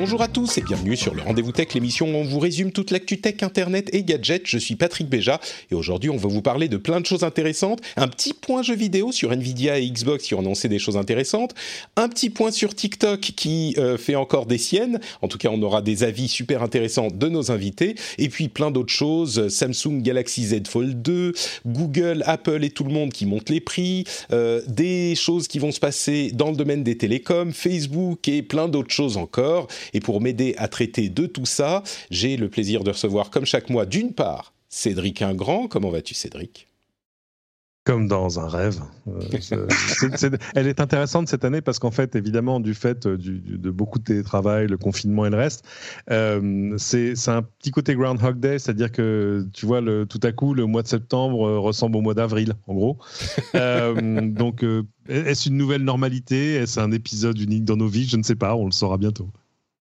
Bonjour 0.00 0.22
à 0.22 0.28
tous 0.28 0.58
et 0.58 0.62
bienvenue 0.62 0.96
sur 0.96 1.12
le 1.12 1.22
Rendez-vous 1.22 1.50
Tech, 1.50 1.74
l'émission 1.74 2.06
où 2.06 2.14
on 2.14 2.22
vous 2.22 2.38
résume 2.38 2.70
toute 2.70 2.92
l'actu 2.92 3.20
tech, 3.20 3.42
internet 3.42 3.90
et 3.92 4.04
gadgets. 4.04 4.42
Je 4.44 4.56
suis 4.56 4.76
Patrick 4.76 5.08
Béja 5.08 5.40
et 5.72 5.74
aujourd'hui 5.74 6.08
on 6.08 6.16
va 6.16 6.28
vous 6.28 6.40
parler 6.40 6.68
de 6.68 6.76
plein 6.76 7.00
de 7.00 7.06
choses 7.06 7.24
intéressantes. 7.24 7.80
Un 7.96 8.06
petit 8.06 8.32
point 8.32 8.62
jeu 8.62 8.76
vidéo 8.76 9.10
sur 9.10 9.32
Nvidia 9.32 9.80
et 9.80 9.90
Xbox 9.90 10.22
qui 10.22 10.36
ont 10.36 10.38
annoncé 10.38 10.68
des 10.68 10.78
choses 10.78 10.96
intéressantes. 10.96 11.52
Un 11.96 12.08
petit 12.08 12.30
point 12.30 12.52
sur 12.52 12.76
TikTok 12.76 13.18
qui 13.18 13.74
euh, 13.76 13.98
fait 13.98 14.14
encore 14.14 14.46
des 14.46 14.56
siennes. 14.56 15.00
En 15.20 15.26
tout 15.26 15.36
cas, 15.36 15.48
on 15.50 15.60
aura 15.62 15.82
des 15.82 16.04
avis 16.04 16.28
super 16.28 16.62
intéressants 16.62 17.08
de 17.12 17.28
nos 17.28 17.50
invités. 17.50 17.96
Et 18.18 18.28
puis 18.28 18.46
plein 18.46 18.70
d'autres 18.70 18.92
choses. 18.92 19.48
Samsung 19.48 20.00
Galaxy 20.02 20.46
Z 20.46 20.68
Fold 20.68 21.02
2, 21.02 21.32
Google, 21.66 22.22
Apple 22.24 22.62
et 22.62 22.70
tout 22.70 22.84
le 22.84 22.92
monde 22.92 23.12
qui 23.12 23.26
montent 23.26 23.50
les 23.50 23.60
prix. 23.60 24.04
Euh, 24.30 24.62
des 24.68 25.16
choses 25.16 25.48
qui 25.48 25.58
vont 25.58 25.72
se 25.72 25.80
passer 25.80 26.30
dans 26.32 26.52
le 26.52 26.56
domaine 26.56 26.84
des 26.84 26.96
télécoms, 26.96 27.50
Facebook 27.52 28.28
et 28.28 28.42
plein 28.42 28.68
d'autres 28.68 28.92
choses 28.92 29.16
encore. 29.16 29.66
Et 29.94 30.00
pour 30.00 30.20
m'aider 30.20 30.54
à 30.58 30.68
traiter 30.68 31.08
de 31.08 31.26
tout 31.26 31.46
ça, 31.46 31.82
j'ai 32.10 32.36
le 32.36 32.48
plaisir 32.48 32.84
de 32.84 32.90
recevoir, 32.90 33.30
comme 33.30 33.44
chaque 33.44 33.70
mois, 33.70 33.86
d'une 33.86 34.12
part, 34.12 34.52
Cédric 34.68 35.22
Ingrand. 35.22 35.68
Comment 35.68 35.90
vas-tu, 35.90 36.14
Cédric? 36.14 36.68
Comme 37.88 38.06
dans 38.06 38.38
un 38.38 38.48
rêve. 38.48 38.82
Euh, 39.08 39.18
elle 40.54 40.66
est 40.66 40.78
intéressante 40.78 41.26
cette 41.28 41.42
année 41.46 41.62
parce 41.62 41.78
qu'en 41.78 41.90
fait, 41.90 42.16
évidemment, 42.16 42.60
du 42.60 42.74
fait 42.74 43.06
euh, 43.06 43.16
de 43.16 43.70
beaucoup 43.70 43.98
de 43.98 44.04
télétravail, 44.04 44.66
le 44.66 44.76
confinement 44.76 45.24
et 45.24 45.30
le 45.30 45.38
reste, 45.38 45.64
euh, 46.10 46.74
c'est 46.76 47.14
un 47.28 47.40
petit 47.40 47.70
côté 47.70 47.94
Groundhog 47.94 48.40
Day, 48.40 48.58
c'est-à-dire 48.58 48.92
que 48.92 49.46
tu 49.54 49.64
vois, 49.64 49.80
le, 49.80 50.04
tout 50.04 50.20
à 50.22 50.32
coup, 50.32 50.52
le 50.52 50.66
mois 50.66 50.82
de 50.82 50.88
septembre 50.88 51.56
ressemble 51.56 51.96
au 51.96 52.02
mois 52.02 52.12
d'avril, 52.12 52.52
en 52.66 52.74
gros. 52.74 52.98
donc, 53.54 54.66
est-ce 55.08 55.48
une 55.48 55.56
nouvelle 55.56 55.82
normalité? 55.82 56.56
Est-ce 56.56 56.80
un 56.80 56.92
épisode 56.92 57.40
unique 57.40 57.64
dans 57.64 57.76
nos 57.76 57.88
vies? 57.88 58.06
Je 58.06 58.18
ne 58.18 58.22
sais 58.22 58.36
pas, 58.36 58.54
on 58.54 58.66
le 58.66 58.72
saura 58.72 58.98
bientôt. 58.98 59.30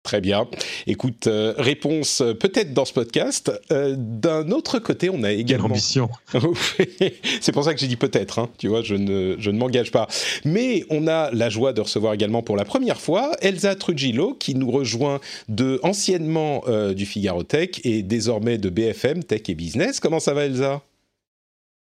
Très 0.05 0.21
bien. 0.21 0.47
Écoute, 0.85 1.25
euh, 1.25 1.55
réponse 1.57 2.21
euh, 2.21 2.35
peut-être 2.35 2.75
dans 2.75 2.85
ce 2.85 2.93
podcast. 2.93 3.51
Euh, 3.71 3.95
d'un 3.97 4.51
autre 4.51 4.77
côté, 4.77 5.09
on 5.09 5.23
a 5.23 5.31
également... 5.31 5.63
Quelle 5.63 5.71
ambition 5.71 6.09
C'est 7.41 7.51
pour 7.51 7.63
ça 7.63 7.73
que 7.73 7.79
j'ai 7.79 7.87
dit 7.87 7.95
peut-être, 7.95 8.37
hein. 8.37 8.49
tu 8.59 8.67
vois, 8.67 8.83
je 8.83 8.93
ne, 8.93 9.35
je 9.39 9.49
ne 9.49 9.57
m'engage 9.57 9.89
pas. 9.89 10.07
Mais 10.45 10.85
on 10.91 11.07
a 11.07 11.31
la 11.31 11.49
joie 11.49 11.73
de 11.73 11.81
recevoir 11.81 12.13
également 12.13 12.43
pour 12.43 12.55
la 12.55 12.65
première 12.65 13.01
fois 13.01 13.31
Elsa 13.41 13.73
Trujillo, 13.73 14.35
qui 14.35 14.53
nous 14.53 14.69
rejoint 14.69 15.19
de 15.49 15.79
anciennement 15.81 16.63
du 16.95 17.07
Figaro 17.07 17.41
Tech 17.41 17.69
et 17.83 18.03
désormais 18.03 18.59
de 18.59 18.69
BFM 18.69 19.23
Tech 19.23 19.41
et 19.47 19.55
Business. 19.55 19.99
Comment 19.99 20.19
ça 20.19 20.35
va 20.35 20.45
Elsa? 20.45 20.83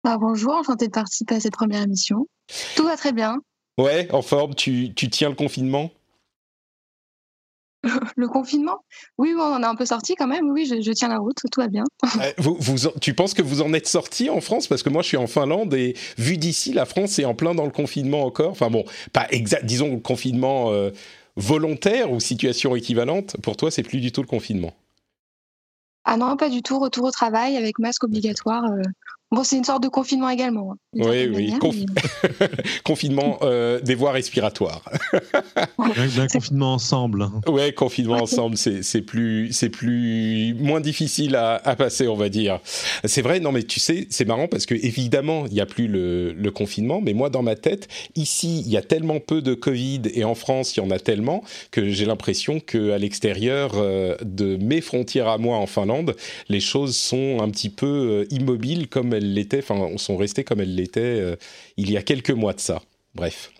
Bah, 0.04 0.16
Bonjour, 0.16 0.54
enchantée 0.54 0.86
de 0.86 0.92
participer 0.92 1.34
à 1.34 1.40
cette 1.40 1.54
première 1.54 1.82
émission. 1.82 2.28
Tout 2.76 2.84
va 2.84 2.96
très 2.96 3.12
bien. 3.12 3.38
Ouais, 3.78 4.06
en 4.12 4.22
forme, 4.22 4.54
tu, 4.54 4.94
tu 4.94 5.10
tiens 5.10 5.28
le 5.28 5.34
confinement? 5.34 5.90
le 8.16 8.28
confinement? 8.28 8.84
Oui, 9.18 9.34
on 9.36 9.42
en 9.42 9.62
est 9.62 9.66
un 9.66 9.74
peu 9.74 9.86
sorti 9.86 10.14
quand 10.14 10.26
même. 10.26 10.50
Oui, 10.50 10.66
je, 10.66 10.92
tiens 10.92 11.08
la 11.08 11.18
route, 11.18 11.36
tout 11.50 11.60
va 11.60 11.68
bien. 11.68 11.84
Vous, 12.38 12.76
tu 13.00 13.14
penses 13.14 13.34
que 13.34 13.42
vous 13.42 13.62
en 13.62 13.72
êtes 13.72 13.88
sorti 13.88 14.30
en 14.30 14.40
France? 14.40 14.66
Parce 14.66 14.82
que 14.82 14.88
moi, 14.88 15.02
je 15.02 15.08
suis 15.08 15.16
en 15.16 15.26
Finlande 15.26 15.74
et 15.74 15.96
vu 16.18 16.36
d'ici, 16.36 16.72
la 16.72 16.84
France 16.84 17.18
est 17.18 17.24
en 17.24 17.34
plein 17.34 17.54
dans 17.54 17.64
le 17.64 17.70
confinement 17.70 18.24
encore. 18.24 18.50
Enfin 18.50 18.70
bon, 18.70 18.84
pas 19.12 19.26
exact, 19.30 19.64
disons 19.64 19.98
confinement 20.00 20.72
euh, 20.72 20.90
volontaire 21.36 22.12
ou 22.12 22.20
situation 22.20 22.76
équivalente. 22.76 23.36
Pour 23.42 23.56
toi, 23.56 23.70
c'est 23.70 23.82
plus 23.82 24.00
du 24.00 24.12
tout 24.12 24.22
le 24.22 24.28
confinement. 24.28 24.72
Ah 26.04 26.16
non, 26.16 26.36
pas 26.36 26.50
du 26.50 26.62
tout. 26.62 26.78
Retour 26.78 27.04
au 27.04 27.10
travail 27.10 27.56
avec 27.56 27.78
masque 27.78 28.04
obligatoire. 28.04 28.64
Euh, 28.64 28.82
Bon, 29.32 29.44
c'est 29.44 29.56
une 29.56 29.64
sorte 29.64 29.82
de 29.82 29.88
confinement 29.88 30.28
également. 30.28 30.72
Hein, 30.72 30.76
oui, 30.92 31.26
oui. 31.34 31.54
confinement 32.84 33.38
euh, 33.40 33.80
des 33.80 33.94
voies 33.94 34.12
respiratoires. 34.12 34.84
un 35.78 36.26
confinement 36.26 36.74
ensemble. 36.74 37.22
Hein. 37.22 37.40
Oui, 37.48 37.72
confinement 37.72 38.18
ensemble, 38.22 38.58
c'est 38.58 39.00
plus, 39.00 39.50
c'est 39.52 39.70
plus 39.70 40.54
moins 40.60 40.82
difficile 40.82 41.34
à, 41.36 41.58
passer, 41.76 42.08
on 42.08 42.14
va 42.14 42.28
dire. 42.28 42.60
C'est 43.04 43.22
vrai, 43.22 43.40
non, 43.40 43.52
mais 43.52 43.62
tu 43.62 43.80
sais, 43.80 44.06
c'est 44.10 44.26
marrant 44.26 44.48
parce 44.48 44.66
que 44.66 44.74
évidemment, 44.74 45.46
il 45.46 45.54
n'y 45.54 45.60
a 45.60 45.66
plus 45.66 45.88
le, 45.88 46.50
confinement, 46.52 47.00
mais 47.00 47.14
moi, 47.14 47.30
dans 47.30 47.42
ma 47.42 47.56
tête, 47.56 47.88
ici, 48.14 48.62
il 48.66 48.70
y 48.70 48.76
a 48.76 48.82
tellement 48.82 49.18
peu 49.18 49.40
de 49.40 49.54
Covid 49.54 50.02
et 50.12 50.24
en 50.24 50.34
France, 50.34 50.76
il 50.76 50.80
y 50.80 50.82
en 50.86 50.90
a 50.90 50.98
tellement 50.98 51.42
que 51.70 51.88
j'ai 51.88 52.04
l'impression 52.04 52.60
qu'à 52.60 52.98
l'extérieur 52.98 53.72
euh, 53.76 54.14
de 54.22 54.56
mes 54.56 54.82
frontières 54.82 55.28
à 55.28 55.38
moi 55.38 55.56
en 55.56 55.66
Finlande, 55.66 56.14
les 56.50 56.60
choses 56.60 56.94
sont 56.94 57.38
un 57.40 57.48
petit 57.48 57.70
peu 57.70 57.86
euh, 57.86 58.26
immobiles 58.30 58.88
comme 58.88 59.14
elles 59.14 59.21
l'était, 59.22 59.58
enfin, 59.58 59.96
sont 59.96 60.16
restées 60.16 60.44
comme 60.44 60.60
elles 60.60 60.74
l'étaient 60.74 61.00
euh, 61.00 61.36
il 61.76 61.90
y 61.90 61.96
a 61.96 62.02
quelques 62.02 62.30
mois 62.30 62.52
de 62.52 62.60
ça. 62.60 62.82
Bref 63.14 63.50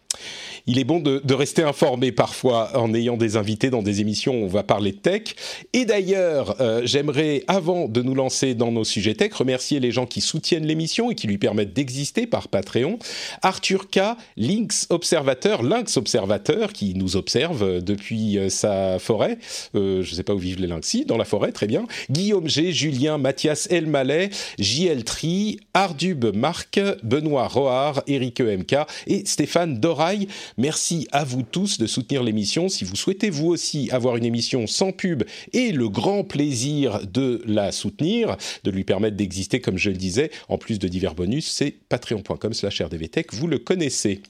il 0.66 0.78
est 0.78 0.84
bon 0.84 1.00
de, 1.00 1.34
rester 1.34 1.62
informé 1.62 2.12
parfois 2.12 2.78
en 2.78 2.92
ayant 2.94 3.16
des 3.16 3.36
invités 3.36 3.70
dans 3.70 3.82
des 3.82 4.00
émissions 4.00 4.42
où 4.42 4.44
on 4.44 4.48
va 4.48 4.62
parler 4.62 4.92
de 4.92 4.98
tech. 4.98 5.34
Et 5.72 5.84
d'ailleurs, 5.84 6.60
euh, 6.60 6.82
j'aimerais, 6.84 7.42
avant 7.48 7.88
de 7.88 8.02
nous 8.02 8.14
lancer 8.14 8.54
dans 8.54 8.70
nos 8.70 8.84
sujets 8.84 9.14
tech, 9.14 9.32
remercier 9.32 9.80
les 9.80 9.90
gens 9.90 10.06
qui 10.06 10.20
soutiennent 10.20 10.66
l'émission 10.66 11.10
et 11.10 11.14
qui 11.14 11.26
lui 11.26 11.38
permettent 11.38 11.72
d'exister 11.72 12.26
par 12.26 12.48
Patreon. 12.48 12.98
Arthur 13.40 13.88
K, 13.88 14.00
Lynx 14.36 14.86
Observateur, 14.90 15.62
Lynx 15.62 15.96
Observateur, 15.96 16.72
qui 16.72 16.94
nous 16.94 17.16
observe 17.16 17.62
euh, 17.62 17.80
depuis 17.80 18.38
euh, 18.38 18.48
sa 18.48 18.98
forêt. 18.98 19.38
je 19.74 19.98
ne 19.98 20.04
sais 20.04 20.22
pas 20.22 20.34
où 20.34 20.38
vivent 20.38 20.60
les 20.60 20.66
lynx, 20.66 20.86
si, 20.86 21.04
dans 21.04 21.16
la 21.16 21.24
forêt, 21.24 21.52
très 21.52 21.66
bien. 21.66 21.86
Guillaume 22.10 22.48
G, 22.48 22.72
Julien, 22.72 23.18
Mathias 23.18 23.68
Elmaleh, 23.70 24.30
JL 24.58 25.04
Tri, 25.04 25.60
Ardub 25.74 26.36
Marc, 26.36 26.78
Benoît 27.02 27.48
Roard, 27.48 28.02
Eric 28.06 28.40
EMK 28.40 28.76
et 29.06 29.24
Stéphane 29.24 29.80
Doraille. 29.80 30.28
Merci 30.56 31.06
à 31.12 31.24
vous 31.24 31.42
tous 31.42 31.78
de 31.78 31.86
soutenir 31.86 32.22
l'émission. 32.22 32.68
Si 32.68 32.84
vous 32.84 32.96
souhaitez 32.96 33.30
vous 33.30 33.48
aussi 33.48 33.90
avoir 33.90 34.16
une 34.16 34.24
émission 34.24 34.66
sans 34.66 34.92
pub 34.92 35.24
et 35.52 35.72
le 35.72 35.88
grand 35.88 36.24
plaisir 36.24 37.06
de 37.06 37.42
la 37.46 37.72
soutenir, 37.72 38.36
de 38.64 38.70
lui 38.70 38.84
permettre 38.84 39.16
d'exister 39.16 39.60
comme 39.60 39.78
je 39.78 39.90
le 39.90 39.96
disais, 39.96 40.30
en 40.48 40.58
plus 40.58 40.78
de 40.78 40.88
divers 40.88 41.14
bonus, 41.14 41.50
c'est 41.50 41.74
patreon.com 41.88 42.52
slash 42.52 42.80
rdvtech, 42.82 43.32
vous 43.32 43.46
le 43.46 43.58
connaissez. 43.58 44.22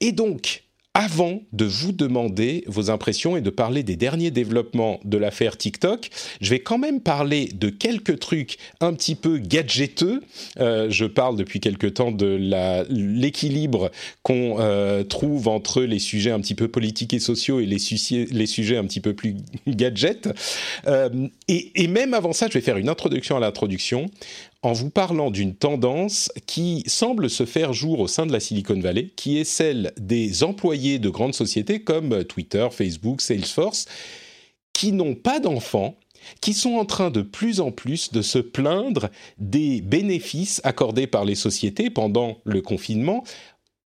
Et 0.00 0.12
donc, 0.12 0.64
avant 0.94 1.40
de 1.52 1.64
vous 1.64 1.92
demander 1.92 2.64
vos 2.66 2.90
impressions 2.90 3.36
et 3.36 3.40
de 3.40 3.50
parler 3.50 3.84
des 3.84 3.94
derniers 3.94 4.32
développements 4.32 4.98
de 5.04 5.18
l'affaire 5.18 5.56
TikTok, 5.56 6.10
je 6.40 6.50
vais 6.50 6.58
quand 6.58 6.78
même 6.78 7.00
parler 7.00 7.48
de 7.54 7.70
quelques 7.70 8.18
trucs 8.18 8.58
un 8.80 8.92
petit 8.94 9.14
peu 9.14 9.38
gadgeteux. 9.38 10.20
Euh, 10.58 10.88
je 10.90 11.04
parle 11.04 11.36
depuis 11.36 11.60
quelque 11.60 11.86
temps 11.86 12.10
de 12.10 12.36
l'équilibre 12.90 13.92
qu'on 14.24 14.56
euh, 14.58 15.04
trouve 15.04 15.46
entre 15.46 15.82
les 15.82 16.00
sujets 16.00 16.32
un 16.32 16.40
petit 16.40 16.56
peu 16.56 16.66
politiques 16.66 17.14
et 17.14 17.20
sociaux 17.20 17.60
et 17.60 17.66
les, 17.66 17.78
les 18.32 18.46
sujets 18.46 18.76
un 18.76 18.84
petit 18.84 19.00
peu 19.00 19.14
plus 19.14 19.36
gadgets. 19.68 20.28
Euh, 20.88 21.28
et, 21.46 21.86
même 21.86 22.14
avant 22.14 22.32
ça, 22.32 22.48
je 22.48 22.54
vais 22.54 22.60
faire 22.60 22.76
une 22.76 22.88
introduction 22.88 23.36
à 23.36 23.40
l'introduction 23.40 24.10
en 24.62 24.72
vous 24.72 24.90
parlant 24.90 25.30
d'une 25.30 25.54
tendance 25.54 26.30
qui 26.46 26.82
semble 26.86 27.30
se 27.30 27.46
faire 27.46 27.72
jour 27.72 28.00
au 28.00 28.08
sein 28.08 28.26
de 28.26 28.32
la 28.32 28.40
Silicon 28.40 28.78
Valley, 28.78 29.10
qui 29.16 29.38
est 29.38 29.44
celle 29.44 29.92
des 29.96 30.44
employés 30.44 30.98
de 30.98 31.08
grandes 31.08 31.34
sociétés 31.34 31.82
comme 31.82 32.24
Twitter, 32.24 32.68
Facebook, 32.70 33.22
Salesforce, 33.22 33.86
qui 34.72 34.92
n'ont 34.92 35.14
pas 35.14 35.40
d'enfants, 35.40 35.96
qui 36.42 36.52
sont 36.52 36.74
en 36.74 36.84
train 36.84 37.10
de 37.10 37.22
plus 37.22 37.60
en 37.60 37.70
plus 37.70 38.12
de 38.12 38.20
se 38.20 38.38
plaindre 38.38 39.08
des 39.38 39.80
bénéfices 39.80 40.60
accordés 40.64 41.06
par 41.06 41.24
les 41.24 41.34
sociétés 41.34 41.88
pendant 41.88 42.38
le 42.44 42.60
confinement 42.60 43.24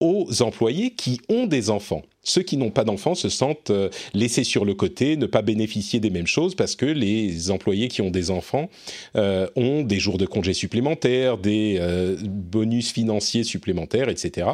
aux 0.05 0.43
employés 0.43 0.91
qui 0.91 1.19
ont 1.31 1.47
des 1.47 1.71
enfants. 1.71 2.03
Ceux 2.23 2.43
qui 2.43 2.59
n'ont 2.59 2.71
pas 2.71 2.85
d'enfants 2.85 3.15
se 3.15 3.31
sentent 3.31 3.71
euh, 3.71 3.89
laissés 4.13 4.45
sur 4.45 4.67
le 4.67 4.75
côté, 4.75 5.17
ne 5.17 5.25
pas 5.25 5.41
bénéficier 5.41 5.99
des 5.99 6.11
mêmes 6.11 6.27
choses 6.27 6.55
parce 6.55 6.77
que 6.77 6.85
les 6.85 7.51
employés 7.51 7.89
qui 7.89 8.03
ont 8.03 8.11
des 8.11 8.31
enfants 8.31 8.69
euh, 9.17 9.47
ont 9.57 9.83
des 9.83 9.99
jours 9.99 10.19
de 10.19 10.27
congés 10.27 10.53
supplémentaires, 10.53 11.39
des 11.39 11.77
euh, 11.81 12.17
bonus 12.23 12.93
financiers 12.93 13.45
supplémentaires, 13.45 14.11
etc. 14.11 14.49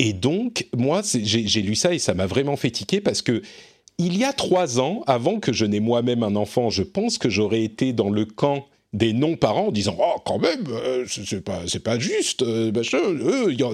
Et 0.00 0.12
donc, 0.12 0.66
moi, 0.76 1.02
j'ai 1.14 1.62
lu 1.62 1.76
ça 1.76 1.94
et 1.94 1.98
ça 2.00 2.14
m'a 2.14 2.26
vraiment 2.26 2.56
fait 2.56 2.70
tiquer 2.70 3.00
parce 3.00 3.22
que 3.22 3.42
il 3.98 4.18
y 4.18 4.24
a 4.24 4.32
trois 4.32 4.78
ans, 4.78 5.02
avant 5.06 5.40
que 5.40 5.52
je 5.54 5.64
n'ai 5.64 5.80
moi-même 5.80 6.22
un 6.22 6.36
enfant, 6.36 6.68
je 6.70 6.82
pense 6.82 7.16
que 7.16 7.30
j'aurais 7.30 7.62
été 7.62 7.94
dans 7.94 8.10
le 8.10 8.26
camp 8.26 8.66
des 8.92 9.12
non-parents 9.12 9.68
en 9.68 9.72
disant 9.72 9.96
oh 9.98 10.20
quand 10.24 10.38
même 10.38 10.64
euh, 10.70 11.04
c'est 11.08 11.44
pas 11.44 11.62
c'est 11.66 11.82
pas 11.82 11.98
juste 11.98 12.42
euh, 12.42 12.72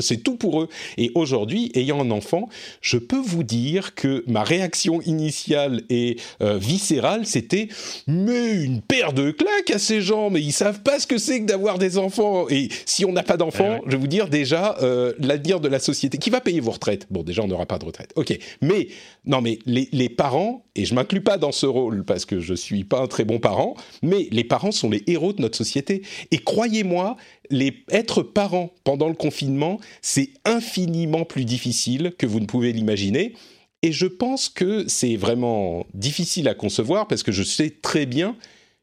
c'est 0.00 0.22
tout 0.22 0.36
pour 0.36 0.62
eux. 0.62 0.68
Et 0.96 1.12
aujourd'hui 1.14 1.70
ayant 1.74 2.00
un 2.00 2.10
enfant 2.10 2.48
je 2.80 2.98
peux 2.98 3.20
vous 3.20 3.44
dire 3.44 3.94
que 3.94 4.24
ma 4.26 4.42
réaction 4.42 5.00
initiale 5.02 5.82
et 5.90 6.16
euh, 6.42 6.58
viscérale 6.58 7.26
c'était 7.26 7.68
mais 8.06 8.52
une 8.52 8.80
paire 8.80 9.12
de 9.12 9.30
claques 9.30 9.70
à 9.72 9.78
ces 9.78 10.00
gens 10.00 10.30
mais 10.30 10.40
ils 10.40 10.52
savent 10.52 10.82
pas 10.82 10.98
ce 10.98 11.06
que 11.06 11.18
c'est 11.18 11.40
que 11.40 11.46
d'avoir 11.46 11.78
des 11.78 11.98
enfants. 11.98 12.48
Et 12.48 12.68
si 12.86 13.04
on 13.04 13.12
n'a 13.12 13.22
pas 13.22 13.36
d'enfants 13.36 13.80
eh 13.80 13.84
je 13.86 13.92
vais 13.92 13.98
vous 13.98 14.06
dire 14.06 14.28
déjà 14.28 14.76
l'avenir 15.18 15.60
de 15.60 15.68
la 15.68 15.78
société 15.78 16.18
qui 16.18 16.30
va 16.30 16.40
payer 16.40 16.60
vos 16.60 16.72
retraites? 16.72 17.06
Bon 17.10 17.22
déjà 17.22 17.42
on 17.42 17.48
n'aura 17.48 17.66
pas 17.66 17.78
de 17.78 17.84
retraite. 17.84 18.12
Ok. 18.16 18.36
Mais 18.60 18.88
non 19.26 19.40
mais 19.40 19.58
les, 19.66 19.88
les 19.92 20.08
parents 20.08 20.64
et 20.74 20.84
je 20.84 20.94
m'inclus 20.94 21.20
pas 21.20 21.36
dans 21.36 21.52
ce 21.52 21.66
rôle 21.66 22.04
parce 22.04 22.24
que 22.24 22.40
je 22.40 22.54
suis 22.54 22.84
pas 22.84 23.00
un 23.00 23.06
très 23.06 23.24
bon 23.24 23.38
parent 23.38 23.74
mais 24.02 24.28
les 24.30 24.44
parents 24.44 24.72
sont 24.72 24.90
les 24.90 25.01
héros 25.06 25.32
de 25.32 25.42
notre 25.42 25.56
société. 25.56 26.02
Et 26.30 26.38
croyez-moi, 26.38 27.16
les, 27.50 27.84
être 27.90 28.22
parent 28.22 28.72
pendant 28.84 29.08
le 29.08 29.14
confinement, 29.14 29.80
c'est 30.00 30.30
infiniment 30.44 31.24
plus 31.24 31.44
difficile 31.44 32.12
que 32.18 32.26
vous 32.26 32.40
ne 32.40 32.46
pouvez 32.46 32.72
l'imaginer. 32.72 33.34
Et 33.82 33.92
je 33.92 34.06
pense 34.06 34.48
que 34.48 34.86
c'est 34.86 35.16
vraiment 35.16 35.86
difficile 35.92 36.48
à 36.48 36.54
concevoir 36.54 37.08
parce 37.08 37.22
que 37.22 37.32
je 37.32 37.42
sais 37.42 37.70
très 37.70 38.06
bien 38.06 38.36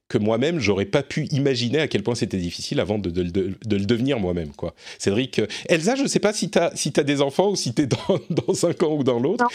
que 0.09 0.17
moi-même, 0.17 0.59
j'aurais 0.59 0.85
pas 0.85 1.03
pu 1.03 1.25
imaginer 1.27 1.79
à 1.79 1.87
quel 1.87 2.03
point 2.03 2.15
c'était 2.15 2.37
difficile 2.37 2.79
avant 2.79 2.97
de, 2.97 3.21
le 3.21 3.85
devenir 3.85 4.19
moi-même. 4.19 4.51
quoi. 4.53 4.73
Cédric, 4.97 5.39
euh, 5.39 5.47
Elsa, 5.67 5.95
je 5.95 6.05
sais 6.07 6.19
pas 6.19 6.33
si 6.33 6.49
tu 6.49 6.57
as, 6.57 6.71
si 6.75 6.89
des 6.89 7.21
enfants 7.21 7.51
ou 7.51 7.55
si 7.55 7.73
tu 7.73 7.83
es 7.83 7.85
dans, 7.85 7.97
dans, 8.29 8.65
un 8.65 8.73
camp 8.73 8.95
ou 8.95 9.03
dans 9.03 9.19
l'autre. 9.19 9.45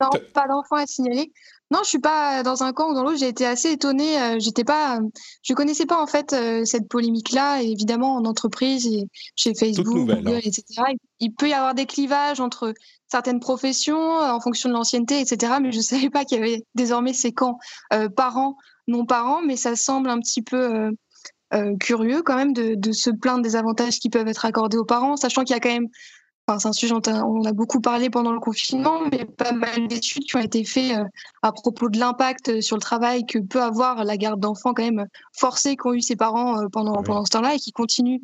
Non, 0.00 0.10
pas 0.32 0.46
d'enfants 0.46 0.76
à 0.76 0.86
signaler. 0.86 1.32
Non, 1.70 1.80
je 1.82 1.88
suis 1.88 1.98
pas 1.98 2.42
dans 2.42 2.62
un 2.62 2.72
camp 2.72 2.90
ou 2.90 2.94
dans 2.94 3.02
l'autre. 3.02 3.18
J'ai 3.18 3.28
été 3.28 3.46
assez 3.46 3.72
étonnée. 3.72 4.20
Euh, 4.20 4.36
j'étais 4.38 4.64
pas, 4.64 5.00
je 5.42 5.54
connaissais 5.54 5.86
pas 5.86 6.00
en 6.00 6.06
fait 6.06 6.32
euh, 6.32 6.64
cette 6.64 6.88
polémique-là. 6.88 7.62
Évidemment, 7.62 8.16
en 8.16 8.24
entreprise, 8.24 8.86
et 8.86 9.08
chez 9.34 9.54
Facebook, 9.54 9.86
Google, 9.86 10.22
hein. 10.26 10.40
etc. 10.42 10.64
Il 11.20 11.32
peut 11.32 11.48
y 11.48 11.54
avoir 11.54 11.74
des 11.74 11.86
clivages 11.86 12.40
entre 12.40 12.74
certaines 13.08 13.40
professions 13.40 14.18
en 14.18 14.40
fonction 14.40 14.68
de 14.68 14.74
l'ancienneté, 14.74 15.20
etc. 15.20 15.54
Mais 15.60 15.72
je 15.72 15.80
savais 15.80 16.10
pas 16.10 16.24
qu'il 16.24 16.38
y 16.38 16.40
avait 16.40 16.62
désormais 16.74 17.12
ces 17.12 17.32
camps 17.32 17.58
parents 18.16 18.56
non-parents, 18.86 19.42
mais 19.42 19.56
ça 19.56 19.76
semble 19.76 20.10
un 20.10 20.20
petit 20.20 20.42
peu 20.42 20.74
euh, 20.74 20.90
euh, 21.54 21.76
curieux 21.76 22.22
quand 22.22 22.36
même 22.36 22.52
de, 22.52 22.92
se 22.92 23.10
plaindre 23.10 23.42
des 23.42 23.56
avantages 23.56 23.98
qui 23.98 24.10
peuvent 24.10 24.28
être 24.28 24.44
accordés 24.44 24.76
aux 24.76 24.84
parents, 24.84 25.16
sachant 25.16 25.44
qu'il 25.44 25.54
y 25.54 25.56
a 25.56 25.60
quand 25.60 25.72
même, 25.72 25.88
enfin, 26.46 26.58
c'est 26.58 26.68
un 26.68 26.72
sujet 26.72 26.94
dont 26.94 27.02
on 27.06 27.44
a 27.44 27.52
beaucoup 27.52 27.80
parlé 27.80 28.10
pendant 28.10 28.32
le 28.32 28.40
confinement, 28.40 29.00
mais 29.10 29.24
pas 29.24 29.52
mal 29.52 29.88
d'études 29.88 30.24
qui 30.24 30.36
ont 30.36 30.40
été 30.40 30.64
faites 30.64 30.98
euh, 30.98 31.04
à 31.42 31.52
propos 31.52 31.88
de 31.88 31.98
l'impact 31.98 32.60
sur 32.60 32.76
le 32.76 32.80
travail 32.82 33.26
que 33.26 33.38
peut 33.38 33.62
avoir 33.62 34.04
la 34.04 34.16
garde 34.16 34.40
d'enfants 34.40 34.74
quand 34.74 34.84
même 34.84 35.06
forcée 35.32 35.76
qu'ont 35.76 35.92
eu 35.92 36.00
ses 36.00 36.16
parents 36.16 36.68
pendant, 36.72 37.02
pendant 37.02 37.24
ce 37.24 37.30
temps-là 37.30 37.54
et 37.54 37.58
qui 37.58 37.72
continuent 37.72 38.20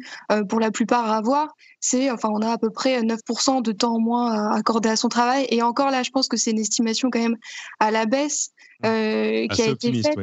pour 0.48 0.60
la 0.60 0.70
plupart 0.70 1.10
à 1.10 1.16
avoir. 1.16 1.54
C'est, 1.80 2.10
enfin, 2.10 2.28
on 2.32 2.42
a 2.42 2.52
à 2.52 2.58
peu 2.58 2.70
près 2.70 3.02
9% 3.02 3.62
de 3.62 3.72
temps 3.72 3.94
en 3.94 4.00
moins 4.00 4.50
accordé 4.52 4.88
à 4.88 4.96
son 4.96 5.08
travail. 5.08 5.46
Et 5.50 5.62
encore 5.62 5.90
là, 5.90 6.02
je 6.02 6.10
pense 6.10 6.28
que 6.28 6.36
c'est 6.36 6.50
une 6.50 6.58
estimation 6.58 7.08
quand 7.10 7.20
même 7.20 7.36
à 7.78 7.90
la 7.90 8.06
baisse 8.06 8.50
qui 8.82 8.88
a 8.88 9.66
été 9.66 10.02
faite. 10.02 10.18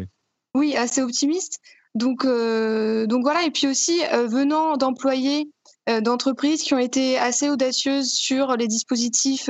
Oui, 0.54 0.76
assez 0.76 1.02
optimiste. 1.02 1.60
Donc, 1.98 2.26
euh, 2.26 3.08
donc 3.08 3.24
voilà. 3.24 3.44
Et 3.44 3.52
puis 3.52 3.68
aussi, 3.68 4.02
euh, 4.14 4.28
venant 4.28 4.78
d'employés 4.78 5.42
euh, 5.42 5.57
d'entreprises 6.02 6.64
qui 6.64 6.74
ont 6.74 6.80
été 6.80 7.18
assez 7.18 7.50
audacieuses 7.50 8.12
sur 8.12 8.56
les 8.58 8.68
dispositifs 8.68 9.50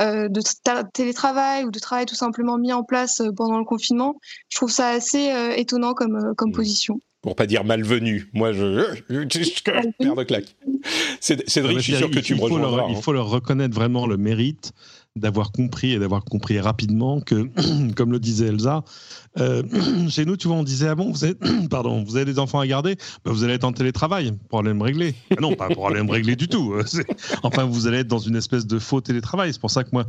de 0.00 0.92
télétravail 0.92 1.64
ou 1.64 1.70
de 1.70 1.78
travail 1.78 2.06
tout 2.06 2.14
simplement 2.14 2.58
mis 2.58 2.72
en 2.72 2.84
place 2.84 3.22
pendant 3.36 3.58
le 3.58 3.64
confinement, 3.64 4.16
je 4.48 4.56
trouve 4.56 4.70
ça 4.70 4.88
assez 4.88 5.32
étonnant 5.56 5.94
comme, 5.94 6.34
comme 6.36 6.50
mmh. 6.50 6.52
position. 6.52 7.00
Pour 7.20 7.34
pas 7.34 7.46
dire 7.46 7.64
malvenu. 7.64 8.28
Moi, 8.32 8.52
je, 8.52 8.94
perds 9.98 10.14
de 10.14 10.22
claque. 10.22 10.56
Cédric, 11.20 11.78
je 11.78 11.82
suis 11.82 11.96
sûr 11.96 12.10
que 12.10 12.20
tu 12.20 12.36
me 12.36 12.40
rejoindras. 12.40 12.86
il 12.88 12.96
faut 13.02 13.12
leur 13.12 13.28
reconnaître 13.28 13.74
vraiment 13.74 14.06
le 14.06 14.16
mérite 14.16 14.72
d'avoir 15.18 15.52
compris 15.52 15.92
et 15.92 15.98
d'avoir 15.98 16.24
compris 16.24 16.58
rapidement 16.60 17.20
que, 17.20 17.48
comme 17.96 18.12
le 18.12 18.18
disait 18.18 18.46
Elsa, 18.46 18.84
euh, 19.38 19.62
chez 20.08 20.24
nous, 20.24 20.36
tu 20.36 20.48
vois, 20.48 20.56
on 20.56 20.62
disait 20.62 20.88
ah 20.88 20.94
bon, 20.94 21.10
vous 21.10 21.24
avez, 21.24 21.34
pardon, 21.70 22.02
vous 22.02 22.16
avez 22.16 22.24
des 22.24 22.38
enfants 22.38 22.60
à 22.60 22.66
garder, 22.66 22.96
ben, 23.24 23.32
vous 23.32 23.44
allez 23.44 23.54
être 23.54 23.64
en 23.64 23.72
télétravail, 23.72 24.32
problème 24.48 24.82
réglé. 24.82 25.14
Ah 25.30 25.40
non, 25.40 25.54
pas 25.54 25.68
problème 25.68 26.10
réglé 26.10 26.36
du 26.36 26.48
tout. 26.48 26.74
Enfin, 27.42 27.64
vous 27.64 27.86
allez 27.86 27.98
être 27.98 28.08
dans 28.08 28.18
une 28.18 28.36
espèce 28.36 28.66
de 28.66 28.78
faux 28.78 29.00
télétravail. 29.00 29.52
C'est 29.52 29.60
pour 29.60 29.70
ça 29.70 29.84
que 29.84 29.90
moi, 29.92 30.06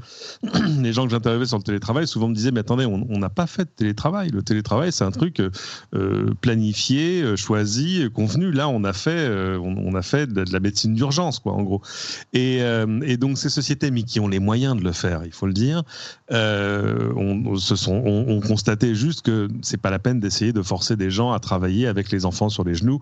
les 0.79 0.94
gens 0.94 1.06
que 1.06 1.11
j'interviewais 1.11 1.45
sur 1.45 1.57
le 1.57 1.63
télétravail, 1.63 2.07
souvent 2.07 2.27
me 2.27 2.35
disaient 2.35 2.51
mais 2.51 2.61
attendez, 2.61 2.85
on 2.85 3.17
n'a 3.17 3.29
pas 3.29 3.47
fait 3.47 3.65
de 3.65 3.71
télétravail. 3.75 4.29
Le 4.29 4.41
télétravail, 4.41 4.91
c'est 4.91 5.03
un 5.03 5.11
truc 5.11 5.39
euh, 5.39 6.33
planifié, 6.41 7.21
euh, 7.21 7.35
choisi, 7.35 8.07
convenu. 8.13 8.51
Là, 8.51 8.69
on 8.69 8.83
a 8.83 8.94
fait, 8.94 9.29
on, 9.61 9.95
a 9.95 10.01
fait 10.01 10.31
de, 10.31 10.45
la 10.51 10.59
médecine 10.59 10.94
d'urgence, 10.94 11.39
quoi, 11.39 11.53
en 11.53 11.63
gros. 11.63 11.81
Et, 12.33 12.59
et 13.03 13.17
donc 13.17 13.38
ces 13.38 13.50
sociétés, 13.50 13.91
mais 13.91 14.03
qui 14.03 14.19
ont 14.19 14.27
les 14.27 14.39
moyens 14.39 14.75
de 14.75 14.83
le 14.83 14.91
faire, 14.91 14.99
il 15.04 15.31
faut 15.31 15.48
le 15.48 15.54
dire, 15.54 15.84
sont, 17.75 18.04
on 18.06 18.40
constaté 18.42 18.96
juste 18.96 19.22
que 19.22 19.48
c'est 19.62 19.78
pas 19.78 19.90
la 19.90 20.00
peine 20.00 20.19
d'essayer 20.19 20.54
de 20.54 20.62
forcer 20.62 20.96
des 20.96 21.12
gens 21.12 21.31
à 21.31 21.40
travailler 21.40 21.88
avec 21.88 22.12
les 22.12 22.25
enfants 22.25 22.50
sur 22.50 22.63
les 22.63 22.75
genoux. 22.75 23.00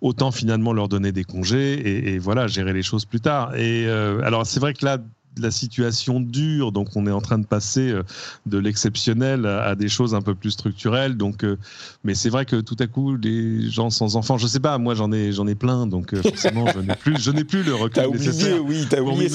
Autant 0.00 0.30
finalement 0.30 0.72
leur 0.72 0.88
donner 0.88 1.12
des 1.12 1.24
congés 1.24 2.08
et, 2.14 2.18
voilà, 2.18 2.46
gérer 2.46 2.72
les 2.72 2.82
choses 2.82 3.04
plus 3.04 3.20
tard. 3.20 3.54
Et 3.56 3.86
euh, 3.86 4.20
alors 4.22 4.46
c'est 4.46 4.60
vrai 4.60 4.74
que 4.74 4.84
là, 4.84 4.98
la 5.40 5.50
situation 5.50 6.20
dure, 6.20 6.72
donc 6.72 6.88
on 6.96 7.06
est 7.06 7.12
en 7.12 7.20
train 7.20 7.38
de 7.38 7.46
passer 7.46 7.90
euh, 7.90 8.02
de 8.46 8.58
l'exceptionnel 8.58 9.46
à, 9.46 9.74
des 9.74 9.88
choses 9.88 10.14
un 10.14 10.22
peu 10.22 10.34
plus 10.34 10.50
structurelles. 10.50 11.16
Donc, 11.16 11.44
euh, 11.44 11.56
mais 12.04 12.14
c'est 12.14 12.30
vrai 12.30 12.44
que 12.44 12.56
tout 12.56 12.76
à 12.78 12.86
coup, 12.86 13.16
les 13.16 13.70
gens 13.70 13.90
sans 13.90 14.16
enfants, 14.16 14.38
je 14.38 14.46
sais 14.46 14.60
pas, 14.60 14.78
moi 14.78 14.94
j'en 14.94 15.12
ai 15.12 15.32
j'en 15.32 15.46
ai 15.46 15.54
plein, 15.54 15.86
donc 15.86 16.12
euh, 16.12 16.22
forcément 16.22 16.66
je 16.74 16.80
n'ai 16.80 16.94
plus 16.94 17.20
je 17.20 17.30
n'ai 17.30 17.44
plus 17.44 17.62
le 17.62 17.74
recul 17.74 18.02
as 18.04 18.08
nécessaire. 18.08 18.62
Oublié, 18.62 18.80
oui, 18.80 18.86
t'as 18.88 19.00
oublié 19.00 19.28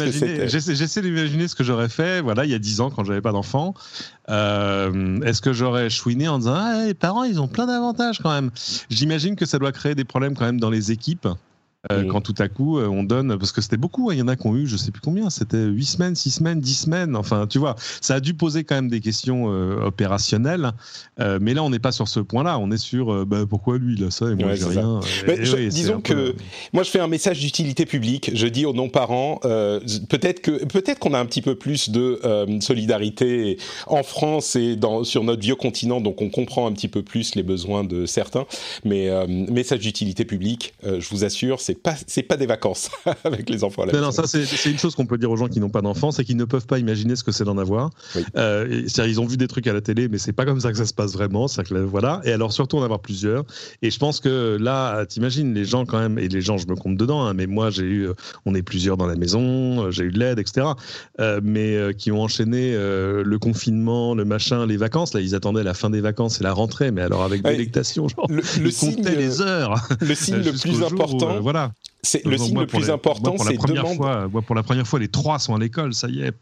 J'essaie, 0.48 1.02
d'imaginer 1.02 1.48
ce 1.48 1.56
que 1.56 1.64
j'aurais 1.64 1.90
fait. 1.90 2.22
Voilà, 2.22 2.46
il 2.46 2.52
y 2.52 2.56
a 2.56 2.60
dix 2.60 2.82
ans 2.82 2.90
quand 2.90 3.04
j'avais 3.04 3.22
pas 3.22 3.32
d'enfants. 3.32 3.74
est-ce 4.28 5.42
que 5.42 5.54
j'aurais 5.54 5.90
chouiné 5.90 6.28
en 6.28 6.40
disant 6.40 6.56
ah, 6.56 6.86
les 6.86 6.94
parents 6.94 7.24
ils 7.24 7.40
ont 7.40 7.48
plein 7.48 7.66
d'avantages 7.66 8.20
quand 8.20 8.32
même. 8.32 8.52
J'imagine 8.90 9.36
que 9.36 9.46
ça 9.46 9.60
doit 9.60 9.72
créer 9.72 9.96
des 9.96 10.06
problèmes 10.06 10.36
quand 10.36 10.46
même 10.46 10.60
dans 10.60 10.70
les 10.70 10.92
équipes. 10.92 11.28
Euh, 11.92 12.06
quand 12.06 12.22
tout 12.22 12.36
à 12.40 12.48
coup 12.48 12.80
euh, 12.80 12.88
on 12.88 13.04
donne 13.04 13.38
parce 13.38 13.52
que 13.52 13.60
c'était 13.60 13.76
beaucoup 13.76 14.10
hein, 14.10 14.14
il 14.14 14.20
y 14.20 14.22
en 14.22 14.30
a 14.30 14.38
qui 14.38 14.48
ont 14.48 14.56
eu 14.56 14.68
je 14.68 14.78
sais 14.78 14.90
plus 14.90 15.02
combien 15.02 15.30
c'était 15.30 15.66
8 15.66 15.84
semaines 15.84 16.16
6 16.16 16.32
semaines 16.32 16.62
10 16.62 16.74
semaines 16.76 17.16
enfin 17.18 17.46
tu 17.46 17.60
vois 17.60 17.76
ça 18.00 18.16
a 18.16 18.20
dû 18.22 18.34
poser 18.34 18.64
quand 18.64 18.76
même 18.76 18.88
des 18.88 19.02
questions 19.02 19.52
euh, 19.52 19.84
opérationnelles 19.84 20.72
mais 21.18 21.54
là 21.54 21.62
on 21.62 21.70
n'est 21.70 21.80
pas 21.80 21.92
sur 21.92 22.08
ce 22.08 22.22
point 22.22 22.44
là 22.44 22.58
on 22.58 22.72
est 22.72 22.78
sur 22.78 23.26
bah, 23.26 23.44
pourquoi 23.50 23.78
lui 23.78 23.96
il 23.98 24.04
a 24.06 24.12
ça 24.12 24.32
et 24.32 24.36
moi 24.36 24.56
j'ai 24.56 24.64
rien 24.64 25.02
disons 25.70 26.00
que 26.00 26.36
moi 26.72 26.84
je 26.84 26.90
fais 26.90 27.02
un 27.02 27.08
message 27.08 27.42
d'utilité 27.42 27.86
publique 27.86 28.32
je 28.34 28.48
dis 28.48 28.66
aux 28.66 28.74
non-parents 28.74 29.40
peut-être 29.44 30.42
que 30.42 30.64
peut-être 30.64 31.00
qu'on 31.00 31.14
a 31.14 31.20
un 31.20 31.26
petit 31.26 31.42
peu 31.42 31.56
plus 31.56 31.90
de 31.90 32.22
solidarité 32.62 33.58
en 33.88 34.04
France 34.04 34.56
et 34.56 34.78
dans, 34.78 35.04
sur 35.04 35.26
notre 35.26 35.42
vieux 35.42 35.56
continent 35.56 36.00
donc 36.00 36.22
on 36.22 36.30
comprend 36.30 36.66
un 36.66 36.72
petit 36.72 36.88
peu 36.88 37.04
plus 37.04 37.36
les 37.36 37.44
besoins 37.44 37.84
de 37.84 38.06
certains 38.06 38.46
mais 38.86 39.10
message 39.28 39.80
d'utilité 39.80 40.24
publique 40.24 40.76
je 40.84 41.10
vous 41.10 41.26
assure 41.26 41.60
c'est 41.60 41.73
c'est 41.74 41.82
pas 41.82 41.96
c'est 42.08 42.24
pas 42.24 42.38
des 42.38 42.46
vacances 42.46 42.92
avec 43.24 43.50
les 43.50 43.64
enfants 43.64 43.84
à 43.84 43.86
la 43.88 43.94
non, 43.94 44.02
Non, 44.02 44.12
ça 44.12 44.28
c'est 44.28 44.70
une 44.70 44.78
chose 44.78 44.96
qu'on 44.96 45.06
peut 45.06 45.18
dire 45.18 45.32
aux 45.32 45.38
gens 45.38 45.48
qui 45.48 45.60
n'ont 45.60 45.70
pas 45.70 45.82
d'enfants, 45.82 46.12
c'est 46.12 46.24
qu'ils 46.24 46.38
ne 46.38 46.46
peuvent 46.46 46.68
pas 46.68 46.78
imaginer 46.78 47.16
ce 47.16 47.24
que 47.24 47.32
c'est 47.32 47.44
d'en 47.44 47.58
avoir. 47.58 47.90
Euh, 48.36 48.84
ils 48.98 49.22
ont 49.22 49.26
vu 49.26 49.38
des 49.38 49.48
trucs 49.48 49.68
à 49.68 49.74
la 49.74 49.82
télé, 49.82 50.08
mais 50.08 50.18
c'est 50.18 50.34
pas 50.34 50.46
comme 50.46 50.60
ça 50.60 50.72
que 50.72 50.78
ça 50.78 50.86
se 50.86 50.94
passe 50.94 51.14
vraiment. 51.14 51.48
Que, 51.48 51.78
voilà. 51.80 52.22
Et 52.26 52.32
alors 52.32 52.54
surtout 52.54 52.78
en 52.78 52.84
avoir 52.84 53.00
plusieurs. 53.00 53.44
Et 53.82 53.90
je 53.90 53.98
pense 53.98 54.20
que 54.20 54.58
là, 54.60 55.06
t'imagines 55.06 55.54
les 55.54 55.66
gens 55.66 55.86
quand 55.86 56.00
même, 56.00 56.20
et 56.20 56.28
les 56.28 56.42
gens, 56.42 56.58
je 56.58 56.68
me 56.68 56.76
compte 56.76 56.98
dedans. 56.98 57.26
Hein, 57.26 57.34
mais 57.34 57.48
moi, 57.48 57.70
j'ai 57.70 57.84
eu, 57.84 58.08
euh, 58.08 58.14
on 58.46 58.54
est 58.54 58.62
plusieurs 58.62 58.98
dans 58.98 59.08
la 59.08 59.16
maison, 59.16 59.86
euh, 59.86 59.92
j'ai 59.92 60.04
eu 60.04 60.12
de 60.12 60.20
l'aide, 60.20 60.40
etc. 60.40 60.68
mais 61.42 61.78
qui 61.98 62.12
ont 62.12 62.22
enchaîné 62.22 62.74
le 62.74 63.38
confinement, 63.40 64.14
le 64.16 64.26
machin, 64.26 64.66
les 64.66 64.78
vacances. 64.78 65.14
Là, 65.14 65.22
ils 65.22 65.36
attendaient 65.36 65.64
la 65.64 65.74
fin 65.74 65.90
des 65.90 66.02
vacances 66.02 66.40
et 66.40 66.44
la 66.44 66.54
rentrée, 66.54 66.92
mais 66.92 67.02
alors 67.02 67.24
avec 67.24 67.42
délectation, 67.42 68.08
genre, 68.08 68.28
le, 68.30 68.42
ils 68.58 68.76
comptaient 68.76 69.16
les 69.16 69.42
heures. 69.42 69.76
Le 70.00 70.16
signe 70.16 70.38
le 70.44 70.52
plus 70.52 70.84
important. 70.84 71.40
voilà 71.42 71.63
c'est 72.04 72.26
le 72.26 72.38
signe 72.38 72.60
le 72.60 72.68
plus 72.68 72.90
important, 72.90 73.36
c'est 73.38 73.58
demande. 73.66 73.96
Fois, 73.96 74.30
pour 74.46 74.56
la 74.56 74.64
première 74.64 74.86
fois, 74.86 75.00
les 75.00 75.08
trois 75.08 75.40
sont 75.40 75.56
à 75.56 75.60
l'école, 75.60 75.94
ça 75.94 76.10
y 76.10 76.22
est, 76.22 76.34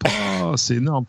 c'est 0.55 0.75
énorme. 0.75 1.05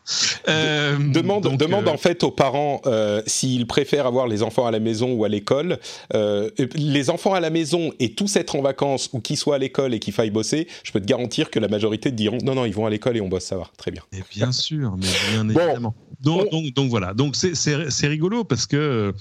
Euh, 0.48 0.98
demande, 0.98 1.56
demande 1.56 1.88
euh, 1.88 1.92
en 1.92 1.96
fait 1.96 2.22
aux 2.22 2.30
parents 2.30 2.82
euh, 2.86 3.22
s'ils 3.26 3.66
préfèrent 3.66 4.06
avoir 4.06 4.26
les 4.26 4.42
enfants 4.42 4.66
à 4.66 4.70
la 4.70 4.78
maison 4.78 5.14
ou 5.14 5.24
à 5.24 5.28
l'école. 5.28 5.78
les 6.12 7.10
enfants 7.10 7.32
à 7.32 7.40
la 7.40 7.50
maison 7.50 7.92
et 7.98 8.14
tous 8.14 8.36
être 8.36 8.54
en 8.54 8.62
vacances 8.62 9.08
ou 9.14 9.20
qu'ils 9.20 9.38
soient 9.38 9.56
à 9.56 9.58
l'école 9.58 9.94
et 9.94 9.98
qu'ils 9.98 10.12
faillent 10.12 10.30
bosser, 10.30 10.68
je 10.84 10.92
peux 10.92 11.00
te 11.00 11.06
garantir 11.06 11.50
que 11.50 11.58
la 11.58 11.68
majorité 11.68 12.10
diront 12.10 12.38
non, 12.42 12.54
non, 12.54 12.66
ils 12.66 12.74
vont 12.74 12.84
à 12.84 12.90
l'école 12.90 13.16
et 13.16 13.20
on 13.22 13.28
bosse, 13.28 13.44
ça 13.44 13.56
va, 13.56 13.70
très 13.78 13.90
bien. 13.90 14.02
Et 14.12 14.22
bien 14.34 14.52
sûr, 14.52 14.94
mais 14.98 15.06
bien 15.32 15.48
évidemment. 15.48 15.94
Donc, 16.22 16.50
donc, 16.50 16.72
donc, 16.74 16.90
voilà, 16.90 17.14
donc 17.14 17.34
c'est 17.36 18.06
rigolo 18.06 18.44
parce 18.44 18.66
que, 18.66 19.12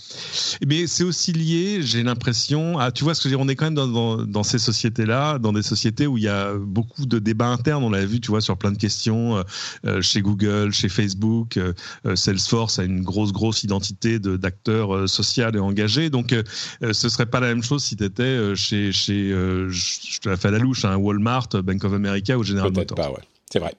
mais 0.66 0.88
c'est 0.88 1.04
aussi 1.04 1.34
lié, 1.34 1.82
j'ai 1.82 2.04
l'impression, 2.04 2.78
à, 2.78 2.92
tu 2.92 3.04
vois 3.04 3.16
ce 3.16 3.22
que 3.22 3.30
je 3.30 3.34
veux 3.34 3.38
dire, 3.38 3.46
on 3.46 3.50
est 3.50 3.56
quand 3.56 3.66
même 3.66 3.76
dans, 3.76 3.88
dans, 3.88 4.18
dans 4.26 4.44
ces 4.44 4.60
sociétés-là, 4.60 5.40
dans 5.40 5.52
des 5.52 5.64
sociétés 5.64 6.06
où 6.08 6.18
il 6.18 6.24
y 6.24 6.28
a 6.28 6.54
beaucoup 6.54 7.06
de 7.06 7.20
débats 7.20 7.48
internes, 7.48 7.84
on 7.84 7.90
l'a 7.90 8.06
vu, 8.06 8.22
tu 8.22 8.30
vois, 8.30 8.42
sur 8.42 8.58
plein 8.58 8.72
de 8.72 8.78
questions, 8.78 9.38
euh, 9.38 9.44
euh, 9.86 10.02
chez 10.02 10.22
Google, 10.22 10.72
chez 10.74 10.90
Facebook, 10.90 11.58
euh, 11.58 11.74
Salesforce 12.16 12.80
a 12.80 12.84
une 12.84 13.02
grosse, 13.02 13.32
grosse 13.32 13.64
identité 13.64 14.20
d'acteurs 14.20 15.10
social 15.10 15.56
et 15.56 15.60
engagés, 15.60 16.10
donc 16.10 16.36
ce 16.82 17.10
serait 17.10 17.26
pas 17.26 17.40
la 17.40 17.48
même 17.48 17.64
chose 17.64 17.84
si 17.84 17.96
tu 17.96 18.04
étais 18.04 18.56
chez, 18.56 18.92
chez 18.92 19.30
je 19.30 20.20
te 20.20 20.30
la 20.30 20.38
fais 20.38 20.50
à 20.50 20.52
la 20.52 20.60
louche, 20.60 20.86
hein, 20.86 20.98
Walmart, 20.98 21.50
Bank 21.64 21.84
of 21.84 21.94
America 21.94 22.38
ou 22.38 22.44
General 22.44 22.72
Motors. 22.72 22.96
Pas, 22.96 23.10
ouais. 23.10 23.22
C'est 23.52 23.60
vrai. 23.60 23.74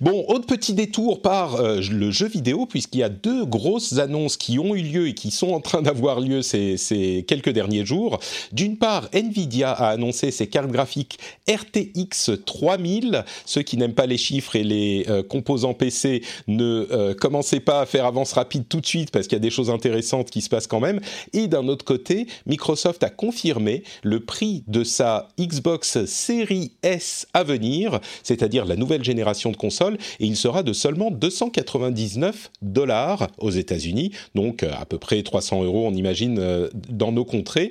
Bon, 0.00 0.24
autre 0.28 0.46
petit 0.46 0.74
détour 0.74 1.22
par 1.22 1.56
euh, 1.56 1.80
le 1.90 2.10
jeu 2.10 2.26
vidéo, 2.26 2.66
puisqu'il 2.66 2.98
y 2.98 3.02
a 3.02 3.08
deux 3.08 3.44
grosses 3.44 3.98
annonces 3.98 4.36
qui 4.36 4.58
ont 4.58 4.74
eu 4.74 4.82
lieu 4.82 5.08
et 5.08 5.14
qui 5.14 5.30
sont 5.30 5.50
en 5.52 5.60
train 5.60 5.82
d'avoir 5.82 6.20
lieu 6.20 6.42
ces, 6.42 7.24
quelques 7.26 7.50
derniers 7.50 7.84
jours. 7.84 8.20
D'une 8.52 8.76
part, 8.76 9.08
Nvidia 9.12 9.70
a 9.70 9.88
annoncé 9.90 10.30
ses 10.30 10.46
cartes 10.46 10.70
graphiques 10.70 11.18
RTX 11.48 12.30
3000. 12.44 13.24
Ceux 13.44 13.62
qui 13.62 13.76
n'aiment 13.76 13.94
pas 13.94 14.06
les 14.06 14.18
chiffres 14.18 14.56
et 14.56 14.64
les 14.64 15.06
euh, 15.08 15.22
composants 15.22 15.74
PC, 15.74 16.22
ne 16.48 16.86
euh, 16.90 17.14
commencez 17.14 17.60
pas 17.60 17.80
à 17.80 17.86
faire 17.86 18.06
avance 18.06 18.32
rapide 18.32 18.64
tout 18.68 18.80
de 18.80 18.86
suite, 18.86 19.10
parce 19.10 19.26
qu'il 19.26 19.36
y 19.36 19.40
a 19.40 19.40
des 19.40 19.50
choses 19.50 19.70
intéressantes 19.70 20.30
qui 20.30 20.40
se 20.40 20.48
passent 20.48 20.66
quand 20.66 20.80
même. 20.80 21.00
Et 21.32 21.46
d'un 21.48 21.68
autre 21.68 21.84
côté, 21.84 22.26
Microsoft 22.46 23.02
a 23.02 23.10
confirmé 23.10 23.82
le 24.02 24.20
prix 24.20 24.64
de 24.68 24.84
sa 24.84 25.28
Xbox 25.38 26.04
Series 26.04 26.72
S 26.82 27.26
à 27.34 27.44
venir, 27.44 28.00
c'est-à-dire 28.22 28.64
la 28.64 28.76
nouvelle 28.76 29.04
génération 29.04 29.50
de 29.50 29.56
console 29.60 29.98
et 30.18 30.26
il 30.26 30.36
sera 30.36 30.62
de 30.62 30.72
seulement 30.72 31.10
299 31.10 32.50
dollars 32.62 33.28
aux 33.38 33.50
États-Unis, 33.50 34.12
donc 34.34 34.62
à 34.62 34.84
peu 34.86 34.98
près 34.98 35.22
300 35.22 35.62
euros, 35.64 35.86
on 35.86 35.94
imagine, 35.94 36.68
dans 36.88 37.12
nos 37.12 37.24
contrées. 37.24 37.70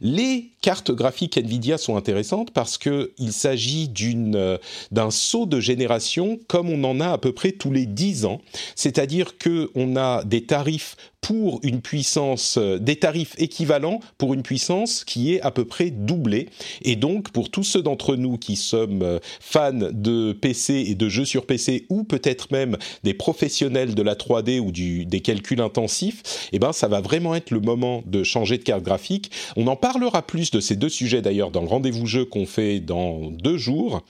Les 0.00 0.50
cartes 0.62 0.90
graphiques 0.90 1.36
Nvidia 1.36 1.78
sont 1.78 1.96
intéressantes 1.96 2.50
parce 2.50 2.78
que 2.78 3.12
il 3.18 3.32
s'agit 3.32 3.88
d'une 3.88 4.58
d'un 4.90 5.10
saut 5.10 5.46
de 5.46 5.60
génération 5.60 6.38
comme 6.48 6.70
on 6.70 6.82
en 6.84 7.00
a 7.00 7.10
à 7.10 7.18
peu 7.18 7.32
près 7.32 7.52
tous 7.52 7.72
les 7.72 7.86
10 7.86 8.24
ans, 8.24 8.40
c'est-à-dire 8.74 9.38
que 9.38 9.70
on 9.74 9.96
a 9.96 10.24
des 10.24 10.44
tarifs 10.44 10.96
pour 11.20 11.60
une 11.62 11.80
puissance, 11.80 12.56
euh, 12.58 12.78
des 12.78 12.96
tarifs 12.96 13.34
équivalents 13.38 14.00
pour 14.18 14.34
une 14.34 14.42
puissance 14.42 15.04
qui 15.04 15.34
est 15.34 15.40
à 15.42 15.50
peu 15.50 15.64
près 15.64 15.90
doublée. 15.90 16.48
Et 16.82 16.96
donc, 16.96 17.30
pour 17.30 17.50
tous 17.50 17.64
ceux 17.64 17.82
d'entre 17.82 18.16
nous 18.16 18.38
qui 18.38 18.56
sommes 18.56 19.02
euh, 19.02 19.18
fans 19.40 19.72
de 19.72 20.32
PC 20.32 20.84
et 20.88 20.94
de 20.94 21.08
jeux 21.08 21.24
sur 21.24 21.44
PC, 21.44 21.86
ou 21.90 22.04
peut-être 22.04 22.52
même 22.52 22.76
des 23.04 23.14
professionnels 23.14 23.94
de 23.94 24.02
la 24.02 24.14
3D 24.14 24.60
ou 24.60 24.72
du, 24.72 25.04
des 25.06 25.20
calculs 25.20 25.60
intensifs, 25.60 26.48
eh 26.52 26.58
ben, 26.58 26.72
ça 26.72 26.88
va 26.88 27.00
vraiment 27.00 27.34
être 27.34 27.50
le 27.50 27.60
moment 27.60 28.02
de 28.06 28.22
changer 28.22 28.58
de 28.58 28.62
carte 28.62 28.82
graphique. 28.82 29.30
On 29.56 29.66
en 29.66 29.76
parlera 29.76 30.26
plus 30.26 30.50
de 30.50 30.60
ces 30.60 30.76
deux 30.76 30.88
sujets 30.88 31.22
d'ailleurs 31.22 31.50
dans 31.50 31.62
le 31.62 31.68
rendez-vous 31.68 32.06
jeu 32.06 32.24
qu'on 32.24 32.46
fait 32.46 32.80
dans 32.80 33.30
deux 33.30 33.58
jours. 33.58 34.02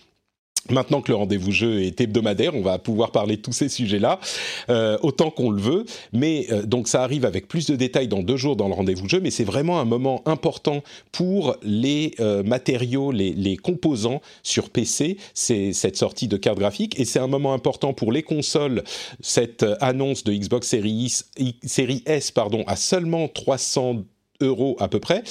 Maintenant 0.70 1.00
que 1.00 1.10
le 1.10 1.16
rendez-vous 1.16 1.50
jeu 1.50 1.82
est 1.82 2.00
hebdomadaire, 2.00 2.54
on 2.54 2.60
va 2.60 2.78
pouvoir 2.78 3.10
parler 3.10 3.36
de 3.36 3.42
tous 3.42 3.52
ces 3.52 3.68
sujets-là 3.68 4.20
euh, 4.68 4.98
autant 5.02 5.30
qu'on 5.30 5.50
le 5.50 5.60
veut. 5.60 5.84
Mais 6.12 6.46
euh, 6.50 6.62
donc 6.62 6.88
ça 6.88 7.02
arrive 7.02 7.24
avec 7.24 7.48
plus 7.48 7.66
de 7.66 7.76
détails 7.76 8.08
dans 8.08 8.22
deux 8.22 8.36
jours 8.36 8.54
dans 8.54 8.68
le 8.68 8.74
rendez-vous 8.74 9.08
jeu, 9.08 9.20
mais 9.20 9.30
c'est 9.30 9.44
vraiment 9.44 9.80
un 9.80 9.86
moment 9.86 10.22
important 10.26 10.82
pour 11.10 11.56
les 11.62 12.14
euh, 12.20 12.42
matériaux, 12.42 13.12
les, 13.12 13.32
les, 13.32 13.56
composants 13.56 14.20
sur 14.42 14.68
PC. 14.68 15.16
C'est 15.32 15.72
cette 15.72 15.96
sortie 15.96 16.28
de 16.28 16.36
carte 16.36 16.58
graphique 16.58 16.98
et 17.00 17.04
c'est 17.04 17.18
un 17.18 17.26
moment 17.28 17.54
important 17.54 17.94
pour 17.94 18.12
les 18.12 18.22
consoles. 18.22 18.84
Cette 19.20 19.64
annonce 19.80 20.22
de 20.24 20.32
Xbox 20.32 20.68
Series, 20.68 21.22
Series 21.64 22.02
S, 22.04 22.30
pardon, 22.30 22.64
à 22.66 22.76
seulement 22.76 23.28
300 23.28 24.02
euros 24.40 24.76
à 24.78 24.88
peu 24.88 25.00
près 25.00 25.22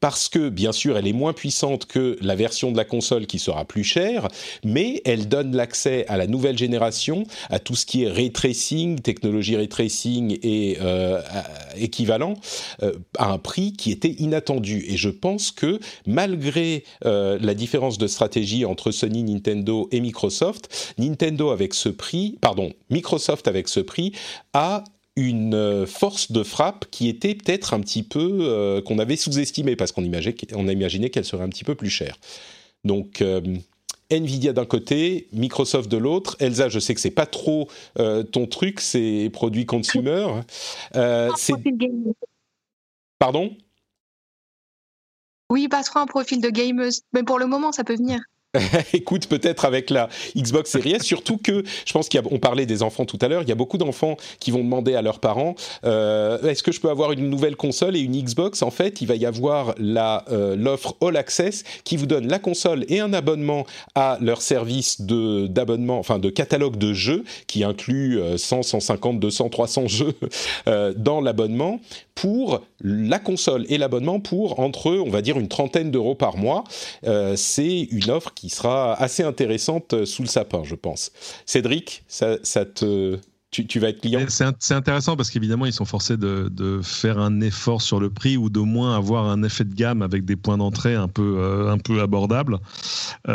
parce 0.00 0.28
que 0.28 0.48
bien 0.48 0.72
sûr 0.72 0.96
elle 0.98 1.06
est 1.06 1.12
moins 1.12 1.32
puissante 1.32 1.86
que 1.86 2.16
la 2.20 2.34
version 2.34 2.72
de 2.72 2.76
la 2.76 2.84
console 2.84 3.26
qui 3.26 3.38
sera 3.38 3.64
plus 3.64 3.84
chère, 3.84 4.28
mais 4.64 5.02
elle 5.04 5.28
donne 5.28 5.54
l'accès 5.54 6.06
à 6.08 6.16
la 6.16 6.26
nouvelle 6.26 6.58
génération, 6.58 7.24
à 7.48 7.58
tout 7.58 7.76
ce 7.76 7.86
qui 7.86 8.04
est 8.04 8.10
ray 8.10 8.32
tracing, 8.32 9.00
technologie 9.00 9.56
ray 9.56 9.68
tracing 9.68 10.38
et 10.42 10.78
euh, 10.80 11.20
équivalent, 11.76 12.34
euh, 12.82 12.92
à 13.18 13.30
un 13.30 13.38
prix 13.38 13.72
qui 13.72 13.90
était 13.90 14.14
inattendu. 14.18 14.84
Et 14.88 14.96
je 14.96 15.10
pense 15.10 15.50
que 15.50 15.78
malgré 16.06 16.84
euh, 17.04 17.38
la 17.40 17.54
différence 17.54 17.98
de 17.98 18.06
stratégie 18.06 18.64
entre 18.64 18.90
Sony, 18.90 19.22
Nintendo 19.22 19.88
et 19.92 20.00
Microsoft, 20.00 20.94
Nintendo 20.98 21.50
avec 21.50 21.74
ce 21.74 21.88
prix, 21.88 22.38
pardon, 22.40 22.72
Microsoft 22.90 23.48
avec 23.48 23.68
ce 23.68 23.80
prix 23.80 24.12
a 24.52 24.84
une 25.20 25.54
euh, 25.54 25.86
force 25.86 26.32
de 26.32 26.42
frappe 26.42 26.86
qui 26.90 27.08
était 27.08 27.34
peut-être 27.34 27.74
un 27.74 27.80
petit 27.80 28.02
peu 28.02 28.38
euh, 28.40 28.80
qu'on 28.80 28.98
avait 28.98 29.16
sous-estimé 29.16 29.76
parce 29.76 29.92
qu'on 29.92 30.02
imaginait, 30.02 30.34
on 30.54 30.66
a 30.66 30.72
imaginé 30.72 31.10
qu'elle 31.10 31.24
serait 31.24 31.44
un 31.44 31.48
petit 31.48 31.64
peu 31.64 31.74
plus 31.74 31.90
chère. 31.90 32.16
Donc 32.84 33.20
euh, 33.20 33.40
Nvidia 34.10 34.52
d'un 34.52 34.64
côté, 34.64 35.28
Microsoft 35.32 35.90
de 35.90 35.98
l'autre. 35.98 36.36
Elsa, 36.40 36.68
je 36.68 36.78
sais 36.78 36.94
que 36.94 37.00
c'est 37.00 37.10
pas 37.10 37.26
trop 37.26 37.68
ton 38.32 38.46
truc, 38.46 38.80
c'est 38.80 39.30
produits 39.32 39.66
consumer. 39.66 40.26
c'est 41.36 41.54
pardon? 43.18 43.54
Oui, 45.50 45.68
pas 45.68 45.82
trop 45.82 45.98
un 45.98 46.06
profil 46.06 46.40
de 46.40 46.48
gameuse, 46.48 47.02
mais 47.12 47.22
pour 47.22 47.38
le 47.38 47.46
moment, 47.46 47.72
ça 47.72 47.84
peut 47.84 47.96
venir. 47.96 48.20
Écoute, 48.92 49.28
peut-être 49.28 49.64
avec 49.64 49.90
la 49.90 50.08
Xbox 50.36 50.70
Series 50.70 51.00
surtout 51.00 51.36
que 51.36 51.62
je 51.86 51.92
pense 51.92 52.08
qu'on 52.08 52.38
parlait 52.38 52.66
des 52.66 52.82
enfants 52.82 53.04
tout 53.04 53.18
à 53.20 53.28
l'heure, 53.28 53.42
il 53.42 53.48
y 53.48 53.52
a 53.52 53.56
beaucoup 53.56 53.78
d'enfants 53.78 54.16
qui 54.40 54.50
vont 54.50 54.64
demander 54.64 54.96
à 54.96 55.02
leurs 55.02 55.20
parents 55.20 55.54
euh, 55.84 56.42
est-ce 56.42 56.64
que 56.64 56.72
je 56.72 56.80
peux 56.80 56.90
avoir 56.90 57.12
une 57.12 57.30
nouvelle 57.30 57.54
console 57.54 57.96
et 57.96 58.00
une 58.00 58.20
Xbox? 58.20 58.62
En 58.62 58.72
fait, 58.72 59.00
il 59.02 59.06
va 59.06 59.14
y 59.14 59.24
avoir 59.24 59.76
euh, 59.78 60.56
l'offre 60.56 60.96
All 61.00 61.16
Access 61.16 61.62
qui 61.84 61.96
vous 61.96 62.06
donne 62.06 62.26
la 62.26 62.40
console 62.40 62.84
et 62.88 62.98
un 62.98 63.12
abonnement 63.12 63.66
à 63.94 64.18
leur 64.20 64.42
service 64.42 65.00
d'abonnement, 65.00 65.98
enfin 66.00 66.18
de 66.18 66.28
catalogue 66.28 66.76
de 66.76 66.92
jeux 66.92 67.24
qui 67.46 67.62
inclut 67.62 68.20
100, 68.36 68.64
150, 68.64 69.20
200, 69.20 69.48
300 69.48 69.86
jeux 69.86 70.14
euh, 70.66 70.92
dans 70.96 71.20
l'abonnement 71.20 71.80
pour 72.16 72.62
la 72.82 73.18
console 73.18 73.64
et 73.68 73.78
l'abonnement 73.78 74.20
pour 74.20 74.60
entre 74.60 74.90
on 74.90 75.08
va 75.08 75.22
dire 75.22 75.38
une 75.38 75.48
trentaine 75.48 75.90
d'euros 75.90 76.14
par 76.14 76.36
mois. 76.36 76.64
C'est 77.36 77.88
une 77.90 78.10
offre 78.10 78.34
qui 78.34 78.39
sera 78.48 78.94
assez 78.94 79.22
intéressante 79.22 79.92
euh, 79.92 80.06
sous 80.06 80.22
le 80.22 80.28
sapin, 80.28 80.62
je 80.64 80.74
pense. 80.74 81.12
Cédric, 81.44 82.04
ça, 82.08 82.38
ça 82.42 82.64
te 82.64 83.18
tu, 83.50 83.80
vas 83.80 83.88
être 83.88 84.00
client? 84.00 84.24
C'est 84.28 84.74
intéressant 84.74 85.16
parce 85.16 85.28
qu'évidemment, 85.28 85.66
ils 85.66 85.72
sont 85.72 85.84
forcés 85.84 86.16
de, 86.16 86.80
faire 86.84 87.18
un 87.18 87.40
effort 87.40 87.82
sur 87.82 87.98
le 87.98 88.08
prix 88.08 88.36
ou 88.36 88.48
d'au 88.48 88.64
moins 88.64 88.96
avoir 88.96 89.26
un 89.26 89.42
effet 89.42 89.64
de 89.64 89.74
gamme 89.74 90.02
avec 90.02 90.24
des 90.24 90.36
points 90.36 90.56
d'entrée 90.56 90.94
un 90.94 91.08
peu, 91.08 91.38
euh, 91.38 91.72
un 91.72 91.78
peu 91.78 92.00
abordables. 92.00 92.58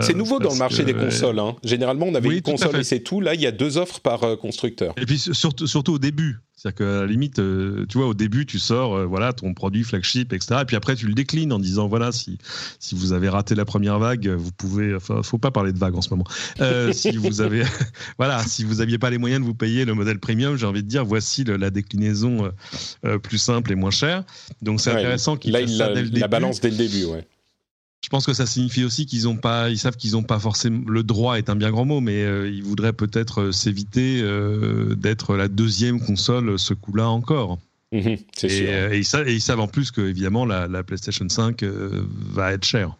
c'est 0.02 0.16
nouveau 0.16 0.40
dans 0.40 0.54
le 0.54 0.58
marché 0.58 0.86
des 0.86 0.94
consoles. 0.94 1.40
Hein. 1.40 1.56
Généralement, 1.64 2.06
on 2.08 2.16
avait 2.16 2.30
une 2.30 2.42
console 2.42 2.78
et 2.78 2.84
c'est 2.84 3.02
tout. 3.02 3.20
Là, 3.20 3.34
il 3.34 3.42
y 3.42 3.48
a 3.48 3.52
deux 3.52 3.78
offres 3.78 4.00
par 4.00 4.22
constructeur. 4.40 4.94
Et 4.98 5.06
puis 5.06 5.20
surtout, 5.20 5.68
surtout 5.68 5.96
au 5.96 6.00
début, 6.00 6.38
c'est-à-dire 6.56 6.78
qu'à 6.78 7.02
la 7.02 7.06
limite, 7.06 7.40
euh, 7.40 7.86
tu 7.90 7.98
vois, 7.98 8.08
au 8.08 8.14
début, 8.14 8.46
tu 8.46 8.60
sors, 8.60 8.96
euh, 8.96 9.06
voilà, 9.06 9.34
ton 9.34 9.54
produit 9.54 9.84
flagship, 9.84 10.32
etc. 10.32 10.62
Et 10.62 10.66
puis 10.66 10.78
après, 10.78 10.96
tu 10.96 11.06
le 11.06 11.14
déclines 11.14 11.52
en 11.52 11.60
disant, 11.60 11.88
voilà, 11.88 12.14
si, 12.14 12.38
si 12.80 12.96
vous 12.96 13.12
avez 13.12 13.28
raté 13.28 13.56
la 13.56 13.66
première 13.66 14.00
vague, 14.00 14.28
vous 14.30 14.52
pouvez, 14.54 14.96
enfin, 14.96 15.22
faut 15.22 15.38
pas 15.38 15.52
parler 15.52 15.74
de 15.74 15.78
vague 15.78 15.96
en 15.96 16.02
ce 16.02 16.10
moment. 16.12 16.24
Euh, 16.62 16.94
si 16.94 17.18
vous 17.18 17.42
avez, 17.42 17.64
voilà, 18.18 18.42
si 18.44 18.64
vous 18.64 18.80
aviez 18.80 18.98
pas 18.98 19.10
les 19.10 19.18
moyens 19.18 19.42
de 19.42 19.46
vous 19.46 19.54
payer 19.54 19.84
le 19.84 19.94
modèle 19.94 20.20
premium, 20.20 20.56
j'ai 20.56 20.66
envie 20.66 20.84
de 20.84 20.88
dire, 20.88 21.04
voici 21.04 21.44
la 21.44 21.70
déclinaison 21.70 22.52
plus 23.22 23.38
simple 23.38 23.72
et 23.72 23.76
moins 23.76 23.92
chère. 23.92 24.24
Donc 24.62 24.80
c'est 24.80 24.92
intéressant 24.92 25.36
qu'il 25.36 25.52
fasse 25.52 25.76
ça 25.76 25.90
dès 25.90 26.04
le 26.04 26.08
début. 26.08 26.20
La 26.22 26.28
balance 26.28 26.62
dès 26.62 26.70
le 26.70 26.78
début, 26.78 27.06
ouais. 27.06 27.28
Je 28.06 28.10
pense 28.12 28.28
que 28.28 28.34
ça 28.34 28.46
signifie 28.46 28.84
aussi 28.84 29.08
qu'ils 29.08 29.28
ont 29.28 29.36
pas, 29.36 29.72
ils 29.72 29.80
savent 29.80 29.98
qu'ils 29.98 30.12
n'ont 30.12 30.22
pas 30.22 30.38
forcément 30.38 30.88
le 30.88 31.02
droit 31.02 31.40
est 31.40 31.50
un 31.50 31.56
bien 31.56 31.72
grand 31.72 31.86
mot, 31.86 32.02
mais 32.02 32.24
euh, 32.24 32.48
ils 32.48 32.62
voudraient 32.62 32.94
peut-être 32.94 33.42
euh, 33.42 33.52
s'éviter 33.52 34.22
euh, 34.22 34.94
d'être 34.94 35.36
la 35.36 35.48
deuxième 35.48 36.00
console 36.00 36.60
ce 36.60 36.76
coup-là 36.76 37.10
encore. 37.10 37.58
Mhm, 37.92 38.18
et, 38.44 38.50
sûr. 38.50 38.50
Et, 38.94 38.98
ils 39.00 39.06
savent, 39.06 39.28
et, 39.28 39.34
ils 39.34 39.42
savent, 39.42 39.60
en 39.60 39.68
plus 39.68 39.90
que 39.90 40.02
évidemment 40.02 40.46
la, 40.46 40.68
la 40.68 40.84
PlayStation 40.84 41.28
5 41.28 41.64
va 41.64 42.54
être 42.54 42.64
chère. 42.64 42.96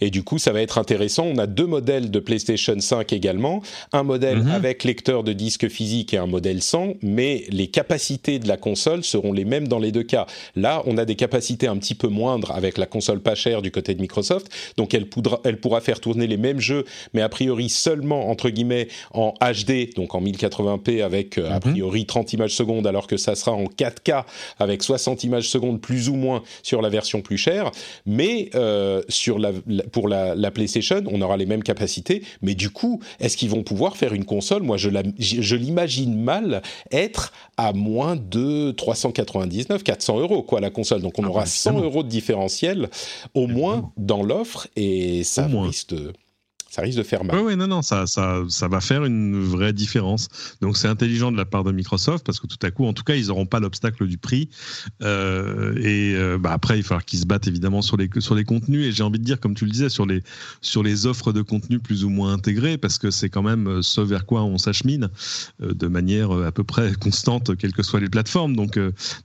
Et 0.00 0.10
du 0.10 0.22
coup, 0.22 0.38
ça 0.38 0.52
va 0.52 0.60
être 0.60 0.78
intéressant. 0.78 1.24
On 1.24 1.38
a 1.38 1.46
deux 1.46 1.66
modèles 1.66 2.10
de 2.10 2.18
PlayStation 2.18 2.78
5 2.78 3.12
également. 3.12 3.62
Un 3.92 4.02
modèle 4.02 4.38
mhm. 4.38 4.50
avec 4.50 4.84
lecteur 4.84 5.24
de 5.24 5.32
disque 5.32 5.68
physique 5.68 6.14
et 6.14 6.18
un 6.18 6.26
modèle 6.26 6.62
sans, 6.62 6.94
mais 7.02 7.44
les 7.50 7.68
capacités 7.68 8.38
de 8.38 8.48
la 8.48 8.56
console 8.56 9.04
seront 9.04 9.32
les 9.32 9.44
mêmes 9.44 9.68
dans 9.68 9.78
les 9.78 9.92
deux 9.92 10.02
cas. 10.02 10.26
Là, 10.56 10.82
on 10.86 10.98
a 10.98 11.04
des 11.04 11.16
capacités 11.16 11.66
un 11.66 11.76
petit 11.76 11.94
peu 11.94 12.08
moindres 12.08 12.52
avec 12.52 12.78
la 12.78 12.86
console 12.86 13.20
pas 13.20 13.34
chère 13.34 13.62
du 13.62 13.70
côté 13.70 13.94
de 13.94 14.00
Microsoft. 14.00 14.48
Donc, 14.76 14.94
elle, 14.94 15.06
elle 15.44 15.58
pourra 15.58 15.80
faire 15.80 16.00
tourner 16.00 16.26
les 16.26 16.36
mêmes 16.36 16.60
jeux, 16.60 16.84
mais 17.12 17.22
a 17.22 17.28
priori 17.28 17.68
seulement, 17.68 18.30
entre 18.30 18.50
guillemets, 18.50 18.88
en 19.12 19.34
HD, 19.40 19.94
donc 19.94 20.14
en 20.14 20.22
1080p 20.22 21.02
avec 21.02 21.38
euh, 21.38 21.50
a 21.50 21.54
mhm. 21.54 21.72
priori 21.72 22.06
30 22.06 22.32
images 22.32 22.54
secondes, 22.54 22.86
alors 22.86 23.06
que 23.06 23.16
ça 23.16 23.34
sera 23.34 23.52
en 23.52 23.64
4K 23.64 24.24
avec 24.58 24.82
60 24.82 25.24
images 25.24 25.48
secondes 25.48 25.80
plus 25.80 26.08
ou 26.08 26.14
moins 26.14 26.42
sur 26.62 26.82
la 26.82 26.88
version 26.88 27.20
plus 27.20 27.38
chère. 27.38 27.70
Mais 28.06 28.50
euh, 28.54 29.02
sur 29.08 29.38
la 29.38 29.52
pour 29.92 30.08
la, 30.08 30.50
PlayStation, 30.50 31.02
on 31.10 31.20
aura 31.20 31.36
les 31.36 31.46
mêmes 31.46 31.62
capacités, 31.62 32.22
mais 32.42 32.54
du 32.54 32.70
coup, 32.70 33.00
est-ce 33.20 33.36
qu'ils 33.36 33.50
vont 33.50 33.62
pouvoir 33.62 33.96
faire 33.96 34.14
une 34.14 34.24
console? 34.24 34.62
Moi, 34.62 34.76
je, 34.76 34.90
je 35.18 35.56
l'imagine 35.56 36.20
mal 36.20 36.62
être 36.90 37.32
à 37.56 37.72
moins 37.72 38.16
de 38.16 38.70
399, 38.72 39.82
400 39.82 40.20
euros, 40.20 40.42
quoi, 40.42 40.60
la 40.60 40.70
console. 40.70 41.02
Donc, 41.02 41.18
on 41.18 41.24
ah, 41.24 41.28
aura 41.28 41.46
100 41.46 41.80
euros 41.80 42.02
de 42.02 42.08
différentiel 42.08 42.88
au 43.34 43.46
moins 43.46 43.92
dans 43.96 44.22
l'offre, 44.22 44.68
et 44.76 45.24
ça 45.24 45.46
risque 45.46 45.90
de 45.90 46.12
ça 46.74 46.82
risque 46.82 46.98
de 46.98 47.04
faire 47.04 47.22
mal. 47.22 47.36
Oui, 47.36 47.42
oui, 47.46 47.56
non, 47.56 47.68
non, 47.68 47.82
ça, 47.82 48.08
ça, 48.08 48.42
ça 48.48 48.66
va 48.66 48.80
faire 48.80 49.04
une 49.04 49.40
vraie 49.40 49.72
différence. 49.72 50.28
Donc 50.60 50.76
c'est 50.76 50.88
intelligent 50.88 51.30
de 51.30 51.36
la 51.36 51.44
part 51.44 51.62
de 51.62 51.70
Microsoft 51.70 52.26
parce 52.26 52.40
que 52.40 52.48
tout 52.48 52.58
à 52.62 52.72
coup, 52.72 52.84
en 52.84 52.92
tout 52.92 53.04
cas, 53.04 53.14
ils 53.14 53.28
n'auront 53.28 53.46
pas 53.46 53.60
l'obstacle 53.60 54.08
du 54.08 54.18
prix. 54.18 54.48
Euh, 55.00 55.76
et 55.76 56.16
euh, 56.16 56.36
bah, 56.36 56.50
après, 56.52 56.76
il 56.76 56.82
va 56.82 56.88
falloir 56.88 57.04
qu'ils 57.04 57.20
se 57.20 57.26
battent 57.26 57.46
évidemment 57.46 57.80
sur 57.80 57.96
les, 57.96 58.10
sur 58.18 58.34
les 58.34 58.42
contenus. 58.42 58.86
Et 58.86 58.90
j'ai 58.92 59.04
envie 59.04 59.20
de 59.20 59.24
dire, 59.24 59.38
comme 59.38 59.54
tu 59.54 59.66
le 59.66 59.70
disais, 59.70 59.88
sur 59.88 60.04
les, 60.04 60.24
sur 60.62 60.82
les 60.82 61.06
offres 61.06 61.32
de 61.32 61.42
contenu 61.42 61.78
plus 61.78 62.04
ou 62.04 62.08
moins 62.08 62.32
intégrées 62.32 62.76
parce 62.76 62.98
que 62.98 63.12
c'est 63.12 63.28
quand 63.28 63.42
même 63.42 63.68
euh, 63.68 63.82
ce 63.82 64.00
vers 64.00 64.26
quoi 64.26 64.42
on 64.42 64.58
s'achemine 64.58 65.10
de 65.60 65.86
manière 65.86 66.32
à 66.32 66.50
peu 66.50 66.64
près 66.64 66.92
constante, 67.00 67.56
quelles 67.56 67.72
que 67.72 67.84
soient 67.84 68.00
les 68.00 68.08
plateformes. 68.08 68.56
Donc 68.56 68.76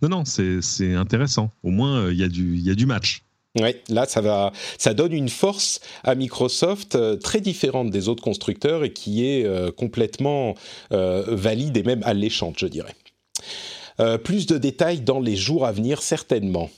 non, 0.04 0.10
non, 0.10 0.24
c'est 0.26 0.94
intéressant. 0.94 1.52
Au 1.64 1.72
moins, 1.72 2.12
il 2.12 2.18
y, 2.18 2.62
y 2.62 2.70
a 2.70 2.76
du 2.76 2.86
match. 2.86 3.24
Oui, 3.56 3.76
là, 3.90 4.06
ça, 4.06 4.22
va, 4.22 4.52
ça 4.78 4.94
donne 4.94 5.12
une 5.12 5.30
force 5.30 5.80
à 6.04 6.14
Microsoft 6.14 6.94
euh, 6.96 7.16
très 7.16 7.42
différente 7.42 7.90
des 7.90 8.08
autres 8.08 8.22
constructeurs 8.24 8.84
et 8.84 8.94
qui 8.94 9.26
est 9.26 9.44
euh, 9.44 9.72
complètement 9.72 10.54
euh, 10.92 11.24
valide 11.28 11.76
et 11.76 11.84
même 11.84 12.04
alléchante, 12.04 12.60
je 12.60 12.68
dirais. 12.68 12.96
plus 14.24 14.46
de 14.46 14.58
détails 14.58 15.02
dans 15.02 15.20
les 15.20 15.36
jours 15.36 15.66
à 15.66 15.72
venir, 15.72 16.02
certainement. 16.02 16.70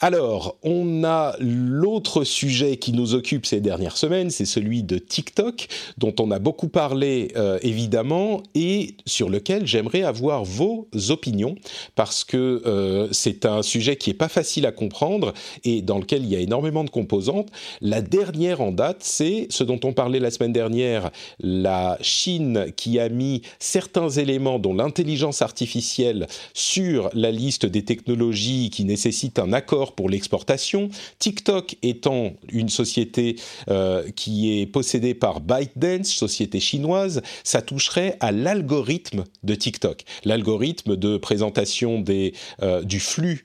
Alors, 0.00 0.56
on 0.62 1.02
a 1.02 1.34
l'autre 1.40 2.22
sujet 2.22 2.76
qui 2.76 2.92
nous 2.92 3.14
occupe 3.14 3.46
ces 3.46 3.60
dernières 3.60 3.96
semaines, 3.96 4.30
c'est 4.30 4.44
celui 4.44 4.84
de 4.84 4.96
TikTok, 4.96 5.66
dont 5.96 6.14
on 6.20 6.30
a 6.30 6.38
beaucoup 6.38 6.68
parlé 6.68 7.32
euh, 7.36 7.58
évidemment, 7.62 8.44
et 8.54 8.94
sur 9.06 9.28
lequel 9.28 9.66
j'aimerais 9.66 10.02
avoir 10.02 10.44
vos 10.44 10.86
opinions, 11.08 11.56
parce 11.96 12.22
que 12.22 12.62
euh, 12.64 13.08
c'est 13.10 13.44
un 13.44 13.62
sujet 13.62 13.96
qui 13.96 14.10
est 14.10 14.14
pas 14.14 14.28
facile 14.28 14.66
à 14.66 14.72
comprendre 14.72 15.34
et 15.64 15.82
dans 15.82 15.98
lequel 15.98 16.22
il 16.22 16.28
y 16.28 16.36
a 16.36 16.40
énormément 16.40 16.84
de 16.84 16.90
composantes. 16.90 17.48
La 17.80 18.00
dernière 18.00 18.60
en 18.60 18.70
date, 18.70 18.98
c'est 19.00 19.48
ce 19.50 19.64
dont 19.64 19.80
on 19.82 19.92
parlait 19.92 20.20
la 20.20 20.30
semaine 20.30 20.52
dernière, 20.52 21.10
la 21.40 21.98
Chine 22.02 22.66
qui 22.76 23.00
a 23.00 23.08
mis 23.08 23.42
certains 23.58 24.10
éléments, 24.10 24.60
dont 24.60 24.74
l'intelligence 24.74 25.42
artificielle, 25.42 26.28
sur 26.54 27.10
la 27.14 27.32
liste 27.32 27.66
des 27.66 27.84
technologies 27.84 28.70
qui 28.70 28.84
nécessitent 28.84 29.40
un 29.40 29.52
accord 29.52 29.87
pour 29.92 30.08
l'exportation. 30.08 30.88
TikTok 31.18 31.76
étant 31.82 32.32
une 32.50 32.68
société 32.68 33.36
euh, 33.68 34.08
qui 34.14 34.60
est 34.60 34.66
possédée 34.66 35.14
par 35.14 35.40
ByteDance, 35.40 36.08
société 36.08 36.60
chinoise, 36.60 37.22
ça 37.44 37.62
toucherait 37.62 38.16
à 38.20 38.32
l'algorithme 38.32 39.24
de 39.42 39.54
TikTok, 39.54 40.04
l'algorithme 40.24 40.96
de 40.96 41.16
présentation 41.16 42.04
euh, 42.62 42.82
du 42.82 43.00
flux 43.00 43.44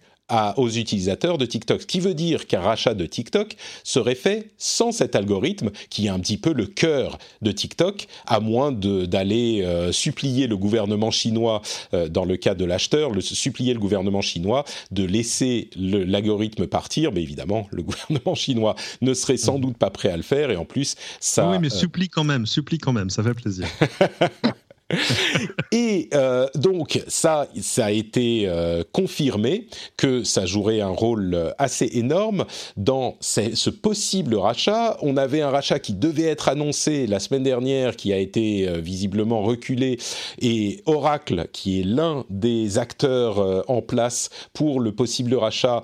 aux 0.57 0.69
utilisateurs 0.69 1.37
de 1.37 1.45
TikTok. 1.45 1.81
Ce 1.81 1.87
qui 1.87 1.99
veut 1.99 2.13
dire 2.13 2.47
qu'un 2.47 2.61
rachat 2.61 2.93
de 2.93 3.05
TikTok 3.05 3.55
serait 3.83 4.15
fait 4.15 4.51
sans 4.57 4.91
cet 4.91 5.15
algorithme 5.15 5.71
qui 5.89 6.07
est 6.07 6.09
un 6.09 6.19
petit 6.19 6.37
peu 6.37 6.53
le 6.53 6.65
cœur 6.65 7.17
de 7.41 7.51
TikTok, 7.51 8.07
à 8.25 8.39
moins 8.39 8.71
d'aller 8.71 9.61
euh, 9.63 9.91
supplier 9.91 10.47
le 10.47 10.57
gouvernement 10.57 11.11
chinois, 11.11 11.61
euh, 11.93 12.07
dans 12.07 12.25
le 12.25 12.37
cas 12.37 12.55
de 12.55 12.65
l'acheteur, 12.65 13.11
le, 13.11 13.21
supplier 13.21 13.73
le 13.73 13.79
gouvernement 13.79 14.21
chinois 14.21 14.65
de 14.91 15.03
laisser 15.03 15.69
l'algorithme 15.75 16.67
partir. 16.67 17.11
Mais 17.11 17.21
évidemment, 17.21 17.67
le 17.71 17.83
gouvernement 17.83 18.35
chinois 18.35 18.75
ne 19.01 19.13
serait 19.13 19.37
sans 19.37 19.59
doute 19.59 19.77
pas 19.77 19.89
prêt 19.89 20.09
à 20.09 20.17
le 20.17 20.23
faire. 20.23 20.51
Et 20.51 20.57
en 20.57 20.65
plus, 20.65 20.95
ça... 21.19 21.49
Oui, 21.49 21.57
mais 21.59 21.67
euh, 21.67 21.77
supplie 21.77 22.09
quand 22.09 22.23
même, 22.23 22.45
supplie 22.45 22.77
quand 22.77 22.93
même, 22.93 23.09
ça 23.09 23.23
fait 23.23 23.33
plaisir. 23.33 23.67
et 25.71 26.09
euh, 26.13 26.47
donc 26.55 27.01
ça, 27.07 27.47
ça 27.61 27.85
a 27.85 27.91
été 27.91 28.43
euh, 28.45 28.83
confirmé 28.91 29.67
que 29.97 30.23
ça 30.23 30.45
jouerait 30.45 30.81
un 30.81 30.89
rôle 30.89 31.53
assez 31.57 31.89
énorme 31.93 32.45
dans 32.77 33.17
ce 33.21 33.69
possible 33.69 34.35
rachat. 34.35 34.97
On 35.01 35.17
avait 35.17 35.41
un 35.41 35.49
rachat 35.49 35.79
qui 35.79 35.93
devait 35.93 36.23
être 36.23 36.49
annoncé 36.49 37.07
la 37.07 37.19
semaine 37.19 37.43
dernière, 37.43 37.95
qui 37.95 38.13
a 38.13 38.17
été 38.17 38.67
euh, 38.67 38.79
visiblement 38.79 39.41
reculé, 39.41 39.99
et 40.41 40.81
Oracle, 40.85 41.47
qui 41.51 41.79
est 41.79 41.83
l'un 41.83 42.25
des 42.29 42.77
acteurs 42.77 43.63
en 43.69 43.81
place 43.81 44.29
pour 44.53 44.79
le 44.79 44.91
possible 44.91 45.35
rachat, 45.35 45.83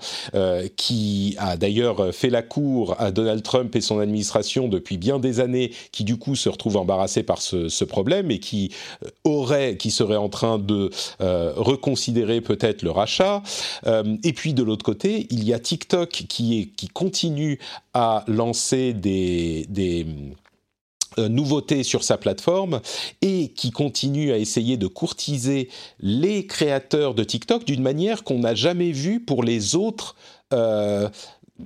qui 0.75 1.35
a 1.37 1.57
d'ailleurs 1.57 2.13
fait 2.13 2.29
la 2.29 2.41
cour 2.41 2.95
à 2.99 3.11
Donald 3.11 3.43
Trump 3.43 3.75
et 3.75 3.81
son 3.81 3.99
administration 3.99 4.67
depuis 4.67 4.97
bien 4.97 5.19
des 5.19 5.39
années, 5.39 5.71
qui 5.91 6.03
du 6.03 6.17
coup 6.17 6.35
se 6.35 6.49
retrouve 6.49 6.77
embarrassé 6.77 7.23
par 7.23 7.41
ce 7.41 7.83
problème 7.83 8.31
et 8.31 8.39
qui 8.39 8.71
aurait, 9.23 9.77
qui 9.77 9.91
serait 9.91 10.15
en 10.15 10.29
train 10.29 10.59
de 10.59 10.89
euh, 11.21 11.53
reconsidérer 11.55 12.41
peut-être 12.41 12.81
le 12.81 12.91
rachat. 12.91 13.43
Euh, 13.85 14.17
et 14.23 14.33
puis 14.33 14.53
de 14.53 14.63
l'autre 14.63 14.83
côté, 14.83 15.27
il 15.29 15.43
y 15.43 15.53
a 15.53 15.59
TikTok 15.59 16.09
qui, 16.09 16.73
continue 16.93 17.59
à 17.93 18.23
lancer 18.27 18.93
des, 18.93 20.05
euh, 21.17 21.29
nouveautés 21.29 21.83
sur 21.83 22.03
sa 22.03 22.17
plateforme 22.17 22.81
et 23.21 23.49
qui 23.49 23.71
continue 23.71 24.31
à 24.31 24.37
essayer 24.37 24.77
de 24.77 24.87
courtiser 24.87 25.69
les 25.99 26.45
créateurs 26.45 27.13
de 27.13 27.23
TikTok 27.23 27.65
d'une 27.65 27.81
manière 27.81 28.23
qu'on 28.23 28.39
n'a 28.39 28.55
jamais 28.55 28.91
vue 28.91 29.19
pour 29.19 29.43
les 29.43 29.75
autres 29.75 30.15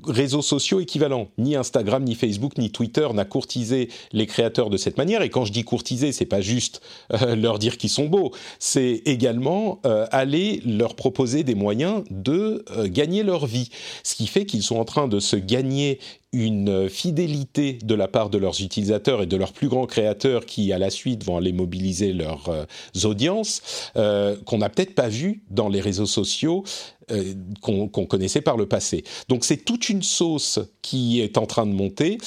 réseaux 0.05 0.41
sociaux 0.41 0.79
équivalents. 0.79 1.27
Ni 1.37 1.55
Instagram, 1.55 2.03
ni 2.03 2.15
Facebook, 2.15 2.57
ni 2.57 2.71
Twitter 2.71 3.07
n'a 3.13 3.25
courtisé 3.25 3.89
les 4.11 4.27
créateurs 4.27 4.69
de 4.69 4.77
cette 4.77 4.97
manière. 4.97 5.21
Et 5.21 5.29
quand 5.29 5.45
je 5.45 5.51
dis 5.51 5.63
courtiser, 5.63 6.11
c'est 6.11 6.25
pas 6.25 6.41
juste 6.41 6.81
euh, 7.13 7.35
leur 7.35 7.59
dire 7.59 7.77
qu'ils 7.77 7.89
sont 7.89 8.05
beaux, 8.05 8.31
c'est 8.59 9.01
également 9.05 9.79
euh, 9.85 10.05
aller 10.11 10.61
leur 10.65 10.95
proposer 10.95 11.43
des 11.43 11.55
moyens 11.55 12.03
de 12.09 12.65
euh, 12.71 12.87
gagner 12.87 13.23
leur 13.23 13.45
vie. 13.45 13.69
Ce 14.03 14.15
qui 14.15 14.27
fait 14.27 14.45
qu'ils 14.45 14.63
sont 14.63 14.77
en 14.77 14.85
train 14.85 15.07
de 15.07 15.19
se 15.19 15.35
gagner 15.35 15.99
une 16.33 16.89
fidélité 16.89 17.77
de 17.83 17.93
la 17.93 18.07
part 18.07 18.29
de 18.31 18.39
leurs 18.39 18.61
utilisateurs 18.61 19.21
et 19.21 19.27
de 19.27 19.37
leurs 19.37 19.53
plus 19.53 19.67
grands 19.67 19.85
créateurs 19.85 20.45
qui, 20.45 20.73
à 20.73 20.79
la 20.79 20.89
suite, 20.89 21.23
vont 21.23 21.37
aller 21.37 21.53
mobiliser 21.53 22.11
leurs 22.11 22.49
euh, 22.49 22.65
audiences, 23.03 23.61
euh, 23.95 24.35
qu'on 24.43 24.57
n'a 24.57 24.69
peut-être 24.69 24.95
pas 24.95 25.07
vu 25.07 25.43
dans 25.51 25.69
les 25.69 25.79
réseaux 25.79 26.07
sociaux 26.07 26.63
euh, 27.11 27.33
qu'on 27.61 27.87
connaissait 27.87 28.41
par 28.41 28.57
le 28.57 28.67
passé. 28.67 29.03
Donc 29.29 29.45
c'est 29.45 29.57
toute 29.57 29.89
une 29.89 30.03
sauce 30.03 30.59
qui 30.81 31.21
est 31.21 31.37
en 31.37 31.45
train 31.45 31.65
de 31.65 31.73
monter 31.73 32.17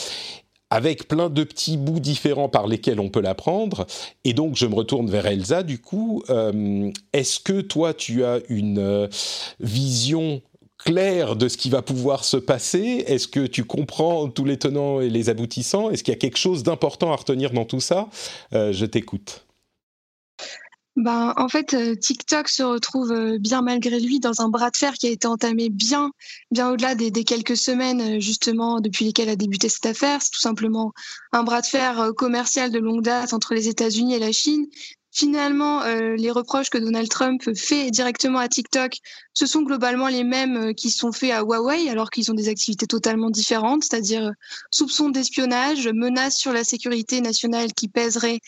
avec 0.70 1.06
plein 1.06 1.30
de 1.30 1.44
petits 1.44 1.76
bouts 1.76 2.00
différents 2.00 2.48
par 2.48 2.66
lesquels 2.66 2.98
on 2.98 3.08
peut 3.08 3.20
la 3.20 3.34
prendre. 3.34 3.86
Et 4.24 4.32
donc, 4.32 4.56
je 4.56 4.66
me 4.66 4.74
retourne 4.74 5.08
vers 5.08 5.26
Elsa, 5.26 5.62
du 5.62 5.78
coup. 5.78 6.24
Est-ce 7.12 7.38
que 7.38 7.60
toi, 7.60 7.94
tu 7.94 8.24
as 8.24 8.40
une 8.48 9.08
vision 9.60 10.42
clair 10.78 11.36
de 11.36 11.48
ce 11.48 11.56
qui 11.56 11.70
va 11.70 11.82
pouvoir 11.82 12.24
se 12.24 12.36
passer? 12.36 13.04
Est-ce 13.06 13.28
que 13.28 13.46
tu 13.46 13.64
comprends 13.64 14.28
tous 14.28 14.44
les 14.44 14.58
tenants 14.58 15.00
et 15.00 15.08
les 15.08 15.28
aboutissants? 15.28 15.90
Est-ce 15.90 16.02
qu'il 16.02 16.12
y 16.12 16.16
a 16.16 16.18
quelque 16.18 16.38
chose 16.38 16.62
d'important 16.62 17.12
à 17.12 17.16
retenir 17.16 17.52
dans 17.52 17.64
tout 17.64 17.80
ça? 17.80 18.08
Euh, 18.52 18.72
Je 18.72 18.86
t'écoute. 18.86 19.45
Ben, 20.96 21.34
en 21.36 21.48
fait, 21.48 21.74
euh, 21.74 21.94
TikTok 21.94 22.48
se 22.48 22.62
retrouve 22.62 23.12
euh, 23.12 23.38
bien 23.38 23.60
malgré 23.60 24.00
lui 24.00 24.18
dans 24.18 24.40
un 24.40 24.48
bras 24.48 24.70
de 24.70 24.76
fer 24.78 24.94
qui 24.94 25.06
a 25.06 25.10
été 25.10 25.28
entamé 25.28 25.68
bien, 25.68 26.10
bien 26.50 26.70
au-delà 26.70 26.94
des, 26.94 27.10
des, 27.10 27.22
quelques 27.22 27.56
semaines 27.56 28.18
justement 28.18 28.80
depuis 28.80 29.04
lesquelles 29.04 29.28
a 29.28 29.36
débuté 29.36 29.68
cette 29.68 29.84
affaire. 29.84 30.22
C'est 30.22 30.30
tout 30.30 30.40
simplement 30.40 30.94
un 31.32 31.42
bras 31.42 31.60
de 31.60 31.66
fer 31.66 32.12
commercial 32.16 32.70
de 32.70 32.78
longue 32.78 33.02
date 33.02 33.34
entre 33.34 33.52
les 33.52 33.68
États-Unis 33.68 34.14
et 34.14 34.18
la 34.18 34.32
Chine, 34.32 34.66
Finalement, 35.16 35.80
euh, 35.80 36.14
les 36.14 36.30
reproches 36.30 36.68
que 36.68 36.76
Donald 36.76 37.08
Trump 37.08 37.40
fait 37.56 37.90
directement 37.90 38.38
à 38.38 38.48
TikTok, 38.48 38.98
ce 39.32 39.46
sont 39.46 39.62
globalement 39.62 40.08
les 40.08 40.24
mêmes 40.24 40.56
euh, 40.58 40.72
qui 40.74 40.90
sont 40.90 41.10
faits 41.10 41.30
à 41.30 41.40
Huawei, 41.40 41.88
alors 41.88 42.10
qu'ils 42.10 42.30
ont 42.30 42.34
des 42.34 42.50
activités 42.50 42.86
totalement 42.86 43.30
différentes, 43.30 43.84
c'est-à-dire 43.84 44.26
euh, 44.26 44.32
soupçons 44.70 45.08
d'espionnage, 45.08 45.88
menaces 45.88 46.36
sur 46.36 46.52
la 46.52 46.64
sécurité 46.64 47.22
nationale 47.22 47.72
qui 47.72 47.88
pèserait 47.88 48.40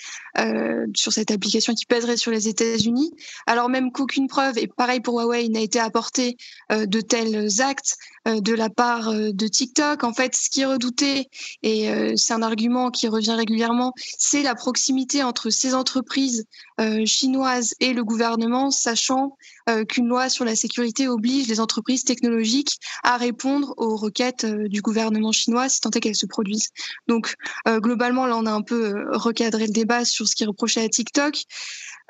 sur 0.94 1.12
cette 1.12 1.31
application, 1.31 1.74
qui 1.74 1.87
pèserait 1.87 2.16
sur 2.16 2.31
les 2.31 2.48
États-Unis, 2.48 3.12
alors 3.46 3.68
même 3.68 3.90
qu'aucune 3.90 4.28
preuve, 4.28 4.59
et 4.59 4.68
pareil 4.68 5.00
pour 5.00 5.18
Huawei, 5.18 5.48
n'a 5.48 5.61
été 5.61 5.81
apportée 5.81 6.37
de 6.70 7.00
tels 7.00 7.61
actes 7.61 7.96
de 8.28 8.54
la 8.54 8.68
part 8.68 9.12
de 9.12 9.48
TikTok. 9.48 10.04
En 10.04 10.12
fait, 10.12 10.34
ce 10.34 10.50
qui 10.50 10.60
est 10.60 10.66
redouté, 10.66 11.28
et 11.62 11.88
c'est 12.16 12.32
un 12.32 12.42
argument 12.42 12.90
qui 12.90 13.08
revient 13.08 13.32
régulièrement, 13.32 13.92
c'est 14.18 14.42
la 14.42 14.54
proximité 14.54 15.22
entre 15.22 15.50
ces 15.50 15.74
entreprises 15.74 16.46
euh, 16.80 17.04
chinoise 17.06 17.74
et 17.80 17.92
le 17.92 18.04
gouvernement, 18.04 18.70
sachant 18.70 19.36
euh, 19.68 19.84
qu'une 19.84 20.06
loi 20.06 20.28
sur 20.28 20.44
la 20.44 20.54
sécurité 20.54 21.08
oblige 21.08 21.48
les 21.48 21.58
entreprises 21.58 22.04
technologiques 22.04 22.78
à 23.02 23.16
répondre 23.16 23.74
aux 23.78 23.96
requêtes 23.96 24.44
euh, 24.44 24.68
du 24.68 24.80
gouvernement 24.80 25.32
chinois 25.32 25.68
si 25.68 25.80
tant 25.80 25.90
est 25.90 26.00
qu'elles 26.00 26.14
se 26.14 26.26
produisent. 26.26 26.70
Donc 27.08 27.34
globalement, 27.66 28.26
là, 28.26 28.36
on 28.36 28.46
a 28.46 28.52
un 28.52 28.62
peu 28.62 29.06
recadré 29.12 29.66
le 29.66 29.72
débat 29.72 30.04
sur 30.04 30.28
ce 30.28 30.34
qui 30.34 30.44
est 30.44 30.46
reproché 30.46 30.80
à 30.80 30.88
TikTok. 30.88 31.42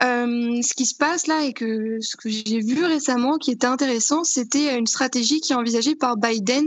Euh, 0.01 0.63
ce 0.63 0.75
qui 0.75 0.87
se 0.87 0.95
passe 0.95 1.27
là 1.27 1.43
et 1.43 1.53
que 1.53 2.01
ce 2.01 2.17
que 2.17 2.29
j'ai 2.29 2.61
vu 2.61 2.85
récemment 2.85 3.37
qui 3.37 3.51
était 3.51 3.67
intéressant, 3.67 4.23
c'était 4.23 4.79
une 4.79 4.87
stratégie 4.87 5.41
qui 5.41 5.53
est 5.53 5.57
envisagée 5.57 5.97
par 5.97 6.17
Biden. 6.17 6.67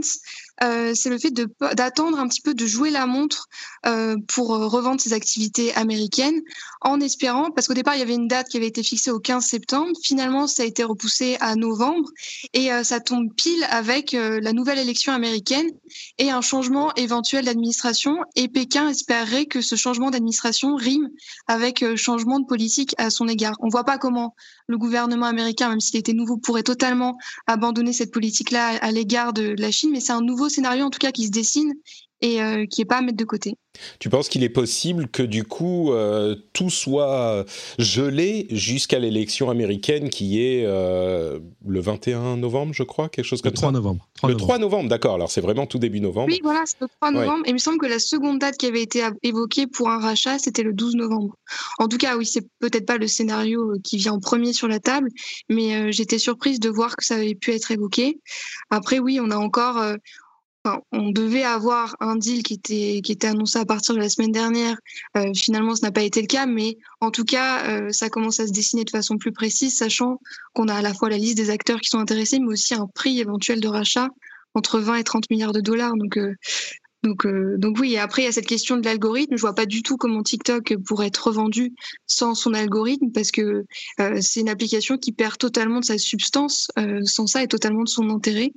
Euh, 0.62 0.94
c'est 0.94 1.10
le 1.10 1.18
fait 1.18 1.32
d'attendre 1.74 2.18
un 2.18 2.28
petit 2.28 2.40
peu 2.40 2.54
de 2.54 2.66
jouer 2.66 2.90
la 2.90 3.06
montre 3.06 3.48
euh, 3.86 4.16
pour 4.28 4.48
revendre 4.48 5.00
ses 5.00 5.12
activités 5.12 5.74
américaines 5.74 6.40
en 6.82 7.00
espérant, 7.00 7.50
parce 7.50 7.66
qu'au 7.66 7.74
départ 7.74 7.94
il 7.94 8.00
y 8.00 8.02
avait 8.02 8.14
une 8.14 8.28
date 8.28 8.48
qui 8.48 8.56
avait 8.56 8.66
été 8.66 8.82
fixée 8.82 9.10
au 9.10 9.20
15 9.20 9.44
septembre, 9.44 9.90
finalement 10.02 10.46
ça 10.46 10.62
a 10.62 10.66
été 10.66 10.84
repoussé 10.84 11.36
à 11.40 11.54
novembre. 11.54 12.08
Et 12.52 12.72
euh, 12.72 12.82
ça 12.84 13.00
tombe 13.00 13.32
pile 13.34 13.64
avec 13.70 14.14
euh, 14.14 14.40
la 14.40 14.52
nouvelle 14.52 14.78
élection 14.78 15.12
américaine 15.12 15.68
et 16.18 16.30
un 16.30 16.40
changement 16.40 16.92
éventuel 16.94 17.44
d'administration. 17.44 18.18
Et 18.36 18.48
Pékin 18.48 18.88
espérerait 18.88 19.46
que 19.46 19.60
ce 19.60 19.76
changement 19.76 20.10
d'administration 20.10 20.74
rime 20.74 21.08
avec 21.46 21.82
euh, 21.82 21.96
changement 21.96 22.40
de 22.40 22.46
politique 22.46 22.94
à 22.98 23.10
son 23.10 23.28
égard. 23.28 23.56
On 23.60 23.66
ne 23.66 23.72
voit 23.72 23.84
pas 23.84 23.98
comment 23.98 24.34
le 24.66 24.78
gouvernement 24.78 25.26
américain, 25.26 25.68
même 25.68 25.80
s'il 25.80 25.98
était 25.98 26.12
nouveau, 26.12 26.36
pourrait 26.36 26.62
totalement 26.62 27.16
abandonner 27.46 27.92
cette 27.92 28.12
politique-là 28.12 28.78
à 28.80 28.90
l'égard 28.90 29.32
de 29.32 29.54
la 29.58 29.70
Chine, 29.70 29.90
mais 29.92 30.00
c'est 30.00 30.12
un 30.12 30.20
nouveau 30.20 30.41
scénario 30.48 30.84
en 30.84 30.90
tout 30.90 30.98
cas 30.98 31.12
qui 31.12 31.26
se 31.26 31.30
dessine 31.30 31.72
et 32.22 32.40
euh, 32.40 32.66
qui 32.66 32.80
n'est 32.80 32.86
pas 32.86 32.98
à 32.98 33.02
mettre 33.02 33.16
de 33.16 33.24
côté. 33.24 33.56
Tu 33.98 34.08
penses 34.08 34.28
qu'il 34.28 34.44
est 34.44 34.48
possible 34.48 35.08
que 35.08 35.22
du 35.22 35.44
coup 35.44 35.92
euh, 35.92 36.36
tout 36.52 36.70
soit 36.70 37.44
gelé 37.78 38.46
jusqu'à 38.50 38.98
l'élection 38.98 39.50
américaine 39.50 40.08
qui 40.08 40.40
est 40.40 40.64
euh, 40.64 41.40
le 41.66 41.80
21 41.80 42.36
novembre, 42.36 42.72
je 42.74 42.84
crois, 42.84 43.08
quelque 43.08 43.24
chose 43.24 43.42
comme 43.42 43.50
le 43.50 43.56
3 43.56 43.68
ça? 43.68 43.72
novembre. 43.72 44.08
le 44.26 44.36
3 44.36 44.58
novembre, 44.58 44.88
d'accord. 44.88 45.14
Alors 45.14 45.30
c'est 45.30 45.40
vraiment 45.40 45.66
tout 45.66 45.78
début 45.78 46.00
novembre. 46.00 46.28
Oui, 46.30 46.40
voilà, 46.42 46.62
c'est 46.64 46.80
le 46.80 46.88
3 47.00 47.10
novembre. 47.10 47.42
Et 47.46 47.50
il 47.50 47.54
me 47.54 47.58
semble 47.58 47.78
que 47.78 47.86
la 47.86 47.98
seconde 47.98 48.38
date 48.38 48.56
qui 48.56 48.66
avait 48.66 48.82
été 48.82 49.02
évoquée 49.22 49.66
pour 49.66 49.90
un 49.90 49.98
rachat, 49.98 50.38
c'était 50.38 50.62
le 50.62 50.72
12 50.72 50.94
novembre. 50.94 51.34
En 51.78 51.88
tout 51.88 51.98
cas, 51.98 52.16
oui, 52.16 52.26
c'est 52.26 52.46
peut-être 52.60 52.86
pas 52.86 52.98
le 52.98 53.08
scénario 53.08 53.72
qui 53.82 53.96
vient 53.96 54.12
en 54.12 54.20
premier 54.20 54.52
sur 54.52 54.68
la 54.68 54.78
table, 54.78 55.08
mais 55.48 55.74
euh, 55.74 55.90
j'étais 55.90 56.18
surprise 56.18 56.60
de 56.60 56.68
voir 56.68 56.96
que 56.96 57.04
ça 57.04 57.16
avait 57.16 57.34
pu 57.34 57.52
être 57.52 57.72
évoqué. 57.72 58.20
Après, 58.70 59.00
oui, 59.00 59.18
on 59.20 59.30
a 59.30 59.36
encore 59.36 59.82
on 60.92 61.10
devait 61.10 61.42
avoir 61.42 61.96
un 62.00 62.16
deal 62.16 62.42
qui 62.42 62.54
était, 62.54 63.00
qui 63.02 63.12
était 63.12 63.26
annoncé 63.26 63.58
à 63.58 63.64
partir 63.64 63.94
de 63.94 64.00
la 64.00 64.08
semaine 64.08 64.32
dernière. 64.32 64.76
Euh, 65.16 65.32
finalement, 65.34 65.74
ce 65.74 65.82
n'a 65.82 65.90
pas 65.90 66.02
été 66.02 66.20
le 66.20 66.26
cas, 66.26 66.46
mais 66.46 66.78
en 67.00 67.10
tout 67.10 67.24
cas, 67.24 67.68
euh, 67.68 67.90
ça 67.90 68.08
commence 68.08 68.38
à 68.40 68.46
se 68.46 68.52
dessiner 68.52 68.84
de 68.84 68.90
façon 68.90 69.18
plus 69.18 69.32
précise, 69.32 69.76
sachant 69.76 70.20
qu'on 70.54 70.68
a 70.68 70.74
à 70.74 70.82
la 70.82 70.94
fois 70.94 71.10
la 71.10 71.18
liste 71.18 71.36
des 71.36 71.50
acteurs 71.50 71.80
qui 71.80 71.88
sont 71.88 71.98
intéressés, 71.98 72.38
mais 72.38 72.52
aussi 72.52 72.74
un 72.74 72.86
prix 72.86 73.18
éventuel 73.20 73.60
de 73.60 73.68
rachat 73.68 74.08
entre 74.54 74.78
20 74.78 74.96
et 74.96 75.04
30 75.04 75.30
milliards 75.30 75.52
de 75.52 75.60
dollars. 75.60 75.94
Donc, 75.96 76.16
euh, 76.16 76.34
donc, 77.02 77.26
donc 77.58 77.78
oui. 77.80 77.94
Et 77.94 77.98
après, 77.98 78.22
il 78.22 78.26
y 78.26 78.28
a 78.28 78.32
cette 78.32 78.46
question 78.46 78.76
de 78.76 78.84
l'algorithme. 78.84 79.36
Je 79.36 79.40
vois 79.40 79.56
pas 79.56 79.66
du 79.66 79.82
tout 79.82 79.96
comment 79.96 80.22
TikTok 80.22 80.76
pourrait 80.86 81.08
être 81.08 81.26
revendu 81.26 81.74
sans 82.06 82.36
son 82.36 82.54
algorithme, 82.54 83.10
parce 83.10 83.32
que 83.32 83.64
c'est 84.20 84.38
une 84.38 84.48
application 84.48 84.96
qui 84.98 85.10
perd 85.10 85.36
totalement 85.36 85.80
de 85.80 85.84
sa 85.84 85.98
substance 85.98 86.70
sans 87.02 87.26
ça 87.26 87.42
et 87.42 87.48
totalement 87.48 87.82
de 87.82 87.88
son 87.88 88.08
intérêt. 88.08 88.52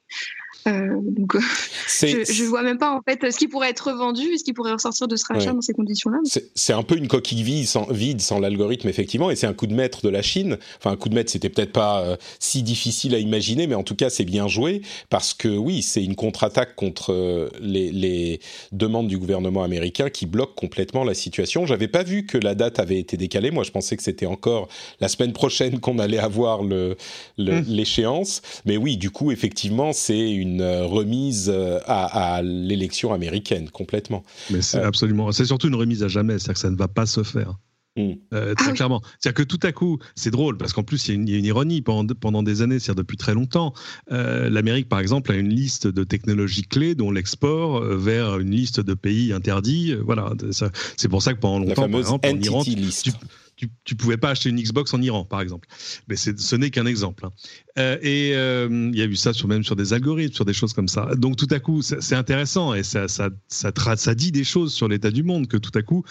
Euh, 0.67 0.99
donc, 1.01 1.35
euh, 1.35 1.39
je, 1.87 2.43
ne 2.43 2.47
vois 2.47 2.63
même 2.63 2.79
pas 2.79 2.91
en 2.91 3.01
fait 3.01 3.31
ce 3.31 3.37
qui 3.37 3.47
pourrait 3.47 3.69
être 3.69 3.91
revendu, 3.91 4.37
ce 4.37 4.43
qui 4.43 4.53
pourrait 4.53 4.73
ressortir 4.73 5.07
de 5.07 5.15
ce 5.15 5.25
rachat 5.29 5.53
dans 5.53 5.61
ces 5.61 5.73
conditions-là. 5.73 6.17
C'est 6.55 6.73
un 6.73 6.81
peu 6.81 6.97
une 6.97 7.07
coquille 7.07 7.43
vide 7.43 7.67
sans, 7.67 7.85
vide 7.91 8.21
sans 8.21 8.39
l'algorithme 8.39 8.89
effectivement, 8.89 9.29
et 9.29 9.35
c'est 9.35 9.47
un 9.47 9.53
coup 9.53 9.67
de 9.67 9.75
maître 9.75 10.01
de 10.03 10.09
la 10.09 10.21
Chine. 10.21 10.57
Enfin, 10.77 10.91
un 10.91 10.95
coup 10.95 11.09
de 11.09 11.15
maître, 11.15 11.31
c'était 11.31 11.49
peut-être 11.49 11.71
pas 11.71 12.01
euh, 12.01 12.17
si 12.39 12.63
difficile 12.63 13.13
à 13.13 13.19
imaginer, 13.19 13.67
mais 13.67 13.75
en 13.75 13.83
tout 13.83 13.95
cas, 13.95 14.09
c'est 14.09 14.25
bien 14.25 14.47
joué 14.47 14.81
parce 15.09 15.33
que 15.33 15.47
oui, 15.47 15.83
c'est 15.83 16.03
une 16.03 16.15
contre-attaque 16.15 16.75
contre 16.75 17.49
les, 17.61 17.91
les, 17.91 18.39
demandes 18.71 19.07
du 19.07 19.17
gouvernement 19.17 19.63
américain 19.63 20.09
qui 20.09 20.25
bloque 20.25 20.55
complètement 20.55 21.03
la 21.03 21.13
situation. 21.13 21.65
J'avais 21.65 21.87
pas 21.87 22.03
vu 22.03 22.25
que 22.25 22.37
la 22.37 22.55
date 22.55 22.79
avait 22.79 22.99
été 22.99 23.17
décalée. 23.17 23.51
Moi, 23.51 23.63
je 23.63 23.71
pensais 23.71 23.95
que 23.95 24.03
c'était 24.03 24.25
encore 24.25 24.67
la 24.99 25.07
semaine 25.07 25.33
prochaine 25.33 25.79
qu'on 25.79 25.99
allait 25.99 26.17
avoir 26.17 26.63
mmh. 26.63 26.95
l'échéance. 27.37 28.41
Le, 28.65 28.71
Mais 28.71 28.77
oui, 28.77 28.97
du 28.97 29.11
coup, 29.11 29.31
effectivement, 29.31 29.93
c'est 29.93 30.31
une 30.31 30.44
euh, 30.61 30.85
remise 30.85 31.51
euh, 31.53 31.79
à, 31.85 32.41
l'élection 32.43 33.13
américaine 33.13 33.69
complètement. 33.69 34.23
Mais 34.49 34.61
c'est 34.61 34.79
euh, 34.79 34.87
absolument, 34.87 35.31
c'est 35.31 35.45
surtout 35.45 35.67
une 35.67 35.75
remise 35.75 36.03
à 36.03 36.07
jamais, 36.07 36.33
c'est-à-dire 36.33 36.53
que 36.53 36.59
ça 36.59 36.69
ne 36.69 36.75
va 36.75 36.87
pas 36.87 37.05
se 37.05 37.23
faire. 37.23 37.55
Hmm. 37.97 38.15
très 38.29 38.53
ah 38.57 38.71
clairement. 38.73 39.01
C'est-à-dire 39.19 39.45
que 39.45 39.49
tout 39.49 39.59
à 39.63 39.71
coup, 39.71 39.99
c'est 40.15 40.29
drôle 40.29 40.57
parce 40.57 40.73
qu'en 40.73 40.83
plus, 40.83 41.07
il 41.07 41.29
y, 41.29 41.33
a 41.33 41.37
une, 41.37 41.45
ironie 41.45 41.81
pendant, 41.81 42.13
pendant 42.13 42.43
des 42.43 42.61
années, 42.61 42.77
c'est-à-dire 42.77 43.03
depuis 43.03 43.15
très 43.15 43.33
longtemps. 43.33 43.73
L'Amérique, 44.09 44.89
par 44.89 44.99
exemple, 44.99 45.31
a 45.31 45.35
une 45.35 45.47
liste 45.47 45.87
de 45.87 46.03
technologies 46.03 46.63
clés 46.63 46.93
dont 46.93 47.09
l'export 47.09 47.79
vers 47.81 48.37
une 48.39 48.51
liste 48.51 48.81
de 48.81 48.95
pays 48.95 49.31
interdits. 49.31 49.95
Voilà, 49.95 50.33
c'est 50.97 51.07
pour 51.07 51.21
ça 51.21 51.33
que 51.33 51.39
pendant 51.39 51.59
longtemps, 51.59 51.89
par 51.89 52.01
exemple, 52.01 52.27
en 52.27 52.37
Iran, 52.37 52.63
tu, 52.65 52.75
tu 53.55 53.95
pouvais 53.95 54.17
pas 54.17 54.31
acheter 54.31 54.49
une 54.49 54.61
Xbox 54.61 54.93
en 54.93 55.01
Iran, 55.01 55.25
par 55.25 55.41
exemple. 55.41 55.67
Mais 56.07 56.15
ce 56.15 56.55
n'est 56.55 56.69
qu'un 56.69 56.85
exemple. 56.85 57.25
Hein. 57.25 57.31
Euh, 57.77 57.97
et 58.01 58.31
euh, 58.35 58.89
il 58.93 58.97
y 58.97 59.01
a 59.01 59.05
eu 59.05 59.15
ça 59.15 59.33
sur, 59.33 59.47
même 59.47 59.63
sur 59.63 59.75
des 59.75 59.93
algorithmes, 59.93 60.33
sur 60.33 60.45
des 60.45 60.53
choses 60.53 60.73
comme 60.73 60.87
ça. 60.87 61.09
Donc 61.15 61.37
tout 61.37 61.47
à 61.51 61.59
coup, 61.59 61.81
c'est 61.81 62.15
intéressant 62.15 62.73
et 62.73 62.83
ça, 62.83 63.07
ça, 63.07 63.29
ça, 63.47 63.71
ça 63.95 64.15
dit 64.15 64.31
des 64.31 64.43
choses 64.43 64.73
sur 64.73 64.87
l'état 64.87 65.11
du 65.11 65.23
monde 65.23 65.47
que 65.47 65.57
tout 65.57 65.71
à 65.75 65.81
coup, 65.81 66.03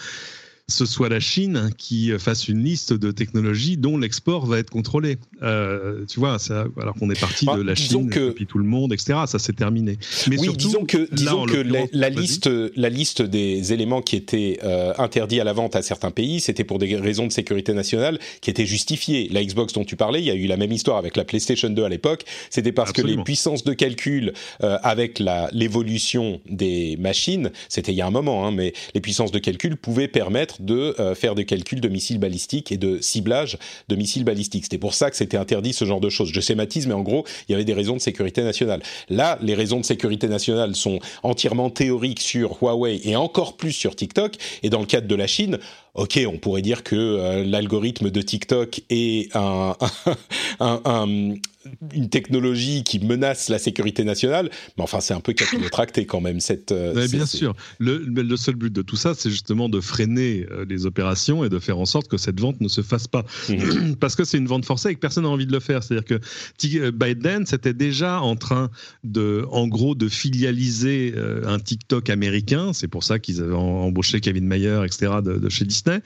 ce 0.67 0.85
soit 0.87 1.09
la 1.09 1.19
Chine 1.19 1.69
qui 1.77 2.11
fasse 2.17 2.47
une 2.47 2.63
liste 2.63 2.91
de 2.91 3.11
technologies 3.11 3.77
dont 3.77 3.97
l'export 3.99 4.47
va 4.47 4.57
être 4.57 4.71
contrôlé. 4.71 5.17
Euh, 5.43 6.05
tu 6.07 6.19
vois, 6.19 6.39
ça, 6.39 6.65
alors 6.81 6.95
qu'on 6.95 7.09
est 7.11 7.19
parti 7.19 7.45
bah, 7.45 7.55
de 7.55 7.61
la 7.61 7.75
Chine, 7.75 8.09
que... 8.09 8.31
puis 8.31 8.47
tout 8.47 8.57
le 8.57 8.65
monde, 8.65 8.91
etc. 8.91 9.19
Ça 9.27 9.37
s'est 9.37 9.53
terminé. 9.53 9.99
Mais 10.27 10.39
oui, 10.39 10.49
disons 10.57 10.85
que, 10.85 11.07
disons 11.13 11.45
que 11.45 11.57
la, 11.57 12.09
liste, 12.09 12.49
la 12.75 12.89
liste 12.89 13.21
des 13.21 13.73
éléments 13.73 14.01
qui 14.01 14.15
étaient 14.15 14.59
euh, 14.63 14.93
interdits 14.97 15.39
à 15.39 15.43
la 15.43 15.53
vente 15.53 15.75
à 15.75 15.83
certains 15.83 16.09
pays, 16.09 16.39
c'était 16.39 16.63
pour 16.63 16.79
des 16.79 16.95
raisons 16.95 17.27
de 17.27 17.31
sécurité 17.31 17.73
nationale 17.73 18.19
qui 18.41 18.49
étaient 18.49 18.65
justifiées. 18.65 19.29
La 19.31 19.43
Xbox 19.43 19.73
dont 19.73 19.85
tu 19.85 19.95
parlais, 19.95 20.19
il 20.19 20.25
y 20.25 20.31
a 20.31 20.35
eu 20.35 20.47
la 20.47 20.57
même 20.57 20.71
histoire 20.71 20.97
avec 20.97 21.15
la 21.15 21.25
PlayStation 21.25 21.69
2 21.69 21.83
à 21.83 21.89
l'époque. 21.89 22.23
C'était 22.49 22.71
parce 22.71 22.91
que 22.91 23.03
les 23.03 23.17
puissances 23.17 23.63
de 23.63 23.73
calcul 23.73 24.33
euh, 24.63 24.79
avec 24.81 25.21
l'évolution 25.51 26.41
des 26.49 26.97
machines, 26.97 27.51
c'était 27.69 27.91
il 27.91 27.97
y 27.97 28.01
a 28.01 28.07
un 28.07 28.11
moment, 28.11 28.47
hein, 28.47 28.51
mais 28.51 28.73
les 28.95 29.01
puissances 29.01 29.31
de 29.31 29.39
calcul 29.39 29.77
pouvaient 29.77 30.07
permettre 30.07 30.54
de 30.59 30.95
euh, 30.99 31.15
faire 31.15 31.35
des 31.35 31.45
calculs 31.45 31.81
de 31.81 31.89
missiles 31.89 32.19
balistiques 32.19 32.71
et 32.71 32.77
de 32.77 32.99
ciblage 33.01 33.57
de 33.87 33.95
missiles 33.95 34.23
balistiques. 34.23 34.65
C'était 34.65 34.77
pour 34.77 34.93
ça 34.93 35.09
que 35.09 35.17
c'était 35.17 35.37
interdit 35.37 35.73
ce 35.73 35.85
genre 35.85 35.99
de 35.99 36.09
choses. 36.09 36.29
Je 36.31 36.41
schématise, 36.41 36.87
mais 36.87 36.93
en 36.93 37.01
gros, 37.01 37.25
il 37.47 37.51
y 37.51 37.55
avait 37.55 37.65
des 37.65 37.73
raisons 37.73 37.95
de 37.95 38.01
sécurité 38.01 38.43
nationale. 38.43 38.81
Là, 39.09 39.37
les 39.41 39.55
raisons 39.55 39.79
de 39.79 39.85
sécurité 39.85 40.27
nationale 40.27 40.75
sont 40.75 40.99
entièrement 41.23 41.69
théoriques 41.69 42.21
sur 42.21 42.57
Huawei 42.61 43.01
et 43.03 43.15
encore 43.15 43.57
plus 43.57 43.71
sur 43.71 43.95
TikTok. 43.95 44.35
Et 44.63 44.69
dans 44.69 44.79
le 44.79 44.85
cadre 44.85 45.07
de 45.07 45.15
la 45.15 45.27
Chine, 45.27 45.59
ok, 45.95 46.19
on 46.27 46.37
pourrait 46.37 46.61
dire 46.61 46.83
que 46.83 46.95
euh, 46.95 47.43
l'algorithme 47.43 48.11
de 48.11 48.21
TikTok 48.21 48.81
est 48.89 49.35
un, 49.35 49.75
une 51.93 52.09
technologie 52.09 52.83
qui 52.83 52.99
menace 52.99 53.49
la 53.49 53.57
sécurité 53.57 54.03
nationale, 54.03 54.51
mais 54.77 54.83
enfin 54.83 54.99
c'est 54.99 55.15
un 55.15 55.19
peu 55.19 55.33
capillotracté 55.33 56.05
quand 56.05 56.21
même 56.21 56.39
cette. 56.39 56.71
Euh, 56.71 57.07
bien 57.07 57.25
sûr, 57.25 57.55
le, 57.79 57.97
le, 57.97 58.37
seul 58.37 58.55
but 58.55 58.71
de 58.71 58.81
tout 58.83 58.95
ça, 58.95 59.13
c'est 59.15 59.31
justement 59.31 59.67
de 59.67 59.79
freiner 59.79 60.45
euh, 60.51 60.65
les 60.69 60.85
opérations 60.85 61.43
et 61.43 61.49
de 61.49 61.57
faire 61.57 61.79
en 61.79 61.85
sorte 61.85 62.07
que 62.07 62.17
cette 62.17 62.39
vente 62.39 62.61
ne 62.61 62.67
se 62.67 62.81
fasse 62.81 63.07
pas, 63.07 63.25
mmh. 63.49 63.95
parce 63.99 64.15
que 64.15 64.23
c'est 64.23 64.37
une 64.37 64.47
vente 64.47 64.65
forcée 64.65 64.89
et 64.89 64.95
que 64.95 64.99
personne 64.99 65.23
n'a 65.23 65.29
envie 65.29 65.47
de 65.47 65.51
le 65.51 65.59
faire. 65.59 65.83
C'est-à-dire 65.83 66.05
que 66.05 66.91
Biden 66.91 67.45
c'était 67.45 67.73
déjà 67.73 68.21
en 68.21 68.35
train 68.35 68.69
de, 69.03 69.45
en 69.51 69.67
gros, 69.67 69.95
de 69.95 70.07
filialiser 70.07 71.15
un 71.45 71.59
TikTok 71.59 72.09
américain. 72.09 72.73
C'est 72.73 72.87
pour 72.87 73.03
ça 73.03 73.19
qu'ils 73.19 73.41
avaient 73.41 73.55
embauché 73.55 74.19
Kevin 74.21 74.45
Mayer, 74.45 74.81
etc. 74.85 75.13
de, 75.23 75.37
de 75.37 75.49
chez 75.49 75.65
Disney 75.65 76.01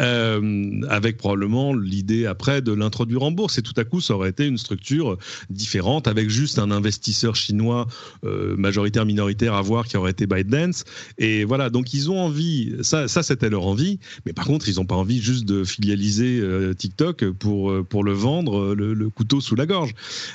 euh, 0.00 0.80
avec 0.88 1.16
probablement 1.16 1.74
l'idée 1.74 2.26
après 2.26 2.62
de 2.62 2.72
l'introduire 2.72 3.22
en 3.22 3.30
bourse. 3.30 3.58
Et 3.58 3.62
tout 3.62 3.74
à 3.76 3.84
coup, 3.84 3.93
ça 4.00 4.14
aurait 4.14 4.30
été 4.30 4.46
une 4.46 4.58
structure 4.58 5.16
différente, 5.50 6.08
avec 6.08 6.30
juste 6.30 6.58
un 6.58 6.70
investisseur 6.70 7.36
chinois 7.36 7.86
euh, 8.24 8.56
majoritaire, 8.56 9.06
minoritaire 9.06 9.54
à 9.54 9.62
voir 9.62 9.86
qui 9.86 9.96
aurait 9.96 10.10
été 10.10 10.26
ByteDance. 10.26 10.84
Et 11.18 11.44
voilà, 11.44 11.70
donc 11.70 11.94
ils 11.94 12.10
ont 12.10 12.20
envie, 12.20 12.74
ça, 12.82 13.08
ça 13.08 13.22
c'était 13.22 13.50
leur 13.50 13.66
envie, 13.66 13.98
mais 14.26 14.32
par 14.32 14.46
contre, 14.46 14.68
ils 14.68 14.76
n'ont 14.76 14.86
pas 14.86 14.94
envie 14.94 15.20
juste 15.20 15.44
de 15.44 15.64
filialiser 15.64 16.40
euh, 16.40 16.74
TikTok 16.74 17.30
pour, 17.30 17.72
pour 17.86 18.04
le 18.04 18.12
vendre 18.12 18.74
le, 18.74 19.10
couteau 19.10 19.40
sous 19.40 19.54
la 19.54 19.66
gorge. 19.66 19.92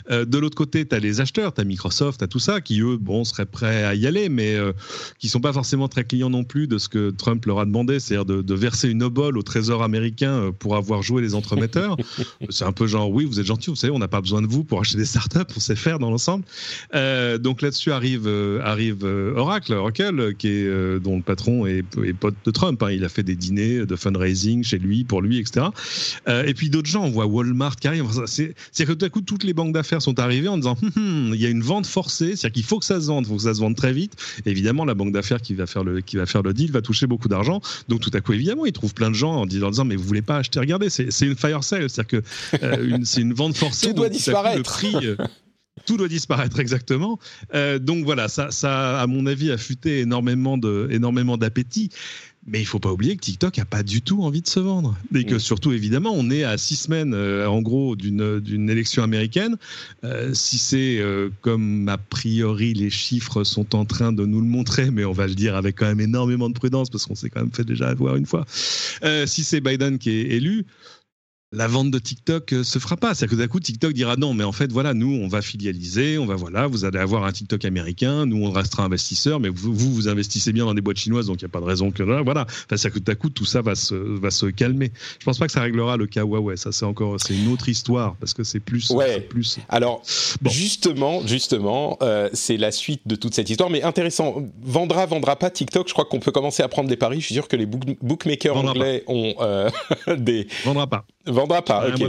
de 0.09 0.37
l'autre 0.37 0.55
côté, 0.55 0.87
tu 0.87 0.95
as 0.95 0.99
les 0.99 1.21
acheteurs, 1.21 1.53
tu 1.53 1.61
as 1.61 1.63
Microsoft, 1.63 2.19
tu 2.19 2.23
as 2.23 2.27
tout 2.27 2.39
ça, 2.39 2.61
qui 2.61 2.81
eux, 2.81 2.97
bon, 2.97 3.23
seraient 3.23 3.45
prêts 3.45 3.83
à 3.83 3.95
y 3.95 4.05
aller, 4.07 4.29
mais 4.29 4.57
qui 5.17 5.27
sont 5.27 5.41
pas 5.41 5.53
forcément 5.53 5.87
très 5.87 6.03
clients 6.03 6.29
non 6.29 6.43
plus 6.43 6.67
de 6.67 6.77
ce 6.77 6.87
que 6.89 7.09
Trump 7.11 7.45
leur 7.45 7.59
a 7.59 7.65
demandé, 7.65 7.99
c'est-à-dire 7.99 8.25
de, 8.25 8.41
de 8.41 8.53
verser 8.53 8.89
une 8.89 9.03
obole 9.03 9.37
au 9.37 9.41
trésor 9.41 9.83
américain 9.83 10.33
euh, 10.33 10.51
pour 10.51 10.75
avoir 10.75 11.01
joué 11.01 11.21
les 11.21 11.35
entremetteurs. 11.35 11.97
c'est 12.49 12.65
un 12.65 12.71
peu 12.71 12.87
genre, 12.87 13.09
oui, 13.09 13.25
vous 13.25 13.39
êtes 13.39 13.45
gentil, 13.49 13.69
vous 13.69 13.75
savez, 13.75 13.91
on 13.91 13.99
n'a 13.99 14.07
pas 14.07 14.21
besoin 14.21 14.41
de 14.41 14.47
vous 14.47 14.63
pour 14.63 14.79
acheter 14.79 14.97
des 14.97 15.05
startups, 15.05 15.53
on 15.55 15.59
sait 15.59 15.75
faire 15.75 15.99
dans 15.99 16.09
l'ensemble. 16.09 16.45
Euh, 16.95 17.37
donc 17.37 17.61
là-dessus 17.61 17.91
arrive, 17.91 18.27
euh, 18.27 18.61
arrive 18.63 19.03
Oracle, 19.03 19.73
Oracle, 19.73 20.33
qui 20.35 20.47
est, 20.47 20.99
dont 20.99 21.17
le 21.17 21.23
patron 21.23 21.65
est, 21.65 21.83
pote 22.19 22.35
de 22.45 22.51
Trump. 22.51 22.81
Hein. 22.83 22.91
Il 22.91 23.03
a 23.03 23.09
fait 23.09 23.23
des 23.23 23.35
dîners 23.35 23.85
de 23.85 23.95
fundraising 23.95 24.63
chez 24.63 24.79
lui, 24.79 25.03
pour 25.03 25.21
lui, 25.21 25.39
etc. 25.39 25.67
et 26.27 26.53
puis 26.53 26.69
d'autres 26.69 26.89
gens, 26.89 27.03
on 27.03 27.09
voit 27.09 27.25
Walmart 27.25 27.75
qui 27.75 27.87
arrive. 27.87 28.05
c'est 28.25 28.53
que 28.85 28.93
tout 28.93 29.05
à 29.05 29.09
coup, 29.09 29.21
toutes 29.21 29.43
les 29.43 29.53
banques 29.53 29.73
d'affaires 29.73 30.01
sont 30.01 30.19
arrivées 30.19 30.47
en 30.47 30.57
disant, 30.57 30.77
hum, 30.81 30.91
hum, 30.95 31.31
il 31.33 31.41
y 31.41 31.45
a 31.45 31.49
une 31.49 31.61
vente 31.61 31.85
forcée, 31.85 32.35
c'est-à-dire 32.35 32.51
qu'il 32.53 32.63
faut 32.63 32.79
que 32.79 32.85
ça 32.85 33.01
se 33.01 33.07
vende, 33.07 33.25
il 33.25 33.29
faut 33.29 33.35
que 33.35 33.43
ça 33.43 33.53
se 33.53 33.59
vende 33.59 33.75
très 33.75 33.93
vite. 33.93 34.13
évidemment, 34.45 34.85
la 34.85 34.93
banque 34.93 35.11
d'affaires 35.11 35.41
qui 35.41 35.53
va 35.53 35.67
faire 35.67 35.83
le 35.83 36.01
qui 36.01 36.17
va 36.17 36.25
faire 36.25 36.43
le 36.43 36.53
deal 36.53 36.71
va 36.71 36.81
toucher 36.81 37.07
beaucoup 37.07 37.27
d'argent. 37.27 37.61
Donc 37.87 38.01
tout 38.01 38.11
à 38.13 38.21
coup, 38.21 38.33
évidemment, 38.33 38.65
il 38.65 38.71
trouve 38.71 38.93
plein 38.93 39.09
de 39.09 39.15
gens 39.15 39.33
en 39.33 39.45
disant, 39.45 39.85
mais 39.85 39.95
vous 39.95 40.03
voulez 40.03 40.21
pas 40.21 40.37
acheter, 40.37 40.59
regardez, 40.59 40.89
c'est 40.89 41.25
une 41.25 41.35
fire 41.35 41.63
sale, 41.63 41.89
c'est-à-dire 41.89 42.21
que 42.21 42.63
euh, 42.63 42.97
c'est 43.03 43.21
une 43.21 43.33
vente 43.39 43.57
forcée. 43.57 43.87
Tout 43.87 43.93
doit 43.93 44.09
disparaître. 44.09 44.85
Euh, 44.85 45.15
tout 45.85 45.97
doit 45.97 46.07
disparaître 46.07 46.59
exactement. 46.59 47.19
Euh, 47.55 47.79
donc 47.79 48.05
voilà, 48.05 48.27
ça, 48.27 48.51
ça, 48.51 48.99
à 48.99 49.07
mon 49.07 49.25
avis, 49.25 49.51
a 49.51 49.57
futé 49.57 49.99
énormément 49.99 50.57
de, 50.57 50.87
énormément 50.91 51.37
d'appétit. 51.37 51.89
Mais 52.47 52.61
il 52.61 52.65
faut 52.65 52.79
pas 52.79 52.91
oublier 52.91 53.15
que 53.15 53.21
TikTok 53.21 53.59
a 53.59 53.65
pas 53.65 53.83
du 53.83 54.01
tout 54.01 54.23
envie 54.23 54.41
de 54.41 54.47
se 54.47 54.59
vendre. 54.59 54.97
Et 55.13 55.25
que 55.25 55.37
surtout, 55.39 55.71
évidemment, 55.71 56.11
on 56.15 56.31
est 56.31 56.43
à 56.43 56.57
six 56.57 56.77
semaines, 56.77 57.13
euh, 57.13 57.47
en 57.47 57.61
gros, 57.61 57.95
d'une 57.95 58.69
élection 58.69 59.03
américaine. 59.03 59.57
Euh, 60.03 60.33
si 60.33 60.57
c'est 60.57 60.99
euh, 60.99 61.29
comme 61.41 61.87
a 61.89 61.97
priori 61.97 62.73
les 62.73 62.89
chiffres 62.89 63.43
sont 63.43 63.75
en 63.75 63.85
train 63.85 64.13
de 64.13 64.25
nous 64.25 64.39
le 64.39 64.47
montrer, 64.47 64.89
mais 64.89 65.05
on 65.05 65.11
va 65.11 65.27
le 65.27 65.35
dire 65.35 65.55
avec 65.55 65.75
quand 65.75 65.85
même 65.85 65.99
énormément 65.99 66.49
de 66.49 66.53
prudence 66.53 66.89
parce 66.89 67.05
qu'on 67.05 67.15
s'est 67.15 67.29
quand 67.29 67.41
même 67.41 67.51
fait 67.51 67.65
déjà 67.65 67.89
avoir 67.89 68.15
une 68.15 68.25
fois. 68.25 68.45
si 69.25 69.43
c'est 69.43 69.61
Biden 69.61 69.99
qui 69.99 70.09
est 70.11 70.31
élu, 70.31 70.65
la 71.51 71.67
vente 71.67 71.89
de 71.89 71.97
TikTok 71.97 72.53
euh, 72.53 72.63
se 72.63 72.77
fera 72.77 72.95
pas. 72.95 73.15
C'est-à-dire 73.15 73.37
que 73.37 73.41
d'un 73.41 73.47
coup, 73.47 73.59
TikTok 73.59 73.93
dira 73.93 74.15
non, 74.17 74.33
mais 74.33 74.43
en 74.43 74.51
fait, 74.51 74.71
voilà, 74.71 74.93
nous, 74.93 75.19
on 75.21 75.27
va 75.27 75.41
filialiser, 75.41 76.17
on 76.19 76.25
va, 76.25 76.35
voilà, 76.35 76.67
vous 76.67 76.85
allez 76.85 76.99
avoir 76.99 77.23
un 77.23 77.31
TikTok 77.31 77.65
américain, 77.65 78.25
nous, 78.27 78.45
on 78.45 78.51
restera 78.51 78.83
investisseurs, 78.83 79.39
mais 79.39 79.49
vous, 79.49 79.73
vous, 79.73 80.07
investissez 80.07 80.53
bien 80.53 80.65
dans 80.65 80.75
des 80.75 80.81
boîtes 80.81 80.97
chinoises, 80.97 81.25
donc 81.25 81.41
il 81.41 81.45
n'y 81.45 81.49
a 81.49 81.51
pas 81.51 81.59
de 81.59 81.65
raison 81.65 81.91
que, 81.91 82.03
voilà. 82.03 82.41
Enfin, 82.41 82.77
c'est-à-dire 82.77 83.03
que 83.03 83.11
à 83.11 83.15
coup, 83.15 83.29
tout 83.29 83.45
ça 83.45 83.61
va 83.61 83.73
se, 83.73 83.95
va 83.95 84.29
se 84.29 84.45
calmer. 84.45 84.91
Je 85.19 85.25
pense 85.25 85.39
pas 85.39 85.47
que 85.47 85.51
ça 85.51 85.61
réglera 85.61 85.97
le 85.97 86.05
cas 86.05 86.21
Huawei. 86.21 86.55
Ça, 86.55 86.71
c'est 86.71 86.85
encore, 86.85 87.19
c'est 87.19 87.35
une 87.35 87.51
autre 87.51 87.67
histoire, 87.67 88.15
parce 88.17 88.33
que 88.33 88.43
c'est 88.43 88.59
plus, 88.59 88.91
ouais. 88.91 89.21
plus. 89.21 89.57
Alors, 89.69 90.03
justement, 90.45 91.25
justement, 91.25 91.97
euh, 92.03 92.29
c'est 92.33 92.57
la 92.57 92.71
suite 92.71 93.01
de 93.07 93.15
toute 93.15 93.33
cette 93.33 93.49
histoire, 93.49 93.71
mais 93.71 93.81
intéressant. 93.81 94.43
Vendra, 94.61 95.07
vendra 95.07 95.35
pas 95.35 95.49
TikTok. 95.49 95.87
Je 95.87 95.93
crois 95.93 96.05
qu'on 96.05 96.19
peut 96.19 96.31
commencer 96.31 96.61
à 96.61 96.67
prendre 96.67 96.89
des 96.89 96.97
paris. 96.97 97.21
Je 97.21 97.25
suis 97.25 97.35
sûr 97.35 97.47
que 97.47 97.55
les 97.55 97.65
bookmakers 97.65 98.55
anglais 98.55 99.03
ont 99.07 99.33
euh, 99.39 99.69
des. 100.17 100.47
Vendra 100.63 100.85
pas. 100.85 101.05
Vendra 101.29 101.61
pas. 101.61 101.85
Un, 101.85 101.97
mois 101.97 102.07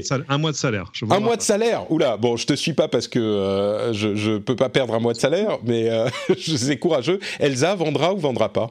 de 0.51 0.57
salaire. 0.57 0.91
un 1.11 1.21
mois 1.21 1.37
de 1.37 1.43
salaire. 1.43 1.91
Oula. 1.91 2.17
Bon, 2.17 2.37
je 2.37 2.47
te 2.47 2.55
suis 2.55 2.73
pas 2.73 2.89
parce 2.89 3.07
que 3.07 3.19
euh, 3.19 3.93
je 3.93 4.15
je 4.15 4.39
peux 4.39 4.57
pas 4.57 4.69
perdre 4.69 4.95
un 4.95 4.99
mois 4.99 5.13
de 5.13 5.19
salaire, 5.19 5.59
mais 5.65 5.91
euh, 5.91 6.09
c'est 6.39 6.79
courageux. 6.79 7.21
Elsa 7.39 7.75
vendra 7.75 8.15
ou 8.15 8.19
vendra 8.19 8.53
pas? 8.53 8.71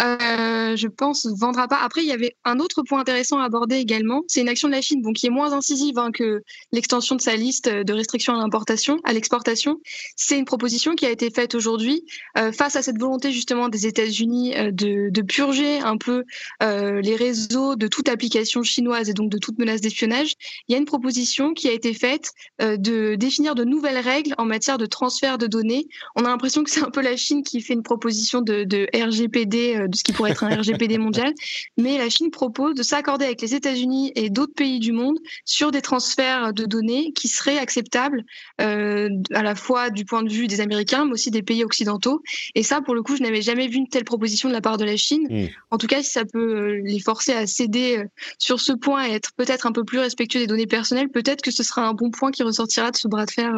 Euh, 0.00 0.53
je 0.76 0.88
pense, 0.88 1.26
vendra 1.38 1.68
pas. 1.68 1.78
Après, 1.82 2.02
il 2.02 2.06
y 2.06 2.12
avait 2.12 2.36
un 2.44 2.58
autre 2.58 2.82
point 2.82 3.00
intéressant 3.00 3.38
à 3.38 3.44
aborder 3.44 3.76
également. 3.76 4.22
C'est 4.28 4.40
une 4.40 4.48
action 4.48 4.68
de 4.68 4.74
la 4.74 4.82
Chine, 4.82 5.02
bon, 5.02 5.12
qui 5.12 5.26
est 5.26 5.30
moins 5.30 5.52
incisive 5.52 5.98
hein, 5.98 6.10
que 6.12 6.42
l'extension 6.72 7.16
de 7.16 7.20
sa 7.20 7.36
liste 7.36 7.68
de 7.68 7.92
restrictions 7.92 8.34
à 8.34 8.38
l'importation, 8.38 8.98
à 9.04 9.12
l'exportation. 9.12 9.80
C'est 10.16 10.38
une 10.38 10.44
proposition 10.44 10.94
qui 10.94 11.06
a 11.06 11.10
été 11.10 11.30
faite 11.30 11.54
aujourd'hui 11.54 12.04
euh, 12.38 12.52
face 12.52 12.76
à 12.76 12.82
cette 12.82 12.98
volonté 12.98 13.32
justement 13.32 13.68
des 13.68 13.86
États-Unis 13.86 14.54
euh, 14.56 14.70
de, 14.72 15.22
purger 15.22 15.78
un 15.78 15.96
peu 15.96 16.24
euh, 16.62 17.00
les 17.00 17.16
réseaux 17.16 17.76
de 17.76 17.86
toute 17.86 18.08
application 18.08 18.62
chinoise 18.62 19.08
et 19.08 19.14
donc 19.14 19.30
de 19.30 19.38
toute 19.38 19.58
menace 19.58 19.80
d'espionnage. 19.80 20.34
Il 20.68 20.72
y 20.72 20.74
a 20.74 20.78
une 20.78 20.84
proposition 20.84 21.54
qui 21.54 21.68
a 21.68 21.72
été 21.72 21.94
faite 21.94 22.30
euh, 22.60 22.76
de 22.76 23.14
définir 23.14 23.54
de 23.54 23.64
nouvelles 23.64 23.98
règles 23.98 24.34
en 24.38 24.44
matière 24.44 24.76
de 24.76 24.86
transfert 24.86 25.38
de 25.38 25.46
données. 25.46 25.86
On 26.14 26.24
a 26.24 26.28
l'impression 26.28 26.62
que 26.62 26.70
c'est 26.70 26.82
un 26.82 26.90
peu 26.90 27.00
la 27.00 27.16
Chine 27.16 27.42
qui 27.42 27.60
fait 27.62 27.74
une 27.74 27.82
proposition 27.82 28.42
de, 28.42 28.64
de 28.64 28.86
RGPD 28.94 29.88
de 29.88 29.96
ce 29.96 30.04
qui 30.04 30.12
pourrait 30.12 30.32
être 30.32 30.44
un 30.44 30.53
RGPD 30.54 30.98
mondial, 30.98 31.32
mais 31.76 31.98
la 31.98 32.08
Chine 32.08 32.30
propose 32.30 32.74
de 32.74 32.82
s'accorder 32.82 33.24
avec 33.24 33.40
les 33.40 33.54
États-Unis 33.54 34.12
et 34.14 34.30
d'autres 34.30 34.54
pays 34.54 34.78
du 34.78 34.92
monde 34.92 35.18
sur 35.44 35.70
des 35.70 35.82
transferts 35.82 36.52
de 36.52 36.64
données 36.64 37.12
qui 37.12 37.28
seraient 37.28 37.58
acceptables 37.58 38.24
euh, 38.60 39.08
à 39.32 39.42
la 39.42 39.54
fois 39.54 39.90
du 39.90 40.04
point 40.04 40.22
de 40.22 40.30
vue 40.30 40.46
des 40.46 40.60
Américains, 40.60 41.04
mais 41.04 41.12
aussi 41.12 41.30
des 41.30 41.42
pays 41.42 41.64
occidentaux. 41.64 42.22
Et 42.54 42.62
ça, 42.62 42.80
pour 42.80 42.94
le 42.94 43.02
coup, 43.02 43.16
je 43.16 43.22
n'avais 43.22 43.42
jamais 43.42 43.68
vu 43.68 43.76
une 43.76 43.88
telle 43.88 44.04
proposition 44.04 44.48
de 44.48 44.54
la 44.54 44.60
part 44.60 44.76
de 44.76 44.84
la 44.84 44.96
Chine. 44.96 45.26
Mm. 45.28 45.46
En 45.70 45.78
tout 45.78 45.86
cas, 45.86 46.02
si 46.02 46.10
ça 46.10 46.24
peut 46.24 46.56
euh, 46.56 46.82
les 46.84 47.00
forcer 47.00 47.32
à 47.32 47.46
céder 47.46 47.98
euh, 47.98 48.04
sur 48.38 48.60
ce 48.60 48.72
point 48.72 49.08
et 49.08 49.12
être 49.12 49.30
peut-être 49.36 49.66
un 49.66 49.72
peu 49.72 49.84
plus 49.84 49.98
respectueux 49.98 50.40
des 50.40 50.46
données 50.46 50.66
personnelles, 50.66 51.08
peut-être 51.08 51.42
que 51.42 51.50
ce 51.50 51.62
sera 51.62 51.86
un 51.86 51.94
bon 51.94 52.10
point 52.10 52.30
qui 52.30 52.42
ressortira 52.42 52.90
de 52.90 52.96
ce 52.96 53.08
bras 53.08 53.26
de 53.26 53.30
fer 53.30 53.54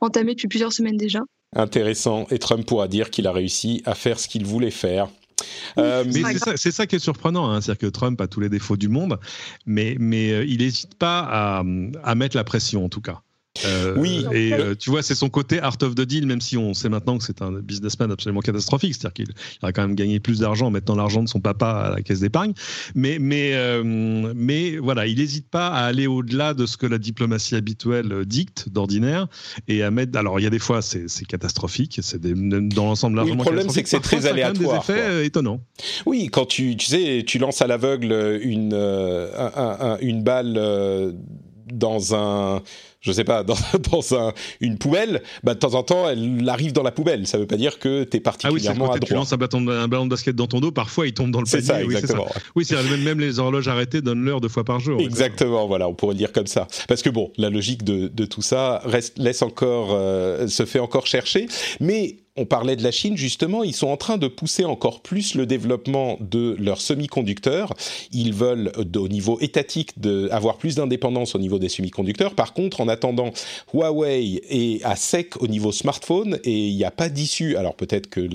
entamé 0.00 0.32
depuis 0.32 0.48
plusieurs 0.48 0.72
semaines 0.72 0.96
déjà. 0.96 1.20
Intéressant. 1.54 2.26
Et 2.30 2.38
Trump 2.38 2.66
pourra 2.66 2.88
dire 2.88 3.10
qu'il 3.10 3.26
a 3.26 3.32
réussi 3.32 3.82
à 3.86 3.94
faire 3.94 4.18
ce 4.18 4.28
qu'il 4.28 4.44
voulait 4.44 4.70
faire. 4.70 5.08
Euh, 5.78 6.04
mais 6.06 6.22
c'est 6.56 6.70
ça, 6.70 6.86
qui 6.86 6.96
est 6.96 7.00
surprenant, 7.00 7.50
hein. 7.50 7.60
c'est-à-dire 7.60 7.88
que 7.88 7.92
Trump 7.92 8.20
a 8.20 8.26
tous 8.26 8.40
les 8.40 8.48
défauts 8.48 8.76
du 8.76 8.88
monde, 8.88 9.18
mais, 9.66 9.96
mais 9.98 10.32
euh, 10.32 10.44
il 10.44 10.58
n'hésite 10.58 10.94
pas 10.94 11.20
à, 11.20 11.64
à, 12.02 12.14
mettre 12.14 12.36
la 12.36 12.44
pression 12.44 12.84
en 12.84 12.88
tout 12.88 13.00
cas. 13.00 13.22
Euh, 13.64 13.94
oui. 13.96 14.24
Et 14.32 14.52
euh, 14.52 14.74
tu 14.74 14.90
vois, 14.90 15.02
c'est 15.02 15.14
son 15.14 15.28
côté 15.28 15.60
art 15.60 15.76
of 15.82 15.94
the 15.94 16.02
deal, 16.02 16.26
même 16.26 16.40
si 16.40 16.56
on 16.56 16.74
sait 16.74 16.88
maintenant 16.88 17.18
que 17.18 17.24
c'est 17.24 17.42
un 17.42 17.52
businessman 17.52 18.10
absolument 18.10 18.40
catastrophique. 18.40 18.94
C'est-à-dire 18.94 19.12
qu'il 19.12 19.34
a 19.62 19.72
quand 19.72 19.82
même 19.82 19.94
gagné 19.94 20.20
plus 20.20 20.40
d'argent 20.40 20.66
en 20.66 20.70
mettant 20.70 20.94
l'argent 20.94 21.22
de 21.22 21.28
son 21.28 21.40
papa 21.40 21.68
à 21.68 21.90
la 21.90 22.02
caisse 22.02 22.20
d'épargne. 22.20 22.52
Mais, 22.94 23.18
mais, 23.18 23.52
euh, 23.54 23.82
mais 23.84 24.76
voilà, 24.76 25.06
il 25.06 25.18
n'hésite 25.18 25.48
pas 25.48 25.68
à 25.68 25.84
aller 25.84 26.06
au-delà 26.06 26.54
de 26.54 26.66
ce 26.66 26.76
que 26.76 26.86
la 26.86 26.98
diplomatie 26.98 27.54
habituelle 27.54 28.24
dicte 28.26 28.68
d'ordinaire 28.68 29.26
et 29.68 29.82
à 29.82 29.90
mettre. 29.90 30.18
Alors, 30.18 30.40
il 30.40 30.42
y 30.42 30.46
a 30.46 30.50
des 30.50 30.58
fois, 30.58 30.82
c'est 30.82 31.02
une 31.02 31.98
C'est 32.02 32.20
dans 32.20 32.86
l'ensemble 32.86 33.16
largement. 33.16 33.34
Oui, 33.34 33.38
le 33.38 33.44
problème, 33.44 33.68
c'est 33.68 33.82
que 33.82 33.88
c'est 33.88 34.00
très 34.00 34.26
aléatoire. 34.26 34.82
des 34.84 34.92
effets 34.92 35.26
étonnants. 35.26 35.60
Oui, 36.04 36.28
quand 36.30 36.46
tu, 36.46 36.76
tu 36.76 36.86
sais, 36.86 37.24
tu 37.26 37.38
lances 37.38 37.62
à 37.62 37.66
l'aveugle 37.66 38.38
une, 38.42 38.74
une 40.00 40.22
balle 40.22 41.14
dans 41.72 42.14
un 42.14 42.62
je 43.06 43.12
sais 43.12 43.24
pas, 43.24 43.42
dans, 43.44 43.56
dans 43.90 44.14
un, 44.14 44.32
une 44.60 44.78
poubelle, 44.78 45.22
bah, 45.44 45.54
de 45.54 45.58
temps 45.58 45.74
en 45.74 45.82
temps, 45.82 46.08
elle 46.08 46.48
arrive 46.48 46.72
dans 46.72 46.82
la 46.82 46.90
poubelle. 46.90 47.26
Ça 47.26 47.38
veut 47.38 47.46
pas 47.46 47.56
dire 47.56 47.78
que 47.78 48.04
tu 48.04 48.16
es 48.16 48.20
particulièrement 48.20 48.86
ah 48.86 48.94
oui, 48.94 49.00
quand 49.00 49.06
Tu 49.06 49.14
lances 49.14 49.32
un, 49.32 49.36
ballon 49.36 50.04
de 50.04 50.10
basket 50.10 50.34
dans 50.34 50.46
ton 50.46 50.60
dos, 50.60 50.72
parfois 50.72 51.06
il 51.06 51.14
tombe 51.14 51.30
dans 51.30 51.40
le 51.40 51.46
panier. 51.46 51.64
C'est 51.64 51.72
ça, 51.72 51.82
exactement. 51.82 52.26
Oui, 52.54 52.64
c'est 52.64 52.76
même, 52.82 53.02
même 53.02 53.20
les 53.20 53.38
horloges 53.38 53.68
arrêtées 53.68 54.02
donnent 54.02 54.24
l'heure 54.24 54.40
deux 54.40 54.48
fois 54.48 54.64
par 54.64 54.80
jour. 54.80 55.00
Exactement, 55.00 55.66
voilà, 55.66 55.88
on 55.88 55.94
pourrait 55.94 56.14
le 56.14 56.18
dire 56.18 56.32
comme 56.32 56.46
ça. 56.46 56.66
Parce 56.88 57.02
que 57.02 57.10
bon, 57.10 57.30
la 57.36 57.50
logique 57.50 57.84
de, 57.84 58.08
de 58.08 58.24
tout 58.26 58.42
ça 58.42 58.82
reste, 58.84 59.18
laisse 59.18 59.42
encore, 59.42 59.90
euh, 59.92 60.48
se 60.48 60.64
fait 60.64 60.80
encore 60.80 61.06
chercher. 61.06 61.46
Mais 61.80 62.16
on 62.36 62.44
parlait 62.44 62.76
de 62.76 62.82
la 62.82 62.90
Chine, 62.90 63.16
justement, 63.16 63.64
ils 63.64 63.74
sont 63.74 63.88
en 63.88 63.96
train 63.96 64.18
de 64.18 64.28
pousser 64.28 64.64
encore 64.64 65.00
plus 65.00 65.34
le 65.34 65.46
développement 65.46 66.18
de 66.20 66.54
leurs 66.58 66.80
semi-conducteurs. 66.80 67.72
Ils 68.12 68.34
veulent, 68.34 68.72
au 68.76 69.08
niveau 69.08 69.38
étatique, 69.40 69.98
de, 69.98 70.28
avoir 70.30 70.58
plus 70.58 70.74
d'indépendance 70.74 71.34
au 71.34 71.38
niveau 71.38 71.58
des 71.58 71.68
semi-conducteurs. 71.68 72.34
Par 72.34 72.52
contre, 72.52 72.80
en 72.80 72.88
attendant, 72.96 73.30
Huawei 73.72 74.40
est 74.48 74.84
à 74.84 74.96
sec 74.96 75.40
au 75.42 75.46
niveau 75.46 75.72
smartphone 75.72 76.38
et 76.44 76.68
il 76.68 76.76
n'y 76.76 76.84
a 76.84 76.90
pas 76.90 77.08
d'issue. 77.08 77.56
Alors 77.56 77.74
peut-être 77.74 78.08
que 78.08 78.28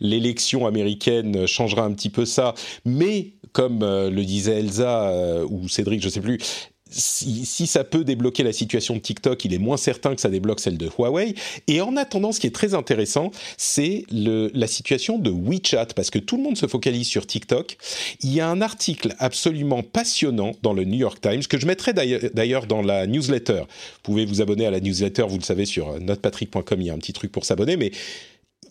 l'élection 0.00 0.66
américaine 0.66 1.46
changera 1.46 1.82
un 1.84 1.92
petit 1.92 2.10
peu 2.10 2.24
ça, 2.24 2.54
mais 2.84 3.32
comme 3.52 3.82
euh, 3.82 4.10
le 4.10 4.24
disait 4.24 4.58
Elsa 4.58 5.08
euh, 5.08 5.46
ou 5.48 5.68
Cédric, 5.68 6.02
je 6.02 6.08
ne 6.08 6.12
sais 6.12 6.20
plus, 6.20 6.38
si, 6.88 7.66
ça 7.66 7.84
peut 7.84 8.04
débloquer 8.04 8.42
la 8.42 8.52
situation 8.52 8.94
de 8.94 9.00
TikTok, 9.00 9.44
il 9.44 9.52
est 9.52 9.58
moins 9.58 9.76
certain 9.76 10.14
que 10.14 10.20
ça 10.20 10.28
débloque 10.28 10.60
celle 10.60 10.78
de 10.78 10.88
Huawei. 10.88 11.34
Et 11.66 11.80
en 11.80 11.96
attendant, 11.96 12.32
ce 12.32 12.40
qui 12.40 12.46
est 12.46 12.54
très 12.54 12.74
intéressant, 12.74 13.30
c'est 13.56 14.04
la 14.10 14.66
situation 14.66 15.18
de 15.18 15.30
WeChat, 15.30 15.86
parce 15.96 16.10
que 16.10 16.18
tout 16.18 16.36
le 16.36 16.42
monde 16.42 16.56
se 16.56 16.66
focalise 16.66 17.06
sur 17.08 17.26
TikTok. 17.26 17.76
Il 18.22 18.32
y 18.32 18.40
a 18.40 18.48
un 18.48 18.60
article 18.60 19.14
absolument 19.18 19.82
passionnant 19.82 20.52
dans 20.62 20.72
le 20.72 20.84
New 20.84 20.98
York 20.98 21.20
Times, 21.20 21.42
que 21.44 21.58
je 21.58 21.66
mettrai 21.66 21.92
d'ailleurs 21.92 22.66
dans 22.66 22.82
la 22.82 23.06
newsletter. 23.06 23.62
Vous 23.62 24.02
pouvez 24.02 24.24
vous 24.24 24.40
abonner 24.40 24.66
à 24.66 24.70
la 24.70 24.80
newsletter, 24.80 25.24
vous 25.28 25.38
le 25.38 25.44
savez, 25.44 25.66
sur 25.66 26.00
notepatrick.com, 26.00 26.80
il 26.80 26.86
y 26.86 26.90
a 26.90 26.94
un 26.94 26.98
petit 26.98 27.12
truc 27.12 27.32
pour 27.32 27.44
s'abonner, 27.44 27.76
mais 27.76 27.90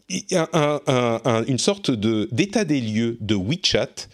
une 0.09 1.59
sorte 1.59 1.91
d'état 1.91 2.63
des 2.63 2.79
lieux 2.79 3.17
de 3.19 3.35
WeChat 3.35 4.07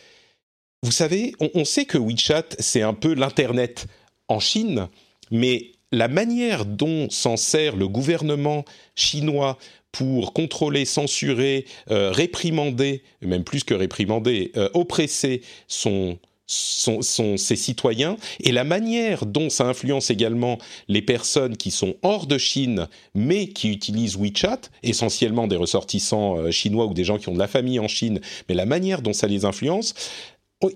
vous 0.83 0.91
savez, 0.91 1.33
on, 1.53 1.63
sait 1.63 1.85
que 1.85 1.97
WeChat, 1.97 2.55
c'est 2.57 2.81
un 2.81 2.93
peu 2.93 3.13
l'Internet 3.13 3.85
en 4.27 4.39
Chine, 4.39 4.87
mais 5.29 5.73
la 5.91 6.07
manière 6.07 6.65
dont 6.65 7.07
s'en 7.09 7.37
sert 7.37 7.75
le 7.75 7.87
gouvernement 7.87 8.65
chinois 8.95 9.59
pour 9.91 10.33
contrôler, 10.33 10.85
censurer, 10.85 11.65
euh, 11.91 12.11
réprimander, 12.11 13.03
même 13.21 13.43
plus 13.43 13.63
que 13.63 13.73
réprimander, 13.73 14.51
euh, 14.55 14.69
oppresser 14.73 15.41
son, 15.67 16.17
ses 16.51 17.55
citoyens, 17.55 18.17
et 18.41 18.51
la 18.51 18.63
manière 18.63 19.25
dont 19.25 19.49
ça 19.49 19.65
influence 19.65 20.09
également 20.09 20.57
les 20.87 21.01
personnes 21.01 21.55
qui 21.55 21.71
sont 21.71 21.95
hors 22.01 22.27
de 22.27 22.37
Chine, 22.37 22.87
mais 23.13 23.47
qui 23.47 23.69
utilisent 23.69 24.17
WeChat, 24.17 24.61
essentiellement 24.83 25.47
des 25.47 25.55
ressortissants 25.55 26.37
euh, 26.37 26.51
chinois 26.51 26.85
ou 26.85 26.93
des 26.93 27.03
gens 27.03 27.17
qui 27.17 27.29
ont 27.29 27.33
de 27.33 27.39
la 27.39 27.47
famille 27.47 27.79
en 27.79 27.87
Chine, 27.87 28.19
mais 28.49 28.55
la 28.55 28.65
manière 28.65 29.01
dont 29.01 29.13
ça 29.13 29.27
les 29.27 29.45
influence, 29.45 29.93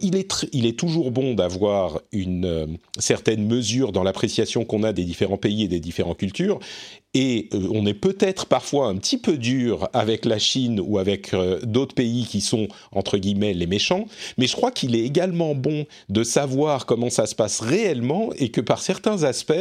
il 0.02 0.15
est, 0.15 0.48
il 0.52 0.65
est 0.65 0.78
toujours 0.78 1.12
bon 1.12 1.34
d'avoir 1.34 2.02
une 2.12 2.45
euh, 2.45 2.67
certaine 2.98 3.45
mesure 3.45 3.91
dans 3.91 4.04
l'appréciation 4.04 4.65
qu'on 4.65 4.84
a 4.84 4.93
des 4.93 5.04
différents 5.04 5.38
pays 5.38 5.63
et 5.63 5.67
des 5.67 5.80
différentes 5.80 6.17
cultures, 6.17 6.60
et 7.15 7.47
euh, 7.54 7.69
on 7.71 7.86
est 7.86 7.93
peut-être 7.95 8.45
parfois 8.45 8.88
un 8.88 8.97
petit 8.97 9.17
peu 9.17 9.38
dur 9.38 9.89
avec 9.93 10.25
la 10.25 10.38
Chine 10.38 10.82
ou 10.86 10.99
avec 10.99 11.34
euh, 11.34 11.60
d'autres 11.63 11.95
pays 11.95 12.25
qui 12.25 12.41
sont 12.41 12.67
entre 12.91 13.17
guillemets 13.17 13.54
les 13.54 13.67
méchants, 13.67 14.06
mais 14.38 14.47
je 14.47 14.56
crois 14.56 14.69
qu'il 14.69 14.95
est 14.95 15.04
également 15.04 15.56
bon 15.56 15.86
de 16.10 16.23
savoir 16.23 16.86
comment 16.86 17.10
ça 17.10 17.25
se 17.25 17.34
passe 17.34 17.62
réellement 17.62 18.30
et 18.38 18.49
que 18.49 18.60
par 18.60 18.82
certains 18.82 19.23
aspects, 19.23 19.54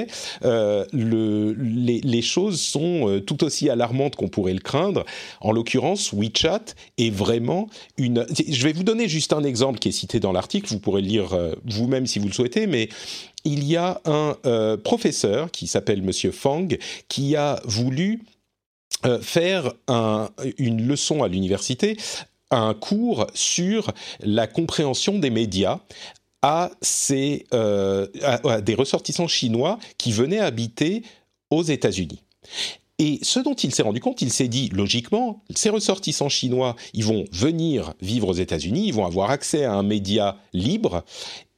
euh, 0.44 0.84
le, 0.92 1.52
les, 1.52 2.00
les, 2.00 2.22
choses 2.22 2.60
sont 2.60 3.08
euh, 3.08 3.20
tout 3.20 3.44
aussi 3.44 3.70
alarmantes 3.70 4.16
qu'on 4.16 4.28
pourrait 4.28 4.52
le 4.52 4.60
craindre. 4.60 5.04
En 5.40 5.52
l'occurrence, 5.52 6.12
WeChat 6.12 6.64
est 6.98 7.10
vraiment 7.10 7.68
une. 7.96 8.26
Je 8.48 8.64
vais 8.64 8.72
vous 8.72 8.82
donner 8.82 9.08
juste 9.08 9.32
un 9.32 9.44
exemple 9.44 9.78
qui 9.78 9.90
est 9.90 9.92
cité 9.92 10.18
dans 10.18 10.32
l'article. 10.32 10.68
Vous 10.70 10.80
pourrez 10.80 11.02
le 11.02 11.08
lire 11.08 11.38
vous-même 11.64 12.06
si 12.06 12.18
vous 12.18 12.26
le 12.26 12.32
souhaitez, 12.32 12.66
mais 12.66 12.88
il 13.44 13.64
y 13.64 13.76
a 13.76 14.00
un 14.04 14.36
euh, 14.46 14.76
professeur 14.76 15.50
qui 15.50 15.66
s'appelle 15.66 16.02
Monsieur 16.02 16.32
Fang 16.32 16.68
qui 17.08 17.36
a 17.36 17.60
voulu 17.64 18.22
euh, 19.04 19.20
faire 19.20 19.74
une 20.58 20.86
leçon 20.86 21.22
à 21.22 21.28
l'université, 21.28 21.96
un 22.50 22.74
cours 22.74 23.26
sur 23.34 23.90
la 24.20 24.46
compréhension 24.46 25.18
des 25.18 25.30
médias 25.30 25.80
à, 26.42 26.70
euh, 27.10 28.06
à 28.22 28.60
des 28.60 28.74
ressortissants 28.74 29.28
chinois 29.28 29.78
qui 29.98 30.12
venaient 30.12 30.40
habiter 30.40 31.02
aux 31.50 31.62
États-Unis. 31.62 32.22
Et 32.98 33.18
ce 33.22 33.40
dont 33.40 33.54
il 33.54 33.74
s'est 33.74 33.82
rendu 33.82 34.00
compte, 34.00 34.22
il 34.22 34.30
s'est 34.30 34.46
dit, 34.46 34.68
logiquement, 34.68 35.42
ces 35.54 35.68
ressortissants 35.68 36.28
chinois, 36.28 36.76
ils 36.92 37.04
vont 37.04 37.24
venir 37.32 37.94
vivre 38.00 38.28
aux 38.28 38.34
États-Unis, 38.34 38.86
ils 38.86 38.94
vont 38.94 39.04
avoir 39.04 39.30
accès 39.30 39.64
à 39.64 39.72
un 39.72 39.82
média 39.82 40.36
libre, 40.52 41.04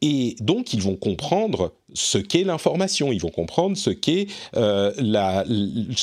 et 0.03 0.37
donc 0.41 0.75
ils 0.75 0.83
vont 0.83 0.97
comprendre 0.97 1.73
ce 1.95 2.19
qu'est 2.19 2.45
l'information, 2.45 3.13
ils 3.13 3.21
vont 3.21 3.31
comprendre 3.31 3.77
ce 3.77 3.91
qu'est 3.91 4.27
euh, 4.57 4.93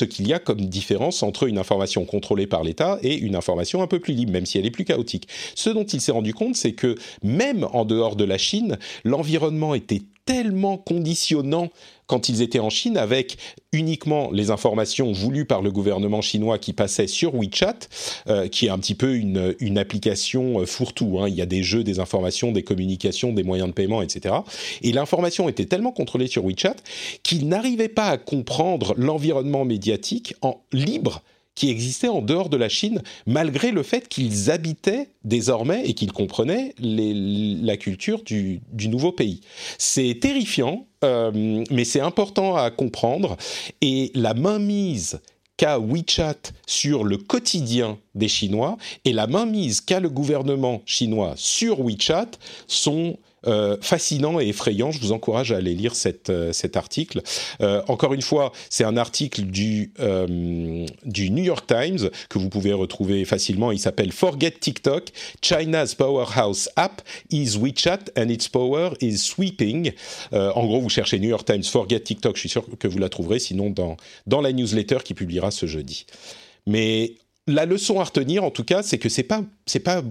qu'il 0.10 0.27
y 0.27 0.34
a 0.34 0.39
comme 0.39 0.62
différence 0.62 1.21
entre 1.21 1.47
une 1.47 1.58
information 1.58 2.03
contrôlée 2.06 2.47
par 2.47 2.63
l'État 2.63 2.97
et 3.03 3.15
une 3.15 3.36
information 3.36 3.84
un 3.84 3.88
peu 3.88 3.99
plus 3.99 4.13
libre, 4.13 4.32
même 4.32 4.45
si 4.45 4.58
elle 4.58 4.65
est 4.65 4.71
plus 4.71 4.86
chaotique. 4.86 5.27
Ce 5.56 5.69
dont 5.69 5.84
il 5.84 6.01
s'est 6.01 6.12
rendu 6.12 6.34
compte, 6.34 6.56
c'est 6.56 6.73
que 6.73 6.95
même 7.21 7.67
en 7.71 7.86
dehors 7.86 8.15
de 8.15 8.23
la 8.23 8.38
Chine, 8.38 8.77
l'environnement 9.03 9.75
était 9.75 10.01
tellement 10.25 10.77
conditionnant 10.77 11.69
quand 12.07 12.29
ils 12.29 12.41
étaient 12.41 12.59
en 12.59 12.69
Chine 12.69 12.97
avec 12.97 13.38
uniquement 13.71 14.29
les 14.31 14.51
informations 14.51 15.12
voulues 15.12 15.45
par 15.45 15.62
le 15.62 15.71
gouvernement 15.71 16.21
chinois 16.21 16.59
qui 16.59 16.73
passaient 16.73 17.07
sur 17.07 17.33
WeChat, 17.36 17.79
euh, 18.27 18.47
qui 18.47 18.67
est 18.67 18.69
un 18.69 18.77
petit 18.77 18.95
peu 18.95 19.15
une, 19.15 19.77
application 19.77 20.59
euh, 20.59 20.65
fourre-tout. 20.65 21.19
Hein. 21.19 21.27
Il 21.27 21.36
y 21.36 21.41
a 21.41 21.45
des 21.45 21.63
jeux, 21.63 21.83
des 21.83 21.99
informations, 21.99 22.51
des 22.51 22.63
communications, 22.63 23.33
des 23.33 23.43
moyens 23.43 23.69
de 23.69 23.73
paiement, 23.73 24.01
etc. 24.01 24.36
Et 24.81 24.91
l'information 24.91 25.49
était 25.49 25.65
tellement 25.65 25.91
contrôlée 25.91 26.27
sur 26.27 26.45
WeChat 26.45 26.75
qu'ils 27.23 27.47
n'arrivaient 27.47 27.89
pas 27.89 28.07
à 28.07 28.17
comprendre 28.17 28.93
l'environnement 28.97 29.65
médiatique 29.65 30.36
en 30.41 30.62
libre 30.71 31.23
qui 31.55 31.69
existait 31.69 32.07
en 32.07 32.21
dehors 32.21 32.49
de 32.49 32.57
la 32.57 32.69
Chine, 32.69 33.01
malgré 33.25 33.71
le 33.71 33.83
fait 33.83 34.07
qu'ils 34.07 34.49
habitaient 34.49 35.09
désormais 35.23 35.83
et 35.85 35.93
qu'ils 35.93 36.11
comprenaient 36.11 36.73
la 36.79 37.77
culture 37.77 38.23
du, 38.23 38.61
nouveau 38.87 39.11
pays. 39.11 39.41
C'est 39.77 40.19
terrifiant, 40.19 40.87
euh, 41.03 41.63
mais 41.69 41.85
c'est 41.85 41.99
important 41.99 42.55
à 42.55 42.71
comprendre. 42.71 43.37
Et 43.81 44.11
la 44.15 44.33
mainmise 44.33 45.21
qu'a 45.57 45.77
WeChat 45.77 46.51
sur 46.65 47.03
le 47.03 47.17
quotidien 47.17 47.99
des 48.15 48.27
Chinois 48.27 48.77
et 49.05 49.13
la 49.13 49.27
mainmise 49.27 49.81
qu'a 49.81 49.99
le 49.99 50.09
gouvernement 50.09 50.81
chinois 50.85 51.33
sur 51.35 51.81
WeChat 51.81 52.31
sont 52.67 53.17
euh, 53.45 53.75
fascinant 53.82 54.39
et 54.39 54.47
effrayant. 54.47 54.91
Je 54.91 54.99
vous 54.99 55.12
encourage 55.12 55.51
à 55.51 55.58
aller 55.58 55.73
lire 55.73 55.95
cette, 55.95 56.29
euh, 56.29 56.53
cet 56.53 56.77
article. 56.77 57.21
Euh, 57.62 57.82
encore 57.89 58.13
une 58.13 58.21
fois, 58.21 58.53
c'est 58.69 58.86
un 58.86 58.95
article 58.95 59.41
du, 59.43 59.91
du 61.03 61.29
New 61.29 61.43
York 61.43 61.67
Times 61.67 62.10
que 62.29 62.39
vous 62.39 62.49
pouvez 62.49 62.71
retrouver 62.71 63.25
facilement. 63.25 63.71
Il 63.71 63.79
s'appelle 63.79 64.12
Forget 64.12 64.51
TikTok, 64.51 65.10
China's 65.41 65.93
Powerhouse 65.95 66.69
App 66.77 67.01
is 67.32 67.58
WeChat 67.58 68.12
and 68.17 68.29
its 68.29 68.47
power 68.47 68.91
is 69.01 69.17
sweeping. 69.17 69.91
en 70.32 70.65
gros, 70.65 70.79
vous 70.79 70.89
cherchez 70.89 71.19
New 71.19 71.29
York 71.29 71.45
Times 71.45 71.63
Forget 71.63 71.99
TikTok, 71.99 72.36
je 72.36 72.39
suis 72.41 72.49
sûr 72.49 72.65
que 72.79 72.88
vous 72.88 72.97
la 72.97 73.10
trouverez, 73.10 73.39
sinon 73.39 73.69
dans, 73.69 73.97
dans 74.25 74.41
la 74.41 74.51
newsletter 74.53 74.99
qui 75.03 75.13
publiera 75.13 75.51
ce 75.51 75.65
jeudi. 75.65 76.06
Mais 76.65 77.15
la 77.47 77.65
leçon 77.65 77.99
à 77.99 78.06
retenir, 78.06 78.43
en 78.43 78.51
tout 78.51 78.63
cas, 78.63 78.84
c'est 78.84 78.97
que 78.97 79.10
c'est 79.10 79.23
pas 79.23 79.43
pas 79.84 80.03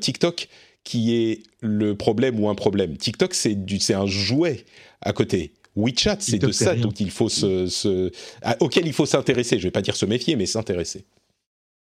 TikTok 0.00 0.48
qui 0.84 1.14
est 1.16 1.42
le 1.60 1.96
problème 1.96 2.38
ou 2.38 2.48
un 2.48 2.54
problème. 2.54 2.96
TikTok, 2.96 3.34
c'est 3.34 3.94
un 3.94 4.06
jouet 4.06 4.64
à 5.00 5.12
côté. 5.12 5.52
WeChat, 5.76 6.18
c'est 6.20 6.38
de 6.38 6.52
ça 6.52 6.76
dont 6.76 6.92
il 6.92 7.10
faut 7.10 7.28
se, 7.28 8.12
auquel 8.60 8.86
il 8.86 8.92
faut 8.92 9.06
s'intéresser. 9.06 9.56
Je 9.58 9.62
ne 9.62 9.68
vais 9.68 9.72
pas 9.72 9.82
dire 9.82 9.96
se 9.96 10.06
méfier, 10.06 10.36
mais 10.36 10.46
s'intéresser. 10.46 11.04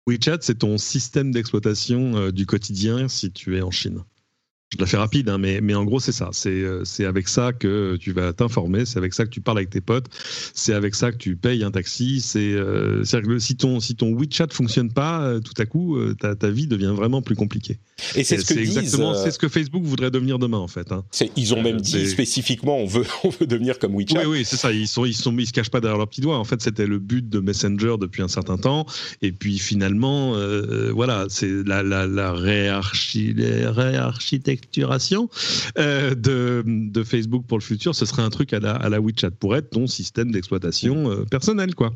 WeChat, 0.05 0.39
c'est 0.41 0.59
ton 0.59 0.77
système 0.77 1.31
d'exploitation 1.31 2.15
euh, 2.15 2.31
du 2.31 2.45
quotidien 2.45 3.07
si 3.07 3.31
tu 3.31 3.57
es 3.57 3.61
en 3.61 3.71
Chine. 3.71 4.03
Je 4.71 4.77
la 4.77 4.85
fais 4.85 4.97
rapide, 4.97 5.29
hein, 5.29 5.39
mais, 5.39 5.61
mais 5.61 5.73
en 5.73 5.83
gros, 5.83 5.99
c'est 5.99 6.11
ça. 6.11 6.29
Euh, 6.45 6.81
c'est 6.85 7.05
avec 7.05 7.27
ça 7.27 7.53
que 7.53 7.97
tu 7.99 8.11
vas 8.11 8.33
t'informer, 8.33 8.85
c'est 8.85 8.99
avec 8.99 9.15
ça 9.15 9.25
que 9.25 9.31
tu 9.31 9.41
parles 9.41 9.57
avec 9.57 9.71
tes 9.71 9.81
potes, 9.81 10.05
c'est 10.53 10.75
avec 10.75 10.93
ça 10.93 11.11
que 11.11 11.17
tu 11.17 11.35
payes 11.35 11.63
un 11.63 11.71
taxi. 11.71 12.21
C'est 12.21 12.53
euh, 12.53 13.03
que 13.03 13.39
si 13.39 13.55
ton, 13.55 13.79
si 13.79 13.95
ton 13.95 14.13
WeChat 14.13 14.49
fonctionne 14.51 14.91
pas, 14.91 15.21
euh, 15.21 15.39
tout 15.39 15.59
à 15.59 15.65
coup, 15.65 15.97
euh, 15.97 16.13
ta, 16.13 16.35
ta, 16.35 16.51
vie 16.51 16.67
devient 16.67 16.93
vraiment 16.95 17.23
plus 17.23 17.35
compliquée. 17.35 17.79
Et 18.15 18.23
c'est 18.23 18.37
ce 18.37 18.45
que 18.45 18.59
exactement 18.59 19.15
c'est 19.15 19.31
ce 19.31 19.39
que 19.39 19.47
Facebook 19.47 19.83
voudrait 19.83 20.11
devenir 20.11 20.37
demain, 20.37 20.59
en 20.59 20.67
fait. 20.67 20.91
Hein. 20.91 21.03
Ils 21.35 21.55
ont 21.55 21.63
même 21.63 21.81
dit 21.81 22.07
spécifiquement 22.07 22.77
on 22.77 22.85
veut, 22.85 23.05
on 23.23 23.29
veut 23.29 23.47
devenir 23.47 23.79
comme 23.79 23.95
WeChat. 23.95 24.19
Oui, 24.19 24.25
oui, 24.27 24.45
c'est 24.45 24.57
ça. 24.57 24.71
Ils, 24.71 24.87
sont, 24.87 25.03
ils, 25.03 25.15
sont, 25.15 25.35
ils 25.35 25.47
se 25.47 25.53
cachent 25.53 25.71
pas 25.71 25.81
derrière 25.81 25.97
leurs 25.97 26.09
petits 26.09 26.21
doigts. 26.21 26.37
En 26.37 26.43
fait, 26.43 26.61
c'était 26.61 26.85
le 26.85 26.99
but 26.99 27.27
de 27.27 27.39
Messenger 27.39 27.95
depuis 27.99 28.21
un 28.21 28.27
certain 28.27 28.57
temps. 28.57 28.85
Et 29.23 29.31
puis 29.31 29.57
finalement, 29.57 30.35
voilà, 30.93 31.25
c'est 31.27 31.65
la, 31.65 31.81
la, 31.81 32.05
la 32.05 32.33
réarchitecture 32.33 34.58
euh, 35.77 36.15
de, 36.15 36.63
de, 36.65 37.03
Facebook 37.03 37.45
pour 37.47 37.57
le 37.57 37.63
futur, 37.63 37.95
ce 37.95 38.05
serait 38.05 38.21
un 38.21 38.29
truc 38.29 38.53
à 38.53 38.59
la, 38.59 38.73
à 38.73 38.89
la 38.89 38.99
WeChat 38.99 39.31
pour 39.31 39.55
être 39.55 39.69
ton 39.69 39.87
système 39.87 40.31
d'exploitation 40.31 41.11
euh, 41.11 41.25
personnel, 41.25 41.75
quoi. 41.75 41.93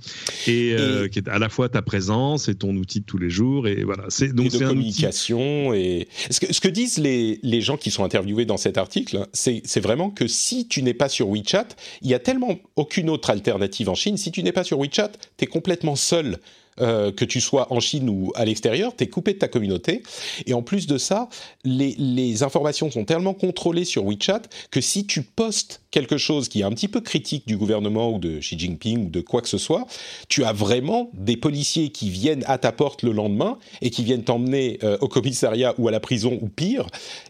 Euh, 0.48 1.06
et, 1.06 1.10
qui 1.10 1.20
est 1.20 1.28
à 1.28 1.40
la 1.40 1.50
fois 1.50 1.70
ta 1.70 1.82
présence 1.82 2.48
et 2.48 2.56
ton 2.56 2.76
outil 2.76 3.02
de 3.02 3.06
tous 3.06 3.18
les 3.18 3.30
jours. 3.30 3.68
Et 3.68 3.84
voilà. 3.84 4.06
C'est 4.10 4.34
donc 4.34 4.48
et 4.48 4.58
de 4.58 4.66
communication 4.66 5.74
et 5.74 6.08
ce 6.30 6.40
que, 6.40 6.54
ce 6.54 6.62
que 6.62 6.68
disent 6.68 6.98
les, 6.98 7.40
les 7.44 7.62
gens 7.62 7.78
qui 7.78 7.92
sont 7.92 8.04
interviewés 8.04 8.46
dans 8.46 8.58
cet 8.58 8.78
article, 8.78 9.28
c'est 9.34 9.80
vraiment 9.80 10.10
que 10.10 10.28
si 10.28 10.68
tu 10.68 10.84
n'es 10.84 10.94
pas 10.94 11.10
sur 11.10 11.30
WeChat, 11.30 11.68
il 12.02 12.10
y 12.10 12.14
a 12.14 12.20
tellement 12.20 12.60
aucune 12.76 13.10
autre 13.10 13.30
alternative 13.30 13.90
en 13.90 13.96
Chine. 13.96 14.18
Si 14.18 14.32
tu 14.32 14.44
n'es 14.44 14.52
pas 14.52 14.64
sur 14.64 14.80
WeChat, 14.80 15.12
tu 15.38 15.44
es 15.44 15.48
complètement 15.48 15.96
seul 15.96 16.40
euh, 16.82 17.12
que 17.12 17.26
tu 17.26 17.40
sois 17.40 17.72
en 17.72 17.80
Chine 17.80 18.10
ou 18.10 18.32
à 18.36 18.46
l'extérieur, 18.46 18.96
tu 18.96 19.04
es 19.04 19.08
coupé 19.08 19.34
de 19.34 19.38
ta 19.38 19.48
communauté. 19.48 20.02
Et 20.48 20.54
en 20.54 20.64
plus 20.64 20.88
de 20.88 20.98
ça, 20.98 21.30
les, 21.64 22.42
informations 22.44 22.90
sont 22.90 23.06
tellement 23.06 23.36
contrôlées 23.36 23.86
sur 23.86 24.06
WeChat 24.06 24.42
que 24.72 24.82
si 24.82 25.06
tu 25.06 25.22
postes 25.22 25.82
quelque 25.92 26.18
chose 26.18 26.50
qui 26.50 26.62
est 26.62 26.64
un 26.64 26.72
petit 26.72 26.88
peu 26.88 27.00
critique 27.00 27.48
du 27.48 27.58
gouvernement 27.58 28.12
ou 28.12 28.18
de 28.18 28.40
Xi 28.40 28.58
Jinping 28.58 29.06
ou 29.06 29.10
de 29.10 29.22
quoi 29.22 29.42
que 29.42 29.48
ce 29.48 29.60
soit, 29.60 29.86
tu 30.30 30.44
as 30.44 30.52
vraiment 30.52 31.12
des 31.14 31.38
policiers 31.38 31.90
qui 31.90 32.10
viennent 32.10 32.44
à 32.48 32.58
ta 32.58 32.72
porte 32.72 33.04
le 33.04 33.12
lendemain 33.12 33.60
et 33.82 33.92
qui 33.92 34.04
viennent 34.04 34.24
t'emmener 34.24 34.80
euh, 34.84 34.98
au 35.02 35.08
commissariat 35.08 35.76
ou 35.78 35.88
à 35.88 35.92
la 35.92 36.00
prison 36.00 36.40
ou 36.42 36.48
pire. 36.48 36.88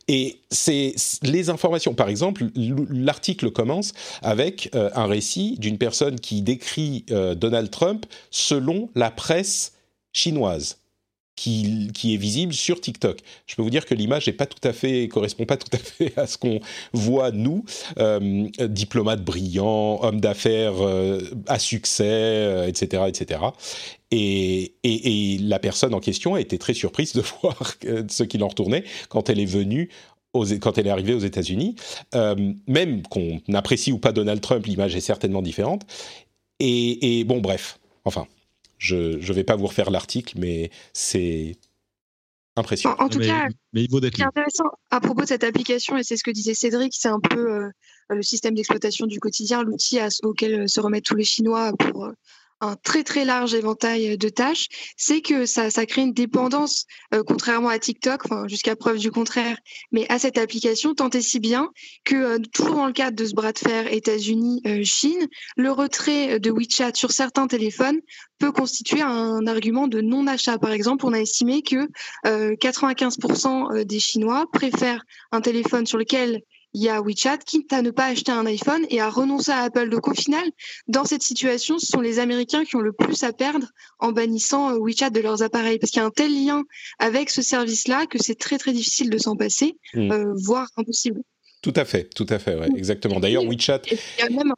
Et 0.07 0.39
c'est 0.49 0.95
les 1.21 1.49
informations. 1.49 1.93
Par 1.93 2.07
exemple, 2.07 2.45
l'article 2.89 3.51
commence 3.51 3.93
avec 4.21 4.69
euh, 4.73 4.89
un 4.95 5.05
récit 5.05 5.57
d'une 5.59 5.77
personne 5.77 6.19
qui 6.19 6.41
décrit 6.41 7.05
Donald 7.35 7.69
Trump 7.69 8.05
selon 8.31 8.89
la 8.95 9.11
presse 9.11 9.32
chinoise. 10.13 10.77
Qui, 11.35 11.89
qui, 11.95 12.13
est 12.13 12.17
visible 12.17 12.53
sur 12.53 12.79
TikTok. 12.79 13.17
Je 13.47 13.55
peux 13.55 13.63
vous 13.63 13.71
dire 13.71 13.87
que 13.87 13.95
l'image 13.95 14.27
n'est 14.27 14.33
pas 14.33 14.45
tout 14.45 14.65
à 14.67 14.71
fait 14.71 15.07
correspond 15.07 15.45
pas 15.45 15.57
tout 15.57 15.75
à 15.75 15.79
fait 15.79 16.13
à 16.15 16.27
ce 16.27 16.37
qu'on 16.37 16.59
voit 16.93 17.31
nous, 17.31 17.65
euh, 17.97 18.47
diplomate 18.67 19.23
brillant, 19.23 19.99
homme 20.03 20.21
d'affaires 20.21 20.75
euh, 20.85 21.21
à 21.47 21.57
succès, 21.57 22.65
etc., 22.67 23.01
euh, 23.01 23.07
etc. 23.07 23.39
Et, 24.11 24.75
et, 24.83 25.33
et, 25.33 25.37
la 25.39 25.57
personne 25.57 25.95
en 25.95 25.99
question 25.99 26.35
a 26.35 26.39
été 26.39 26.59
très 26.59 26.75
surprise 26.75 27.13
de 27.13 27.21
voir 27.41 27.73
ce 28.07 28.21
qu'il 28.21 28.43
en 28.43 28.47
retournait 28.47 28.83
quand 29.09 29.27
elle 29.31 29.39
est 29.39 29.45
venue. 29.45 29.89
Quand 30.61 30.77
elle 30.77 30.85
est 30.85 30.91
arrivée 30.91 31.15
aux 31.15 31.19
États-Unis, 31.19 31.75
même 32.67 33.01
qu'on 33.03 33.39
apprécie 33.53 33.91
ou 33.91 33.97
pas 33.97 34.11
Donald 34.11 34.41
Trump, 34.41 34.65
l'image 34.65 34.95
est 34.95 35.01
certainement 35.01 35.41
différente. 35.41 35.83
Et 36.59 37.23
bon, 37.23 37.39
bref, 37.39 37.79
enfin, 38.05 38.27
je 38.83 39.15
ne 39.15 39.33
vais 39.33 39.43
pas 39.43 39.55
vous 39.55 39.67
refaire 39.67 39.89
l'article, 39.89 40.37
mais 40.37 40.69
c'est 40.91 41.57
impressionnant. 42.55 42.97
En, 42.99 43.09
tout 43.09 43.19
cas, 43.19 43.47
mais 43.71 43.87
qui 43.87 43.95
est 43.95 44.25
intéressant 44.25 44.65
à 44.91 44.99
propos 44.99 45.21
de 45.21 45.27
cette 45.27 45.43
application, 45.43 45.97
et 45.97 46.03
c'est 46.03 46.17
ce 46.17 46.23
que 46.23 46.31
disait 46.31 46.53
Cédric, 46.53 46.93
c'est 46.95 47.07
un 47.07 47.19
peu 47.19 47.51
euh, 47.51 47.69
le 48.09 48.21
système 48.21 48.53
d'exploitation 48.55 49.07
du 49.07 49.19
quotidien, 49.19 49.63
l'outil 49.63 49.99
auquel 50.23 50.67
se 50.67 50.79
remettent 50.81 51.05
tous 51.05 51.15
les 51.15 51.23
Chinois 51.23 51.71
pour 51.79 52.05
euh, 52.05 52.11
un 52.63 52.75
très 52.75 53.03
très 53.03 53.25
large 53.25 53.53
éventail 53.53 54.17
de 54.17 54.29
tâches, 54.29 54.67
c'est 54.97 55.21
que 55.21 55.45
ça, 55.45 55.69
ça 55.69 55.85
crée 55.85 56.01
une 56.01 56.13
dépendance, 56.13 56.85
euh, 57.13 57.23
contrairement 57.25 57.69
à 57.69 57.77
TikTok, 57.77 58.23
jusqu'à 58.47 58.75
preuve 58.75 58.97
du 58.97 59.11
contraire, 59.11 59.57
mais 59.91 60.05
à 60.09 60.17
cette 60.19 60.37
application, 60.37 60.95
tant 60.95 61.09
et 61.09 61.21
si 61.21 61.39
bien 61.39 61.69
que 62.05 62.15
euh, 62.15 62.39
toujours 62.53 62.75
dans 62.75 62.87
le 62.87 62.93
cadre 62.93 63.15
de 63.15 63.25
ce 63.25 63.33
bras 63.33 63.51
de 63.51 63.59
fer 63.59 63.91
États-Unis-Chine, 63.91 65.23
euh, 65.23 65.27
le 65.57 65.71
retrait 65.71 66.39
de 66.39 66.51
WeChat 66.51 66.93
sur 66.95 67.11
certains 67.11 67.47
téléphones 67.47 67.99
peut 68.39 68.51
constituer 68.51 69.01
un 69.01 69.45
argument 69.47 69.87
de 69.87 70.01
non-achat. 70.01 70.57
Par 70.57 70.71
exemple, 70.71 71.05
on 71.05 71.13
a 71.13 71.19
estimé 71.19 71.61
que 71.61 71.87
95% 72.25 73.85
des 73.85 73.99
Chinois 73.99 74.45
préfèrent 74.51 75.03
un 75.31 75.39
téléphone 75.39 75.85
sur 75.85 75.97
lequel 75.97 76.41
il 76.73 76.81
y 76.81 76.89
a 76.89 77.01
WeChat, 77.01 77.37
quitte 77.39 77.71
à 77.71 77.81
ne 77.81 77.91
pas 77.91 78.05
acheter 78.07 78.31
un 78.31 78.45
iPhone 78.45 78.85
et 78.89 78.99
à 78.99 79.09
renoncer 79.09 79.51
à 79.51 79.59
Apple. 79.59 79.89
Donc 79.89 80.07
au 80.07 80.13
final, 80.13 80.43
dans 80.87 81.05
cette 81.05 81.21
situation, 81.21 81.77
ce 81.77 81.85
sont 81.85 82.01
les 82.01 82.19
Américains 82.19 82.65
qui 82.65 82.75
ont 82.75 82.81
le 82.81 82.93
plus 82.93 83.23
à 83.23 83.31
perdre 83.31 83.67
en 83.99 84.11
bannissant 84.11 84.71
euh, 84.71 84.79
WeChat 84.79 85.11
de 85.11 85.19
leurs 85.19 85.43
appareils, 85.43 85.77
parce 85.77 85.91
qu'il 85.91 86.01
y 86.01 86.03
a 86.03 86.07
un 86.07 86.11
tel 86.11 86.33
lien 86.33 86.63
avec 86.97 87.29
ce 87.29 87.41
service-là 87.41 88.07
que 88.07 88.17
c'est 88.21 88.35
très 88.35 88.57
très 88.57 88.73
difficile 88.73 89.09
de 89.11 89.17
s'en 89.17 89.35
passer, 89.35 89.77
mm. 89.93 90.11
euh, 90.11 90.33
voire 90.35 90.67
impossible. 90.77 91.21
Tout 91.61 91.73
à 91.75 91.85
fait, 91.85 92.09
tout 92.13 92.27
à 92.29 92.39
fait, 92.39 92.55
ouais, 92.55 92.69
exactement. 92.75 93.19
D'ailleurs, 93.19 93.43
WeChat. 93.43 93.81
Il 93.91 93.97
y 94.19 94.23
a 94.23 94.29
même, 94.29 94.53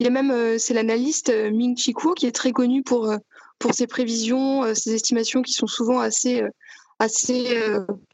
il 0.00 0.04
y 0.04 0.06
a 0.06 0.10
même 0.10 0.30
euh, 0.32 0.58
c'est 0.58 0.74
l'analyste 0.74 1.32
Ming 1.52 1.76
Chi 1.78 1.92
Kuo 1.92 2.14
qui 2.14 2.26
est 2.26 2.32
très 2.32 2.52
connu 2.52 2.82
pour 2.82 3.14
pour 3.58 3.74
ses 3.74 3.86
prévisions, 3.86 4.74
ses 4.74 4.94
estimations 4.94 5.42
qui 5.42 5.52
sont 5.52 5.66
souvent 5.66 6.00
assez 6.00 6.42
assez 7.00 7.58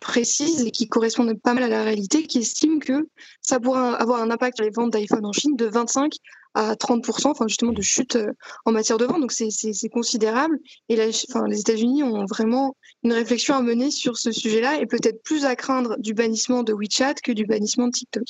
précises 0.01 0.63
et 0.63 0.71
qui 0.71 0.89
correspondent 0.89 1.39
pas 1.43 1.53
mal 1.53 1.65
à 1.65 1.69
la 1.69 1.83
réalité, 1.83 2.23
qui 2.23 2.39
estiment 2.39 2.79
que 2.79 3.09
ça 3.43 3.61
pourrait 3.61 3.97
avoir 3.99 4.23
un 4.23 4.31
impact 4.31 4.57
sur 4.57 4.65
les 4.65 4.71
ventes 4.71 4.93
d'iPhone 4.93 5.27
en 5.27 5.33
Chine 5.33 5.57
de 5.57 5.67
25 5.67 6.15
à 6.55 6.75
30%, 6.75 7.27
enfin 7.27 7.47
justement 7.49 7.73
de 7.73 7.83
chute 7.83 8.17
en 8.65 8.73
matière 8.73 8.97
de 8.97 9.05
vente. 9.05 9.21
Donc 9.21 9.33
c'est 9.33 9.89
considérable. 9.91 10.59
Et 10.89 10.99
enfin, 11.29 11.47
les 11.47 11.61
États-Unis 11.61 12.03
ont 12.03 12.25
vraiment 12.25 12.77
une 13.03 13.13
réflexion 13.13 13.55
à 13.55 13.61
mener 13.61 13.91
sur 13.91 14.17
ce 14.17 14.33
sujet-là 14.33 14.81
et 14.81 14.87
peut-être 14.87 15.23
plus 15.23 15.45
à 15.45 15.55
craindre 15.55 15.97
du 15.99 16.15
bannissement 16.15 16.63
de 16.63 16.73
WeChat 16.73 17.15
que 17.23 17.33
du 17.33 17.45
bannissement 17.45 17.89
de 17.89 17.93
TikTok. 17.93 18.25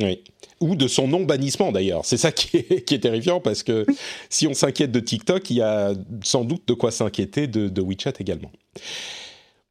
Oui. 0.00 0.22
Ou 0.60 0.76
de 0.76 0.88
son 0.88 1.08
non-bannissement 1.08 1.72
d'ailleurs. 1.72 2.04
C'est 2.04 2.16
ça 2.16 2.32
qui 2.32 2.56
est, 2.56 3.02
terrifiant 3.02 3.40
parce 3.40 3.62
que 3.62 3.84
si 4.30 4.46
on 4.46 4.54
s'inquiète 4.54 4.92
de 4.92 5.00
TikTok, 5.00 5.50
il 5.50 5.56
y 5.56 5.62
a 5.62 5.92
sans 6.24 6.44
doute 6.44 6.66
de 6.66 6.74
quoi 6.74 6.90
s'inquiéter 6.90 7.46
de, 7.46 7.80
WeChat 7.80 8.14
également. 8.18 8.50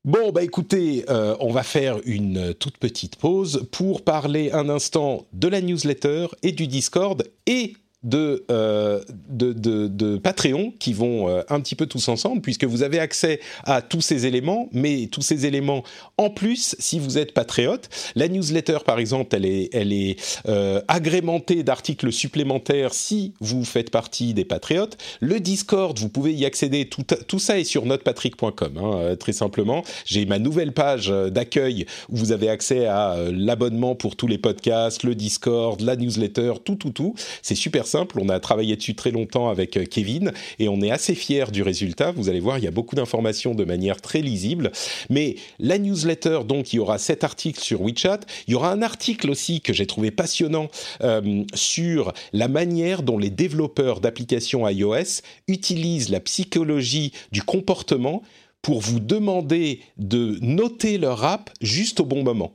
Bon, 0.08 0.32
bah 0.32 0.42
écoutez, 0.42 1.04
euh, 1.10 1.36
on 1.42 1.52
va 1.52 1.64
faire 1.64 2.00
une 2.06 2.54
toute 2.54 2.78
petite 2.78 3.18
pause 3.18 3.68
pour 3.74 4.06
parler 4.06 4.52
un 4.54 4.70
instant 4.70 5.28
de 5.34 5.50
la 5.50 5.60
newsletter 5.60 6.28
et 6.44 6.54
du 6.54 6.66
Discord 6.66 7.30
et 7.46 7.74
euh, 8.06 9.02
de, 9.28 9.54
de, 9.54 10.18
Patreon 10.18 10.72
qui 10.80 10.94
vont 10.94 11.30
euh, 11.30 11.42
un 11.50 11.60
petit 11.60 11.74
peu 11.74 11.88
tous 11.88 12.08
ensemble, 12.10 12.42
puisque 12.42 12.64
vous 12.64 12.84
avez 12.84 13.00
accès 13.00 13.40
à 13.64 13.82
tous 13.82 14.02
ces 14.02 14.28
éléments, 14.28 14.70
mais 14.72 15.08
tous 15.12 15.24
ces 15.24 15.48
éléments 15.48 15.84
en 16.18 16.30
plus 16.30 16.76
si 16.78 17.00
vous 17.00 17.18
êtes 17.18 17.34
patriote. 17.34 17.90
La 18.16 18.28
newsletter, 18.28 18.80
par 18.86 19.00
exemple, 19.00 19.36
elle 19.36 19.46
est, 19.46 19.70
elle 19.74 19.92
est 19.92 20.16
euh, 20.48 20.80
agrémentée 20.88 21.64
d'articles 21.64 22.12
supplémentaires 22.12 22.94
si 22.94 23.34
vous 23.40 23.66
faites 23.66 23.90
partie 23.90 24.36
des 24.36 24.46
patriotes. 24.46 24.98
Le 25.20 25.40
Discord, 25.40 25.98
vous 25.98 26.10
pouvez 26.10 26.34
y 26.34 26.46
accéder, 26.46 26.86
tout, 26.88 27.04
tout 27.28 27.40
ça 27.40 27.60
est 27.60 27.64
sur 27.64 27.86
notepatrick.com, 27.86 28.78
hein, 28.78 29.16
très 29.20 29.34
simplement. 29.34 29.84
J'ai 30.06 30.28
ma 30.28 30.38
nouvelle 30.38 30.72
page 30.72 31.10
d'accueil 31.10 31.88
où 32.10 32.18
vous 32.18 32.32
avez 32.32 32.50
accès 32.50 32.86
à 32.86 33.18
l'abonnement 33.32 33.96
pour 33.96 34.16
tous 34.16 34.28
les 34.28 34.38
podcasts, 34.38 35.02
le 35.02 35.16
Discord, 35.16 35.82
la 35.82 35.96
newsletter, 35.96 36.54
tout, 36.64 36.76
tout, 36.76 36.92
tout. 36.92 37.16
C'est 37.42 37.56
super 37.56 37.87
simple. 37.88 38.20
On 38.22 38.30
a 38.30 38.40
travaillé 38.40 38.76
dessus 38.76 38.96
très 38.96 39.12
longtemps 39.12 39.50
avec 39.50 39.78
euh, 39.78 39.86
Kevin 39.86 40.32
et 40.60 40.70
on 40.70 40.82
est 40.82 40.92
assez 40.92 41.16
fiers 41.16 41.52
du 41.52 41.64
résultat. 41.64 42.12
Vous 42.12 42.30
allez 42.30 42.40
voir, 42.40 42.58
il 42.58 42.64
y 42.64 42.68
a 42.68 42.72
beaucoup 42.72 42.96
d'informations 42.96 43.56
de 43.56 43.64
manière 43.64 44.02
très 44.02 44.22
lisible. 44.22 44.72
Mais 45.10 45.36
la 45.60 45.78
newsletter, 45.78 46.42
donc, 46.46 46.74
il 46.74 46.78
y 46.78 46.80
aura 46.80 46.98
cet 46.98 47.24
article 47.24 47.60
sur 47.60 47.82
WeChat. 47.82 48.20
Il 48.48 48.52
y 48.52 48.56
aura 48.56 48.72
un 48.72 48.82
article 48.82 49.30
aussi 49.30 49.62
que 49.62 49.74
j'ai 49.74 49.88
trouvé 49.88 50.12
passionnant 50.12 50.70
euh, 51.02 51.44
sur 51.54 52.14
la 52.34 52.48
manière 52.48 53.04
dont 53.04 53.18
les 53.18 53.30
développeurs 53.30 54.00
d'applications 54.00 54.68
iOS 54.68 55.22
utilisent 55.48 56.10
la 56.10 56.20
psychologie 56.20 57.14
du 57.32 57.42
comportement 57.42 58.22
pour 58.62 58.82
vous 58.82 59.00
demander 59.00 59.82
de 59.98 60.38
noter 60.42 60.98
leur 60.98 61.24
app 61.24 61.50
juste 61.62 62.00
au 62.02 62.06
bon 62.06 62.24
moment. 62.24 62.54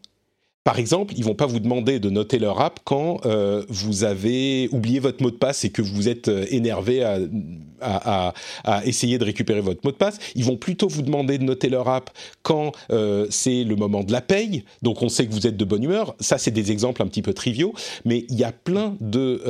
Par 0.64 0.78
exemple, 0.78 1.14
ils 1.16 1.24
vont 1.24 1.34
pas 1.34 1.46
vous 1.46 1.58
demander 1.58 1.98
de 1.98 2.08
noter 2.08 2.38
leur 2.38 2.60
app 2.60 2.78
quand 2.84 3.26
euh, 3.26 3.64
vous 3.68 4.04
avez 4.04 4.68
oublié 4.70 5.00
votre 5.00 5.20
mot 5.20 5.32
de 5.32 5.36
passe 5.36 5.64
et 5.64 5.70
que 5.70 5.82
vous 5.82 6.08
êtes 6.08 6.28
euh, 6.28 6.46
énervé 6.50 7.02
à, 7.02 8.32
essayer 8.84 9.18
de 9.18 9.24
récupérer 9.24 9.60
votre 9.60 9.80
mot 9.82 9.90
de 9.90 9.96
passe. 9.96 10.20
Ils 10.36 10.44
vont 10.44 10.56
plutôt 10.56 10.86
vous 10.86 11.02
demander 11.02 11.36
de 11.36 11.42
noter 11.42 11.68
leur 11.68 11.88
app 11.88 12.10
quand 12.44 12.70
euh, 12.92 13.26
c'est 13.28 13.64
le 13.64 13.74
moment 13.74 14.04
de 14.04 14.12
la 14.12 14.20
paye. 14.20 14.62
Donc 14.82 15.02
on 15.02 15.08
sait 15.08 15.26
que 15.26 15.32
vous 15.32 15.48
êtes 15.48 15.56
de 15.56 15.64
bonne 15.64 15.82
humeur. 15.82 16.14
Ça, 16.20 16.38
c'est 16.38 16.52
des 16.52 16.70
exemples 16.70 17.02
un 17.02 17.08
petit 17.08 17.22
peu 17.22 17.34
triviaux, 17.34 17.74
mais 18.04 18.24
il 18.28 18.38
y 18.38 18.44
a 18.44 18.52
plein 18.52 18.94
de, 19.00 19.42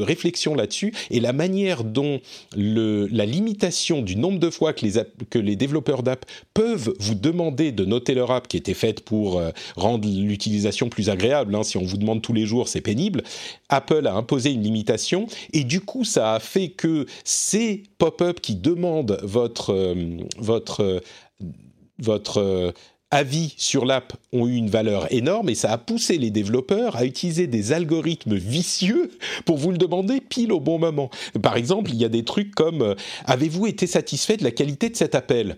réflexions 0.00 0.54
là-dessus 0.54 0.94
et 1.10 1.20
la 1.20 1.34
manière 1.34 1.84
dont 1.84 2.20
la 2.56 3.26
limitation 3.26 4.00
du 4.00 4.16
nombre 4.16 4.38
de 4.38 4.48
fois 4.48 4.72
que 4.72 5.38
les 5.38 5.56
développeurs 5.56 6.02
d'app 6.02 6.24
peuvent 6.54 6.94
vous 7.00 7.14
demander 7.14 7.70
de 7.70 7.84
noter 7.84 8.14
leur 8.14 8.30
app 8.30 8.48
qui 8.48 8.56
était 8.56 8.72
faite 8.72 9.02
pour 9.02 9.42
rendre 9.76 10.05
l'utilisation 10.06 10.88
plus 10.88 11.10
agréable. 11.10 11.54
Hein. 11.54 11.62
Si 11.62 11.76
on 11.76 11.84
vous 11.84 11.96
demande 11.96 12.22
tous 12.22 12.32
les 12.32 12.46
jours, 12.46 12.68
c'est 12.68 12.80
pénible. 12.80 13.22
Apple 13.68 14.06
a 14.06 14.14
imposé 14.14 14.52
une 14.52 14.62
limitation 14.62 15.26
et 15.52 15.64
du 15.64 15.80
coup, 15.80 16.04
ça 16.04 16.34
a 16.34 16.40
fait 16.40 16.68
que 16.68 17.06
ces 17.24 17.82
pop-up 17.98 18.40
qui 18.40 18.54
demandent 18.54 19.18
votre 19.22 19.72
euh, 19.72 20.18
votre 20.38 20.82
euh, 20.82 21.00
votre 21.98 22.38
euh, 22.38 22.72
avis 23.12 23.54
sur 23.56 23.84
l'app 23.84 24.14
ont 24.32 24.48
eu 24.48 24.56
une 24.56 24.68
valeur 24.68 25.12
énorme 25.12 25.48
et 25.48 25.54
ça 25.54 25.70
a 25.70 25.78
poussé 25.78 26.18
les 26.18 26.30
développeurs 26.30 26.96
à 26.96 27.04
utiliser 27.04 27.46
des 27.46 27.72
algorithmes 27.72 28.34
vicieux 28.34 29.10
pour 29.44 29.58
vous 29.58 29.70
le 29.70 29.78
demander 29.78 30.20
pile 30.20 30.52
au 30.52 30.58
bon 30.58 30.78
moment. 30.78 31.10
Par 31.40 31.56
exemple, 31.56 31.90
il 31.92 31.96
y 31.96 32.04
a 32.04 32.08
des 32.08 32.24
trucs 32.24 32.54
comme 32.54 32.82
euh, 32.82 32.94
avez-vous 33.24 33.68
été 33.68 33.86
satisfait 33.86 34.36
de 34.36 34.42
la 34.42 34.50
qualité 34.50 34.90
de 34.90 34.96
cet 34.96 35.14
appel? 35.14 35.56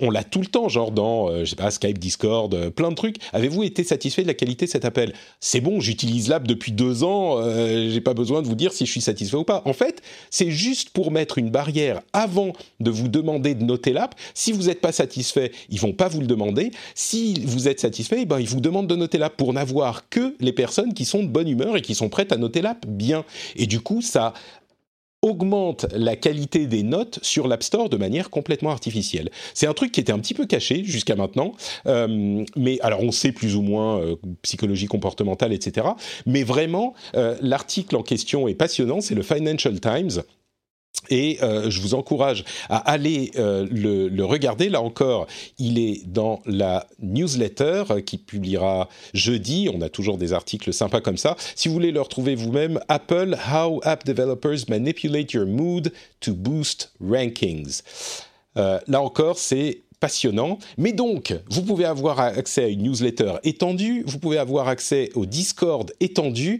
On 0.00 0.10
l'a 0.10 0.24
tout 0.24 0.40
le 0.40 0.46
temps, 0.46 0.68
genre 0.68 0.90
dans 0.90 1.30
euh, 1.30 1.44
pas 1.56 1.70
Skype, 1.70 1.98
Discord, 1.98 2.52
euh, 2.52 2.70
plein 2.70 2.90
de 2.90 2.96
trucs. 2.96 3.16
Avez-vous 3.32 3.62
été 3.62 3.84
satisfait 3.84 4.22
de 4.22 4.26
la 4.26 4.34
qualité 4.34 4.66
de 4.66 4.70
cet 4.70 4.84
appel? 4.84 5.14
C'est 5.38 5.60
bon, 5.60 5.78
j'utilise 5.78 6.28
l'app 6.28 6.48
depuis 6.48 6.72
deux 6.72 7.04
ans, 7.04 7.40
j'ai 7.42 8.00
pas 8.00 8.14
besoin 8.14 8.42
de 8.42 8.46
vous 8.46 8.54
dire 8.54 8.72
si 8.72 8.86
je 8.86 8.90
suis 8.90 9.00
satisfait 9.00 9.36
ou 9.36 9.44
pas. 9.44 9.62
En 9.64 9.72
fait, 9.72 10.02
c'est 10.30 10.50
juste 10.50 10.90
pour 10.90 11.12
mettre 11.12 11.38
une 11.38 11.50
barrière 11.50 12.00
avant 12.12 12.52
de 12.80 12.90
vous 12.90 13.08
demander 13.08 13.54
de 13.54 13.64
noter 13.64 13.92
l'app. 13.92 14.14
Si 14.34 14.52
vous 14.52 14.64
n'êtes 14.64 14.80
pas 14.80 14.92
satisfait, 14.92 15.52
ils 15.68 15.78
vont 15.80 15.92
pas 15.92 16.08
vous 16.08 16.20
le 16.20 16.26
demander 16.26 16.72
si 16.94 17.40
vous 17.44 17.68
êtes 17.68 17.80
satisfait, 17.80 18.18
eh 18.22 18.26
ben, 18.26 18.40
il 18.40 18.48
vous 18.48 18.60
demande 18.60 18.86
de 18.86 18.96
noter 18.96 19.18
l'app 19.18 19.36
pour 19.36 19.52
n'avoir 19.52 20.08
que 20.08 20.34
les 20.40 20.52
personnes 20.52 20.94
qui 20.94 21.04
sont 21.04 21.22
de 21.22 21.28
bonne 21.28 21.48
humeur 21.48 21.76
et 21.76 21.82
qui 21.82 21.94
sont 21.94 22.08
prêtes 22.08 22.32
à 22.32 22.36
noter 22.36 22.62
l'app 22.62 22.86
bien. 22.86 23.24
Et 23.56 23.66
du 23.66 23.80
coup, 23.80 24.02
ça 24.02 24.34
augmente 25.22 25.86
la 25.92 26.16
qualité 26.16 26.66
des 26.66 26.82
notes 26.82 27.20
sur 27.22 27.46
l'App 27.46 27.62
Store 27.62 27.88
de 27.88 27.96
manière 27.96 28.28
complètement 28.28 28.70
artificielle. 28.70 29.30
C'est 29.54 29.68
un 29.68 29.72
truc 29.72 29.92
qui 29.92 30.00
était 30.00 30.12
un 30.12 30.18
petit 30.18 30.34
peu 30.34 30.46
caché 30.46 30.82
jusqu'à 30.84 31.14
maintenant, 31.14 31.54
euh, 31.86 32.44
mais 32.56 32.80
alors 32.80 33.02
on 33.02 33.12
sait 33.12 33.30
plus 33.30 33.54
ou 33.54 33.62
moins 33.62 34.00
euh, 34.00 34.16
psychologie 34.42 34.86
comportementale, 34.86 35.52
etc. 35.52 35.86
Mais 36.26 36.42
vraiment, 36.42 36.94
euh, 37.14 37.36
l'article 37.40 37.94
en 37.96 38.02
question 38.02 38.48
est 38.48 38.54
passionnant, 38.54 39.00
c'est 39.00 39.14
le 39.14 39.22
Financial 39.22 39.78
Times 39.78 40.22
et 41.10 41.38
euh, 41.42 41.68
je 41.68 41.80
vous 41.80 41.94
encourage 41.94 42.44
à 42.68 42.76
aller 42.76 43.32
euh, 43.36 43.66
le, 43.70 44.24
regarder. 44.24 44.68
Là 44.68 44.80
encore, 44.80 45.26
il 45.58 45.78
est 45.78 46.06
dans 46.06 46.40
la 46.46 46.86
newsletter 47.00 47.84
euh, 47.90 48.00
qui 48.00 48.18
publiera 48.18 48.88
jeudi. 49.12 49.68
On 49.72 49.80
a 49.80 49.88
toujours 49.88 50.16
des 50.16 50.32
articles 50.32 50.72
sympas 50.72 51.00
comme 51.00 51.16
ça. 51.16 51.36
Si 51.56 51.68
vous 51.68 51.74
voulez 51.74 51.92
le 51.92 52.00
retrouver 52.00 52.34
vous-même, 52.34 52.80
Apple, 52.88 53.36
How 53.52 53.80
App 53.84 54.06
Developers 54.06 54.68
Manipulate 54.68 55.32
Your 55.32 55.46
Mood 55.46 55.92
to 56.20 56.34
Boost 56.34 56.92
Rankings. 57.00 57.82
là 58.54 59.02
encore, 59.02 59.38
c'est 59.38 59.82
passionnant. 60.02 60.58
Mais 60.78 60.92
donc, 60.92 61.32
vous 61.48 61.62
pouvez 61.62 61.84
avoir 61.84 62.18
accès 62.18 62.64
à 62.64 62.66
une 62.66 62.82
newsletter 62.82 63.34
étendue, 63.44 64.02
vous 64.04 64.18
pouvez 64.18 64.36
avoir 64.36 64.66
accès 64.66 65.10
au 65.14 65.26
Discord 65.26 65.92
étendu, 66.00 66.58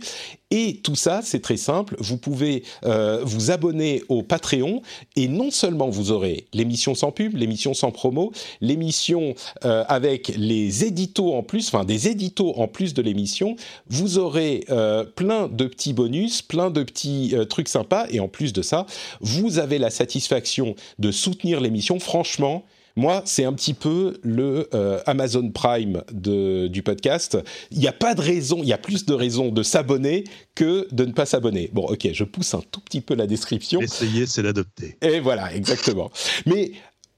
et 0.52 0.76
tout 0.76 0.94
ça, 0.94 1.22
c'est 1.24 1.40
très 1.40 1.56
simple. 1.56 1.96
Vous 1.98 2.18
pouvez 2.18 2.62
euh, 2.84 3.20
vous 3.24 3.50
abonner 3.50 4.04
au 4.08 4.22
Patreon, 4.22 4.82
et 5.16 5.26
non 5.26 5.50
seulement 5.50 5.88
vous 5.88 6.12
aurez 6.12 6.46
l'émission 6.52 6.94
sans 6.94 7.10
pub, 7.10 7.36
l'émission 7.36 7.74
sans 7.74 7.90
promo, 7.90 8.30
l'émission 8.60 9.34
euh, 9.64 9.82
avec 9.88 10.28
les 10.36 10.84
éditos 10.84 11.34
en 11.34 11.42
plus, 11.42 11.66
enfin 11.66 11.84
des 11.84 12.06
éditos 12.06 12.54
en 12.56 12.68
plus 12.68 12.94
de 12.94 13.02
l'émission, 13.02 13.56
vous 13.88 14.18
aurez 14.18 14.64
euh, 14.70 15.02
plein 15.02 15.48
de 15.48 15.64
petits 15.64 15.94
bonus, 15.94 16.42
plein 16.42 16.70
de 16.70 16.84
petits 16.84 17.34
trucs 17.50 17.68
sympas, 17.68 18.06
et 18.10 18.20
en 18.20 18.28
plus 18.28 18.52
de 18.52 18.62
ça, 18.62 18.86
vous 19.20 19.58
avez 19.58 19.78
la 19.78 19.90
satisfaction 19.90 20.76
de 21.00 21.10
soutenir 21.10 21.60
l'émission. 21.60 21.98
Franchement, 21.98 22.62
moi, 22.96 23.22
c'est 23.24 23.44
un 23.44 23.52
petit 23.52 23.74
peu 23.74 24.18
le 24.22 24.68
euh, 24.74 25.00
Amazon 25.06 25.50
Prime 25.50 26.02
du 26.12 26.82
podcast. 26.82 27.38
Il 27.70 27.78
n'y 27.78 27.88
a 27.88 27.92
pas 27.92 28.14
de 28.14 28.20
raison, 28.20 28.58
il 28.62 28.68
y 28.68 28.72
a 28.72 28.78
plus 28.78 29.06
de 29.06 29.14
raisons 29.14 29.50
de 29.50 29.62
s'abonner 29.62 30.24
que 30.54 30.86
de 30.92 31.04
ne 31.04 31.12
pas 31.12 31.26
s'abonner. 31.26 31.70
Bon, 31.72 31.86
ok, 31.86 32.08
je 32.12 32.24
pousse 32.24 32.54
un 32.54 32.62
tout 32.70 32.80
petit 32.80 33.00
peu 33.00 33.14
la 33.14 33.26
description. 33.26 33.80
Essayer, 33.80 34.26
c'est 34.26 34.42
l'adopter. 34.42 34.96
Et 35.02 35.20
voilà, 35.20 35.54
exactement. 35.54 36.10
Mais 36.46 36.72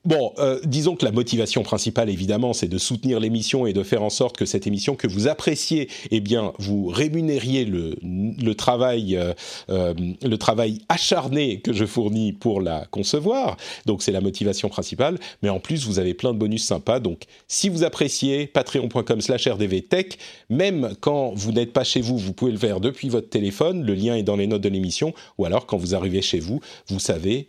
Bon, 0.04 0.34
euh, 0.38 0.60
disons 0.64 0.96
que 0.96 1.04
la 1.06 1.12
motivation 1.12 1.62
principale, 1.62 2.10
évidemment, 2.10 2.52
c'est 2.52 2.68
de 2.68 2.76
soutenir 2.76 3.20
l'émission 3.20 3.66
et 3.66 3.72
de 3.72 3.82
faire 3.82 4.02
en 4.02 4.10
sorte 4.10 4.36
que 4.36 4.44
cette 4.44 4.66
émission 4.66 4.96
que 4.96 5.06
vous 5.06 5.28
appréciez, 5.28 5.88
eh 6.10 6.20
bien, 6.20 6.52
vous 6.58 6.88
rémunériez 6.88 7.64
le, 7.64 8.52
travail, 8.52 9.16
euh, 9.16 9.32
euh, 9.70 9.94
le 10.22 10.36
travail 10.36 10.82
acharné 10.90 11.60
que 11.60 11.72
je 11.72 11.86
fournis 11.86 12.34
pour 12.34 12.60
la 12.60 12.84
concevoir. 12.90 13.56
Donc, 13.86 14.02
c'est 14.02 14.12
la 14.12 14.20
motivation 14.20 14.68
principale. 14.68 15.18
Mais 15.42 15.48
en 15.48 15.58
plus, 15.58 15.86
vous 15.86 15.98
avez 15.98 16.12
plein 16.12 16.34
de 16.34 16.38
bonus 16.38 16.64
sympas. 16.64 17.00
Donc, 17.00 17.22
si 17.48 17.70
vous 17.70 17.82
appréciez, 17.82 18.46
patreon.com/rdvtech. 18.46 20.18
Même 20.50 20.94
quand 21.00 21.32
vous 21.34 21.52
n'êtes 21.52 21.72
pas 21.72 21.84
chez 21.84 22.02
vous, 22.02 22.18
vous 22.18 22.34
pouvez 22.34 22.52
le 22.52 22.58
faire 22.58 22.80
depuis 22.80 23.08
votre 23.08 23.30
téléphone. 23.30 23.82
Le 23.82 23.94
lien 23.94 24.16
est 24.16 24.22
dans 24.22 24.36
les 24.36 24.48
notes 24.48 24.60
de 24.60 24.68
l'émission. 24.68 25.14
Ou 25.38 25.46
alors, 25.46 25.64
quand 25.64 25.78
vous 25.78 25.94
arrivez 25.94 26.20
chez 26.20 26.40
vous, 26.40 26.60
vous 26.88 27.00
savez, 27.00 27.48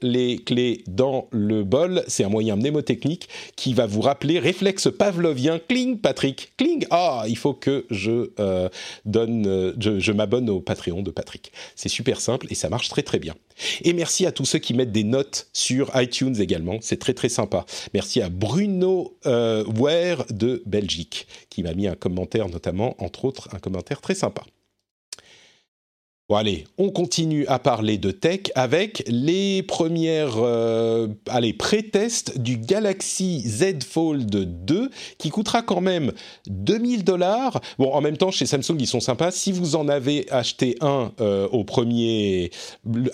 les 0.00 0.38
clés 0.38 0.82
dans 0.86 1.25
le 1.30 1.64
bol. 1.64 2.02
C'est 2.08 2.24
un 2.24 2.28
moyen 2.28 2.56
mnémotechnique 2.56 3.28
qui 3.56 3.74
va 3.74 3.86
vous 3.86 4.00
rappeler 4.00 4.38
réflexe 4.38 4.88
pavlovien. 4.90 5.58
Cling, 5.58 5.98
Patrick. 5.98 6.52
Cling. 6.56 6.86
Ah, 6.90 7.24
il 7.28 7.36
faut 7.36 7.54
que 7.54 7.86
je 7.90 8.30
euh, 8.38 8.68
donne, 9.04 9.46
euh, 9.46 9.72
je, 9.78 10.12
m'abonne 10.12 10.48
au 10.50 10.60
Patreon 10.60 11.02
de 11.02 11.10
Patrick. 11.10 11.52
C'est 11.74 11.88
super 11.88 12.20
simple 12.20 12.46
et 12.50 12.54
ça 12.54 12.68
marche 12.68 12.88
très 12.88 13.02
très 13.02 13.18
bien. 13.18 13.34
Et 13.82 13.92
merci 13.92 14.26
à 14.26 14.32
tous 14.32 14.44
ceux 14.44 14.58
qui 14.58 14.74
mettent 14.74 14.92
des 14.92 15.04
notes 15.04 15.48
sur 15.52 15.90
iTunes 15.94 16.36
également. 16.38 16.78
C'est 16.80 16.98
très 16.98 17.14
très 17.14 17.28
sympa. 17.28 17.64
Merci 17.94 18.20
à 18.20 18.28
Bruno 18.28 19.16
euh, 19.26 19.64
Ware 19.78 20.26
de 20.30 20.62
Belgique 20.66 21.26
qui 21.50 21.62
m'a 21.62 21.74
mis 21.74 21.86
un 21.86 21.94
commentaire 21.94 22.48
notamment, 22.48 22.94
entre 22.98 23.24
autres, 23.24 23.48
un 23.54 23.58
commentaire 23.58 24.00
très 24.00 24.14
sympa. 24.14 24.42
Bon 26.28 26.34
allez, 26.34 26.64
on 26.76 26.90
continue 26.90 27.46
à 27.46 27.60
parler 27.60 27.98
de 27.98 28.10
tech 28.10 28.50
avec 28.56 29.04
les 29.06 29.62
premières, 29.62 30.38
euh, 30.38 31.06
allez, 31.28 31.52
pré-tests 31.52 32.40
du 32.40 32.56
Galaxy 32.56 33.42
Z 33.46 33.84
Fold 33.88 34.28
2 34.64 34.90
qui 35.18 35.30
coûtera 35.30 35.62
quand 35.62 35.80
même 35.80 36.12
2000 36.48 37.04
dollars. 37.04 37.60
Bon, 37.78 37.92
en 37.92 38.00
même 38.00 38.16
temps, 38.16 38.32
chez 38.32 38.44
Samsung, 38.44 38.74
ils 38.80 38.88
sont 38.88 38.98
sympas. 38.98 39.30
Si 39.30 39.52
vous 39.52 39.76
en 39.76 39.86
avez 39.86 40.26
acheté 40.32 40.76
un 40.80 41.12
euh, 41.20 41.46
au 41.52 41.62
premier, 41.62 42.50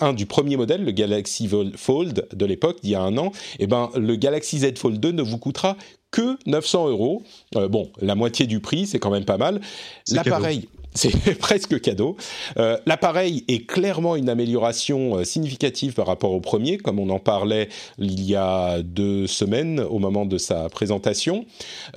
un 0.01 0.13
du 0.13 0.25
premier 0.25 0.57
modèle, 0.57 0.83
le 0.83 0.91
Galaxy 0.91 1.47
Fold 1.75 2.27
de 2.33 2.45
l'époque, 2.47 2.77
il 2.81 2.89
y 2.89 2.95
a 2.95 3.01
un 3.01 3.15
an, 3.19 3.31
eh 3.59 3.67
ben, 3.67 3.91
le 3.95 4.15
Galaxy 4.15 4.57
Z 4.57 4.79
Fold 4.79 4.99
2 4.99 5.11
ne 5.11 5.21
vous 5.21 5.37
coûtera 5.37 5.77
que 6.09 6.39
900 6.47 6.89
euros. 6.89 7.21
Euh, 7.57 7.67
bon, 7.67 7.91
la 8.01 8.15
moitié 8.15 8.47
du 8.47 8.59
prix, 8.59 8.87
c'est 8.87 8.97
quand 8.97 9.11
même 9.11 9.25
pas 9.25 9.37
mal. 9.37 9.61
L'appareil 10.09 10.67
c'est 10.93 11.37
presque 11.39 11.79
cadeau. 11.81 12.17
Euh, 12.57 12.77
l'appareil 12.85 13.43
est 13.47 13.65
clairement 13.65 14.15
une 14.15 14.29
amélioration 14.29 15.17
euh, 15.17 15.23
significative 15.23 15.93
par 15.93 16.07
rapport 16.07 16.31
au 16.31 16.39
premier, 16.39 16.77
comme 16.77 16.99
on 16.99 17.09
en 17.09 17.19
parlait 17.19 17.69
il 17.97 18.21
y 18.21 18.35
a 18.35 18.81
deux 18.81 19.27
semaines 19.27 19.79
au 19.79 19.99
moment 19.99 20.25
de 20.25 20.37
sa 20.37 20.69
présentation. 20.69 21.45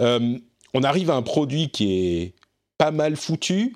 Euh, 0.00 0.38
on 0.74 0.82
arrive 0.82 1.10
à 1.10 1.14
un 1.14 1.22
produit 1.22 1.70
qui 1.70 1.92
est 1.92 2.34
pas 2.78 2.90
mal 2.90 3.16
foutu. 3.16 3.74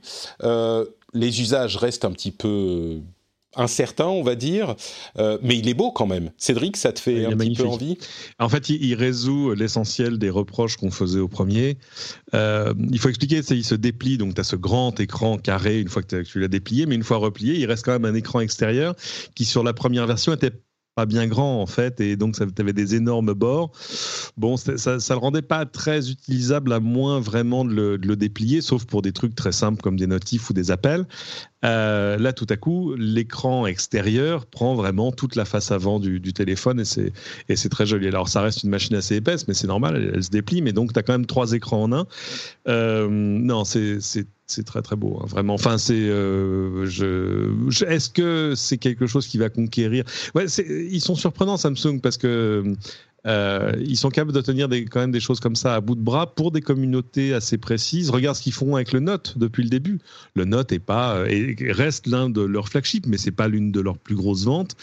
les 1.12 1.41
usages 1.41 1.77
restent 1.77 2.05
un 2.05 2.12
petit 2.12 2.31
peu 2.31 3.01
incertain, 3.57 4.07
on 4.07 4.22
va 4.22 4.34
dire, 4.34 4.76
euh, 5.18 5.38
mais 5.42 5.59
il 5.59 5.68
est 5.68 5.74
beau 5.74 5.90
quand 5.90 6.07
même. 6.07 6.30
Cédric, 6.36 6.76
ça 6.76 6.92
te 6.92 7.01
fait 7.01 7.26
un 7.26 7.36
petit 7.36 7.55
peu 7.55 7.66
envie? 7.66 7.98
En 8.38 8.48
fait, 8.48 8.68
il, 8.68 8.94
résout 8.94 9.55
l'essentiel 9.55 10.18
des 10.18 10.30
reproches 10.30 10.76
qu'on 10.76 10.90
faisait 10.90 11.20
au 11.20 11.28
premier. 11.28 11.78
Euh, 12.34 12.74
il 12.90 12.98
faut 12.98 13.09
expliquer, 13.09 13.42
c'est 13.42 13.57
il 13.57 13.64
se 13.64 13.74
déplie, 13.74 14.18
donc 14.18 14.34
tu 14.34 14.40
as 14.40 14.44
ce 14.44 14.57
grand 14.57 14.98
écran 15.01 15.38
carré 15.38 15.80
une 15.80 15.88
fois 15.88 16.03
que 16.03 16.22
tu 16.22 16.40
l'as 16.40 16.48
déplié, 16.48 16.86
mais 16.86 16.94
une 16.94 17.05
fois 17.05 17.16
replié, 17.16 17.55
il 17.55 17.66
reste 17.66 17.84
quand 17.84 17.92
même 17.92 18.05
un 18.05 18.14
écran 18.14 18.40
extérieur 18.40 18.94
qui, 19.34 19.44
sur 19.44 19.64
la 19.64 19.72
première 19.72 20.07
version, 20.07 20.32
était 20.32 20.53
pas 20.95 21.07
bien 21.07 21.26
grand 21.26 21.62
en 21.62 21.66
fait, 21.66 22.01
et 22.01 22.16
donc 22.16 22.36
ça 22.36 22.45
avait 22.59 22.72
des 22.72 22.95
énormes 22.95 23.32
bords. 23.34 23.72
Bon, 24.36 24.57
ça, 24.57 24.76
ça 25.01 25.14
le 25.14 25.20
rendait 25.20 25.43
pas 25.43 25.66
très 25.66 26.11
utilisable 26.11 26.72
à 26.72 26.80
moins 26.80 27.20
vraiment 27.20 27.64
de 27.64 27.72
le, 27.72 27.99
de 27.99 28.09
le, 28.09 28.16
déplier, 28.16 28.61
sauf 28.61 28.84
pour 28.84 29.03
des 29.03 29.12
trucs 29.12 29.34
très 29.34 29.53
simples 29.53 29.82
comme 29.82 29.99
des 29.99 30.07
notifs 30.07 30.51
ou 30.51 30.53
des 30.53 30.70
appels. 30.70 31.07
Euh, 31.64 32.16
là, 32.16 32.32
tout 32.32 32.47
à 32.49 32.57
coup, 32.57 32.95
l'écran 32.95 33.66
extérieur 33.66 34.47
prend 34.47 34.74
vraiment 34.74 35.12
toute 35.12 35.36
la 35.36 35.45
face 35.45 35.70
avant 35.70 36.01
du, 36.01 36.20
téléphone 36.32 36.80
et 36.80 36.84
c'est, 36.84 37.12
et 37.49 37.57
c'est 37.57 37.68
très 37.68 37.86
joli. 37.86 38.09
Alors, 38.09 38.28
ça 38.28 38.41
reste 38.41 38.62
une 38.62 38.70
machine 38.70 38.97
assez 38.97 39.16
épaisse, 39.16 39.47
mais 39.47 39.55
c'est 39.55 39.66
normal, 39.66 40.11
elle, 40.14 40.22
se 40.22 40.30
déplie. 40.30 40.62
Mais 40.62 40.72
donc, 40.72 40.93
tu 40.93 40.99
as 40.99 41.03
quand 41.03 41.12
même 41.12 41.26
trois 41.26 41.53
écrans 41.53 41.82
en 41.82 41.93
un. 41.93 42.07
Euh, 42.68 43.09
non, 43.11 43.64
c'est, 43.64 43.99
c'est, 44.51 44.64
très 44.64 44.82
très 44.82 44.96
beau, 44.96 45.18
hein, 45.20 45.26
vraiment. 45.28 45.55
Enfin, 45.55 45.78
c'est, 45.78 45.94
euh, 45.96 46.86
est-ce 47.86 48.11
que 48.11 48.55
c'est 48.57 48.78
quelque 48.78 49.07
chose 49.07 49.26
qui 49.26 49.38
va 49.38 49.48
conquérir? 49.48 50.05
Ils 50.34 51.01
sont 51.01 51.14
surprenants 51.14 51.57
Samsung 51.57 52.01
parce 52.03 52.16
que 52.16 52.74
euh, 53.26 53.72
ils 53.80 53.96
sont 53.96 54.09
capables 54.09 54.32
de 54.32 54.40
tenir 54.40 54.68
des, 54.68 54.86
quand 54.86 55.01
même 55.01 55.12
des 55.12 55.20
choses 55.20 55.40
comme 55.40 55.57
ça 55.57 55.74
à 55.74 55.80
bout 55.80 55.94
de 55.94 56.01
bras 56.01 56.34
pour 56.34 56.51
des 56.51 56.62
communautés 56.62 57.34
assez 57.34 57.59
précises. 57.59 58.11
Regarde 58.11 58.36
ce 58.36 58.42
qu'ils 58.42 58.53
font 58.53 58.76
avec 58.76 58.92
le 58.92 59.01
Note 59.01 59.36
depuis 59.36 59.62
le 59.62 59.68
début. 59.68 59.98
Le 60.34 60.44
Note 60.44 60.72
est 60.72 60.78
pas 60.78 61.16
euh, 61.16 61.55
reste 61.68 62.07
l'un 62.07 62.30
de 62.30 62.40
leurs 62.40 62.68
flagships, 62.68 63.07
mais 63.07 63.18
c'est 63.18 63.30
pas 63.30 63.48
l'une 63.48 63.72
de 63.72 63.80
leurs 63.80 63.98
plus 63.98 64.14
grosses 64.16 64.44
ventes. 64.44 64.74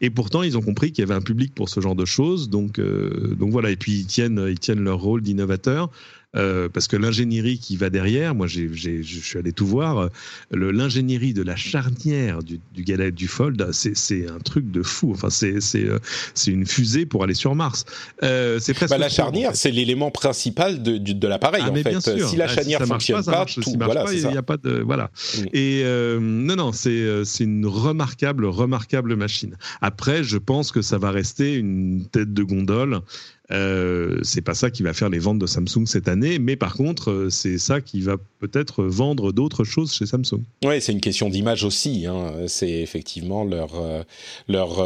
Et 0.00 0.10
pourtant, 0.10 0.42
ils 0.42 0.58
ont 0.58 0.62
compris 0.62 0.92
qu'il 0.92 1.02
y 1.02 1.06
avait 1.06 1.14
un 1.14 1.22
public 1.22 1.54
pour 1.54 1.68
ce 1.68 1.80
genre 1.80 1.94
de 1.94 2.04
choses. 2.04 2.50
Donc, 2.50 2.80
donc 2.80 3.50
voilà. 3.50 3.70
Et 3.70 3.76
puis 3.76 3.92
ils 4.00 4.06
tiennent, 4.06 4.44
ils 4.48 4.58
tiennent 4.58 4.82
leur 4.82 5.00
rôle 5.00 5.22
d'innovateur. 5.22 5.90
Euh, 6.36 6.68
parce 6.68 6.88
que 6.88 6.96
l'ingénierie 6.96 7.58
qui 7.58 7.76
va 7.76 7.90
derrière, 7.90 8.34
moi 8.34 8.46
je 8.46 8.68
suis 9.02 9.38
allé 9.38 9.52
tout 9.52 9.66
voir, 9.66 9.98
euh, 9.98 10.08
l'ingénierie 10.50 11.32
de 11.32 11.42
la 11.42 11.56
charnière 11.56 12.42
du, 12.42 12.60
du 12.74 12.84
du 13.12 13.28
Fold, 13.28 13.70
c'est 13.72 14.28
un 14.28 14.38
truc 14.38 14.70
de 14.70 14.82
fou. 14.82 15.12
Enfin, 15.12 15.30
c'est 15.30 15.58
euh, 15.76 15.98
une 16.46 16.66
fusée 16.66 17.06
pour 17.06 17.24
aller 17.24 17.34
sur 17.34 17.54
Mars. 17.54 17.84
c'est 18.20 18.74
presque. 18.74 18.90
Bah, 18.90 18.98
la 18.98 19.08
charnière, 19.08 19.52
c'est 19.54 19.70
l'élément 19.70 20.10
principal 20.10 20.82
de, 20.82 20.98
de, 20.98 21.28
l'appareil 21.28 21.62
ah, 21.64 21.70
en 21.70 21.74
fait. 21.74 22.00
Si 22.00 22.36
la 22.36 22.44
ah, 22.44 22.48
charnière 22.48 22.80
ne 22.80 22.86
fonctionne 22.86 23.24
pas, 23.24 23.44
tout, 23.46 23.74
voilà, 23.78 24.04
il 24.12 24.26
n'y 24.26 24.36
a 24.36 24.42
pas 24.42 24.56
de 24.56 24.80
voilà. 24.80 25.10
Et 25.52 25.84
non, 25.84 26.56
non, 26.56 26.72
c'est 26.72 27.24
une 27.40 27.66
remarquable, 27.66 28.46
remarquable 28.46 29.16
machine. 29.16 29.56
Après, 29.80 30.24
je 30.24 30.38
pense 30.38 30.72
que 30.72 30.82
ça 30.82 30.98
va 30.98 31.10
rester 31.10 31.54
une 31.54 32.06
tête 32.10 32.32
de 32.32 32.42
gondole 32.42 33.00
euh, 33.52 34.20
c'est 34.22 34.40
pas 34.40 34.54
ça 34.54 34.70
qui 34.70 34.82
va 34.82 34.94
faire 34.94 35.10
les 35.10 35.18
ventes 35.18 35.38
de 35.38 35.46
Samsung 35.46 35.84
cette 35.86 36.08
année, 36.08 36.38
mais 36.38 36.56
par 36.56 36.74
contre, 36.74 37.10
euh, 37.10 37.30
c'est 37.30 37.58
ça 37.58 37.82
qui 37.82 38.00
va 38.00 38.16
peut-être 38.38 38.84
vendre 38.84 39.32
d'autres 39.32 39.64
choses 39.64 39.92
chez 39.92 40.06
Samsung. 40.06 40.42
Oui, 40.64 40.80
c'est 40.80 40.92
une 40.92 41.00
question 41.00 41.28
d'image 41.28 41.62
aussi. 41.64 42.06
Hein. 42.06 42.32
C'est 42.46 42.70
effectivement 42.70 43.44
leur, 43.44 43.74
euh, 43.74 44.02
leur 44.48 44.82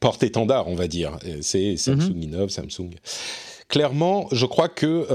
porte-étendard, 0.00 0.68
on 0.68 0.74
va 0.74 0.86
dire. 0.86 1.18
C'est 1.40 1.76
Samsung 1.76 2.14
mm 2.14 2.22
innove, 2.22 2.50
Samsung. 2.50 2.90
Clairement, 3.68 4.28
je 4.32 4.46
crois 4.46 4.68
que 4.68 5.06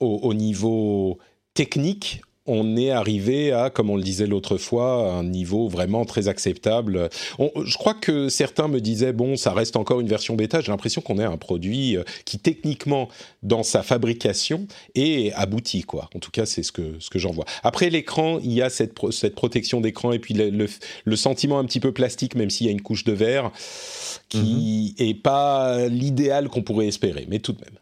au, 0.00 0.34
niveau 0.34 1.18
technique, 1.54 2.20
on 2.46 2.76
est 2.76 2.90
arrivé 2.90 3.52
à, 3.52 3.70
comme 3.70 3.90
on 3.90 3.96
le 3.96 4.02
disait 4.02 4.26
l'autre 4.26 4.56
fois, 4.56 5.12
un 5.12 5.24
niveau 5.24 5.68
vraiment 5.68 6.04
très 6.04 6.28
acceptable. 6.28 7.08
je 7.38 7.76
crois 7.76 7.94
que 7.94 8.28
certains 8.28 8.68
me 8.68 8.80
disaient, 8.80 9.12
bon, 9.12 9.36
ça 9.36 9.52
reste 9.52 9.76
encore 9.76 10.00
une 10.00 10.08
version 10.08 10.34
bêta. 10.34 10.60
J'ai 10.60 10.72
l'impression 10.72 11.00
qu'on 11.00 11.18
est 11.18 11.24
un 11.24 11.36
produit 11.36 11.96
euh, 11.96 12.04
qui, 12.24 12.38
techniquement, 12.38 13.08
dans 13.42 13.62
sa 13.62 13.82
fabrication, 13.82 14.66
est 14.94 15.32
abouti, 15.34 15.82
quoi. 15.82 16.08
En 16.14 16.18
tout 16.18 16.30
cas, 16.30 16.46
c'est 16.46 16.62
ce 16.62 16.72
que, 16.72 16.96
ce 16.98 17.10
que 17.10 17.18
j'en 17.18 17.32
vois. 17.32 17.44
Après 17.62 17.90
l'écran, 17.90 18.38
il 18.42 18.52
y 18.52 18.62
a 18.62 18.70
cette, 18.70 18.94
cette 19.10 19.34
protection 19.34 19.80
d'écran 19.80 20.12
et 20.12 20.18
puis 20.18 20.34
le, 20.34 21.16
sentiment 21.16 21.58
un 21.58 21.64
petit 21.64 21.80
peu 21.80 21.92
plastique, 21.92 22.34
même 22.34 22.50
s'il 22.50 22.66
y 22.66 22.68
a 22.68 22.72
une 22.72 22.82
couche 22.82 23.04
de 23.04 23.12
verre, 23.12 23.50
qui 24.28 24.94
n'est 24.98 25.14
mhm. 25.14 25.20
pas 25.20 25.88
l'idéal 25.88 26.48
qu'on 26.48 26.62
pourrait 26.62 26.86
espérer, 26.86 27.26
mais 27.28 27.38
tout 27.38 27.52
de 27.52 27.60
même. 27.60 27.78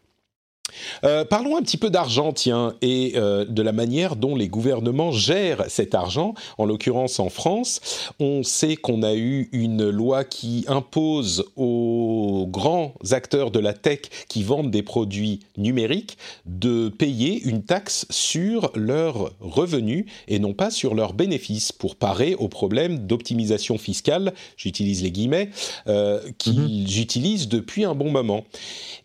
Euh, 1.03 1.25
parlons 1.25 1.57
un 1.57 1.61
petit 1.61 1.77
peu 1.77 1.89
d'argent, 1.89 2.33
tiens, 2.33 2.75
et 2.81 3.13
euh, 3.15 3.45
de 3.45 3.61
la 3.61 3.71
manière 3.71 4.15
dont 4.15 4.35
les 4.35 4.47
gouvernements 4.47 5.11
gèrent 5.11 5.65
cet 5.67 5.95
argent. 5.95 6.33
En 6.57 6.65
l'occurrence, 6.65 7.19
en 7.19 7.29
France, 7.29 8.11
on 8.19 8.43
sait 8.43 8.75
qu'on 8.75 9.03
a 9.03 9.15
eu 9.15 9.49
une 9.51 9.89
loi 9.89 10.23
qui 10.23 10.65
impose 10.67 11.45
aux 11.55 12.47
grands 12.49 12.93
acteurs 13.11 13.51
de 13.51 13.59
la 13.59 13.73
tech 13.73 13.99
qui 14.27 14.43
vendent 14.43 14.71
des 14.71 14.83
produits 14.83 15.41
numériques 15.57 16.17
de 16.45 16.89
payer 16.89 17.41
une 17.43 17.63
taxe 17.63 18.05
sur 18.09 18.71
leurs 18.75 19.31
revenus 19.39 20.05
et 20.27 20.39
non 20.39 20.53
pas 20.53 20.71
sur 20.71 20.95
leurs 20.95 21.13
bénéfices 21.13 21.71
pour 21.71 21.95
parer 21.95 22.35
au 22.35 22.47
problème 22.47 23.05
d'optimisation 23.05 23.77
fiscale, 23.77 24.33
j'utilise 24.57 25.03
les 25.03 25.11
guillemets, 25.11 25.49
euh, 25.87 26.19
qu'ils 26.37 26.85
mm-hmm. 26.85 27.01
utilisent 27.01 27.47
depuis 27.47 27.83
un 27.83 27.95
bon 27.95 28.11
moment. 28.11 28.45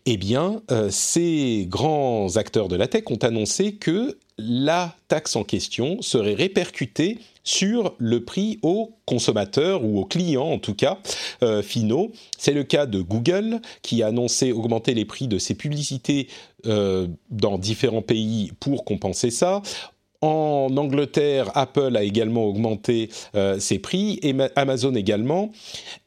Eh 0.05 0.17
bien, 0.17 0.61
grands 1.65 2.37
acteurs 2.37 2.67
de 2.67 2.75
la 2.75 2.87
tech 2.87 3.03
ont 3.09 3.17
annoncé 3.17 3.73
que 3.73 4.17
la 4.37 4.95
taxe 5.07 5.35
en 5.35 5.43
question 5.43 6.01
serait 6.01 6.33
répercutée 6.33 7.19
sur 7.43 7.95
le 7.97 8.23
prix 8.23 8.59
aux 8.61 8.91
consommateurs 9.05 9.83
ou 9.83 9.99
aux 9.99 10.05
clients 10.05 10.47
en 10.47 10.59
tout 10.59 10.75
cas 10.75 10.99
euh, 11.43 11.61
finaux. 11.61 12.11
C'est 12.37 12.53
le 12.53 12.63
cas 12.63 12.85
de 12.85 13.01
Google 13.01 13.61
qui 13.81 14.03
a 14.03 14.07
annoncé 14.07 14.51
augmenter 14.51 14.93
les 14.93 15.05
prix 15.05 15.27
de 15.27 15.37
ses 15.37 15.55
publicités 15.55 16.27
euh, 16.65 17.07
dans 17.29 17.57
différents 17.57 18.01
pays 18.01 18.51
pour 18.59 18.85
compenser 18.85 19.31
ça. 19.31 19.61
En 20.21 20.69
Angleterre, 20.77 21.49
Apple 21.55 21.97
a 21.97 22.03
également 22.03 22.45
augmenté 22.45 23.09
euh, 23.33 23.59
ses 23.59 23.79
prix 23.79 24.19
et 24.21 24.35
Amazon 24.55 24.93
également. 24.93 25.51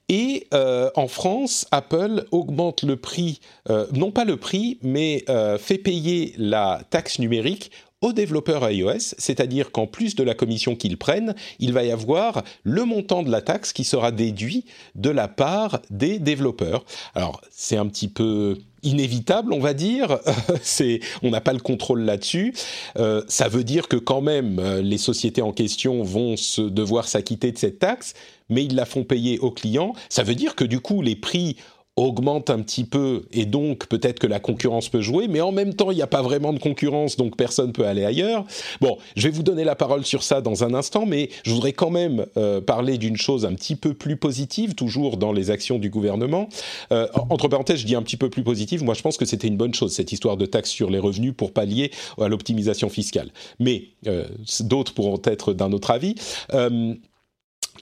Et 0.09 0.47
euh, 0.53 0.91
en 0.97 1.09
France, 1.09 1.67
Apple 1.71 2.27
augmente 2.31 2.83
le 2.83 2.97
prix, 2.97 3.41
euh, 3.71 3.87
non 3.93 4.11
pas 4.11 4.25
le 4.25 4.37
prix, 4.37 4.79
mais 4.83 5.25
euh, 5.29 5.57
fait 5.59 5.79
payer 5.79 6.35
la 6.37 6.83
taxe 6.91 7.19
numérique 7.19 7.71
aux 8.03 8.13
développeurs 8.13 8.71
iOS, 8.71 9.15
c'est-à-dire 9.17 9.73
qu'en 9.73 9.87
plus 9.87 10.15
de 10.15 10.23
la 10.23 10.35
commission 10.35 10.77
qu'ils 10.77 10.99
prennent, 10.99 11.35
il 11.59 11.73
va 11.73 11.85
y 11.85 11.91
avoir 11.91 12.45
le 12.63 12.85
montant 12.85 13.23
de 13.23 13.31
la 13.31 13.41
taxe 13.41 13.73
qui 13.73 13.85
sera 13.85 14.13
déduit 14.13 14.67
de 14.95 15.09
la 15.09 15.27
part 15.27 15.81
des 15.89 16.19
développeurs. 16.19 16.85
Alors 17.15 17.41
c'est 17.51 17.79
un 17.79 17.87
petit 17.87 18.09
peu 18.09 18.59
inévitable, 18.85 19.53
on 19.53 19.61
va 19.61 19.75
dire. 19.75 20.19
c'est, 20.63 21.01
on 21.23 21.31
n'a 21.31 21.41
pas 21.41 21.53
le 21.53 21.61
contrôle 21.61 22.03
là-dessus. 22.03 22.55
Euh, 22.99 23.23
ça 23.29 23.49
veut 23.49 23.65
dire 23.65 23.89
que 23.89 23.97
quand 23.97 24.21
même, 24.21 24.59
euh, 24.59 24.83
les 24.83 24.99
sociétés 24.99 25.43
en 25.43 25.53
question 25.53 26.03
vont 26.03 26.37
se 26.37 26.63
devoir 26.63 27.09
s'acquitter 27.09 27.53
de 27.53 27.59
cette 27.59 27.79
taxe, 27.79 28.15
mais 28.49 28.65
ils 28.65 28.75
la 28.75 28.85
font 28.85 29.05
payer 29.05 29.39
aux 29.39 29.51
clients. 29.51 29.95
Ça 30.09 30.23
veut 30.23 30.35
dire 30.35 30.55
que 30.55 30.65
du 30.65 30.81
coup, 30.81 31.03
les 31.03 31.17
prix 31.17 31.57
augmente 31.97 32.51
un 32.51 32.61
petit 32.61 32.85
peu 32.85 33.23
et 33.33 33.47
donc 33.47 33.87
peut-être 33.87 34.19
que 34.19 34.27
la 34.27 34.41
concurrence 34.41 34.89
peut 34.89 35.01
jouer, 35.01 35.29
mais 35.29 35.41
en 35.41 35.53
même 35.53 35.75
temps 35.75 35.93
il 35.93 35.97
n'y 35.97 36.03
a 36.03 36.09
pas 36.09 36.23
vraiment 36.23 36.53
de 36.53 36.59
concurrence 36.59 37.17
donc 37.17 37.37
personne 37.37 37.73
peut 37.73 37.87
aller 37.87 38.05
ailleurs. 38.05 38.45
Bon, 38.81 38.99
je 39.17 39.29
vais 39.29 39.31
vous 39.31 39.45
donner 39.45 39.63
la 39.63 39.77
parole 39.77 40.05
sur 40.05 40.23
ça 40.23 40.41
dans 40.41 40.65
un 40.65 40.75
instant, 40.75 41.07
mais 41.07 41.31
je 41.45 41.53
voudrais 41.53 41.73
quand 41.73 41.91
même 41.91 42.27
euh, 42.37 42.61
parler 42.61 42.99
d'une 42.99 43.17
chose 43.17 43.45
un 43.45 43.55
petit 43.55 43.77
peu 43.77 43.95
plus 43.95 44.17
positive, 44.17 44.75
toujours 44.75 45.17
dans 45.17 45.33
les 45.33 45.51
actions 45.51 45.79
du 45.79 45.89
gouvernement. 45.89 46.49
Euh, 46.91 47.07
entre 47.31 47.49
parenthèses, 47.49 47.79
je 47.79 47.87
dis 47.87 47.95
un 47.95 48.03
petit 48.03 48.17
peu 48.17 48.29
plus 48.29 48.43
positive, 48.43 48.83
moi 48.83 48.95
je 48.95 49.03
pense 49.03 49.17
que 49.17 49.25
c'était 49.25 49.49
une 49.49 49.57
bonne 49.57 49.75
chose 49.75 49.93
cette 49.95 50.11
histoire 50.11 50.37
de 50.37 50.47
taxe 50.47 50.71
sur 50.71 50.91
les 50.91 50.99
revenus 50.99 51.35
pour 51.37 51.53
pallier 51.53 51.93
à 52.21 52.27
l'optimisation 52.27 52.89
fiscale. 52.89 53.31
Mais 53.61 53.85
euh, 54.09 54.25
d'autres 54.61 54.95
pourront 54.95 55.23
être 55.25 55.53
d'un 55.53 55.73
autre 55.73 55.93
avis 55.93 56.17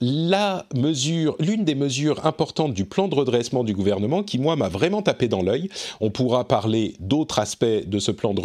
la 0.02 0.66
mesure, 0.74 1.36
l'une 1.38 1.64
des 1.64 1.76
mesures 1.76 2.26
importantes 2.26 2.74
du 2.74 2.84
plan 2.84 3.06
de 3.06 3.14
redressement 3.14 3.62
du 3.62 3.72
gouvernement 3.72 4.24
qui, 4.24 4.36
moi, 4.36 4.56
m'a 4.56 4.68
vraiment 4.68 5.00
tapé 5.00 5.28
dans 5.28 5.42
l'œil. 5.42 5.68
On 6.00 6.10
pourra 6.10 6.48
parler 6.48 6.96
d'autres 6.98 7.38
aspects 7.38 7.64
de 7.64 7.98
ce 8.00 8.10
plan 8.10 8.34
de 8.34 8.40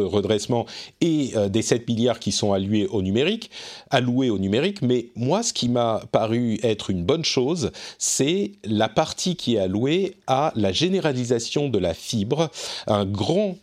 redressement, 0.00 0.64
et 1.02 1.32
euh, 1.36 1.50
des 1.50 1.60
7 1.60 1.86
milliards 1.86 2.18
qui 2.18 2.32
sont 2.32 2.54
alloués 2.54 2.86
au 2.86 3.02
numérique, 3.02 3.50
alloués 3.90 4.30
au 4.30 4.38
numérique. 4.38 4.80
Mais 4.80 5.10
moi, 5.14 5.42
ce 5.42 5.52
qui 5.52 5.68
m'a 5.68 6.00
paru 6.10 6.58
être 6.62 6.88
une 6.88 7.04
bonne 7.04 7.24
chose, 7.24 7.70
c'est 7.98 8.52
la 8.64 8.88
partie 8.88 9.36
qui 9.36 9.56
est 9.56 9.58
allouée 9.58 10.16
à 10.26 10.52
la 10.56 10.72
généralisation 10.72 11.68
de 11.68 11.78
la 11.78 11.92
fibre, 11.92 12.50
un 12.86 13.04
grand 13.04 13.56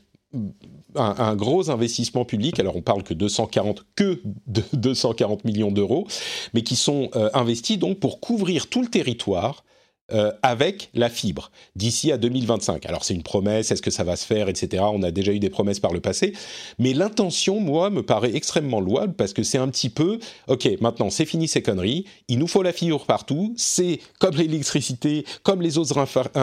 un, 0.96 1.36
gros 1.36 1.70
investissement 1.70 2.26
public. 2.26 2.60
Alors 2.60 2.76
on 2.76 2.82
parle 2.82 3.04
que 3.04 3.14
240 3.14 3.86
que 3.96 4.22
de 4.48 4.64
240 4.74 5.46
millions 5.46 5.72
d'euros, 5.72 6.08
mais 6.54 6.62
qui 6.62 6.76
sont 6.76 7.10
euh, 7.16 7.30
investis 7.34 7.78
donc 7.78 8.00
pour 8.00 8.20
couvrir 8.20 8.68
tout 8.68 8.82
le 8.82 8.88
territoire 8.88 9.64
euh, 10.12 10.32
avec 10.44 10.90
la 10.94 11.10
fibre 11.10 11.52
d'ici 11.76 12.12
à 12.12 12.18
2025. 12.18 12.86
Alors 12.86 13.04
c'est 13.04 13.16
une 13.16 13.24
promesse, 13.24 13.72
est-ce 13.72 13.82
que 13.82 13.92
ça 13.92 14.04
va 14.04 14.16
se 14.16 14.26
faire, 14.26 14.50
etc. 14.50 14.84
On 14.88 15.02
a 15.04 15.12
déjà 15.12 15.32
eu 15.32 15.40
des 15.40 15.50
promesses 15.50 15.80
par 15.80 15.94
le 15.94 16.00
passé, 16.00 16.34
mais 16.78 16.94
l'intention, 16.94 17.60
moi, 17.60 17.90
me 17.90 18.04
paraît 18.04 18.36
extrêmement 18.36 18.80
louable 18.80 19.14
parce 19.14 19.34
que 19.34 19.44
c'est 19.44 19.58
un 19.58 19.68
petit 19.68 19.90
peu, 19.90 20.20
ok, 20.48 20.70
maintenant 20.80 21.10
c'est 21.10 21.26
fini 21.26 21.48
ces 21.48 21.62
conneries, 21.62 22.06
il 22.28 22.40
nous 22.40 22.48
faut 22.48 22.62
la 22.62 22.72
fibre 22.72 23.04
partout, 23.06 23.54
c'est 23.58 24.00
comme 24.20 24.36
l'électricité, 24.36 25.26
comme 25.44 25.62
les 25.62 25.78
autres 25.78 25.98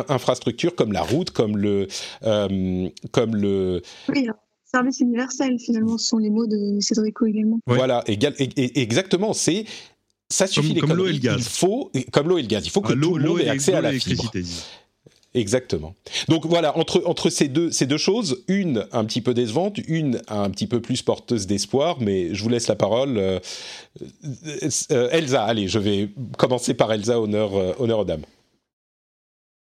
infrastructures, 0.08 0.74
comme 0.74 0.92
la 0.92 1.02
route, 1.02 1.30
comme 1.30 1.56
le, 1.56 1.86
euh, 2.24 2.88
comme 3.12 3.36
le. 3.36 3.82
Oui, 4.08 4.26
service 4.72 5.00
universel, 5.00 5.58
finalement, 5.58 5.98
ce 5.98 6.08
sont 6.08 6.18
les 6.18 6.30
mots 6.30 6.46
de 6.46 6.80
Cédrico 6.80 7.26
également. 7.26 7.58
Voilà, 7.66 8.02
exactement. 8.06 9.34
C'est 9.34 9.66
ça 10.32 10.46
suffit 10.46 10.74
comme, 10.76 10.94
l'eau 10.94 11.06
et 11.06 11.12
le 11.12 11.18
gaz. 11.18 11.36
Il 11.38 11.44
faut, 11.44 11.90
comme 12.10 12.28
l'eau 12.28 12.38
et 12.38 12.42
le 12.42 12.48
gaz, 12.48 12.64
il 12.64 12.70
faut 12.70 12.80
que 12.80 12.92
ah, 12.92 13.00
tout 13.00 13.16
le 13.18 13.28
monde 13.28 13.40
ait 13.40 13.48
accès 13.48 13.74
à 13.74 13.80
la 13.80 13.92
fibre. 13.92 14.32
Exactement. 15.34 15.94
Donc 16.28 16.44
voilà, 16.44 16.76
entre, 16.76 17.02
entre 17.06 17.30
ces, 17.30 17.48
deux, 17.48 17.70
ces 17.70 17.86
deux 17.86 17.96
choses, 17.96 18.44
une 18.48 18.86
un 18.92 19.04
petit 19.06 19.22
peu 19.22 19.32
décevante, 19.32 19.78
une 19.88 20.20
un 20.28 20.50
petit 20.50 20.66
peu 20.66 20.80
plus 20.80 21.00
porteuse 21.00 21.46
d'espoir, 21.46 21.98
mais 22.00 22.34
je 22.34 22.42
vous 22.42 22.50
laisse 22.50 22.68
la 22.68 22.76
parole. 22.76 23.16
Euh, 23.16 23.40
euh, 24.90 25.08
Elsa, 25.10 25.44
allez, 25.44 25.68
je 25.68 25.78
vais 25.78 26.10
commencer 26.36 26.74
par 26.74 26.92
Elsa, 26.92 27.18
honneur, 27.18 27.56
euh, 27.56 27.72
honneur 27.78 28.00
aux 28.00 28.04
dames. 28.04 28.24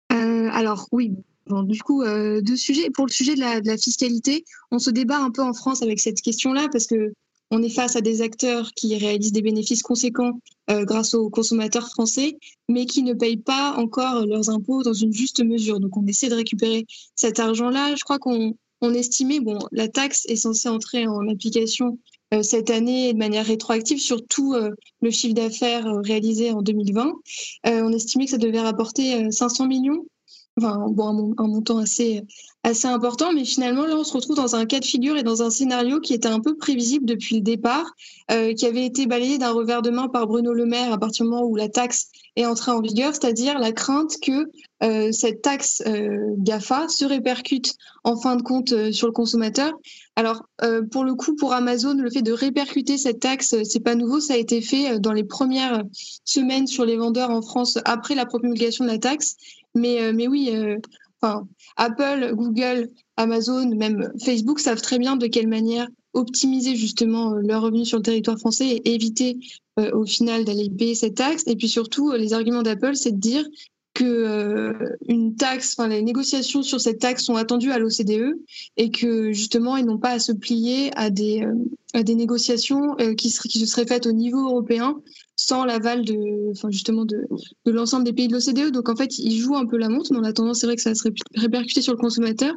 alors 0.10 0.88
oui, 0.92 1.14
Bon, 1.48 1.62
du 1.62 1.80
coup, 1.84 2.04
deux 2.04 2.56
sujets. 2.56 2.90
Pour 2.90 3.06
le 3.06 3.12
sujet 3.12 3.36
de 3.36 3.40
la, 3.40 3.62
de 3.62 3.68
la, 3.68 3.78
fiscalité, 3.78 4.46
on 4.72 4.80
se 4.80 4.90
débat 4.90 5.20
un 5.20 5.30
peu 5.30 5.44
en 5.44 5.54
France 5.54 5.84
avec 5.84 6.00
cette 6.00 6.22
question-là 6.22 6.68
parce 6.72 6.88
que 6.88 7.14
on 7.56 7.64
est 7.64 7.70
face 7.70 7.96
à 7.96 8.02
des 8.02 8.22
acteurs 8.22 8.74
qui 8.74 8.98
réalisent 8.98 9.32
des 9.32 9.42
bénéfices 9.42 9.82
conséquents 9.82 10.34
euh, 10.70 10.84
grâce 10.84 11.14
aux 11.14 11.30
consommateurs 11.30 11.88
français, 11.88 12.38
mais 12.68 12.86
qui 12.86 13.02
ne 13.02 13.14
payent 13.14 13.38
pas 13.38 13.76
encore 13.78 14.26
leurs 14.26 14.50
impôts 14.50 14.84
dans 14.84 14.94
une 14.94 15.14
juste 15.14 15.42
mesure. 15.42 15.80
Donc 15.80 15.96
on 15.96 16.06
essaie 16.06 16.28
de 16.28 16.36
récupérer 16.36 16.86
cet 17.16 17.40
argent-là. 17.40 17.96
Je 17.96 18.04
crois 18.04 18.20
qu'on 18.20 18.54
estimait, 18.94 19.40
bon, 19.40 19.58
la 19.72 19.88
taxe 19.88 20.26
est 20.28 20.36
censée 20.36 20.68
entrer 20.68 21.08
en 21.08 21.30
application 21.30 21.98
euh, 22.34 22.44
cette 22.44 22.70
année 22.70 23.14
de 23.14 23.18
manière 23.18 23.46
rétroactive 23.46 24.00
sur 24.00 24.26
tout 24.28 24.54
euh, 24.54 24.72
le 25.02 25.10
chiffre 25.10 25.34
d'affaires 25.34 25.88
réalisé 26.04 26.52
en 26.52 26.62
2020. 26.62 27.14
on 27.68 27.94
estimait 27.94 28.26
que 28.26 28.32
ça 28.32 28.38
devait 28.38 28.60
rapporter 28.60 29.32
500 29.32 29.68
millions 29.68 30.06
enfin 30.58 30.86
bon, 30.90 31.34
un, 31.38 31.48
montant 31.48 31.80
assez 31.80 32.24
assez 32.66 32.88
important, 32.88 33.32
mais 33.32 33.46
finalement 33.46 33.86
là 33.86 33.96
on 33.96 34.04
se 34.04 34.12
retrouve 34.12 34.36
dans 34.36 34.56
un 34.56 34.66
cas 34.66 34.80
de 34.80 34.86
figure 34.86 35.18
et 35.18 35.22
dans 35.22 35.44
un 35.44 35.52
scénario 35.52 36.00
qui 36.00 36.16
était 36.16 36.28
un 36.28 36.40
peu 36.40 36.58
prévisible 36.58 37.06
depuis 37.06 37.36
le 37.36 37.42
départ, 37.42 37.86
euh, 38.32 38.54
qui 38.54 38.66
avait 38.66 38.84
été 38.84 39.06
balayé 39.06 39.38
d'un 39.38 39.52
revers 39.52 39.84
de 39.84 39.92
main 39.92 40.08
par 40.08 40.26
Bruno 40.26 40.52
Le 40.52 40.66
Maire 40.66 40.92
à 40.92 40.98
partir 40.98 41.26
du 41.26 41.32
moment 41.32 41.46
où 41.46 41.56
la 41.56 41.70
taxe 41.70 42.08
est 42.36 42.46
entrée 42.48 42.72
en 42.72 42.82
vigueur, 42.82 43.14
c'est-à-dire 43.14 43.60
la 43.60 43.72
crainte 43.72 44.16
que 44.20 44.50
euh, 44.82 45.12
cette 45.12 45.44
taxe 45.44 45.84
euh, 45.86 46.34
Gafa 46.40 46.88
se 46.90 47.06
répercute 47.06 47.76
en 48.04 48.18
fin 48.18 48.36
de 48.36 48.42
compte 48.42 48.92
sur 48.92 49.08
le 49.08 49.14
consommateur. 49.14 49.72
Alors 50.16 50.48
pour 50.92 51.04
le 51.04 51.14
coup, 51.14 51.36
pour 51.36 51.54
Amazon, 51.54 51.94
le 51.94 52.10
fait 52.10 52.22
de 52.22 52.32
répercuter 52.32 52.98
cette 52.98 53.20
taxe, 53.20 53.56
c'est 53.64 53.82
pas 53.82 53.96
nouveau, 53.96 54.20
ça 54.20 54.34
a 54.34 54.38
été 54.38 54.62
fait 54.62 55.00
dans 55.00 55.12
les 55.12 55.26
premières 55.26 55.84
semaines 56.24 56.68
sur 56.68 56.86
les 56.86 56.96
vendeurs 56.96 57.32
en 57.32 57.42
France 57.42 57.78
après 57.84 58.16
la 58.16 58.26
promulgation 58.26 58.86
de 58.86 58.90
la 58.90 58.98
taxe. 58.98 59.36
Mais, 59.76 60.14
mais 60.14 60.28
oui, 60.28 60.50
Apple, 61.78 62.34
Google, 62.34 62.90
Amazon, 63.18 63.76
même 63.76 64.12
Facebook 64.24 64.60
savent 64.60 64.82
très 64.82 65.00
bien 65.00 65.16
de 65.16 65.28
quelle 65.28 65.48
manière 65.48 65.88
optimiser 66.14 66.76
justement 66.76 67.34
leurs 67.34 67.64
revenus 67.64 67.88
sur 67.88 67.98
le 67.98 68.04
territoire 68.04 68.38
français 68.38 68.68
et 68.68 68.94
éviter 68.94 69.38
au 69.78 70.06
final 70.06 70.46
d'aller 70.46 70.70
payer 70.70 70.96
cette 70.96 71.16
taxe. 71.16 71.44
Et 71.48 71.56
puis 71.56 71.68
surtout, 71.68 72.12
les 72.12 72.34
arguments 72.34 72.62
d'Apple, 72.62 72.96
c'est 72.96 73.12
de 73.12 73.20
dire 73.20 73.46
que 73.96 74.04
euh, 74.04 74.74
une 75.08 75.36
taxe, 75.36 75.74
enfin 75.78 75.88
les 75.88 76.02
négociations 76.04 76.62
sur 76.62 76.80
cette 76.80 77.00
taxe 77.00 77.24
sont 77.24 77.36
attendues 77.36 77.72
à 77.72 77.80
l'OCDE 77.80 78.38
et 78.78 78.92
que 78.92 79.32
justement 79.32 79.78
ils 79.78 79.86
n'ont 79.86 79.98
pas 79.98 80.12
à 80.12 80.20
se 80.20 80.34
plier 80.34 80.92
à 80.98 81.10
des 81.10 81.44
euh, 81.44 82.04
négociations 82.04 82.96
euh, 83.00 83.16
qui 83.16 83.30
se 83.30 83.66
seraient 83.66 83.88
faites 83.88 84.06
au 84.06 84.12
niveau 84.12 84.50
européen 84.50 85.02
sans 85.36 85.66
l'aval 85.66 86.06
de 86.06 86.52
enfin 86.52 86.70
justement 86.72 87.06
de, 87.06 87.28
de 87.66 87.72
l'ensemble 87.72 88.06
des 88.06 88.14
pays 88.14 88.28
de 88.28 88.34
l'OCDE. 88.34 88.72
Donc 88.72 88.90
en 88.90 88.96
fait 88.96 89.18
ils 89.18 89.38
jouent 89.38 89.58
un 89.58 89.66
peu 89.66 89.78
la 89.78 89.90
montre, 89.90 90.12
mais 90.12 90.20
en 90.20 90.24
attendant 90.24 90.54
c'est 90.54 90.66
vrai 90.66 90.76
que 90.76 90.82
ça 90.82 90.92
va 90.92 90.96
se 90.96 91.08
répercuter 91.36 91.82
sur 91.82 91.94
le 91.94 92.00
consommateur. 92.00 92.54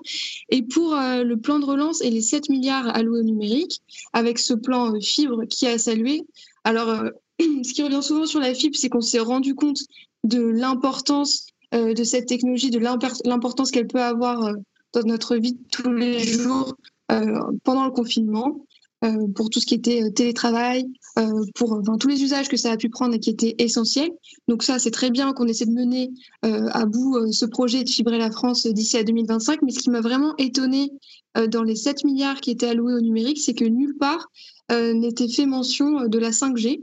Et 0.50 0.62
pour 0.62 0.94
le 0.94 1.34
plan 1.34 1.58
de 1.58 1.64
relance 1.64 2.00
et 2.02 2.10
les 2.10 2.20
7 2.20 2.48
milliards 2.48 2.88
alloués 2.94 3.20
au 3.20 3.24
numérique, 3.24 3.80
avec 4.12 4.38
ce 4.38 4.54
plan 4.54 4.92
fibre 5.00 5.44
qui 5.46 5.66
a 5.66 5.78
salué. 5.78 6.22
Alors 6.64 7.04
ce 7.40 7.72
qui 7.72 7.82
revient 7.82 8.02
souvent 8.02 8.26
sur 8.26 8.40
la 8.40 8.54
fibre, 8.54 8.76
c'est 8.76 8.88
qu'on 8.88 9.00
s'est 9.00 9.18
rendu 9.18 9.54
compte 9.54 9.80
de 10.24 10.40
l'importance 10.42 11.46
euh, 11.74 11.92
de 11.92 12.04
cette 12.04 12.26
technologie, 12.26 12.70
de 12.70 12.78
l'importance 12.78 13.70
qu'elle 13.70 13.86
peut 13.86 14.02
avoir 14.02 14.42
euh, 14.44 14.54
dans 14.94 15.02
notre 15.02 15.36
vie 15.36 15.58
tous 15.70 15.92
les 15.92 16.20
jours 16.20 16.74
euh, 17.12 17.40
pendant 17.62 17.84
le 17.84 17.90
confinement, 17.90 18.64
pour 19.36 19.48
tout 19.48 19.60
ce 19.60 19.66
qui 19.66 19.74
était 19.74 20.10
télétravail, 20.10 20.84
pour 21.54 21.82
tous 21.98 22.08
les 22.08 22.22
usages 22.22 22.48
que 22.48 22.56
ça 22.56 22.72
a 22.72 22.76
pu 22.76 22.88
prendre 22.90 23.14
et 23.14 23.18
qui 23.18 23.30
étaient 23.30 23.56
essentiels. 23.58 24.10
Donc 24.46 24.62
ça, 24.62 24.78
c'est 24.78 24.90
très 24.90 25.10
bien 25.10 25.32
qu'on 25.32 25.46
essaie 25.46 25.66
de 25.66 25.72
mener 25.72 26.10
à 26.42 26.86
bout 26.86 27.32
ce 27.32 27.44
projet 27.44 27.84
de 27.84 27.88
fibrer 27.88 28.18
la 28.18 28.30
France 28.30 28.66
d'ici 28.66 28.96
à 28.96 29.02
2025. 29.02 29.62
Mais 29.62 29.72
ce 29.72 29.80
qui 29.80 29.90
m'a 29.90 30.00
vraiment 30.00 30.34
étonné 30.36 30.92
dans 31.48 31.62
les 31.62 31.76
7 31.76 32.04
milliards 32.04 32.40
qui 32.40 32.50
étaient 32.50 32.68
alloués 32.68 32.94
au 32.94 33.00
numérique, 33.00 33.40
c'est 33.40 33.54
que 33.54 33.64
nulle 33.64 33.96
part 33.98 34.28
n'était 34.70 35.28
fait 35.28 35.46
mention 35.46 36.06
de 36.06 36.18
la 36.18 36.30
5G, 36.30 36.82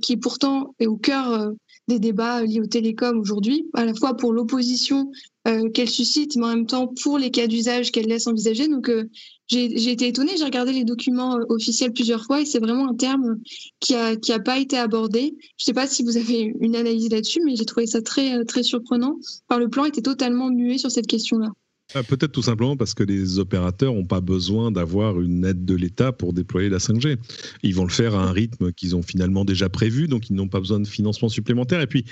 qui 0.00 0.16
pourtant 0.16 0.74
est 0.80 0.86
au 0.86 0.96
cœur 0.96 1.52
des 1.88 1.98
débats 1.98 2.42
liés 2.42 2.60
aux 2.60 2.66
télécoms 2.66 3.18
aujourd'hui, 3.18 3.68
à 3.74 3.84
la 3.84 3.94
fois 3.94 4.16
pour 4.16 4.32
l'opposition 4.32 5.10
euh, 5.46 5.68
qu'elle 5.70 5.90
suscite, 5.90 6.36
mais 6.36 6.46
en 6.46 6.48
même 6.48 6.66
temps 6.66 6.88
pour 7.02 7.18
les 7.18 7.30
cas 7.30 7.46
d'usage 7.46 7.92
qu'elle 7.92 8.06
laisse 8.06 8.26
envisager. 8.26 8.68
Donc 8.68 8.88
euh, 8.88 9.10
j'ai 9.46 9.90
été 9.90 10.08
étonnée, 10.08 10.32
j'ai 10.38 10.44
regardé 10.44 10.72
les 10.72 10.84
documents 10.84 11.36
euh, 11.36 11.44
officiels 11.50 11.92
plusieurs 11.92 12.24
fois 12.24 12.40
et 12.40 12.46
c'est 12.46 12.60
vraiment 12.60 12.88
un 12.88 12.94
terme 12.94 13.38
qui 13.80 13.94
a, 13.94 14.16
qui 14.16 14.32
a 14.32 14.40
pas 14.40 14.58
été 14.58 14.78
abordé. 14.78 15.36
Je 15.58 15.64
sais 15.64 15.74
pas 15.74 15.86
si 15.86 16.02
vous 16.02 16.16
avez 16.16 16.54
une 16.60 16.74
analyse 16.76 17.10
là-dessus, 17.10 17.40
mais 17.44 17.56
j'ai 17.56 17.66
trouvé 17.66 17.86
ça 17.86 18.00
très, 18.00 18.42
surprenant. 18.62 19.18
Le 19.50 19.68
plan 19.68 19.84
était 19.84 20.02
totalement 20.02 20.48
muet 20.48 20.78
sur 20.78 20.90
cette 20.90 21.06
question-là. 21.06 21.50
Ah, 21.92 22.02
peut-être 22.02 22.32
tout 22.32 22.42
simplement 22.42 22.76
parce 22.76 22.94
que 22.94 23.04
les 23.04 23.38
opérateurs 23.38 23.92
n'ont 23.92 24.06
pas 24.06 24.22
besoin 24.22 24.72
d'avoir 24.72 25.20
une 25.20 25.44
aide 25.44 25.64
de 25.66 25.74
l'État 25.74 26.12
pour 26.12 26.32
déployer 26.32 26.70
la 26.70 26.78
5G. 26.78 27.18
Ils 27.62 27.74
vont 27.74 27.84
le 27.84 27.90
faire 27.90 28.14
à 28.14 28.24
un 28.24 28.32
rythme 28.32 28.72
qu'ils 28.72 28.96
ont 28.96 29.02
finalement 29.02 29.44
déjà 29.44 29.68
prévu, 29.68 30.08
donc 30.08 30.30
ils 30.30 30.34
n'ont 30.34 30.48
pas 30.48 30.60
besoin 30.60 30.80
de 30.80 30.88
financement 30.88 31.28
supplémentaire. 31.28 31.82
Et 31.82 31.86
puis, 31.86 32.06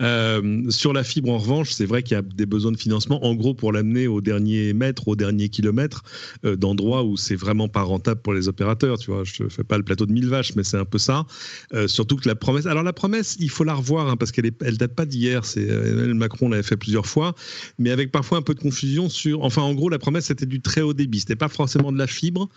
euh, 0.00 0.68
sur 0.70 0.92
la 0.92 1.04
fibre, 1.04 1.30
en 1.30 1.38
revanche, 1.38 1.70
c'est 1.70 1.86
vrai 1.86 2.02
qu'il 2.02 2.16
y 2.16 2.18
a 2.18 2.22
des 2.22 2.46
besoins 2.46 2.72
de 2.72 2.76
financement, 2.76 3.24
en 3.24 3.34
gros, 3.34 3.54
pour 3.54 3.72
l'amener 3.72 4.08
au 4.08 4.20
dernier 4.20 4.72
mètre, 4.72 5.06
au 5.06 5.14
dernier 5.14 5.48
kilomètre, 5.48 6.02
euh, 6.44 6.56
d'endroits 6.56 7.04
où 7.04 7.16
c'est 7.16 7.36
vraiment 7.36 7.68
pas 7.68 7.82
rentable 7.82 8.20
pour 8.22 8.34
les 8.34 8.48
opérateurs. 8.48 8.98
Tu 8.98 9.12
vois, 9.12 9.22
je 9.24 9.44
ne 9.44 9.48
fais 9.48 9.64
pas 9.64 9.78
le 9.78 9.84
plateau 9.84 10.04
de 10.04 10.12
mille 10.12 10.28
vaches, 10.28 10.56
mais 10.56 10.64
c'est 10.64 10.78
un 10.78 10.84
peu 10.84 10.98
ça. 10.98 11.26
Euh, 11.74 11.86
surtout 11.86 12.16
que 12.16 12.28
la 12.28 12.34
promesse. 12.34 12.66
Alors, 12.66 12.82
la 12.82 12.92
promesse, 12.92 13.36
il 13.38 13.50
faut 13.50 13.64
la 13.64 13.74
revoir, 13.74 14.08
hein, 14.08 14.16
parce 14.16 14.32
qu'elle 14.32 14.46
ne 14.46 14.70
date 14.72 14.94
pas 14.94 15.06
d'hier. 15.06 15.42
Emmanuel 15.56 16.14
Macron 16.14 16.48
l'avait 16.48 16.62
fait 16.64 16.76
plusieurs 16.76 17.06
fois, 17.06 17.34
mais 17.78 17.90
avec 17.90 18.10
parfois 18.10 18.38
un 18.38 18.42
peu 18.42 18.54
de 18.54 18.60
confusion 18.60 19.08
Enfin, 19.40 19.62
en 19.62 19.74
gros, 19.74 19.88
la 19.88 19.98
promesse 19.98 20.26
c'était 20.26 20.46
du 20.46 20.60
très 20.60 20.80
haut 20.80 20.94
débit. 20.94 21.20
C'était 21.20 21.36
pas 21.36 21.48
forcément 21.48 21.92
de 21.92 21.98
la 21.98 22.06
fibre. 22.06 22.48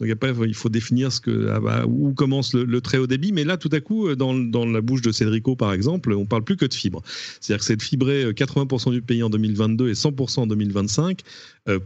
Donc 0.00 0.10
après, 0.10 0.32
il 0.46 0.54
faut 0.54 0.68
définir 0.68 1.12
ce 1.12 1.20
ah 1.50 1.60
bah, 1.60 1.84
où 1.86 2.12
commence 2.12 2.54
le, 2.54 2.80
très 2.80 2.98
haut 2.98 3.06
débit. 3.06 3.32
Mais 3.32 3.44
là, 3.44 3.56
tout 3.56 3.70
à 3.72 3.80
coup, 3.80 4.14
dans, 4.14 4.34
dans 4.34 4.66
la 4.66 4.80
bouche 4.80 5.02
de 5.02 5.12
Cédrico, 5.12 5.56
par 5.56 5.72
exemple, 5.72 6.12
on 6.12 6.26
parle 6.26 6.44
plus 6.44 6.56
que 6.56 6.66
de 6.66 6.74
fibre. 6.74 7.02
C'est-à-dire 7.40 7.60
que 7.60 7.64
c'est 7.64 7.76
de 7.76 7.82
fibrer 7.82 8.30
80% 8.30 8.90
du 8.90 9.02
pays 9.02 9.22
en 9.22 9.30
2022 9.30 9.88
et 9.88 9.92
100% 9.92 10.40
en 10.40 10.46
2025 10.46 11.20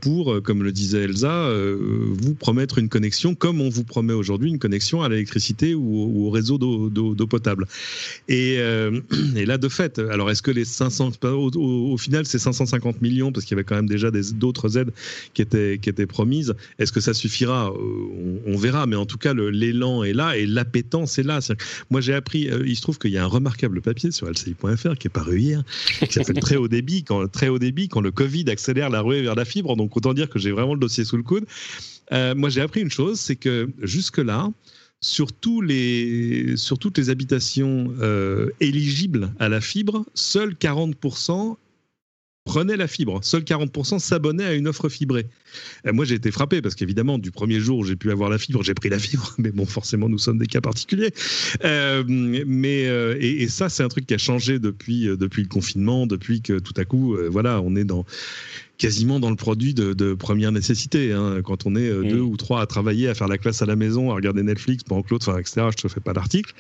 pour, 0.01 0.43
comme 0.43 0.63
le 0.63 0.73
disait 0.73 1.05
Elsa, 1.05 1.51
vous 1.53 2.35
promettre 2.35 2.79
une 2.79 2.89
connexion 2.89 3.35
comme 3.35 3.61
on 3.61 3.69
vous 3.69 3.85
promet 3.85 4.13
aujourd'hui 4.13 4.51
une 4.51 4.59
connexion 4.59 5.03
à 5.03 5.09
l'électricité 5.09 5.75
ou, 5.75 6.27
au 6.27 6.31
réseau 6.31 6.59
d'eau 6.59 7.27
potable. 7.27 7.67
Et, 8.29 8.59
là, 8.59 9.59
de 9.59 9.69
fait, 9.69 9.99
alors 9.99 10.31
est-ce 10.31 10.43
que 10.43 10.51
les 10.51 10.65
500, 10.65 11.13
au, 11.25 11.97
final, 11.97 12.27
c'est 12.27 12.39
550 12.39 13.03
millions 13.03 13.33
parce 13.33 13.45
qu'il 13.45 13.57
y 13.57 13.59
avait 13.59 13.65
quand 13.65 13.77
même 13.77 13.89
déjà 13.89 14.11
d'autres 14.11 14.79
aides 14.79 14.93
qui 15.35 15.43
étaient, 15.43 15.79
qui 15.81 15.89
étaient 15.89 16.07
promises. 16.07 16.55
Est-ce 16.79 16.93
que 16.93 17.01
ça 17.01 17.15
suffira? 17.15 17.71
Euh, 17.71 18.41
on, 18.47 18.57
verra, 18.57 18.87
mais 18.87 18.97
en 18.97 19.07
tout 19.07 19.19
cas, 19.19 19.35
l'élan 19.35 20.03
est 20.03 20.13
là 20.13 20.37
et 20.37 20.47
l'appétence 20.47 21.19
est 21.19 21.23
là. 21.23 21.41
moi, 21.91 22.01
j'ai 22.01 22.15
appris, 22.15 22.51
euh, 22.51 22.65
il 22.67 22.77
se 22.77 22.83
trouve 22.83 22.99
qu'il 22.99 23.11
y 23.11 23.19
a 23.19 23.25
un 23.25 23.29
remarquable 23.29 23.81
papier 23.81 24.11
sur 24.11 24.29
lci.fr 24.29 24.97
qui 24.99 25.07
est 25.07 25.11
paru 25.11 25.41
hier, 25.41 25.63
qui 26.01 26.13
s'appelle 26.13 26.37
Très 26.39 26.57
très 26.57 27.49
haut 27.49 27.59
débit, 27.59 27.89
quand 27.89 28.01
le 28.01 28.11
Covid 28.11 28.49
accélère 28.49 28.91
la 28.91 29.01
ruée 29.01 29.23
vers 29.23 29.35
la 29.35 29.45
fibre. 29.45 29.68
Donc, 29.77 29.97
autant 29.97 30.15
dire 30.15 30.29
que 30.29 30.39
j'ai 30.39 30.51
vraiment 30.51 30.75
le 30.75 30.81
dossier 30.81 31.05
sous 31.05 31.17
le 31.17 31.23
coude. 31.23 31.47
Euh, 32.13 32.35
moi, 32.35 32.49
j'ai 32.49 32.61
appris 32.61 32.81
une 32.81 32.91
chose, 32.91 33.21
c'est 33.21 33.37
que 33.37 33.69
jusque-là, 33.83 34.51
sur, 35.01 35.33
toutes 35.33 35.69
les 35.69 36.57
habitations 37.11 37.93
éligibles 38.61 39.33
à 39.39 39.49
la 39.49 39.61
fibre, 39.61 40.05
seuls 40.15 40.55
40% 40.55 41.57
prenaient 42.49 42.79
la 42.79 42.87
fibre. 42.89 43.21
Seuls 43.23 43.43
40% 43.43 43.99
s'abonnaient 43.99 44.47
à 44.47 44.55
une 44.55 44.69
offre 44.69 44.89
fibrée. 44.89 45.27
Euh, 45.87 45.93
moi, 45.93 46.07
j'ai 46.07 46.15
été 46.15 46.31
frappé 46.31 46.63
parce 46.63 46.75
qu'évidemment, 46.75 47.19
du 47.19 47.31
premier 47.31 47.61
jour 47.61 47.81
où 47.81 47.85
j'ai 47.85 47.95
pu 47.95 48.11
avoir 48.11 48.31
la 48.31 48.39
fibre, 48.39 48.63
j'ai 48.63 48.73
pris 48.73 48.89
la 48.89 48.99
fibre. 48.99 49.35
Mais 49.39 49.51
bon, 49.51 49.67
forcément, 49.67 50.09
nous 50.09 50.17
sommes 50.17 50.39
des 50.39 50.47
cas 50.47 50.63
particuliers. 50.63 51.13
Euh, 51.65 52.03
mais 52.09 52.87
euh, 52.87 53.19
et, 53.21 53.49
ça, 53.49 53.69
c'est 53.69 53.83
un 53.83 53.89
truc 53.89 54.07
qui 54.07 54.15
a 54.15 54.19
changé 54.19 54.59
depuis 54.59 55.05
depuis 55.05 55.43
le 55.43 55.49
confinement, 55.49 56.07
depuis 56.07 56.41
que 56.41 56.59
tout 56.59 56.73
à 56.79 56.87
coup, 56.87 57.17
voilà, 57.31 57.61
on 57.61 57.77
est 57.77 57.85
dans 57.85 58.07
quasiment 58.79 59.21
dans 59.21 59.31
le 59.31 59.37
produit 59.37 59.75
de, 59.75 60.15
première 60.15 60.53
nécessité. 60.53 61.13
Hein. 61.13 61.43
Quand 61.45 61.67
on 61.67 61.77
est 61.77 61.91
deux 62.05 62.21
ou 62.21 62.37
trois 62.37 62.63
à 62.63 62.67
travailler, 62.67 63.09
à 63.09 63.15
faire 63.15 63.29
la 63.29 63.37
classe 63.37 63.61
à 63.61 63.67
la 63.67 63.77
maison, 63.77 64.11
à 64.11 64.15
regarder 64.15 64.43
Netflix 64.43 64.85
pendant 64.85 65.03
que 65.03 65.11
l'autre, 65.11 65.29
enfin, 65.29 65.39
etc., 65.39 65.55
je 65.57 65.61
ne 65.67 65.73
te 65.73 65.89
fais 65.89 66.01
pas 66.01 66.15
l'article. 66.15 66.55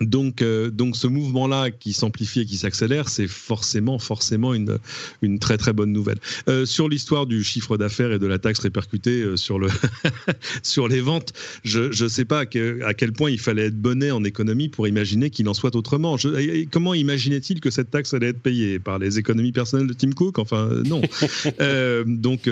Donc, 0.00 0.42
euh, 0.42 0.70
donc 0.70 0.96
ce 0.96 1.06
mouvement-là 1.06 1.70
qui 1.70 1.92
s'amplifie 1.92 2.40
et 2.40 2.46
qui 2.46 2.56
s'accélère, 2.56 3.08
c'est 3.08 3.26
forcément, 3.26 3.98
forcément 3.98 4.54
une, 4.54 4.78
une 5.22 5.38
très 5.38 5.58
très 5.58 5.72
bonne 5.72 5.92
nouvelle. 5.92 6.18
Euh, 6.48 6.66
sur 6.66 6.88
l'histoire 6.88 7.26
du 7.26 7.42
chiffre 7.42 7.76
d'affaires 7.76 8.12
et 8.12 8.18
de 8.18 8.26
la 8.26 8.38
taxe 8.38 8.60
répercutée 8.60 9.22
euh, 9.22 9.36
sur, 9.36 9.58
le 9.58 9.68
sur 10.62 10.88
les 10.88 11.00
ventes, 11.00 11.32
je 11.64 12.02
ne 12.02 12.08
sais 12.08 12.24
pas 12.24 12.40
à 12.40 12.94
quel 12.94 13.12
point 13.12 13.30
il 13.30 13.40
fallait 13.40 13.66
être 13.66 13.80
bonnet 13.80 14.10
en 14.10 14.24
économie 14.24 14.68
pour 14.68 14.86
imaginer 14.86 15.30
qu'il 15.30 15.48
en 15.48 15.54
soit 15.54 15.74
autrement. 15.74 16.16
Je, 16.16 16.64
comment 16.70 16.94
imaginait-il 16.94 17.60
que 17.60 17.70
cette 17.70 17.90
taxe 17.90 18.14
allait 18.14 18.28
être 18.28 18.40
payée? 18.40 18.78
Par 18.78 18.98
les 18.98 19.18
économies 19.18 19.52
personnelles 19.52 19.86
de 19.86 19.92
Tim 19.92 20.12
Cook? 20.12 20.38
Enfin, 20.38 20.68
non. 20.84 21.02
donc 22.06 22.48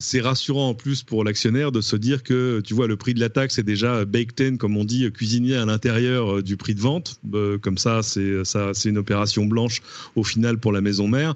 c'est 0.00 0.20
rassurant 0.20 0.70
en 0.70 0.74
plus 0.74 1.02
pour 1.02 1.24
l'actionnaire 1.24 1.72
de 1.72 1.80
se 1.80 1.96
dire 1.96 2.22
que 2.22 2.60
tu 2.60 2.74
vois 2.74 2.86
le 2.86 2.96
prix 2.96 3.14
de 3.14 3.20
la 3.20 3.28
taxe 3.28 3.58
est 3.58 3.62
déjà 3.62 4.04
baked 4.04 4.40
in 4.40 4.56
comme 4.56 4.76
on 4.76 4.84
dit 4.84 5.10
cuisiné 5.12 5.54
à 5.54 5.64
l'intérieur 5.64 6.36
euh, 6.38 6.42
du 6.42 6.56
prix 6.56 6.74
de 6.74 6.80
vente 6.80 7.20
euh, 7.32 7.58
comme 7.58 7.78
ça 7.78 8.02
c'est 8.02 8.44
ça 8.44 8.72
c'est 8.74 8.88
une 8.88 8.98
opération 8.98 9.46
blanche 9.46 9.82
au 10.16 10.24
final 10.24 10.58
pour 10.58 10.72
la 10.72 10.80
maison 10.80 11.08
mère 11.08 11.34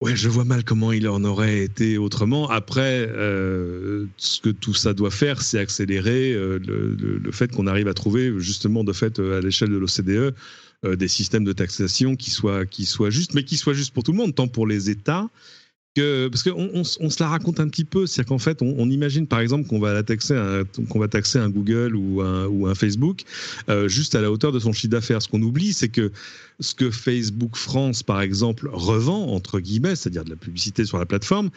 Ouais, 0.00 0.16
je 0.16 0.28
vois 0.28 0.42
mal 0.42 0.64
comment 0.64 0.90
il 0.90 1.06
en 1.06 1.22
aurait 1.22 1.60
été 1.62 1.96
autrement. 1.96 2.50
Après, 2.50 3.06
euh, 3.08 4.06
ce 4.16 4.40
que 4.40 4.48
tout 4.48 4.74
ça 4.74 4.94
doit 4.94 5.12
faire, 5.12 5.40
c'est 5.40 5.60
accélérer 5.60 6.32
le, 6.34 7.30
fait 7.30 7.52
qu'on 7.52 7.68
arrive 7.68 7.86
à 7.86 7.94
trouver, 7.94 8.34
justement, 8.40 8.82
de 8.82 8.92
fait, 8.92 9.20
à 9.20 9.40
l'échelle 9.40 9.70
de 9.70 9.76
l'OCDE, 9.76 10.34
des 10.98 11.06
systèmes 11.06 11.44
de 11.44 11.52
taxation 11.52 12.16
qui 12.16 12.30
soient, 12.30 12.66
qui 12.66 12.84
soient 12.84 13.10
justes, 13.10 13.34
mais 13.34 13.44
qui 13.44 13.56
soient 13.56 13.74
justes 13.74 13.94
pour 13.94 14.02
tout 14.02 14.10
le 14.10 14.18
monde, 14.18 14.34
tant 14.34 14.48
pour 14.48 14.66
les 14.66 14.90
États 14.90 15.28
parce 15.94 16.42
qu'on 16.42 16.70
on, 16.74 16.84
se 16.84 17.22
la 17.22 17.28
raconte 17.28 17.60
un 17.60 17.68
petit 17.68 17.84
peu, 17.84 18.06
c'est-à-dire 18.06 18.30
qu'en 18.30 18.38
fait, 18.38 18.62
on, 18.62 18.88
imagine 18.88 19.26
par 19.26 19.40
exemple 19.40 19.68
qu'on 19.68 19.78
va 19.78 20.02
taxer 20.02 20.34
un, 20.34 21.48
Google 21.50 21.94
ou 21.96 22.22
un, 22.22 22.46
ou 22.46 22.66
un 22.66 22.74
Facebook 22.74 23.22
euh, 23.68 23.88
juste 23.88 24.14
à 24.14 24.22
la 24.22 24.30
hauteur 24.30 24.52
de 24.52 24.58
son 24.58 24.72
chiffre 24.72 24.90
d'affaires. 24.90 25.20
Ce 25.20 25.28
qu'on 25.28 25.42
oublie, 25.42 25.72
c'est 25.74 25.90
que 25.90 26.10
ce 26.60 26.74
que 26.74 26.90
Facebook 26.90 27.56
France, 27.56 28.02
par 28.02 28.22
exemple, 28.22 28.70
revend 28.72 29.34
entre 29.34 29.60
guillemets, 29.60 29.96
c'est-à-dire 29.96 30.24
de 30.24 30.30
la 30.30 30.36
publicité 30.36 30.84
sur 30.86 30.98
la 30.98 31.06
plateforme, 31.06 31.50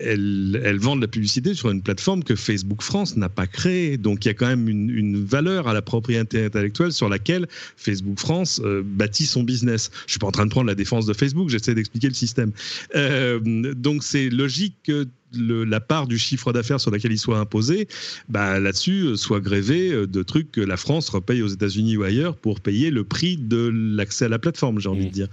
elles, 0.00 0.78
vendent 0.80 1.00
la 1.00 1.08
publicité 1.08 1.54
sur 1.54 1.70
une 1.70 1.82
plateforme 1.82 2.22
que 2.24 2.36
Facebook 2.36 2.82
France 2.82 3.16
n'a 3.16 3.28
pas 3.28 3.46
créée. 3.46 3.96
Donc 3.96 4.24
il 4.24 4.28
y 4.28 4.30
a 4.30 4.34
quand 4.34 4.46
même 4.46 4.68
une, 4.68 5.24
valeur 5.24 5.68
à 5.68 5.74
la 5.74 5.82
propriété 5.82 6.44
intellectuelle 6.44 6.92
sur 6.92 7.08
laquelle 7.08 7.46
Facebook 7.76 8.18
France 8.18 8.60
euh, 8.64 8.82
bâtit 8.84 9.26
son 9.26 9.42
business. 9.42 9.90
Je 10.06 10.12
suis 10.12 10.18
pas 10.18 10.26
en 10.26 10.32
train 10.32 10.46
de 10.46 10.50
prendre 10.50 10.66
la 10.66 10.74
défense 10.74 11.06
de 11.06 11.12
Facebook, 11.12 11.48
j'essaie 11.48 11.74
d'expliquer 11.74 12.08
le 12.08 12.14
système. 12.14 12.52
Euh, 12.94 13.40
donc 13.74 14.02
c'est 14.04 14.28
logique 14.28 14.76
que 14.84 15.06
la 15.32 15.80
part 15.80 16.06
du 16.06 16.18
chiffre 16.18 16.52
d'affaires 16.52 16.80
sur 16.80 16.90
laquelle 16.90 17.12
il 17.12 17.18
soit 17.18 17.38
imposé, 17.38 17.88
bah, 18.28 18.58
là-dessus, 18.58 19.02
euh, 19.02 19.16
soit 19.16 19.40
grévé 19.40 19.90
euh, 19.90 20.06
de 20.06 20.22
trucs 20.22 20.50
que 20.50 20.60
la 20.60 20.76
France 20.76 21.08
repaye 21.08 21.42
aux 21.42 21.48
États-Unis 21.48 21.96
ou 21.96 22.02
ailleurs 22.02 22.36
pour 22.36 22.60
payer 22.60 22.90
le 22.90 23.04
prix 23.04 23.36
de 23.36 23.70
l'accès 23.72 24.26
à 24.26 24.28
la 24.28 24.38
plateforme, 24.38 24.80
j'ai 24.80 24.88
envie 24.88 25.04
de 25.04 25.08
mmh. 25.08 25.12
dire. 25.12 25.28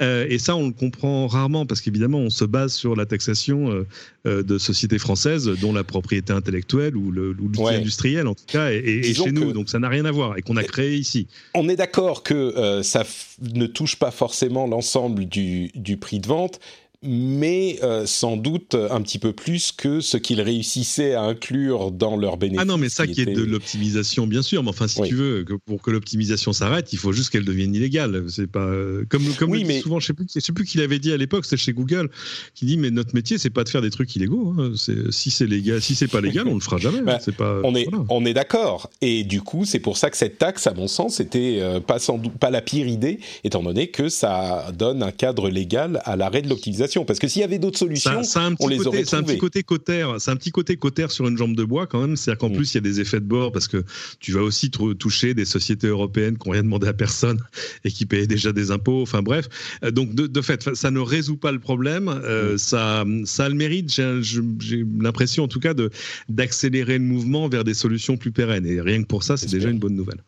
Euh, 0.00 0.26
et 0.28 0.38
ça, 0.38 0.56
on 0.56 0.66
le 0.66 0.72
comprend 0.72 1.26
rarement 1.26 1.66
parce 1.66 1.80
qu'évidemment, 1.80 2.18
on 2.18 2.30
se 2.30 2.44
base 2.44 2.72
sur 2.72 2.96
la 2.96 3.06
taxation 3.06 3.84
de 4.24 4.58
sociétés 4.58 4.98
françaises 4.98 5.46
dont 5.60 5.72
la 5.72 5.84
propriété 5.84 6.32
intellectuelle 6.32 6.96
ou 6.96 7.10
l'outil 7.10 7.66
industriel, 7.68 8.26
en 8.26 8.34
tout 8.34 8.44
cas, 8.46 8.70
est, 8.70 9.14
chez 9.14 9.32
nous. 9.32 9.52
Donc 9.52 9.68
ça 9.68 9.78
n'a 9.78 9.88
rien 9.88 10.04
à 10.04 10.10
voir 10.10 10.38
et 10.38 10.42
qu'on 10.42 10.56
a 10.56 10.64
créé 10.64 10.94
ici. 10.96 11.26
On 11.54 11.68
est 11.68 11.76
d'accord 11.76 12.22
que 12.22 12.80
ça 12.82 13.04
ne 13.40 13.66
touche 13.66 13.96
pas 13.96 14.10
forcément 14.10 14.66
l'ensemble 14.66 15.26
du, 15.26 15.70
du 15.74 15.96
prix 15.96 16.20
de 16.20 16.26
vente, 16.26 16.60
mais 17.02 17.78
euh, 17.82 18.06
sans 18.06 18.36
doute 18.36 18.74
un 18.74 19.00
petit 19.02 19.18
peu 19.18 19.32
plus 19.32 19.72
que 19.72 20.00
ce 20.00 20.16
qu'ils 20.16 20.40
réussissaient 20.40 21.14
à 21.14 21.22
inclure 21.22 21.90
dans 21.90 22.16
leur 22.16 22.36
bénéfice. 22.36 22.60
Ah 22.62 22.64
non, 22.64 22.78
mais 22.78 22.88
ça 22.88 23.06
qui, 23.06 23.20
est 23.20 23.26
de 23.26 23.42
l'optimisation, 23.42 24.26
bien 24.26 24.42
sûr. 24.42 24.62
Mais 24.62 24.70
enfin, 24.70 24.88
si 24.88 25.02
tu 25.02 25.14
veux, 25.14 25.44
que 25.44 25.54
pour 25.54 25.82
que 25.82 25.90
l'optimisation 25.90 26.52
s'arrête, 26.52 26.92
il 26.92 26.98
faut 26.98 27.12
juste 27.12 27.30
qu'elle 27.30 27.44
devienne 27.44 27.74
illégale. 27.74 28.24
C'est 28.28 28.50
pas 28.50 28.60
euh, 28.60 29.04
comme 29.08 29.22
comme 29.34 29.50
oui, 29.50 29.64
mais... 29.64 29.80
souvent, 29.80 30.00
je 30.00 30.06
sais 30.06 30.12
plus, 30.12 30.26
je 30.32 30.40
sais 30.40 30.52
plus 30.52 30.64
qui 30.64 30.78
l'avait 30.78 30.98
dit 30.98 31.12
à 31.12 31.16
l'époque, 31.16 31.44
c'était 31.44 31.56
chez 31.56 31.72
Google, 31.72 32.10
qui 32.54 32.66
dit 32.66 32.76
mais 32.76 32.90
notre 32.90 33.14
métier, 33.14 33.38
c'est 33.38 33.50
pas 33.50 33.64
de 33.64 33.68
faire 33.68 33.82
des 33.82 33.90
trucs 33.90 34.14
illégaux. 34.14 34.54
Hein. 34.58 34.72
Si 35.10 35.30
c'est 35.30 35.46
légal, 35.46 35.82
si 35.82 35.94
c'est 35.94 36.08
pas 36.08 36.20
légal, 36.20 36.46
on 36.46 36.54
le 36.54 36.60
fera 36.60 36.78
jamais. 36.78 37.02
Bah, 37.02 37.18
c'est 37.20 37.34
pas. 37.36 37.60
On 37.64 37.74
est 37.74 37.88
on 38.08 38.24
est 38.24 38.34
d'accord. 38.34 38.90
Et 39.00 39.24
du 39.24 39.40
coup, 39.40 39.64
c'est 39.64 39.80
pour 39.80 39.96
ça 39.96 40.10
que 40.10 40.16
cette 40.16 40.38
taxe, 40.38 40.66
à 40.66 40.74
mon 40.74 40.88
sens, 40.88 41.16
c'était 41.16 41.58
euh, 41.60 41.80
pas 41.80 41.98
sans 41.98 42.18
doute 42.18 42.38
pas 42.38 42.50
la 42.50 42.62
pire 42.62 42.86
idée, 42.86 43.18
étant 43.44 43.62
donné 43.62 43.88
que 43.88 44.08
ça 44.08 44.70
donne 44.72 45.02
un 45.02 45.12
cadre 45.12 45.48
légal 45.48 46.00
à 46.04 46.16
l'arrêt 46.16 46.42
de 46.42 46.48
l'optimisation 46.48 46.91
parce 47.00 47.18
que 47.18 47.28
s'il 47.28 47.40
y 47.40 47.44
avait 47.44 47.58
d'autres 47.58 47.78
solutions, 47.78 48.20
on 48.60 48.68
les 48.68 48.86
aurait 48.86 49.04
C'est 49.04 49.16
un 49.16 49.22
petit 49.22 49.38
côté 49.38 49.62
cotère, 49.62 50.20
c'est 50.20 50.30
un 50.30 50.36
petit 50.36 50.50
côté 50.50 50.76
cotère 50.76 51.10
sur 51.10 51.26
une 51.26 51.36
jambe 51.36 51.56
de 51.56 51.64
bois 51.64 51.86
quand 51.86 52.00
même. 52.00 52.16
C'est-à-dire 52.16 52.38
qu'en 52.38 52.50
mm. 52.50 52.56
plus 52.56 52.72
il 52.72 52.76
y 52.76 52.78
a 52.78 52.82
des 52.82 53.00
effets 53.00 53.20
de 53.20 53.26
bord 53.26 53.52
parce 53.52 53.68
que 53.68 53.84
tu 54.20 54.32
vas 54.32 54.42
aussi 54.42 54.70
toucher 54.70 55.34
des 55.34 55.44
sociétés 55.44 55.86
européennes 55.86 56.36
qui 56.38 56.48
n'ont 56.48 56.52
rien 56.52 56.62
demandé 56.62 56.86
à 56.86 56.92
personne 56.92 57.40
et 57.84 57.90
qui 57.90 58.06
payaient 58.06 58.26
déjà 58.26 58.52
des 58.52 58.70
impôts. 58.70 59.02
Enfin 59.02 59.22
bref, 59.22 59.48
euh, 59.84 59.90
donc 59.90 60.14
de, 60.14 60.42
fait, 60.42 60.74
ça 60.74 60.90
ne 60.90 61.00
résout 61.00 61.36
pas 61.36 61.52
le 61.52 61.58
problème. 61.58 62.08
Euh, 62.08 62.54
mm. 62.54 62.58
ça, 62.58 63.04
ça 63.24 63.44
a 63.46 63.48
le 63.48 63.54
mérite, 63.54 63.90
j'ai 63.92 64.84
l'impression 65.00 65.44
en 65.44 65.48
tout 65.48 65.60
cas 65.60 65.74
de 65.74 65.90
d'accélérer 66.28 66.98
le 66.98 67.04
mouvement 67.04 67.48
vers 67.48 67.64
des 67.64 67.74
solutions 67.74 68.16
plus 68.16 68.32
pérennes. 68.32 68.66
Et 68.66 68.80
rien 68.80 69.02
que 69.02 69.06
pour 69.06 69.22
ça, 69.22 69.36
c'est 69.36 69.50
déjà 69.50 69.70
une 69.70 69.78
bonne 69.78 69.96
nouvelle. 69.96 70.22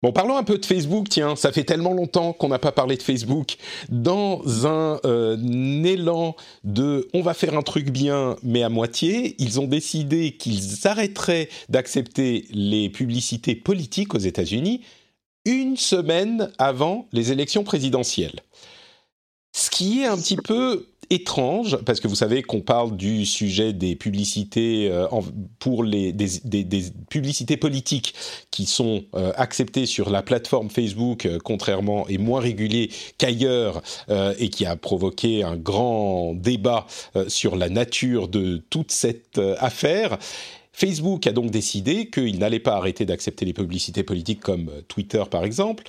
Bon, 0.00 0.12
parlons 0.12 0.36
un 0.36 0.44
peu 0.44 0.58
de 0.58 0.64
Facebook, 0.64 1.08
tiens, 1.08 1.34
ça 1.34 1.50
fait 1.50 1.64
tellement 1.64 1.92
longtemps 1.92 2.32
qu'on 2.32 2.48
n'a 2.48 2.60
pas 2.60 2.70
parlé 2.70 2.96
de 2.96 3.02
Facebook. 3.02 3.56
Dans 3.88 4.42
un, 4.64 5.00
euh, 5.04 5.36
élan 5.82 6.36
de 6.62 7.08
on 7.14 7.22
va 7.22 7.34
faire 7.34 7.54
un 7.54 7.62
truc 7.62 7.90
bien, 7.90 8.36
mais 8.44 8.62
à 8.62 8.68
moitié, 8.68 9.34
ils 9.40 9.58
ont 9.58 9.66
décidé 9.66 10.36
qu'ils 10.36 10.86
arrêteraient 10.86 11.48
d'accepter 11.68 12.46
les 12.50 12.90
publicités 12.90 13.56
politiques 13.56 14.14
aux 14.14 14.18
États-Unis 14.18 14.82
une 15.44 15.76
semaine 15.76 16.52
avant 16.58 17.08
les 17.12 17.32
élections 17.32 17.64
présidentielles. 17.64 18.40
Ce 19.52 19.68
qui 19.70 20.02
est 20.02 20.06
un 20.06 20.16
petit 20.16 20.36
peu 20.36 20.86
étrange, 21.10 21.76
parce 21.84 22.00
que 22.00 22.08
vous 22.08 22.14
savez 22.14 22.42
qu'on 22.42 22.60
parle 22.60 22.96
du 22.96 23.24
sujet 23.24 23.72
des 23.72 23.96
publicités 23.96 24.90
euh, 24.90 25.06
pour 25.58 25.82
les 25.82 26.12
des, 26.12 26.82
publicités 27.08 27.56
politiques 27.56 28.14
qui 28.50 28.66
sont 28.66 29.04
euh, 29.14 29.32
acceptées 29.36 29.86
sur 29.86 30.10
la 30.10 30.22
plateforme 30.22 30.70
Facebook, 30.70 31.26
euh, 31.26 31.38
contrairement 31.42 32.06
et 32.08 32.18
moins 32.18 32.40
régulier 32.40 32.90
qu'ailleurs, 33.16 33.82
et 34.38 34.48
qui 34.48 34.66
a 34.66 34.76
provoqué 34.76 35.42
un 35.42 35.56
grand 35.56 36.34
débat 36.34 36.86
sur 37.26 37.56
la 37.56 37.68
nature 37.68 38.28
de 38.28 38.62
toute 38.70 38.92
cette 38.92 39.38
affaire. 39.58 40.18
Facebook 40.72 41.26
a 41.26 41.32
donc 41.32 41.50
décidé 41.50 42.08
qu'il 42.10 42.38
n'allait 42.38 42.60
pas 42.60 42.76
arrêter 42.76 43.04
d'accepter 43.04 43.44
les 43.44 43.52
publicités 43.52 44.02
politiques 44.02 44.40
comme 44.40 44.70
Twitter 44.88 45.22
par 45.30 45.44
exemple, 45.44 45.84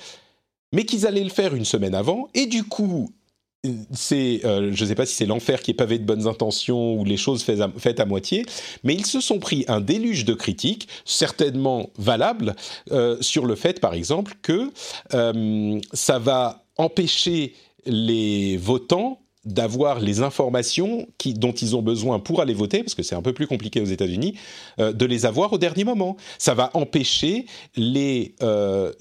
mais 0.72 0.84
qu'ils 0.84 1.06
allaient 1.06 1.24
le 1.24 1.30
faire 1.30 1.54
une 1.54 1.64
semaine 1.64 1.94
avant, 1.94 2.28
et 2.34 2.46
du 2.46 2.64
coup, 2.64 3.10
c'est, 3.92 4.40
euh, 4.44 4.72
je 4.72 4.84
ne 4.84 4.88
sais 4.88 4.94
pas 4.94 5.04
si 5.04 5.14
c'est 5.14 5.26
l'enfer 5.26 5.60
qui 5.60 5.72
est 5.72 5.74
pavé 5.74 5.98
de 5.98 6.04
bonnes 6.04 6.26
intentions 6.26 6.94
ou 6.94 7.04
les 7.04 7.16
choses 7.16 7.42
faites 7.42 8.00
à, 8.00 8.06
moitié, 8.06 8.46
mais 8.84 8.94
ils 8.94 9.06
se 9.06 9.20
sont 9.20 9.38
pris 9.38 9.64
un 9.68 9.80
déluge 9.80 10.24
de 10.24 10.34
critiques, 10.34 10.88
certainement 11.04 11.90
valables, 11.98 12.56
euh, 12.90 13.18
sur 13.20 13.44
le 13.44 13.54
fait, 13.54 13.80
par 13.80 13.94
exemple, 13.94 14.34
que 14.42 14.70
euh, 15.14 15.78
ça 15.92 16.18
va 16.18 16.64
empêcher 16.78 17.54
les 17.84 18.56
votants 18.56 19.19
d'avoir 19.44 20.00
les 20.00 20.20
informations 20.20 21.06
dont 21.24 21.52
ils 21.52 21.74
ont 21.74 21.80
besoin 21.80 22.18
pour 22.18 22.42
aller 22.42 22.52
voter, 22.52 22.82
parce 22.82 22.94
que 22.94 23.02
c'est 23.02 23.14
un 23.14 23.22
peu 23.22 23.32
plus 23.32 23.46
compliqué 23.46 23.80
aux 23.80 23.86
États-Unis, 23.86 24.34
euh, 24.78 24.92
de 24.92 25.06
les 25.06 25.24
avoir 25.24 25.52
au 25.54 25.58
dernier 25.58 25.84
moment. 25.84 26.16
Ça 26.38 26.52
va 26.52 26.70
empêcher 26.74 27.46
les, 27.74 28.34
euh, 28.42 28.92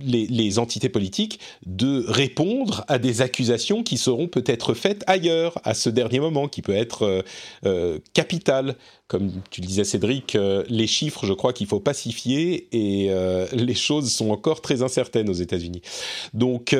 les, 0.00 0.26
les, 0.26 0.58
entités 0.58 0.90
politiques 0.90 1.40
de 1.64 2.04
répondre 2.06 2.84
à 2.88 2.98
des 2.98 3.22
accusations 3.22 3.82
qui 3.82 3.96
seront 3.96 4.28
peut-être 4.28 4.74
faites 4.74 5.04
ailleurs, 5.06 5.58
à 5.64 5.72
ce 5.72 5.88
dernier 5.88 6.20
moment, 6.20 6.48
qui 6.48 6.60
peut 6.60 6.76
être 6.76 7.24
euh, 7.64 7.98
capital. 8.12 8.76
Comme 9.08 9.32
tu 9.50 9.62
le 9.62 9.66
disais, 9.66 9.84
Cédric, 9.84 10.36
les 10.68 10.86
chiffres, 10.86 11.26
je 11.26 11.32
crois 11.32 11.52
qu'il 11.52 11.66
faut 11.66 11.80
pacifier 11.80 12.68
et 12.72 13.10
les 13.52 13.74
choses 13.74 14.10
sont 14.10 14.30
encore 14.30 14.62
très 14.62 14.80
incertaines 14.80 15.28
aux 15.28 15.34
États-Unis. 15.34 15.82
Donc, 16.32 16.74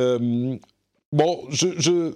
bon, 1.12 1.44
je 1.50 2.14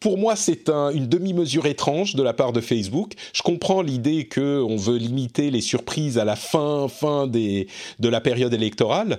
pour 0.00 0.18
moi, 0.18 0.36
c'est 0.36 0.68
une 0.68 1.06
demi-mesure 1.06 1.66
étrange 1.66 2.14
de 2.14 2.22
la 2.22 2.32
part 2.32 2.52
de 2.52 2.60
Facebook. 2.60 3.12
Je 3.32 3.42
comprends 3.42 3.82
l'idée 3.82 4.28
qu'on 4.28 4.76
veut 4.76 4.96
limiter 4.96 5.50
les 5.50 5.60
surprises 5.60 6.18
à 6.18 6.24
la 6.24 6.36
fin, 6.36 6.88
fin 6.88 7.26
de 7.26 7.66
la 8.00 8.20
période 8.20 8.54
électorale. 8.54 9.18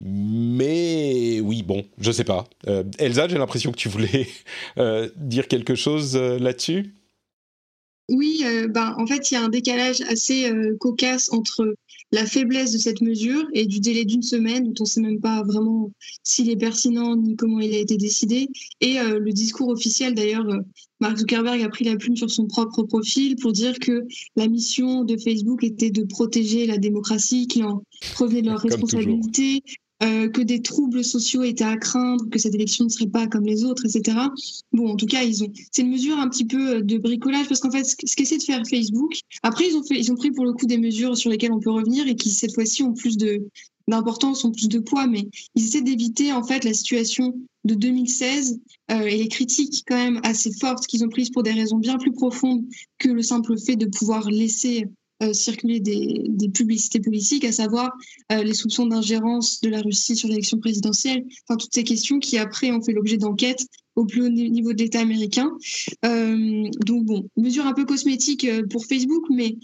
Mais 0.00 1.40
oui, 1.40 1.62
bon, 1.62 1.84
je 1.98 2.12
sais 2.12 2.24
pas. 2.24 2.44
Euh, 2.66 2.84
Elsa, 2.98 3.26
j'ai 3.28 3.38
l'impression 3.38 3.72
que 3.72 3.76
tu 3.76 3.88
voulais 3.88 4.26
euh, 4.78 5.08
dire 5.16 5.48
quelque 5.48 5.74
chose 5.74 6.16
euh, 6.16 6.38
là-dessus. 6.38 6.94
Oui, 8.10 8.44
ben, 8.68 8.94
en 8.98 9.06
fait, 9.06 9.30
il 9.30 9.34
y 9.34 9.36
a 9.38 9.42
un 9.42 9.48
décalage 9.48 10.02
assez 10.02 10.50
cocasse 10.78 11.32
entre 11.32 11.74
la 12.14 12.26
faiblesse 12.26 12.72
de 12.72 12.78
cette 12.78 13.00
mesure 13.00 13.44
et 13.54 13.66
du 13.66 13.80
délai 13.80 14.04
d'une 14.04 14.22
semaine, 14.22 14.64
dont 14.64 14.74
on 14.80 14.84
ne 14.84 14.88
sait 14.88 15.00
même 15.00 15.20
pas 15.20 15.42
vraiment 15.42 15.90
s'il 16.22 16.48
est 16.48 16.56
pertinent 16.56 17.16
ni 17.16 17.34
comment 17.34 17.58
il 17.58 17.74
a 17.74 17.78
été 17.78 17.96
décidé, 17.96 18.48
et 18.80 19.00
euh, 19.00 19.18
le 19.18 19.32
discours 19.32 19.68
officiel 19.68 20.14
d'ailleurs. 20.14 20.48
Euh, 20.48 20.60
Mark 21.00 21.18
Zuckerberg 21.18 21.60
a 21.60 21.68
pris 21.68 21.84
la 21.84 21.96
plume 21.96 22.16
sur 22.16 22.30
son 22.30 22.46
propre 22.46 22.84
profil 22.84 23.34
pour 23.36 23.52
dire 23.52 23.78
que 23.78 24.06
la 24.36 24.46
mission 24.46 25.04
de 25.04 25.16
Facebook 25.18 25.62
était 25.64 25.90
de 25.90 26.04
protéger 26.04 26.66
la 26.66 26.78
démocratie, 26.78 27.48
qui 27.48 27.64
en 27.64 27.82
revenait 28.16 28.42
de 28.42 28.46
leur 28.46 28.60
responsabilité, 28.60 29.62
euh, 30.02 30.28
que 30.28 30.42
des 30.42 30.60
troubles 30.60 31.04
sociaux 31.04 31.44
étaient 31.44 31.64
à 31.64 31.76
craindre, 31.76 32.28
que 32.28 32.38
cette 32.38 32.54
élection 32.54 32.84
ne 32.84 32.90
serait 32.90 33.06
pas 33.06 33.26
comme 33.26 33.44
les 33.44 33.64
autres, 33.64 33.84
etc. 33.86 34.18
Bon, 34.72 34.90
en 34.90 34.96
tout 34.96 35.06
cas, 35.06 35.22
ils 35.22 35.44
ont. 35.44 35.52
C'est 35.70 35.82
une 35.82 35.90
mesure 35.90 36.18
un 36.18 36.28
petit 36.28 36.44
peu 36.44 36.76
euh, 36.76 36.82
de 36.82 36.98
bricolage 36.98 37.48
parce 37.48 37.60
qu'en 37.60 37.70
fait, 37.70 37.84
ce 37.84 38.16
qu'essaie 38.16 38.38
de 38.38 38.42
faire 38.42 38.62
Facebook. 38.68 39.12
Après, 39.42 39.68
ils 39.68 39.76
ont 39.76 39.84
fait, 39.84 39.98
ils 39.98 40.10
ont 40.10 40.16
pris 40.16 40.32
pour 40.32 40.44
le 40.44 40.52
coup 40.52 40.66
des 40.66 40.78
mesures 40.78 41.16
sur 41.16 41.30
lesquelles 41.30 41.52
on 41.52 41.60
peut 41.60 41.70
revenir 41.70 42.08
et 42.08 42.16
qui 42.16 42.30
cette 42.30 42.54
fois-ci 42.54 42.82
ont 42.82 42.92
plus 42.92 43.16
de 43.16 43.46
d'importance, 43.86 44.44
ont 44.44 44.50
plus 44.50 44.68
de 44.68 44.78
poids, 44.78 45.06
mais 45.06 45.28
ils 45.54 45.64
essaient 45.64 45.82
d'éviter 45.82 46.32
en 46.32 46.42
fait 46.42 46.64
la 46.64 46.72
situation 46.72 47.38
de 47.64 47.74
2016 47.74 48.60
euh, 48.90 49.02
et 49.02 49.18
les 49.18 49.28
critiques 49.28 49.84
quand 49.86 49.96
même 49.96 50.20
assez 50.22 50.50
fortes 50.52 50.86
qu'ils 50.86 51.04
ont 51.04 51.08
prises 51.08 51.30
pour 51.30 51.42
des 51.42 51.52
raisons 51.52 51.78
bien 51.78 51.98
plus 51.98 52.12
profondes 52.12 52.64
que 52.98 53.08
le 53.08 53.22
simple 53.22 53.58
fait 53.58 53.76
de 53.76 53.86
pouvoir 53.86 54.28
laisser 54.30 54.86
circuler 55.32 55.80
des, 55.80 56.48
publicités 56.52 57.00
politiques, 57.00 57.44
à 57.44 57.52
savoir 57.52 57.90
euh, 58.32 58.42
les 58.42 58.54
soupçons 58.54 58.86
d'ingérence 58.86 59.60
de 59.60 59.68
la 59.68 59.80
Russie 59.80 60.16
sur 60.16 60.28
l'élection 60.28 60.58
présidentielle, 60.58 61.24
enfin 61.48 61.56
toutes 61.56 61.74
ces 61.74 61.84
questions 61.84 62.18
qui 62.18 62.38
après 62.38 62.70
ont 62.70 62.82
fait 62.82 62.92
l'objet 62.92 63.16
d'enquêtes 63.16 63.66
au 63.96 64.04
plus 64.04 64.22
haut 64.22 64.28
niveau 64.28 64.72
de 64.72 64.82
l'État 64.82 65.00
américain. 65.00 65.50
Euh, 66.04 66.64
donc 66.84 67.04
bon, 67.04 67.28
mesure 67.36 67.66
un 67.66 67.72
peu 67.72 67.84
cosmétique 67.84 68.44
euh, 68.44 68.66
pour 68.68 68.84
Facebook, 68.86 69.24
mais, 69.30 69.56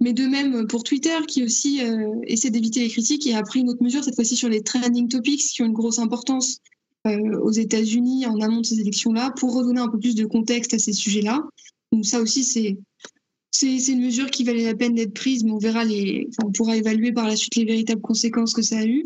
mais 0.00 0.12
de 0.12 0.26
même 0.26 0.66
pour 0.66 0.82
Twitter 0.82 1.16
qui 1.26 1.42
aussi 1.42 1.80
essaie 2.26 2.50
d'éviter 2.50 2.80
les 2.80 2.88
critiques 2.88 3.26
et 3.26 3.34
a 3.34 3.42
pris 3.42 3.60
une 3.60 3.70
autre 3.70 3.82
mesure, 3.82 4.04
cette 4.04 4.14
fois-ci 4.14 4.36
sur 4.36 4.48
les 4.48 4.62
trending 4.62 5.08
topics 5.08 5.40
qui 5.40 5.62
ont 5.62 5.66
une 5.66 5.72
grosse 5.72 5.98
importance 5.98 6.58
aux 7.06 7.50
États-Unis 7.50 8.26
en 8.26 8.38
amont 8.40 8.60
de 8.60 8.66
ces 8.66 8.78
élections-là 8.78 9.32
pour 9.38 9.54
redonner 9.54 9.80
un 9.80 9.88
peu 9.88 9.98
plus 9.98 10.14
de 10.14 10.26
contexte 10.26 10.74
à 10.74 10.78
ces 10.78 10.92
sujets-là. 10.92 11.42
Donc 11.92 12.04
ça 12.04 12.20
aussi, 12.20 12.44
c'est 12.44 12.76
c'est 13.50 13.88
une 13.88 14.04
mesure 14.04 14.30
qui 14.30 14.44
valait 14.44 14.64
la 14.64 14.74
peine 14.74 14.94
d'être 14.94 15.12
prise, 15.12 15.44
mais 15.44 15.50
on 15.50 15.58
verra 15.58 15.84
les, 15.84 16.28
on 16.44 16.52
pourra 16.52 16.76
évaluer 16.76 17.12
par 17.12 17.26
la 17.26 17.36
suite 17.36 17.56
les 17.56 17.64
véritables 17.64 18.00
conséquences 18.00 18.54
que 18.54 18.62
ça 18.62 18.78
a 18.78 18.84
eu. 18.84 19.04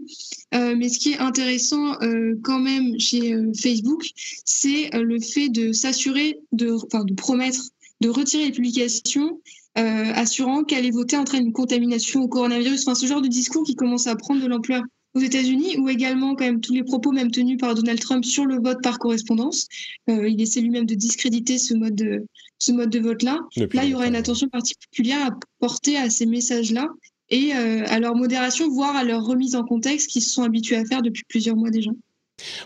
Euh, 0.54 0.76
mais 0.76 0.88
ce 0.88 0.98
qui 0.98 1.12
est 1.12 1.18
intéressant 1.18 2.00
euh, 2.02 2.38
quand 2.42 2.58
même 2.58 2.98
chez 3.00 3.32
euh, 3.32 3.52
Facebook, 3.58 4.04
c'est 4.44 4.90
le 4.92 5.18
fait 5.20 5.48
de 5.48 5.72
s'assurer, 5.72 6.38
de, 6.52 6.76
promettre 7.14 7.60
de 8.00 8.08
retirer 8.08 8.46
les 8.46 8.52
publications, 8.52 9.40
assurant 9.76 10.62
qu'aller 10.62 10.92
voter 10.92 11.16
entraîne 11.16 11.46
une 11.46 11.52
contamination 11.52 12.22
au 12.22 12.28
coronavirus. 12.28 12.82
Enfin, 12.82 12.94
ce 12.94 13.06
genre 13.06 13.22
de 13.22 13.28
discours 13.28 13.64
qui 13.64 13.74
commence 13.74 14.06
à 14.06 14.14
prendre 14.14 14.40
de 14.40 14.46
l'ampleur 14.46 14.82
aux 15.14 15.20
États-Unis, 15.20 15.78
ou 15.78 15.88
également 15.88 16.34
quand 16.34 16.44
même 16.44 16.60
tous 16.60 16.72
les 16.72 16.82
propos 16.82 17.12
même 17.12 17.30
tenus 17.30 17.58
par 17.58 17.74
Donald 17.74 18.00
Trump 18.00 18.24
sur 18.24 18.46
le 18.46 18.56
vote 18.60 18.82
par 18.82 18.98
correspondance. 18.98 19.68
Euh, 20.10 20.28
il 20.28 20.40
essaie 20.40 20.60
lui-même 20.60 20.86
de 20.86 20.94
discréditer 20.94 21.58
ce 21.58 21.74
mode 21.74 21.94
de, 21.94 22.26
ce 22.58 22.72
mode 22.72 22.90
de 22.90 22.98
vote-là. 22.98 23.38
Là, 23.56 23.84
il 23.84 23.90
y 23.90 23.94
aura 23.94 24.06
une 24.06 24.16
attention 24.16 24.48
particulière 24.48 25.26
à 25.26 25.38
porter 25.60 25.96
à 25.96 26.10
ces 26.10 26.26
messages-là 26.26 26.88
et 27.30 27.54
euh, 27.54 27.84
à 27.86 28.00
leur 28.00 28.16
modération, 28.16 28.68
voire 28.68 28.96
à 28.96 29.04
leur 29.04 29.24
remise 29.24 29.54
en 29.54 29.64
contexte 29.64 30.10
qu'ils 30.10 30.22
se 30.22 30.30
sont 30.30 30.42
habitués 30.42 30.76
à 30.76 30.84
faire 30.84 31.02
depuis 31.02 31.22
plusieurs 31.28 31.56
mois 31.56 31.70
déjà. 31.70 31.90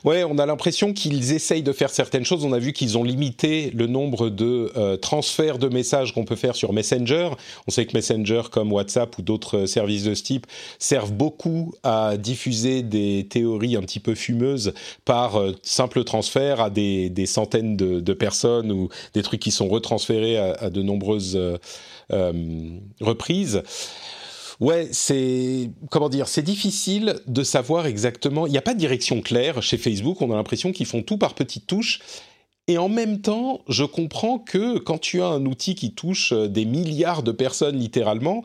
Ouais, 0.05 0.25
on 0.25 0.39
a 0.39 0.47
l'impression 0.47 0.93
qu'ils 0.93 1.33
essayent 1.33 1.63
de 1.63 1.73
faire 1.73 1.91
certaines 1.91 2.25
choses. 2.25 2.45
On 2.45 2.53
a 2.53 2.59
vu 2.59 2.73
qu'ils 2.73 2.99
ont 2.99 3.05
limité 3.05 3.71
le 3.75 3.87
nombre 3.87 4.31
de 4.31 4.73
euh, 4.77 4.97
transferts 4.97 5.59
de 5.59 5.69
messages 5.69 6.13
qu'on 6.13 6.25
peut 6.25 6.37
faire 6.37 6.57
sur 6.57 6.73
Messenger. 6.73 7.31
On 7.67 7.71
sait 7.71 7.87
que 7.87 7.97
Messenger, 7.97 8.43
comme 8.51 8.73
WhatsApp 8.73 9.17
ou 9.19 9.23
d'autres 9.23 9.59
euh, 9.59 9.67
services 9.67 10.05
de 10.05 10.15
ce 10.15 10.23
type, 10.23 10.47
servent 10.79 11.13
beaucoup 11.13 11.73
à 11.83 12.17
diffuser 12.17 12.83
des 12.83 13.27
théories 13.29 13.77
un 13.77 13.83
petit 13.83 14.01
peu 14.01 14.15
fumeuses 14.15 14.73
par 15.05 15.37
euh, 15.37 15.53
simple 15.63 16.05
transfert 16.05 16.61
à 16.61 16.71
des, 16.71 17.27
centaines 17.27 17.77
de, 17.77 18.13
personnes 18.13 18.73
ou 18.73 18.89
des 19.15 19.23
trucs 19.23 19.41
qui 19.41 19.51
sont 19.51 19.69
retransférés 19.69 20.39
à, 20.39 20.71
de 20.71 20.83
nombreuses 20.83 21.39
reprises. 23.01 23.63
Ouais, 24.61 24.89
c'est 24.91 25.71
comment 25.91 26.09
dire, 26.09 26.27
c'est 26.27 26.43
difficile 26.43 27.21
de 27.29 27.43
savoir 27.45 27.87
exactement. 27.87 28.47
Il 28.47 28.51
n'y 28.51 28.59
a 28.59 28.63
pas 28.63 28.75
de 28.75 28.79
direction 28.79 29.21
claire 29.21 29.63
chez 29.63 29.79
Facebook. 29.79 30.21
On 30.21 30.33
a 30.33 30.37
l'impression 30.37 30.73
qu'ils 30.73 30.87
font 30.87 31.03
tout 31.03 31.17
par 31.17 31.35
petites 31.35 31.67
touches. 31.67 32.01
Et 32.67 32.77
en 32.77 32.91
même 32.91 33.23
temps, 33.23 33.63
je 33.69 33.85
comprends 33.85 34.39
que 34.39 34.79
quand 34.79 34.99
tu 34.99 35.23
as 35.23 35.29
un 35.29 35.47
outil 35.47 35.75
qui 35.75 35.95
touche 35.95 36.33
euh, 36.33 36.49
des 36.49 36.67
milliards 36.67 37.23
de 37.23 37.33
personnes 37.33 37.79
littéralement, 37.79 38.45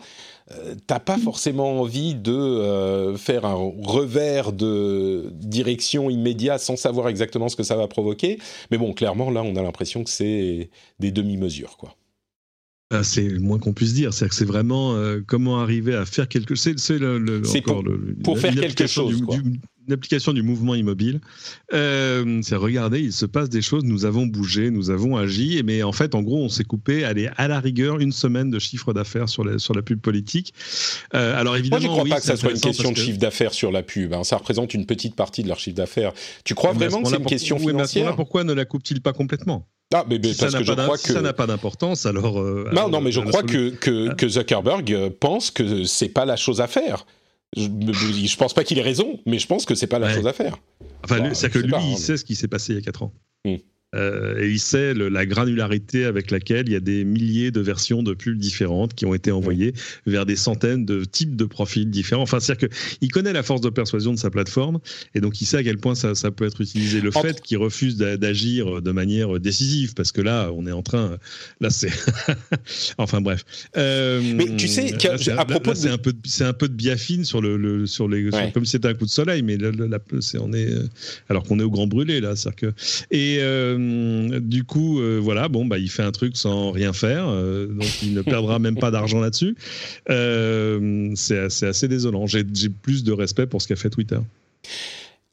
euh, 0.52 0.76
t'as 0.88 1.00
pas 1.00 1.18
forcément 1.18 1.82
envie 1.82 2.16
de 2.16 2.32
euh, 2.32 3.18
faire 3.18 3.46
un 3.46 3.74
revers 3.84 4.54
de 4.54 5.30
direction 5.34 6.10
immédiat 6.10 6.58
sans 6.58 6.78
savoir 6.78 7.10
exactement 7.10 7.50
ce 7.50 7.58
que 7.58 7.64
ça 7.64 7.76
va 7.76 7.88
provoquer. 7.88 8.40
Mais 8.72 8.78
bon, 8.78 8.94
clairement, 8.94 9.30
là, 9.30 9.44
on 9.44 9.58
a 9.58 9.62
l'impression 9.62 10.06
que 10.06 10.10
c'est 10.10 10.70
des 11.00 11.12
demi-mesures, 11.12 11.76
quoi. 11.78 11.94
Ah, 12.94 13.04
c'est 13.04 13.28
le 13.28 13.40
moins 13.40 13.58
qu'on 13.58 13.74
puisse 13.74 13.94
dire. 13.96 14.14
C'est 14.14 14.46
vraiment 14.46 14.94
euh, 14.94 15.20
comment 15.26 15.60
arriver 15.60 15.96
à 15.96 16.06
faire 16.06 16.28
quelque 16.28 16.54
chose. 16.54 16.76
C'est 16.78 17.00
le, 17.00 17.42
pour, 17.64 17.84
pour 18.24 18.38
faire 18.38 18.54
quelque 18.54 18.86
chose. 18.86 19.20
Du, 19.26 19.60
une 19.88 19.94
application 19.94 20.34
du 20.34 20.44
mouvement 20.44 20.76
immobile. 20.76 21.20
Euh, 21.74 22.40
c'est 22.44 22.56
regardez, 22.56 23.02
il 23.02 23.14
se 23.14 23.26
passe 23.26 23.50
des 23.50 23.62
choses, 23.62 23.84
nous 23.84 24.06
avons 24.06 24.26
bougé, 24.26 24.72
nous 24.72 24.90
avons 24.90 25.18
agi, 25.18 25.62
mais 25.66 25.84
en 25.84 25.92
fait, 25.92 26.16
en 26.16 26.22
gros, 26.22 26.44
on 26.44 26.50
s'est 26.50 26.64
coupé, 26.64 27.04
allez, 27.04 27.30
à 27.38 27.48
la 27.48 27.60
rigueur, 27.60 28.00
une 28.00 28.12
semaine 28.12 28.50
de 28.50 28.60
chiffre 28.60 28.94
d'affaires 28.94 29.30
sur, 29.30 29.44
la, 29.44 29.60
sur 29.60 29.74
la 29.74 29.82
pub 29.82 30.00
politique. 30.00 30.54
Euh, 31.14 31.40
alors 31.40 31.58
évidemment, 31.58 31.82
Moi, 31.82 31.96
je 31.96 32.00
ne 32.00 32.06
crois 32.06 32.16
pas 32.16 32.22
que 32.22 32.26
ça 32.26 32.38
soit 32.38 32.52
une 32.52 32.60
question 32.60 32.92
de 32.92 32.98
chiffre 32.98 33.20
d'affaires 33.20 33.54
sur 33.54 33.72
la 33.72 33.84
pub. 33.84 34.14
Hein. 34.14 34.24
Ça 34.24 34.38
représente 34.38 34.74
une 34.74 34.86
petite 34.86 35.16
partie 35.16 35.44
de 35.44 35.48
leur 35.48 35.60
chiffre 35.60 35.78
d'affaires. 35.78 36.14
Tu 36.46 36.56
crois 36.56 36.74
vraiment 36.74 37.02
que 37.02 37.10
c'est 37.10 37.18
une 37.18 37.26
question 37.26 37.58
financière? 37.60 38.12
mais 38.12 38.16
Pourquoi 38.16 38.44
ne 38.44 38.54
la 38.54 38.66
coupe-t-il 38.66 39.02
pas 39.02 39.14
complètement? 39.14 39.68
Ah, 39.94 40.06
mais, 40.10 40.18
parce 40.20 40.56
que 40.56 40.64
je 40.64 40.74
crois 40.74 40.98
que 40.98 41.14
ça 41.14 41.22
n'a 41.22 41.34
pas 41.34 41.46
d'importance, 41.46 42.08
alors. 42.08 42.40
Euh, 42.42 42.70
non, 42.74 42.90
non, 42.90 43.00
mais 43.00 43.12
je 43.12 43.20
crois 43.20 43.44
que, 43.44 43.70
que, 43.70 44.14
que, 44.16 44.28
Zuckerberg 44.28 45.10
pense 45.20 45.52
que 45.52 45.84
c'est 45.84 46.10
pas 46.10 46.26
la 46.26 46.36
chose 46.36 46.62
à 46.62 46.68
faire. 46.68 47.06
Je, 47.56 48.28
je 48.28 48.38
pense 48.38 48.54
pas 48.54 48.64
qu'il 48.64 48.78
ait 48.80 48.84
raison, 48.84 49.20
mais 49.26 49.40
je 49.40 49.48
pense 49.48 49.66
que 49.66 49.76
c'est 49.76 49.88
pas 49.88 50.00
la 50.00 50.14
chose 50.14 50.28
à 50.28 50.34
faire. 50.34 50.58
Enfin, 51.04 51.34
c'est 51.34 51.50
que 51.50 51.60
lui, 51.60 51.70
il 51.70 51.94
hein, 51.94 51.98
sait 51.98 52.18
ce 52.18 52.26
qui 52.26 52.36
s'est 52.36 52.48
passé 52.48 52.74
il 52.74 52.76
y 52.76 52.80
a 52.80 52.82
4 52.82 53.04
ans. 53.04 53.14
Hmm. 53.46 53.58
Euh, 53.94 54.42
et 54.42 54.50
il 54.50 54.60
sait 54.60 54.94
la 54.94 55.26
granularité 55.26 56.06
avec 56.06 56.32
laquelle 56.32 56.68
il 56.68 56.74
y 56.74 56.76
a 56.76 56.80
des 56.80 57.04
milliers 57.04 57.52
de 57.52 57.62
versions 57.62 58.04
de 58.04 58.14
pubs 58.14 58.38
différentes 58.38 58.94
qui 58.94 59.06
ont 59.06 59.14
été 59.14 59.32
envoyées 59.32 59.74
vers 60.06 60.26
des 60.26 60.36
centaines 60.36 60.86
de 60.86 61.04
types 61.04 61.36
de 61.36 61.46
profils 61.46 61.90
différents. 61.90 62.24
Enfin, 62.24 62.40
c'est-à-dire 62.40 62.70
qu'il 62.70 63.12
connaît 63.12 63.34
la 63.34 63.44
force 63.44 63.62
de 63.62 63.70
persuasion 63.70 64.14
de 64.14 64.20
sa 64.20 64.30
plateforme 64.30 64.80
et 65.16 65.22
donc 65.22 65.42
il 65.42 65.46
sait 65.46 65.58
à 65.58 65.64
quel 65.64 65.78
point 65.78 65.96
ça, 65.96 66.16
ça 66.16 66.32
peut 66.32 66.46
être 66.46 66.62
utilisé. 66.62 67.02
Le 67.02 67.12
fait 67.12 67.42
qu'il 67.42 67.58
refuse 67.58 67.98
d'agir 67.98 68.82
de 68.82 68.92
manière 68.92 69.40
décisive, 69.40 69.94
parce 69.94 70.12
que 70.12 70.22
là, 70.22 70.52
on 70.54 70.66
est 70.66 70.72
en 70.72 70.82
train. 70.84 71.18
Là, 71.62 71.70
c'est. 71.70 71.92
enfin, 72.98 73.22
bref. 73.22 73.46
Euh, 73.78 74.22
Mais 74.36 74.56
tu 74.56 74.68
sais, 74.68 74.94
à 75.32 75.46
propos 75.46 75.74
c'est 75.76 75.90
un 75.90 75.98
peu, 75.98 76.14
un 76.42 76.54
peu 76.54 76.68
de 76.68 76.74
biafine 76.74 77.24
sur 77.24 77.42
le, 77.42 77.86
sur 77.86 78.08
les, 78.08 78.30
comme 78.54 78.66
si 78.66 78.72
c'était 78.72 78.88
un 78.88 78.94
coup 78.94 79.06
de 79.06 79.10
soleil, 79.10 79.42
mais 79.42 79.58
là, 79.58 80.00
c'est 80.20 80.38
on 80.38 80.54
est 80.54 80.70
alors 81.30 81.44
qu'on 81.44 81.60
est 81.60 81.64
au 81.64 81.72
grand 81.72 81.88
brûlé 81.88 82.22
là, 82.22 82.36
c'est 82.36 82.56
que 82.56 82.74
et 83.12 83.38
euh, 83.40 83.78
du 84.42 84.64
coup, 84.64 85.00
voilà, 85.22 85.48
bon, 85.48 85.66
bah, 85.66 85.78
il 85.78 85.90
fait 85.90 86.04
un 86.04 86.12
truc 86.12 86.38
sans 86.38 86.72
rien 86.72 86.94
faire, 86.94 87.26
donc 87.26 88.04
il 88.04 88.14
ne 88.14 88.22
perdra 88.22 88.60
même 88.60 88.76
pas 88.76 88.92
d'argent 88.92 89.20
là-dessus. 89.20 89.56
c'est 90.08 91.66
assez, 91.66 91.88
désolant. 91.88 92.28
J'ai 92.28 92.44
plus 92.70 93.04
de 93.04 93.12
respect 93.12 93.48
pour 93.48 93.62
ce 93.62 93.68
qu'a 93.68 93.76
fait 93.76 93.90
Twitter. 93.90 94.20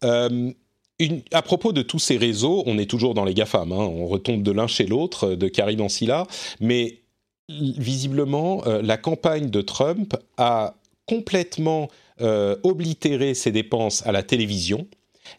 À 0.02 1.42
propos 1.42 1.72
de 1.72 1.82
tous 1.82 1.98
ces 1.98 2.16
réseaux, 2.16 2.62
on 2.66 2.78
est 2.78 2.88
toujours 2.88 3.14
dans 3.14 3.24
les 3.24 3.34
GAFAM, 3.34 3.72
hein, 3.72 3.76
on 3.76 4.06
retombe 4.06 4.42
de 4.42 4.50
l'un 4.50 4.66
chez 4.66 4.86
l'autre, 4.86 5.34
de 5.34 5.48
Karim 5.48 5.80
Ancilla, 5.80 6.26
mais 6.60 7.00
visiblement, 7.48 8.62
la 8.64 8.96
campagne 8.96 9.50
de 9.50 9.60
Trump 9.60 10.14
a 10.36 10.74
complètement 11.06 11.88
euh, 12.20 12.56
oblitérer 12.62 13.34
ses 13.34 13.50
dépenses 13.50 14.06
à 14.06 14.12
la 14.12 14.22
télévision 14.22 14.86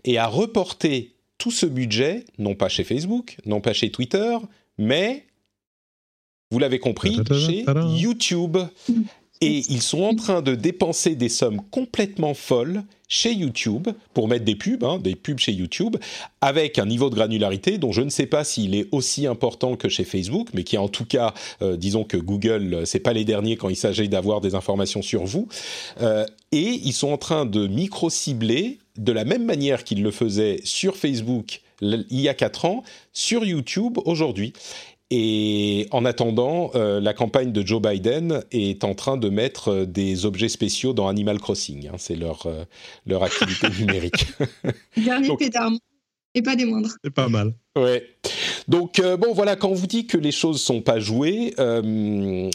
et 0.03 0.17
à 0.17 0.25
reporter 0.27 1.13
tout 1.41 1.49
ce 1.49 1.65
budget, 1.65 2.25
non 2.37 2.53
pas 2.53 2.69
chez 2.69 2.83
Facebook, 2.83 3.37
non 3.47 3.61
pas 3.61 3.73
chez 3.73 3.89
Twitter, 3.89 4.37
mais, 4.77 5.25
vous 6.51 6.59
l'avez 6.59 6.77
compris, 6.77 7.17
chez 7.31 7.65
YouTube. 7.97 8.59
Et 9.43 9.63
ils 9.69 9.81
sont 9.81 10.03
en 10.03 10.13
train 10.13 10.43
de 10.43 10.53
dépenser 10.53 11.15
des 11.15 11.29
sommes 11.29 11.63
complètement 11.71 12.35
folles 12.35 12.83
chez 13.07 13.33
YouTube 13.33 13.87
pour 14.13 14.27
mettre 14.27 14.45
des 14.45 14.55
pubs, 14.55 14.83
hein, 14.83 14.99
des 14.99 15.15
pubs 15.15 15.39
chez 15.39 15.51
YouTube, 15.51 15.97
avec 16.41 16.77
un 16.77 16.85
niveau 16.85 17.09
de 17.09 17.15
granularité 17.15 17.79
dont 17.79 17.91
je 17.91 18.03
ne 18.03 18.11
sais 18.11 18.27
pas 18.27 18.43
s'il 18.43 18.75
est 18.75 18.87
aussi 18.91 19.25
important 19.25 19.75
que 19.75 19.89
chez 19.89 20.03
Facebook, 20.03 20.49
mais 20.53 20.63
qui 20.63 20.75
est 20.75 20.79
en 20.79 20.89
tout 20.89 21.05
cas, 21.05 21.33
euh, 21.63 21.75
disons 21.75 22.03
que 22.03 22.17
Google, 22.17 22.73
euh, 22.73 22.85
c'est 22.85 22.99
pas 22.99 23.13
les 23.13 23.25
derniers 23.25 23.57
quand 23.57 23.69
il 23.69 23.75
s'agit 23.75 24.07
d'avoir 24.07 24.41
des 24.41 24.53
informations 24.53 25.01
sur 25.01 25.25
vous. 25.25 25.47
Euh, 26.01 26.23
et 26.51 26.79
ils 26.83 26.93
sont 26.93 27.11
en 27.11 27.17
train 27.17 27.47
de 27.47 27.65
micro-cibler 27.65 28.77
de 29.01 29.11
la 29.11 29.25
même 29.25 29.45
manière 29.45 29.83
qu'ils 29.83 30.03
le 30.03 30.11
faisaient 30.11 30.59
sur 30.63 30.95
Facebook 30.95 31.61
il 31.81 32.05
y 32.11 32.29
a 32.29 32.33
quatre 32.33 32.65
ans, 32.65 32.83
sur 33.11 33.43
YouTube 33.43 33.97
aujourd'hui. 34.05 34.53
Et 35.13 35.87
en 35.91 36.05
attendant, 36.05 36.71
euh, 36.75 37.01
la 37.01 37.13
campagne 37.13 37.51
de 37.51 37.65
Joe 37.65 37.81
Biden 37.81 38.43
est 38.51 38.85
en 38.85 38.95
train 38.95 39.17
de 39.17 39.27
mettre 39.29 39.69
euh, 39.69 39.85
des 39.85 40.25
objets 40.25 40.47
spéciaux 40.47 40.93
dans 40.93 41.09
Animal 41.09 41.37
Crossing. 41.37 41.89
Hein. 41.89 41.95
c'est 41.97 42.15
leur, 42.15 42.45
euh, 42.45 42.63
leur 43.05 43.23
activité 43.23 43.67
numérique. 43.79 44.27
Dernier 44.95 45.35
pétard, 45.35 45.71
et 46.33 46.41
pas 46.41 46.55
des 46.55 46.63
moindres. 46.63 46.91
C'est 47.03 47.13
pas 47.13 47.27
mal. 47.27 47.53
Ouais. 47.75 48.07
Donc 48.67 49.01
bon 49.01 49.33
voilà, 49.33 49.55
quand 49.55 49.69
on 49.69 49.73
vous 49.73 49.87
dit 49.87 50.05
que 50.05 50.17
les 50.17 50.31
choses 50.31 50.61
sont 50.61 50.81
pas 50.81 50.99
jouées, 50.99 51.53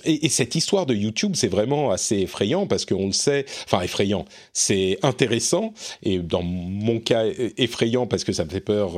et, 0.05 0.27
et, 0.27 0.29
cette 0.29 0.55
histoire 0.55 0.87
de 0.87 0.95
YouTube, 0.95 1.33
c'est 1.35 1.49
vraiment 1.49 1.91
assez 1.91 2.19
effrayant 2.19 2.67
parce 2.67 2.85
qu'on 2.85 3.07
le 3.07 3.13
sait, 3.13 3.45
enfin 3.65 3.83
effrayant, 3.83 4.25
c'est 4.53 4.99
intéressant 5.03 5.73
et 6.03 6.19
dans 6.19 6.43
mon 6.43 7.01
cas 7.01 7.25
effrayant 7.57 8.07
parce 8.07 8.25
que 8.25 8.33
ça 8.33 8.45
me 8.45 8.51
fait 8.51 8.61
peur 8.61 8.93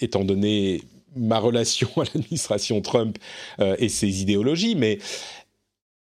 étant 0.00 0.24
donné 0.24 0.82
ma 1.16 1.38
relation 1.38 1.88
à 1.96 2.04
l'administration 2.04 2.80
Trump 2.80 3.18
euh, 3.60 3.76
et 3.78 3.88
ses 3.88 4.22
idéologies, 4.22 4.74
mais 4.74 4.98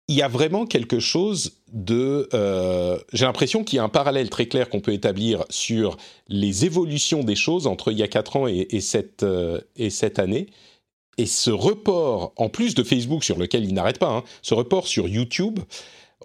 il 0.10 0.16
y 0.16 0.24
a 0.24 0.28
vraiment 0.28 0.66
quelque 0.66 1.00
chose 1.00 1.62
de... 1.72 2.28
Euh, 2.34 2.98
j'ai 3.14 3.26
l'impression 3.26 3.64
qu'il 3.64 3.78
y 3.78 3.80
a 3.80 3.84
un 3.84 3.90
parallèle 3.90 4.32
très 4.32 4.48
clair 4.48 4.68
qu'on 4.68 4.80
peut 4.80 4.92
établir 4.92 5.46
sur 5.52 5.98
les 6.28 6.66
évolutions 6.66 7.24
des 7.24 7.36
choses 7.36 7.68
entre 7.68 7.92
il 7.92 8.00
y 8.00 8.04
a 8.04 8.08
4 8.08 8.36
ans 8.36 8.48
et, 8.48 8.82
cette, 8.82 9.22
euh, 9.22 9.62
et 9.76 9.92
cette 9.92 10.18
année. 10.18 10.48
Et 11.20 11.28
ce 11.28 11.52
report, 11.52 12.34
en 12.38 12.50
plus 12.50 12.74
de 12.74 12.82
Facebook 12.82 13.24
sur 13.24 13.38
lequel 13.38 13.64
il 13.64 13.76
n'arrête 13.76 14.00
pas, 14.00 14.10
hein, 14.10 14.24
ce 14.42 14.56
report 14.56 14.88
sur 14.88 15.08
YouTube, 15.08 15.60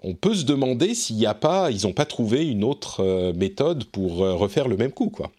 on 0.01 0.15
peut 0.15 0.33
se 0.33 0.45
demander 0.45 0.95
s'il 0.95 1.17
n'y 1.17 1.27
a 1.27 1.35
pas, 1.35 1.69
ils 1.69 1.83
n'ont 1.83 1.93
pas 1.93 2.05
trouvé 2.05 2.43
une 2.43 2.63
autre 2.63 3.33
méthode 3.33 3.83
pour 3.85 4.17
refaire 4.17 4.67
le 4.67 4.77
même 4.77 4.91
coup, 4.91 5.11
quoi. 5.11 5.31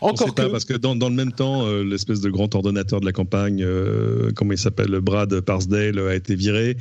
Encore 0.00 0.34
que... 0.34 0.42
pas, 0.42 0.48
parce 0.48 0.64
que 0.64 0.74
dans, 0.74 0.96
dans 0.96 1.08
le 1.08 1.14
même 1.14 1.32
temps, 1.32 1.66
euh, 1.66 1.82
l'espèce 1.82 2.20
de 2.20 2.30
grand 2.30 2.54
ordonnateur 2.54 3.00
de 3.00 3.06
la 3.06 3.12
campagne, 3.12 3.62
euh, 3.62 4.30
comment 4.34 4.52
il 4.52 4.58
s'appelle, 4.58 4.90
Brad 5.00 5.40
Parsdale, 5.40 5.98
a 5.98 6.14
été 6.14 6.34
viré 6.34 6.76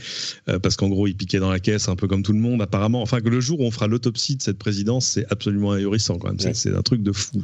euh, 0.49 0.59
parce 0.59 0.75
qu'en 0.75 0.89
gros, 0.89 1.07
il 1.07 1.15
piquait 1.15 1.39
dans 1.39 1.49
la 1.49 1.59
caisse 1.59 1.87
un 1.89 1.95
peu 1.95 2.07
comme 2.07 2.23
tout 2.23 2.33
le 2.33 2.39
monde, 2.39 2.61
apparemment. 2.61 3.01
Enfin, 3.01 3.21
que 3.21 3.29
le 3.29 3.39
jour 3.39 3.61
où 3.61 3.65
on 3.65 3.71
fera 3.71 3.87
l'autopsie 3.87 4.35
de 4.35 4.41
cette 4.41 4.57
présidence, 4.57 5.05
c'est 5.05 5.25
absolument 5.29 5.71
ahurissant 5.71 6.17
quand 6.17 6.29
même. 6.29 6.53
C'est 6.53 6.75
un 6.75 6.81
truc 6.81 7.03
de 7.03 7.11
fou. 7.11 7.43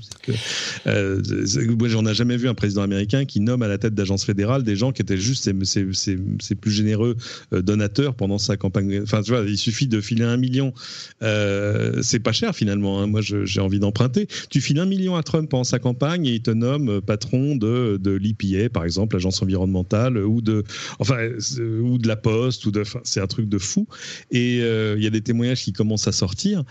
moi, 0.85 1.87
j'en 1.87 2.05
ai 2.05 2.13
jamais 2.13 2.37
vu 2.37 2.47
un 2.47 2.53
président 2.53 2.81
américain 2.81 3.25
qui 3.25 3.39
nomme 3.39 3.61
à 3.61 3.67
la 3.67 3.77
tête 3.77 3.93
d'agences 3.93 4.25
fédérales 4.25 4.63
des 4.63 4.75
gens 4.75 4.91
qui 4.91 5.01
étaient 5.01 5.17
juste 5.17 5.49
ses, 5.63 6.55
plus 6.55 6.71
généreux 6.71 7.15
donateurs 7.51 8.15
pendant 8.15 8.37
sa 8.37 8.57
campagne. 8.57 9.01
Enfin, 9.03 9.21
tu 9.21 9.31
vois, 9.31 9.41
il 9.47 9.57
suffit 9.57 9.87
de 9.87 10.01
filer 10.01 10.23
un 10.23 10.37
million. 10.37 10.73
c'est 11.21 12.19
pas 12.19 12.31
cher 12.33 12.55
finalement. 12.55 13.01
Hein. 13.01 13.07
Moi, 13.07 13.21
j'ai 13.21 13.61
envie 13.61 13.79
d'emprunter. 13.79 14.27
Tu 14.49 14.61
files 14.61 14.79
un 14.79 14.85
million 14.85 15.15
à 15.15 15.23
Trump 15.23 15.36
pendant 15.45 15.63
sa 15.63 15.79
campagne 15.79 16.25
et 16.25 16.33
il 16.33 16.41
te 16.41 16.51
nomme 16.51 16.89
euh, 16.89 17.01
patron 17.01 17.55
de, 17.55 17.97
de 18.01 18.11
l'EPA, 18.11 18.69
par 18.69 18.83
exemple, 18.83 19.15
l'agence 19.15 19.41
environnementale, 19.41 20.17
ou 20.17 20.41
de, 20.41 20.63
enfin, 20.99 21.17
euh, 21.17 21.79
ou 21.81 21.97
de 21.97 22.07
la 22.07 22.15
Poste, 22.15 22.65
ou 22.65 22.71
de, 22.71 22.83
c'est 23.03 23.21
un 23.21 23.27
truc 23.27 23.47
de 23.47 23.57
fou. 23.57 23.87
Et 24.31 24.59
euh, 24.61 24.95
il 24.97 25.03
y 25.03 25.07
a 25.07 25.11
des 25.11 25.21
témoignages 25.21 25.63
qui 25.63 25.73
commencent 25.73 26.07
à 26.07 26.11
sortir 26.11 26.63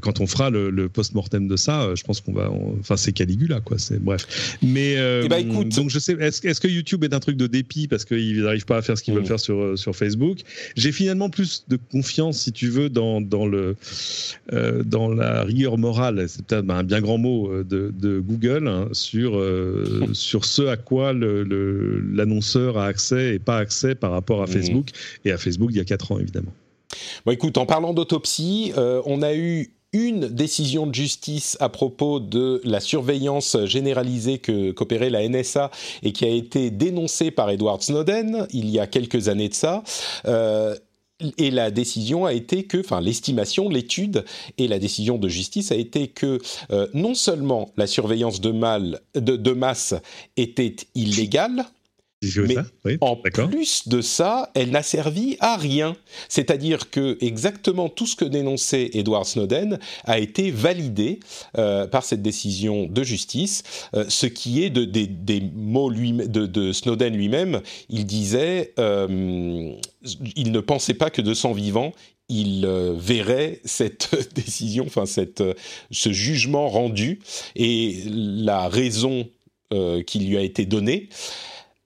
quand 0.00 0.20
on 0.20 0.26
fera 0.26 0.50
le, 0.50 0.88
post-mortem 0.88 1.46
de 1.46 1.56
ça, 1.56 1.82
euh, 1.82 1.96
je 1.96 2.02
pense 2.02 2.20
qu'on 2.20 2.32
va. 2.32 2.50
Enfin, 2.80 2.96
c'est 2.96 3.12
Caligula, 3.12 3.60
quoi. 3.60 3.78
C'est 3.78 4.02
bref. 4.02 4.58
Mais 4.60 4.96
euh, 4.96 5.22
eh 5.24 5.28
ben, 5.28 5.38
écoute, 5.38 5.68
donc 5.68 5.90
je 5.90 5.98
sais. 5.98 6.16
Est-ce, 6.18 6.46
est 6.46 6.60
que 6.60 6.68
YouTube 6.68 7.04
est 7.04 7.14
un 7.14 7.20
truc 7.20 7.36
de 7.36 7.46
dépit 7.46 7.86
parce 7.86 8.04
qu'ils 8.04 8.42
n'arrivent 8.42 8.64
pas 8.64 8.78
à 8.78 8.82
faire 8.82 8.98
ce 8.98 9.04
qu'ils 9.04 9.14
veulent 9.14 9.22
mm. 9.22 9.26
faire 9.26 9.40
sur 9.40 9.60
euh, 9.60 9.76
sur 9.76 9.94
Facebook? 9.94 10.38
J'ai 10.76 10.90
finalement 10.90 11.30
plus 11.30 11.64
de 11.68 11.78
confiance, 11.92 12.40
si 12.40 12.52
tu 12.52 12.68
veux, 12.68 12.88
dans 12.88 13.20
dans 13.20 13.46
le 13.46 13.76
dans 14.84 15.08
la 15.08 15.44
rigueur 15.44 15.78
morale. 15.78 16.24
C'est 16.28 16.44
peut-être 16.44 16.68
un 16.68 16.82
bien 16.82 17.00
grand 17.00 17.18
mot 17.18 17.62
de, 17.62 17.92
de 17.96 18.18
Google 18.18 18.66
hein, 18.66 18.88
sur 18.92 19.40
sur 20.12 20.44
ce 20.44 20.62
à 20.62 20.76
quoi 20.76 21.12
le, 21.12 21.44
l'annonceur 22.00 22.78
a 22.78 22.86
accès 22.86 23.36
et 23.36 23.38
pas 23.38 23.58
accès 23.58 23.94
par 23.94 24.10
rapport 24.10 24.42
à 24.42 24.46
mm. 24.46 24.48
Facebook 24.48 24.88
et 25.24 25.30
à 25.30 25.38
Facebook 25.38 25.70
il 25.72 25.76
y 25.76 25.80
a 25.80 25.84
quatre 25.84 26.10
ans 26.10 26.18
évidemment. 26.18 26.52
Bon, 27.26 27.32
écoute, 27.32 27.58
en 27.58 27.66
parlant 27.66 27.92
d'autopsie, 27.92 28.72
on 28.76 29.22
a 29.22 29.34
eu 29.34 29.70
une 29.94 30.26
décision 30.28 30.86
de 30.86 30.94
justice 30.94 31.56
à 31.60 31.70
propos 31.70 32.20
de 32.20 32.60
la 32.64 32.80
surveillance 32.80 33.56
généralisée 33.64 34.38
que 34.38 34.72
qu'opérait 34.72 35.08
la 35.08 35.26
NSA 35.26 35.70
et 36.02 36.12
qui 36.12 36.24
a 36.24 36.28
été 36.28 36.70
dénoncée 36.70 37.30
par 37.30 37.48
Edward 37.48 37.80
Snowden 37.80 38.46
il 38.52 38.68
y 38.68 38.80
a 38.80 38.86
quelques 38.86 39.28
années 39.28 39.48
de 39.48 39.54
ça. 39.54 39.82
Euh, 40.26 40.74
et 41.38 41.52
la 41.52 41.70
décision 41.70 42.24
a 42.24 42.32
été 42.32 42.64
que, 42.64 42.78
enfin 42.78 43.00
l'estimation, 43.00 43.68
l'étude 43.68 44.24
et 44.58 44.66
la 44.66 44.80
décision 44.80 45.16
de 45.16 45.28
justice 45.28 45.70
a 45.70 45.76
été 45.76 46.08
que 46.08 46.40
euh, 46.72 46.88
non 46.92 47.14
seulement 47.14 47.70
la 47.76 47.86
surveillance 47.86 48.40
de, 48.40 48.50
de 49.14 49.52
masse 49.52 49.94
était 50.36 50.76
illégale, 50.96 51.66
mais 52.84 52.98
en 53.00 53.16
plus 53.16 53.88
de 53.88 54.00
ça, 54.00 54.50
elle 54.54 54.70
n'a 54.70 54.82
servi 54.82 55.36
à 55.40 55.56
rien. 55.56 55.96
C'est-à-dire 56.28 56.90
que 56.90 57.18
exactement 57.20 57.88
tout 57.88 58.06
ce 58.06 58.16
que 58.16 58.24
dénonçait 58.24 58.90
Edward 58.94 59.26
Snowden 59.26 59.78
a 60.04 60.18
été 60.18 60.50
validé 60.50 61.20
euh, 61.58 61.86
par 61.86 62.04
cette 62.04 62.22
décision 62.22 62.86
de 62.86 63.02
justice, 63.02 63.62
euh, 63.94 64.04
ce 64.08 64.26
qui 64.26 64.62
est 64.62 64.70
de, 64.70 64.84
des 64.84 65.42
mots 65.54 65.90
lui, 65.90 66.12
de, 66.12 66.46
de, 66.46 66.72
Snowden 66.72 67.14
lui-même. 67.14 67.60
Il 67.88 68.06
disait, 68.06 68.72
euh, 68.78 69.72
il 70.36 70.52
ne 70.52 70.60
pensait 70.60 70.94
pas 70.94 71.10
que 71.10 71.22
de 71.22 71.34
son 71.34 71.52
vivant, 71.52 71.92
il 72.28 72.66
verrait 72.96 73.60
cette 73.64 74.10
décision, 74.34 74.84
enfin 74.86 75.06
cette, 75.06 75.42
ce 75.90 76.12
jugement 76.12 76.68
rendu 76.68 77.20
et 77.54 78.02
la 78.06 78.68
raison 78.68 79.28
qui 80.06 80.20
lui 80.20 80.36
a 80.36 80.40
été 80.40 80.66
donnée. 80.66 81.08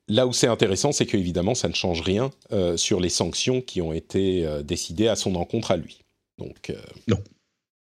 Là 0.09 0.27
où 0.27 0.33
c'est 0.33 0.47
intéressant, 0.47 0.93
c'est 0.93 1.07
qu'évidemment, 1.07 1.55
ça 1.55 1.69
ne 1.69 1.75
change 1.75 2.01
rien 2.01 2.31
euh, 2.53 2.77
sur 2.77 2.99
les 3.01 3.11
sanctions 3.11 3.61
qui 3.61 3.83
ont 3.83 3.93
été 3.93 4.47
euh, 4.47 4.63
décidées 4.63 5.09
à 5.09 5.17
son 5.17 5.35
encontre 5.35 5.71
à 5.71 5.77
lui. 5.77 6.01
Donc, 6.39 6.71
euh, 6.71 6.77
non. 7.09 7.19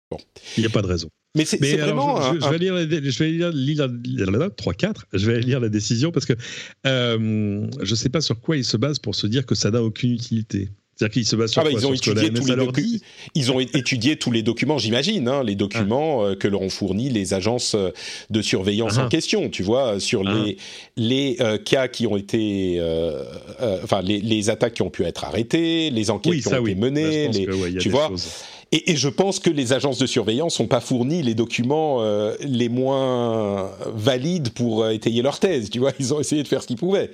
Bon. 0.09 0.17
Il 0.57 0.61
n'y 0.61 0.67
a 0.67 0.69
pas 0.69 0.81
de 0.81 0.87
raison. 0.87 1.09
Mais 1.35 1.45
c'est 1.45 1.57
vraiment. 1.57 2.33
Je, 2.33 2.49
vais 2.49 2.57
lire, 2.57 2.75
je 2.77 3.19
vais 3.19 3.29
lire, 3.29 3.51
lire 3.51 3.87
3-4. 3.87 5.03
Je 5.13 5.29
vais 5.29 5.39
lire 5.41 5.59
la 5.59 5.69
décision 5.69 6.11
parce 6.11 6.25
que 6.25 6.33
je 6.83 7.17
ne 7.17 7.95
sais 7.95 8.09
pas 8.09 8.21
sur 8.21 8.39
quoi 8.39 8.57
il 8.57 8.65
se 8.65 8.77
base 8.77 8.97
pour 8.97 9.13
se 9.13 9.27
dire 9.27 9.45
que 9.45 9.53
ça 9.53 9.69
n'a 9.69 9.83
aucune 9.83 10.13
utilité. 10.13 10.69
C'est-à-dire 10.97 11.13
qu'ils 11.13 11.27
se 11.27 11.35
basent 11.35 11.51
sur, 11.51 11.61
ah 11.61 11.65
bah, 11.65 11.69
ils, 11.71 11.85
ont 11.85 11.93
étudié 11.93 12.33
tous 12.33 12.47
les 12.47 12.99
ils 13.35 13.51
ont 13.51 13.59
étudié 13.59 14.15
tous 14.15 14.31
les 14.31 14.41
documents, 14.41 14.79
j'imagine, 14.79 15.27
hein, 15.27 15.43
les 15.43 15.53
documents 15.53 16.23
ah. 16.23 16.29
euh, 16.29 16.35
que 16.35 16.47
leur 16.47 16.61
ont 16.63 16.69
fournis 16.69 17.09
les 17.09 17.35
agences 17.35 17.75
euh, 17.75 17.91
de 18.31 18.41
surveillance 18.41 18.97
en 18.97 19.05
ah. 19.05 19.09
question, 19.09 19.49
tu 19.49 19.61
vois, 19.61 19.99
sur 19.99 20.23
les, 20.23 20.57
les 20.95 21.37
euh, 21.39 21.59
cas 21.59 21.87
qui 21.87 22.07
ont 22.07 22.17
été, 22.17 22.81
enfin, 23.83 24.01
les, 24.01 24.19
les, 24.19 24.49
attaques 24.49 24.73
qui 24.73 24.81
ont 24.81 24.89
pu 24.89 25.03
être 25.03 25.23
arrêtées, 25.23 25.91
les 25.91 26.09
enquêtes 26.09 26.41
qui 26.41 26.47
ont 26.47 26.65
été 26.65 26.75
menées, 26.75 27.27
les, 27.27 27.77
tu 27.77 27.89
vois. 27.89 28.11
Et, 28.71 28.91
et, 28.91 28.95
je 28.95 29.09
pense 29.09 29.39
que 29.39 29.49
les 29.49 29.73
agences 29.73 29.97
de 29.97 30.05
surveillance 30.05 30.59
n'ont 30.59 30.67
pas 30.67 30.79
fourni 30.79 31.21
les 31.21 31.35
documents 31.35 32.01
euh, 32.01 32.35
les 32.41 32.69
moins 32.69 33.71
valides 33.93 34.49
pour 34.49 34.83
euh, 34.83 34.89
étayer 34.91 35.21
leur 35.21 35.39
thèse. 35.39 35.69
Tu 35.69 35.79
vois, 35.79 35.91
ils 35.99 36.13
ont 36.13 36.19
essayé 36.19 36.43
de 36.43 36.47
faire 36.47 36.61
ce 36.61 36.67
qu'ils 36.67 36.77
pouvaient. 36.77 37.11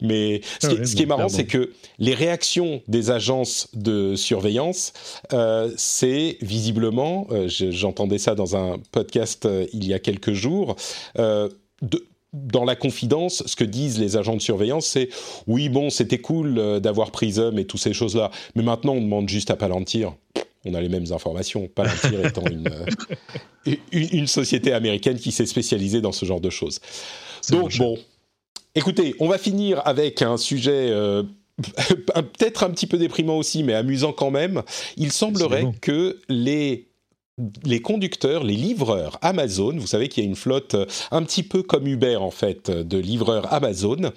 Mais 0.00 0.40
ce, 0.60 0.68
qui, 0.68 0.86
ce 0.86 0.96
qui, 0.96 1.02
est 1.02 1.06
marrant, 1.06 1.28
c'est 1.28 1.46
que 1.46 1.72
les 1.98 2.14
réactions 2.14 2.82
des 2.88 3.10
agences 3.10 3.68
de 3.74 4.14
surveillance, 4.16 4.92
euh, 5.32 5.70
c'est 5.76 6.38
visiblement, 6.40 7.26
euh, 7.30 7.48
j'entendais 7.48 8.18
ça 8.18 8.34
dans 8.34 8.56
un 8.56 8.78
podcast 8.92 9.48
il 9.72 9.86
y 9.86 9.94
a 9.94 9.98
quelques 9.98 10.32
jours, 10.32 10.76
de 11.16 12.06
dans 12.32 12.64
la 12.64 12.76
confidence, 12.76 13.42
ce 13.46 13.56
que 13.56 13.64
disent 13.64 13.98
les 13.98 14.16
agents 14.16 14.36
de 14.36 14.40
surveillance, 14.40 14.86
c'est 14.86 15.08
oui, 15.46 15.68
bon, 15.68 15.90
c'était 15.90 16.18
cool 16.18 16.58
euh, 16.58 16.80
d'avoir 16.80 17.10
Prism 17.10 17.58
et 17.58 17.64
toutes 17.64 17.80
ces 17.80 17.92
choses-là, 17.92 18.30
mais 18.54 18.62
maintenant 18.62 18.92
on 18.92 19.00
demande 19.00 19.28
juste 19.28 19.50
à 19.50 19.56
Palantir. 19.56 20.14
On 20.64 20.74
a 20.74 20.80
les 20.80 20.88
mêmes 20.88 21.10
informations. 21.12 21.68
Palantir 21.68 22.24
étant 22.24 22.44
euh, 22.46 22.86
une, 23.92 24.08
une, 24.12 24.26
société 24.26 24.72
américaine 24.72 25.18
qui 25.18 25.32
s'est 25.32 25.46
spécialisée 25.46 26.00
dans 26.00 26.12
ce 26.12 26.26
genre 26.26 26.40
de 26.40 26.50
choses. 26.50 26.80
Donc 27.50 27.76
bon, 27.78 27.98
écoutez, 28.74 29.14
on 29.20 29.28
va 29.28 29.38
finir 29.38 29.82
avec 29.86 30.22
un 30.22 30.36
sujet. 30.36 30.90
Euh, 30.90 31.22
peut-être 32.14 32.62
un 32.62 32.70
petit 32.70 32.86
peu 32.86 32.96
déprimant 32.98 33.36
aussi, 33.36 33.62
mais 33.62 33.74
amusant 33.74 34.12
quand 34.12 34.30
même. 34.30 34.62
Il 34.96 35.12
semblerait 35.12 35.72
que 35.80 36.18
les 36.28 36.86
les 37.64 37.80
conducteurs, 37.80 38.44
les 38.44 38.56
livreurs 38.56 39.18
Amazon, 39.22 39.74
vous 39.78 39.86
savez 39.86 40.08
qu'il 40.08 40.22
y 40.22 40.26
a 40.26 40.28
une 40.28 40.36
flotte 40.36 40.74
euh, 40.74 40.86
un 41.10 41.22
petit 41.22 41.42
peu 41.42 41.62
comme 41.62 41.86
Uber 41.86 42.16
en 42.16 42.30
fait 42.30 42.70
de 42.70 42.98
livreurs 42.98 43.50
Amazon, 43.52 44.12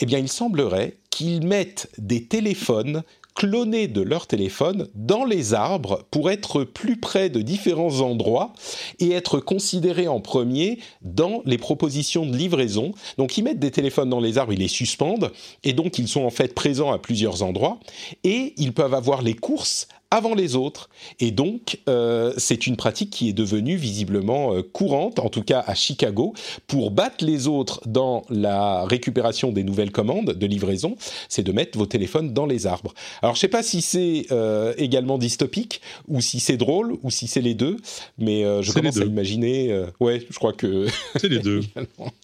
eh 0.00 0.06
bien 0.06 0.18
il 0.18 0.28
semblerait 0.28 0.96
qu'ils 1.10 1.46
mettent 1.46 1.88
des 1.98 2.24
téléphones 2.24 3.04
clonés 3.36 3.86
de 3.86 4.00
leur 4.00 4.26
téléphone 4.26 4.88
dans 4.94 5.24
les 5.24 5.54
arbres 5.54 6.04
pour 6.10 6.30
être 6.30 6.64
plus 6.64 6.96
près 6.96 7.28
de 7.28 7.42
différents 7.42 8.00
endroits 8.00 8.52
et 8.98 9.12
être 9.12 9.38
considérés 9.38 10.08
en 10.08 10.20
premier 10.20 10.80
dans 11.02 11.42
les 11.44 11.58
propositions 11.58 12.26
de 12.26 12.36
livraison. 12.36 12.92
Donc 13.18 13.38
ils 13.38 13.44
mettent 13.44 13.60
des 13.60 13.70
téléphones 13.70 14.10
dans 14.10 14.20
les 14.20 14.38
arbres, 14.38 14.54
ils 14.54 14.58
les 14.58 14.68
suspendent 14.68 15.30
et 15.62 15.74
donc 15.74 15.98
ils 15.98 16.08
sont 16.08 16.24
en 16.24 16.30
fait 16.30 16.54
présents 16.54 16.90
à 16.90 16.98
plusieurs 16.98 17.42
endroits 17.42 17.78
et 18.24 18.54
ils 18.56 18.72
peuvent 18.72 18.94
avoir 18.94 19.22
les 19.22 19.34
courses 19.34 19.86
avant 20.16 20.34
les 20.34 20.56
autres. 20.56 20.88
Et 21.20 21.30
donc, 21.30 21.80
euh, 21.88 22.32
c'est 22.38 22.66
une 22.66 22.76
pratique 22.76 23.10
qui 23.10 23.28
est 23.28 23.32
devenue 23.34 23.76
visiblement 23.76 24.54
euh, 24.54 24.62
courante, 24.62 25.18
en 25.18 25.28
tout 25.28 25.42
cas 25.42 25.62
à 25.66 25.74
Chicago, 25.74 26.32
pour 26.66 26.90
battre 26.90 27.24
les 27.24 27.46
autres 27.46 27.80
dans 27.86 28.24
la 28.30 28.84
récupération 28.84 29.52
des 29.52 29.62
nouvelles 29.62 29.92
commandes 29.92 30.32
de 30.32 30.46
livraison, 30.46 30.96
c'est 31.28 31.42
de 31.42 31.52
mettre 31.52 31.76
vos 31.78 31.86
téléphones 31.86 32.32
dans 32.32 32.46
les 32.46 32.66
arbres. 32.66 32.94
Alors, 33.22 33.34
je 33.34 33.38
ne 33.38 33.42
sais 33.42 33.48
pas 33.48 33.62
si 33.62 33.82
c'est 33.82 34.26
euh, 34.30 34.72
également 34.78 35.18
dystopique, 35.18 35.82
ou 36.08 36.20
si 36.20 36.40
c'est 36.40 36.56
drôle, 36.56 36.96
ou 37.02 37.10
si 37.10 37.26
c'est 37.26 37.42
les 37.42 37.54
deux, 37.54 37.76
mais 38.18 38.42
je 38.62 38.72
commence 38.72 38.96
à 38.96 39.04
imaginer... 39.04 39.84
ouais, 40.00 40.26
je 40.28 40.36
crois 40.36 40.52
que... 40.52 40.86
C'est 41.16 41.28
les 41.28 41.38
deux. 41.38 41.60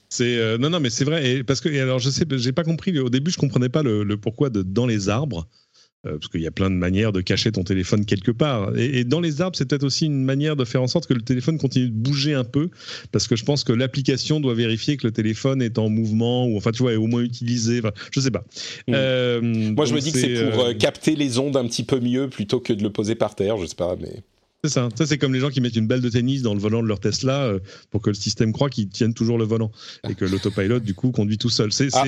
C'est 0.08 0.58
non 0.58 0.68
non 0.68 0.80
mais 0.80 0.90
c'est 0.90 1.04
vrai 1.04 1.26
et 1.26 1.44
parce 1.44 1.60
que 1.60 1.68
et 1.68 1.80
alors 1.80 1.98
je 1.98 2.10
sais 2.10 2.26
j'ai 2.30 2.52
pas 2.52 2.64
compris 2.64 2.98
au 2.98 3.08
début 3.08 3.30
je 3.30 3.38
comprenais 3.38 3.70
pas 3.70 3.82
le, 3.82 4.04
le 4.04 4.16
pourquoi 4.18 4.50
de 4.50 4.62
dans 4.62 4.86
les 4.86 5.08
arbres 5.08 5.48
euh, 5.48 5.71
parce 6.02 6.28
qu'il 6.28 6.40
y 6.40 6.46
a 6.46 6.50
plein 6.50 6.68
de 6.68 6.74
manières 6.74 7.12
de 7.12 7.20
cacher 7.20 7.52
ton 7.52 7.62
téléphone 7.62 8.04
quelque 8.04 8.32
part. 8.32 8.76
Et, 8.76 9.04
dans 9.04 9.20
les 9.20 9.40
arbres, 9.40 9.56
c'est 9.56 9.68
peut-être 9.68 9.84
aussi 9.84 10.06
une 10.06 10.24
manière 10.24 10.56
de 10.56 10.64
faire 10.64 10.82
en 10.82 10.88
sorte 10.88 11.06
que 11.06 11.14
le 11.14 11.22
téléphone 11.22 11.58
continue 11.58 11.88
de 11.88 11.94
bouger 11.94 12.34
un 12.34 12.44
peu, 12.44 12.70
parce 13.12 13.28
que 13.28 13.36
je 13.36 13.44
pense 13.44 13.62
que 13.62 13.72
l'application 13.72 14.40
doit 14.40 14.54
vérifier 14.54 14.96
que 14.96 15.06
le 15.06 15.12
téléphone 15.12 15.62
est 15.62 15.78
en 15.78 15.88
mouvement, 15.88 16.46
ou 16.46 16.56
enfin, 16.56 16.72
tu 16.72 16.82
vois, 16.82 16.92
est 16.92 16.96
au 16.96 17.06
moins 17.06 17.22
utilisé. 17.22 17.78
Enfin, 17.78 17.92
je 18.10 18.20
sais 18.20 18.30
pas. 18.30 18.44
Mm. 18.88 18.92
Euh, 18.94 19.40
Moi, 19.42 19.84
je 19.84 19.94
me 19.94 20.00
dis 20.00 20.12
que 20.12 20.18
c'est 20.18 20.50
pour 20.50 20.64
euh, 20.64 20.74
capter 20.74 21.14
les 21.14 21.38
ondes 21.38 21.56
un 21.56 21.66
petit 21.66 21.84
peu 21.84 22.00
mieux 22.00 22.28
plutôt 22.28 22.58
que 22.58 22.72
de 22.72 22.82
le 22.82 22.90
poser 22.90 23.14
par 23.14 23.36
terre, 23.36 23.56
je 23.58 23.66
sais 23.66 23.76
pas, 23.76 23.96
mais. 24.00 24.22
C'est 24.64 24.70
ça. 24.70 24.88
Ça, 24.94 25.06
c'est 25.06 25.18
comme 25.18 25.34
les 25.34 25.40
gens 25.40 25.50
qui 25.50 25.60
mettent 25.60 25.74
une 25.74 25.88
balle 25.88 26.00
de 26.00 26.08
tennis 26.08 26.42
dans 26.42 26.54
le 26.54 26.60
volant 26.60 26.84
de 26.84 26.86
leur 26.86 27.00
Tesla 27.00 27.52
pour 27.90 28.00
que 28.00 28.10
le 28.10 28.14
système 28.14 28.52
croit 28.52 28.70
qu'ils 28.70 28.88
tiennent 28.88 29.12
toujours 29.12 29.36
le 29.36 29.44
volant 29.44 29.72
et 30.08 30.14
que 30.14 30.24
l'autopilot, 30.24 30.78
du 30.78 30.94
coup, 30.94 31.10
conduit 31.10 31.36
tout 31.36 31.50
seul. 31.50 31.72
C'est 31.72 31.88
ah, 31.94 32.04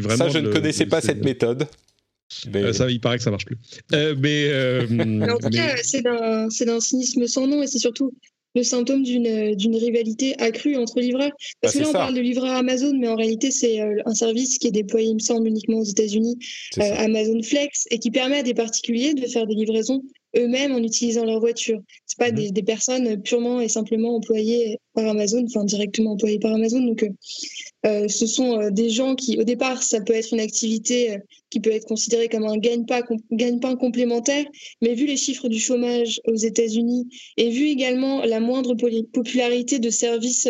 vraiment. 0.00 0.16
Ça, 0.16 0.28
je 0.28 0.38
ne 0.38 0.52
connaissais 0.52 0.84
pas 0.84 1.00
cette 1.00 1.24
méthode. 1.24 1.66
Euh, 2.54 2.72
ça, 2.72 2.90
il 2.90 3.00
paraît 3.00 3.18
que 3.18 3.22
ça 3.22 3.30
marche 3.30 3.44
plus. 3.44 3.58
Euh, 3.92 4.14
mais, 4.18 4.48
euh, 4.48 4.86
en 5.30 5.38
tout 5.38 5.50
cas, 5.50 5.76
c'est 5.82 6.02
d'un 6.02 6.80
cynisme 6.80 7.26
sans 7.26 7.46
nom 7.46 7.62
et 7.62 7.66
c'est 7.66 7.78
surtout 7.78 8.12
le 8.56 8.62
symptôme 8.62 9.02
d'une 9.02 9.76
rivalité 9.76 10.40
accrue 10.40 10.76
entre 10.76 11.00
livreurs. 11.00 11.32
Parce 11.60 11.74
bah, 11.74 11.80
que 11.80 11.84
là, 11.84 11.90
on 11.90 11.92
parle 11.92 12.14
de 12.14 12.20
livreurs 12.20 12.52
Amazon, 12.52 12.92
mais 12.96 13.08
en 13.08 13.16
réalité, 13.16 13.50
c'est 13.50 13.80
un 13.80 14.14
service 14.14 14.58
qui 14.58 14.68
est 14.68 14.72
déployé, 14.72 15.08
il 15.08 15.14
me 15.14 15.18
semble, 15.18 15.48
uniquement 15.48 15.78
aux 15.78 15.84
États-Unis, 15.84 16.38
Amazon 16.78 17.42
Flex, 17.42 17.86
et 17.90 17.98
qui 17.98 18.12
permet 18.12 18.38
à 18.38 18.42
des 18.44 18.54
particuliers 18.54 19.14
de 19.14 19.26
faire 19.26 19.46
des 19.48 19.54
livraisons 19.54 20.02
eux-mêmes 20.36 20.72
en 20.72 20.78
utilisant 20.78 21.24
leur 21.24 21.40
voiture. 21.40 21.80
C'est 22.06 22.18
pas 22.18 22.30
mhm. 22.30 22.50
des, 22.50 22.62
personnes 22.62 23.22
purement 23.22 23.60
et 23.60 23.68
simplement 23.68 24.16
employées 24.16 24.78
par 24.94 25.06
Amazon, 25.06 25.44
enfin 25.46 25.64
directement 25.64 26.12
employées 26.12 26.38
par 26.38 26.52
Amazon. 26.52 26.80
Donc, 26.80 27.04
euh, 27.86 28.08
ce 28.08 28.26
sont 28.26 28.60
euh, 28.60 28.70
des 28.70 28.90
gens 28.90 29.14
qui, 29.14 29.38
au 29.38 29.44
départ, 29.44 29.82
ça 29.82 30.00
peut 30.00 30.14
être 30.14 30.32
une 30.32 30.40
activité 30.40 31.12
euh, 31.12 31.18
qui 31.50 31.60
peut 31.60 31.70
être 31.70 31.86
considérée 31.86 32.28
comme 32.28 32.44
un 32.44 32.56
gagne-pain 32.56 33.02
gagne 33.32 33.60
complémentaire, 33.60 34.44
mais 34.80 34.94
vu 34.94 35.06
les 35.06 35.16
chiffres 35.16 35.48
du 35.48 35.58
chômage 35.58 36.20
aux 36.26 36.34
États-Unis 36.34 37.08
et 37.36 37.50
vu 37.50 37.66
également 37.66 38.24
la 38.24 38.40
moindre 38.40 38.74
popularité 39.12 39.78
de 39.78 39.90
services 39.90 40.48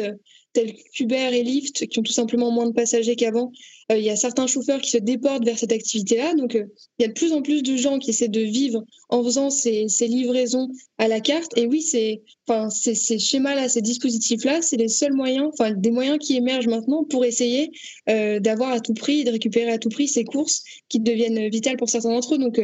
tels 0.54 0.74
qu'Uber 0.94 1.30
et 1.32 1.42
Lyft, 1.42 1.86
qui 1.86 1.98
ont 1.98 2.02
tout 2.02 2.12
simplement 2.12 2.50
moins 2.50 2.66
de 2.66 2.72
passagers 2.72 3.16
qu'avant, 3.16 3.52
euh, 3.92 3.98
il 3.98 4.04
y 4.04 4.10
a 4.10 4.16
certains 4.16 4.46
chauffeurs 4.46 4.80
qui 4.80 4.90
se 4.90 4.96
déportent 4.96 5.44
vers 5.44 5.58
cette 5.58 5.72
activité-là. 5.72 6.34
Donc, 6.34 6.54
euh, 6.54 6.64
il 6.98 7.02
y 7.02 7.04
a 7.04 7.08
de 7.08 7.12
plus 7.12 7.32
en 7.32 7.42
plus 7.42 7.62
de 7.62 7.76
gens 7.76 7.98
qui 7.98 8.10
essaient 8.10 8.28
de 8.28 8.40
vivre 8.40 8.82
en 9.10 9.22
faisant 9.22 9.50
ces, 9.50 9.86
livraisons 10.00 10.68
à 10.96 11.08
la 11.08 11.20
carte. 11.20 11.52
Et 11.58 11.66
oui, 11.66 11.82
c'est, 11.82 12.22
enfin, 12.46 12.70
ces, 12.70 12.94
schémas-là, 13.18 13.68
ces 13.68 13.82
dispositifs-là, 13.82 14.62
c'est 14.62 14.76
les 14.76 14.88
seuls 14.88 15.12
moyens, 15.12 15.50
enfin, 15.52 15.72
des 15.72 15.90
moyens 15.90 16.18
qui 16.18 16.36
émergent 16.36 16.68
maintenant 16.68 17.04
pour 17.04 17.24
essayer 17.24 17.70
euh, 18.08 18.38
d'avoir 18.40 18.70
à 18.70 18.80
tout 18.80 18.94
prix, 18.94 19.24
de 19.24 19.32
récupérer 19.32 19.72
à 19.72 19.78
tout 19.78 19.90
prix 19.90 20.08
ces 20.08 20.24
courses 20.24 20.62
qui 20.88 21.00
deviennent 21.00 21.48
vitales 21.48 21.76
pour 21.76 21.90
certains 21.90 22.10
d'entre 22.10 22.34
eux. 22.36 22.38
Donc, 22.38 22.60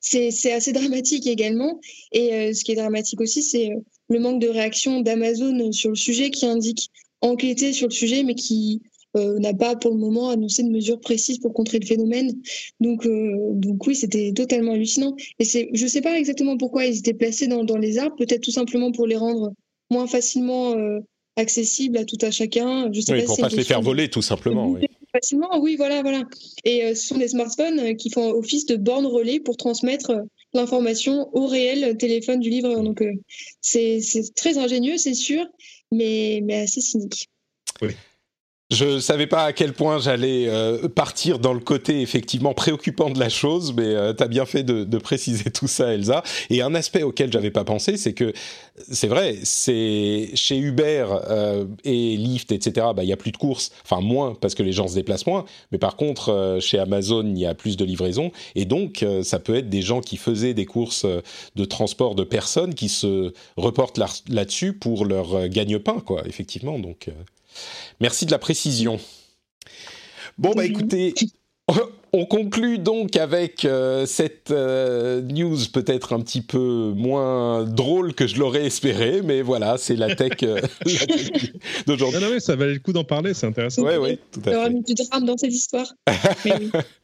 c'est 0.00 0.52
assez 0.52 0.72
dramatique 0.72 1.26
également. 1.26 1.80
Et 2.10 2.52
ce 2.52 2.64
qui 2.64 2.72
est 2.72 2.76
dramatique 2.76 3.20
aussi, 3.20 3.42
c'est 3.42 3.70
le 4.08 4.18
manque 4.18 4.40
de 4.40 4.48
réaction 4.48 5.00
d'Amazon 5.00 5.72
sur 5.72 5.90
le 5.90 5.96
sujet 5.96 6.30
qui 6.30 6.44
indique 6.44 6.90
enquêter 7.22 7.72
sur 7.72 7.88
le 7.88 7.92
sujet, 7.92 8.24
mais 8.24 8.34
qui 8.34 8.82
euh, 9.16 9.38
n'a 9.38 9.52
pas 9.52 9.76
pour 9.76 9.90
le 9.90 9.98
moment 9.98 10.30
annoncé 10.30 10.62
de 10.62 10.70
mesures 10.70 11.00
précises 11.00 11.38
pour 11.38 11.52
contrer 11.52 11.78
le 11.78 11.86
phénomène. 11.86 12.32
Donc, 12.80 13.04
euh, 13.06 13.50
donc 13.52 13.86
oui, 13.86 13.94
c'était 13.94 14.32
totalement 14.32 14.72
hallucinant. 14.72 15.14
Et 15.38 15.44
c'est, 15.44 15.68
je 15.74 15.84
ne 15.84 15.88
sais 15.88 16.00
pas 16.00 16.18
exactement 16.18 16.56
pourquoi 16.56 16.86
ils 16.86 16.98
étaient 16.98 17.12
placés 17.12 17.46
dans, 17.46 17.64
dans 17.64 17.76
les 17.76 17.98
arbres, 17.98 18.16
peut-être 18.16 18.42
tout 18.42 18.50
simplement 18.50 18.90
pour 18.90 19.06
les 19.06 19.16
rendre 19.16 19.52
moins 19.90 20.06
facilement 20.06 20.72
euh, 20.72 21.00
accessibles 21.36 21.98
à 21.98 22.06
tout 22.06 22.16
à 22.22 22.30
chacun. 22.30 22.90
Je 22.90 23.00
sais 23.00 23.12
oui, 23.12 23.20
pas 23.20 23.26
pour 23.26 23.36
ne 23.36 23.42
pas 23.42 23.50
se 23.50 23.56
les 23.56 23.64
faire 23.64 23.82
voler, 23.82 24.08
tout 24.08 24.22
simplement. 24.22 24.68
Oui. 24.68 24.86
Facilement, 25.12 25.60
oui, 25.60 25.76
voilà, 25.76 26.00
voilà. 26.00 26.22
Et 26.64 26.94
ce 26.94 27.08
sont 27.08 27.18
des 27.18 27.28
smartphones 27.28 27.96
qui 27.96 28.08
font 28.08 28.30
office 28.30 28.64
de 28.64 28.76
borne 28.76 29.04
relais 29.04 29.40
pour 29.40 29.58
transmettre 29.58 30.10
l'information 30.54 31.28
au 31.34 31.46
réel 31.46 31.98
téléphone 31.98 32.40
du 32.40 32.48
livreur. 32.48 32.82
Donc, 32.82 33.04
c'est 33.60 34.00
très 34.34 34.56
ingénieux, 34.56 34.96
c'est 34.96 35.12
sûr, 35.12 35.44
mais, 35.92 36.40
mais 36.42 36.62
assez 36.62 36.80
cynique. 36.80 37.28
Oui. 37.80 37.96
Je 38.72 39.00
savais 39.00 39.26
pas 39.26 39.44
à 39.44 39.52
quel 39.52 39.74
point 39.74 39.98
j'allais 39.98 40.46
euh, 40.48 40.88
partir 40.88 41.38
dans 41.38 41.52
le 41.52 41.60
côté 41.60 42.00
effectivement 42.00 42.54
préoccupant 42.54 43.10
de 43.10 43.20
la 43.20 43.28
chose, 43.28 43.74
mais 43.76 43.84
euh, 43.84 44.14
tu 44.14 44.22
as 44.22 44.28
bien 44.28 44.46
fait 44.46 44.62
de, 44.62 44.98
préciser 44.98 45.50
tout 45.50 45.68
ça, 45.68 45.92
Elsa. 45.92 46.22
Et 46.48 46.62
un 46.62 46.74
aspect 46.74 47.02
auquel 47.02 47.30
j'avais 47.30 47.50
pas 47.50 47.64
pensé, 47.64 47.98
c'est 47.98 48.14
que 48.14 48.32
c'est 48.90 49.08
vrai, 49.08 49.36
c'est 49.42 50.30
chez 50.34 50.56
Uber 50.56 51.04
euh, 51.28 51.66
et 51.84 52.16
Lyft, 52.16 52.50
etc. 52.50 52.86
Bah 52.96 53.04
il 53.04 53.10
y 53.10 53.12
a 53.12 53.18
plus 53.18 53.32
de 53.32 53.36
courses, 53.36 53.72
enfin 53.84 54.00
moins 54.00 54.34
parce 54.40 54.54
que 54.54 54.62
les 54.62 54.72
gens 54.72 54.88
se 54.88 54.94
déplacent 54.94 55.26
moins. 55.26 55.44
Mais 55.70 55.76
par 55.76 55.96
contre, 55.96 56.56
chez 56.62 56.78
Amazon, 56.78 57.26
il 57.26 57.38
y 57.38 57.44
a 57.44 57.54
plus 57.54 57.76
de 57.76 57.84
livraisons, 57.84 58.32
et 58.54 58.64
donc 58.64 59.04
ça 59.22 59.38
peut 59.38 59.56
être 59.56 59.68
des 59.68 59.82
gens 59.82 60.00
qui 60.00 60.16
faisaient 60.16 60.54
des 60.54 60.64
courses 60.64 61.04
de 61.56 61.64
transport 61.66 62.14
de 62.14 62.24
personnes 62.24 62.72
qui 62.72 62.88
se 62.88 63.34
reportent 63.58 63.98
là-dessus 64.28 64.72
pour 64.72 65.04
leur 65.04 65.48
gagne-pain, 65.48 66.00
quoi. 66.00 66.22
Effectivement, 66.26 66.78
donc. 66.78 67.10
Merci 68.00 68.26
de 68.26 68.30
la 68.30 68.38
précision. 68.38 68.98
Bon, 70.38 70.52
bah 70.54 70.64
écoutez, 70.64 71.14
on 72.14 72.26
conclut 72.26 72.78
donc 72.78 73.16
avec 73.16 73.64
euh, 73.64 74.04
cette 74.06 74.50
euh, 74.50 75.22
news 75.22 75.56
peut-être 75.72 76.12
un 76.12 76.20
petit 76.20 76.42
peu 76.42 76.92
moins 76.94 77.64
drôle 77.64 78.14
que 78.14 78.26
je 78.26 78.38
l'aurais 78.38 78.66
espéré, 78.66 79.22
mais 79.22 79.40
voilà, 79.42 79.78
c'est 79.78 79.96
la 79.96 80.14
tech, 80.14 80.32
euh, 80.42 80.60
d'aujourd'hui. 81.86 82.20
Non, 82.20 82.26
non, 82.26 82.32
mais 82.34 82.40
ça 82.40 82.56
valait 82.56 82.74
le 82.74 82.80
coup 82.80 82.92
d'en 82.92 83.04
parler, 83.04 83.34
c'est 83.34 83.46
intéressant. 83.46 83.82
Oui, 83.82 83.94
oui, 84.00 84.18
tout 84.30 84.40
à 84.40 84.42
fait. 84.42 84.50
Il 84.50 84.52
y 84.52 84.56
aura 84.56 84.68
du 84.68 84.94
drame 84.94 85.24
dans 85.24 85.36
cette 85.36 85.52
histoire. 85.54 85.86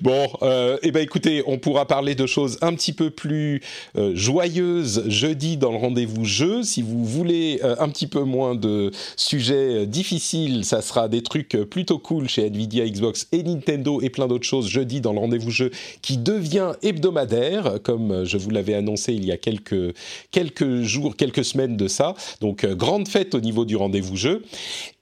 Bon, 0.00 0.28
euh, 0.42 0.78
eh 0.82 0.90
ben 0.90 1.02
écoutez, 1.02 1.42
on 1.46 1.58
pourra 1.58 1.86
parler 1.86 2.14
de 2.14 2.26
choses 2.26 2.58
un 2.60 2.74
petit 2.74 2.92
peu 2.92 3.10
plus 3.10 3.62
euh, 3.96 4.12
joyeuses 4.14 5.04
jeudi 5.08 5.56
dans 5.56 5.72
le 5.72 5.78
rendez-vous 5.78 6.24
jeu. 6.24 6.62
Si 6.62 6.82
vous 6.82 7.04
voulez 7.04 7.60
euh, 7.64 7.76
un 7.78 7.88
petit 7.88 8.06
peu 8.06 8.22
moins 8.22 8.54
de 8.54 8.90
sujets 9.16 9.86
difficiles, 9.86 10.64
ça 10.64 10.82
sera 10.82 11.08
des 11.08 11.22
trucs 11.22 11.56
plutôt 11.70 11.98
cool 11.98 12.28
chez 12.28 12.46
Nvidia, 12.46 12.86
Xbox 12.86 13.28
et 13.32 13.42
Nintendo 13.42 14.00
et 14.00 14.10
plein 14.10 14.26
d'autres 14.28 14.46
choses 14.46 14.68
jeudi 14.68 15.00
dans 15.00 15.12
le 15.12 15.18
rendez-vous 15.18 15.50
jeu 15.50 15.70
qui 16.02 16.18
devient 16.18 16.72
hebdomadaire, 16.82 17.78
comme 17.82 18.24
je 18.24 18.36
vous 18.36 18.50
l'avais 18.50 18.74
annoncé 18.74 19.14
il 19.14 19.24
y 19.24 19.32
a 19.32 19.36
quelques 19.36 19.94
quelques 20.30 20.82
jours, 20.82 21.16
quelques 21.16 21.44
semaines 21.44 21.76
de 21.76 21.88
ça. 21.88 22.14
Donc 22.40 22.66
grande 22.66 23.08
fête 23.08 23.34
au 23.34 23.40
niveau 23.40 23.64
du 23.64 23.76
rendez-vous 23.76 24.16
jeu. 24.16 24.42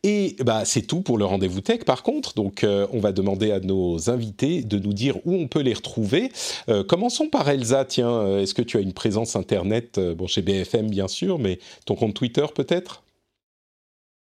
Et 0.07 0.37
bah, 0.45 0.67
c'est 0.67 0.83
tout 0.83 1.01
pour 1.01 1.17
le 1.17 1.25
rendez-vous 1.25 1.63
tech 1.63 1.85
par 1.85 2.03
contre. 2.03 2.35
Donc 2.35 2.63
euh, 2.63 2.87
on 2.93 3.01
va 3.01 3.11
demander 3.11 3.51
à 3.51 3.59
nos 3.59 4.11
invités 4.11 4.63
de 4.63 4.79
nous 4.79 4.93
dire 4.93 5.17
où 5.25 5.33
on 5.33 5.49
peut 5.49 5.63
les 5.63 5.73
retrouver. 5.73 6.31
Euh, 6.69 6.85
commençons 6.85 7.29
par 7.29 7.49
Elsa. 7.49 7.87
Tiens, 7.87 8.11
euh, 8.11 8.43
est-ce 8.43 8.53
que 8.53 8.61
tu 8.61 8.77
as 8.77 8.81
une 8.81 8.93
présence 8.93 9.35
internet 9.35 9.99
Bon, 9.99 10.27
chez 10.27 10.43
BFM 10.43 10.91
bien 10.91 11.09
sûr, 11.09 11.39
mais 11.39 11.59
ton 11.87 11.95
compte 11.95 12.15
Twitter 12.15 12.45
peut-être? 12.55 13.03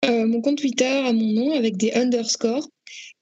Mon 0.08 0.40
compte 0.42 0.60
Twitter 0.60 0.86
à 0.86 1.12
mon 1.14 1.34
nom 1.34 1.52
avec 1.54 1.78
des 1.78 1.92
underscores, 1.94 2.68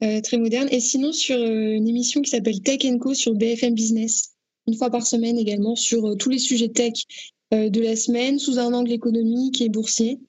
très 0.02 0.38
moderne. 0.38 0.68
Et 0.70 0.82
sinon, 0.82 1.14
sur 1.14 1.38
une 1.38 1.88
émission 1.88 2.22
qui 2.22 2.30
s'appelle 2.30 2.60
Tech 2.60 2.82
Co 2.99 3.14
sur 3.14 3.34
BFM 3.36 3.74
Business, 3.74 4.34
une 4.68 4.76
fois 4.76 4.90
par 4.90 5.07
semaine 5.07 5.38
également, 5.38 5.78
sur 5.78 6.18
tous 6.18 6.30
les 6.30 6.40
sujets 6.40 6.68
tech 6.68 6.91
de 7.52 7.80
la 7.80 7.95
semaine, 7.95 8.38
sous 8.38 8.60
un 8.60 8.74
angle 8.74 8.91
économique 8.91 9.61
et 9.61 9.70
boursier. 9.70 10.20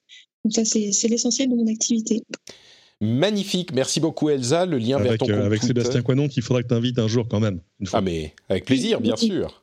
Donc 0.44 0.52
ça, 0.52 0.64
c'est 0.64 1.08
l'essentiel 1.08 1.50
de 1.50 1.54
mon 1.54 1.66
activité. 1.66 2.22
Magnifique, 3.00 3.72
merci 3.72 4.00
beaucoup 4.00 4.30
Elsa. 4.30 4.66
Le 4.66 4.78
lien 4.78 4.98
vers 4.98 5.18
ton 5.18 5.26
compte 5.26 5.36
Avec 5.36 5.62
Sébastien 5.62 6.02
Coinon 6.02 6.28
qu'il 6.28 6.42
faudra 6.42 6.62
que 6.62 6.68
tu 6.68 6.74
invites 6.74 6.98
un 6.98 7.08
jour 7.08 7.26
quand 7.28 7.40
même. 7.40 7.60
Ah 7.92 8.00
mais 8.00 8.34
avec 8.48 8.64
plaisir, 8.64 9.00
bien 9.00 9.16
sûr. 9.16 9.62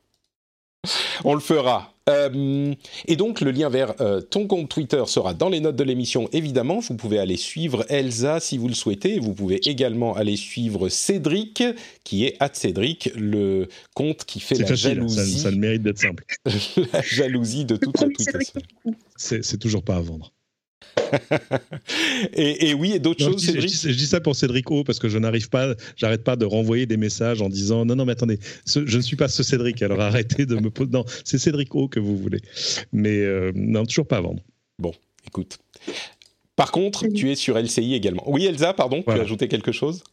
On 1.24 1.36
le 1.36 1.40
fera. 1.40 1.94
Euh, 2.10 2.74
et 3.08 3.16
donc, 3.16 3.42
le 3.42 3.52
lien 3.52 3.70
vers 3.70 3.94
euh, 4.02 4.22
ton 4.22 4.48
compte 4.48 4.70
Twitter 4.70 5.04
sera 5.06 5.36
dans 5.36 5.50
les 5.50 5.60
notes 5.60 5.76
de 5.76 5.84
l'émission, 5.84 6.28
évidemment. 6.34 6.80
Vous 6.80 6.96
pouvez 6.96 7.20
aller 7.20 7.38
suivre 7.38 7.86
Elsa 7.90 8.40
si 8.40 8.58
vous 8.58 8.68
le 8.68 8.74
souhaitez. 8.74 9.20
Vous 9.20 9.34
pouvez 9.34 9.60
également 9.70 10.16
aller 10.16 10.36
suivre 10.36 10.90
Cédric, 10.90 11.64
qui 12.04 12.26
est 12.26 12.38
at 12.40 12.50
Cédric, 12.54 13.12
le 13.16 13.68
compte 13.94 14.26
qui 14.26 14.40
fait 14.40 14.56
la 14.56 14.74
jalousie. 14.74 15.34
Ça, 15.34 15.44
ça, 15.44 15.52
le 15.52 15.58
mérite 15.58 15.84
d'être 15.84 16.00
simple. 16.00 16.26
la 16.94 17.02
jalousie 17.02 17.66
de 17.66 17.76
toute 17.76 18.02
la 18.02 18.08
Twitter. 18.08 18.40
C'est 19.16 19.60
toujours 19.60 19.84
pas 19.84 19.98
à 19.98 20.02
vendre. 20.02 20.34
et, 22.34 22.74
oui, 22.74 22.94
et 22.94 23.00
d'autres 23.00 23.24
choses, 23.24 23.44
je, 23.44 23.60
je, 23.60 23.98
dis, 23.98 24.06
ça 24.06 24.20
pour 24.20 24.36
Cédric 24.36 24.70
O 24.72 24.84
parce 24.84 25.00
que 25.00 25.10
je 25.10 25.18
n'arrive 25.18 25.50
pas, 25.50 25.76
j'arrête 25.96 26.24
pas 26.24 26.36
de 26.36 26.46
renvoyer 26.46 26.86
des 26.86 26.98
messages 26.98 27.42
en 27.42 27.50
disant 27.50 27.86
non, 27.86 27.96
non, 27.96 28.06
mais 28.06 28.14
attendez, 28.14 28.40
je 28.66 28.98
ne 28.98 29.02
suis 29.02 29.16
pas 29.16 29.28
ce 29.28 29.44
Cédric, 29.44 29.82
alors 29.82 30.02
arrêtez 30.02 30.46
de 30.46 30.56
me 30.56 30.70
poser. 30.70 30.92
Non, 30.92 31.06
c'est 31.24 31.38
Cédric 31.38 31.74
O 31.76 31.88
que 31.88 32.00
vous 32.00 32.18
voulez. 32.18 32.42
Mais 32.92 33.20
euh, 33.20 33.52
non, 33.56 33.86
toujours 33.86 34.08
pas 34.08 34.18
à 34.18 34.22
vendre. 34.22 34.42
Bon, 34.80 34.94
écoute. 35.28 35.60
Par 36.56 36.72
contre, 36.72 37.08
tu 37.08 37.32
es 37.32 37.36
sur 37.36 37.58
LCI 37.58 37.94
également. 37.94 38.24
Oui, 38.28 38.46
Elsa, 38.46 38.74
pardon, 38.74 39.04
tu 39.04 39.12
as 39.12 39.22
ajouté 39.22 39.48
quelque 39.48 39.72
chose? 39.72 40.04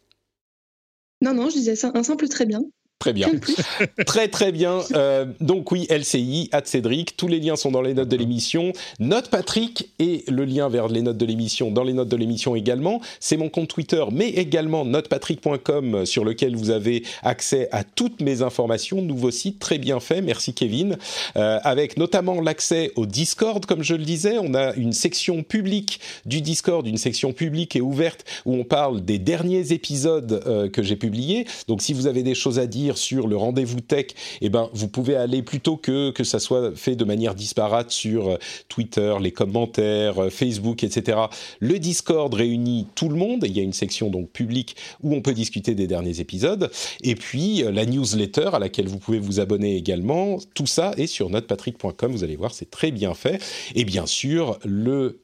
Non, 1.21 1.35
non, 1.35 1.51
je 1.51 1.57
disais 1.57 1.77
ça, 1.77 1.91
un 1.95 2.03
simple 2.03 2.29
très 2.29 2.47
bien. 2.47 2.61
Très 2.99 3.13
bien. 3.13 3.31
très 4.07 4.27
très 4.27 4.51
bien. 4.51 4.81
Euh, 4.95 5.25
donc 5.41 5.71
oui, 5.71 5.87
LCI, 5.89 6.49
at 6.51 6.63
Cédric, 6.65 7.17
tous 7.17 7.29
les 7.29 7.39
liens 7.39 7.55
sont 7.55 7.71
dans 7.71 7.81
les 7.81 7.95
notes 7.95 8.09
de 8.09 8.17
l'émission. 8.17 8.73
Note 8.99 9.29
Patrick 9.31 9.91
et 10.01 10.25
le 10.27 10.45
lien 10.45 10.69
vers 10.69 10.89
les 10.89 11.03
notes 11.03 11.17
de 11.17 11.25
l'émission 11.25 11.71
dans 11.71 11.85
les 11.85 11.93
notes 11.93 12.09
de 12.09 12.17
l'émission 12.17 12.57
également. 12.57 13.01
C'est 13.21 13.37
mon 13.37 13.49
compte 13.51 13.69
Twitter, 13.69 14.05
mais 14.11 14.31
également 14.31 14.85
notepatrick.com 14.85 16.07
sur 16.07 16.25
lequel 16.25 16.57
vous 16.57 16.71
avez 16.71 17.05
accès 17.23 17.69
à 17.71 17.85
toutes 17.85 18.21
mes 18.21 18.43
informations. 18.43 19.01
Nouveau 19.01 19.31
site 19.31 19.61
très 19.61 19.79
bien 19.79 20.01
fait, 20.01 20.21
merci 20.21 20.53
Kevin. 20.53 20.97
Euh, 21.37 21.61
avec 21.63 21.99
notamment 21.99 22.41
l'accès 22.41 22.91
au 22.97 23.07
Discord, 23.07 23.65
comme 23.65 23.85
je 23.85 23.95
le 23.95 24.05
disais. 24.05 24.39
On 24.41 24.55
a 24.55 24.75
une 24.75 24.93
section 24.93 25.45
publique 25.45 26.01
du 26.27 26.41
Discord, 26.41 26.85
une 26.85 26.97
section 26.97 27.33
publique 27.33 27.77
et 27.77 27.81
ouverte 27.81 28.25
où 28.45 28.55
on 28.55 28.65
parle 28.65 29.03
des 29.05 29.21
derniers 29.21 29.73
épisodes 29.73 30.43
euh, 30.47 30.69
que 30.69 30.83
j'ai 30.83 30.97
publiés. 30.97 31.47
Donc 31.69 31.81
si 31.81 31.93
vous 31.93 32.09
avez 32.09 32.25
des 32.25 32.35
choses 32.35 32.59
à 32.59 32.67
dire, 32.67 32.88
sur 32.97 33.27
le 33.27 33.37
rendez-vous 33.37 33.81
tech, 33.81 34.07
eh 34.41 34.49
ben, 34.49 34.71
vous 34.73 34.89
pouvez 34.89 35.17
aller 35.17 35.43
plutôt 35.43 35.77
que 35.77 36.11
que 36.11 36.25
ça 36.25 36.39
soit 36.39 36.77
fait 36.77 36.97
de 36.97 37.05
manière 37.05 37.35
disparate 37.35 37.91
sur 37.91 38.29
euh, 38.29 38.37
Twitter, 38.69 39.15
les 39.21 39.33
commentaires, 39.33 40.23
euh, 40.23 40.31
Facebook, 40.31 40.85
etc. 40.85 41.19
Le 41.61 41.79
Discord 41.79 42.33
réunit 42.33 42.87
tout 42.95 43.09
le 43.09 43.17
monde. 43.17 43.45
Il 43.45 43.57
y 43.57 43.61
a 43.61 43.63
une 43.63 43.73
section 43.73 44.11
donc 44.11 44.31
publique 44.31 44.77
où 45.03 45.15
on 45.15 45.21
peut 45.21 45.33
discuter 45.33 45.75
des 45.75 45.87
derniers 45.87 46.21
épisodes. 46.21 46.71
Et 47.03 47.15
puis 47.15 47.63
euh, 47.63 47.71
la 47.71 47.87
newsletter 47.87 48.51
à 48.53 48.59
laquelle 48.59 48.89
vous 48.89 48.99
pouvez 48.99 49.19
vous 49.19 49.41
abonner 49.41 49.77
également. 49.77 50.39
Tout 50.55 50.67
ça 50.67 50.93
est 50.97 51.07
sur 51.07 51.31
notrepatrick.com. 51.31 52.13
Vous 52.13 52.25
allez 52.25 52.37
voir, 52.37 52.55
c'est 52.55 52.71
très 52.71 52.91
bien 52.91 53.15
fait. 53.15 53.43
Et 53.75 53.85
bien 53.85 54.07
sûr, 54.07 54.59
le 54.65 55.21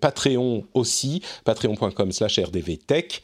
Patreon 0.00 0.64
aussi, 0.74 1.22
patreon.com/rdvtech. 1.44 3.22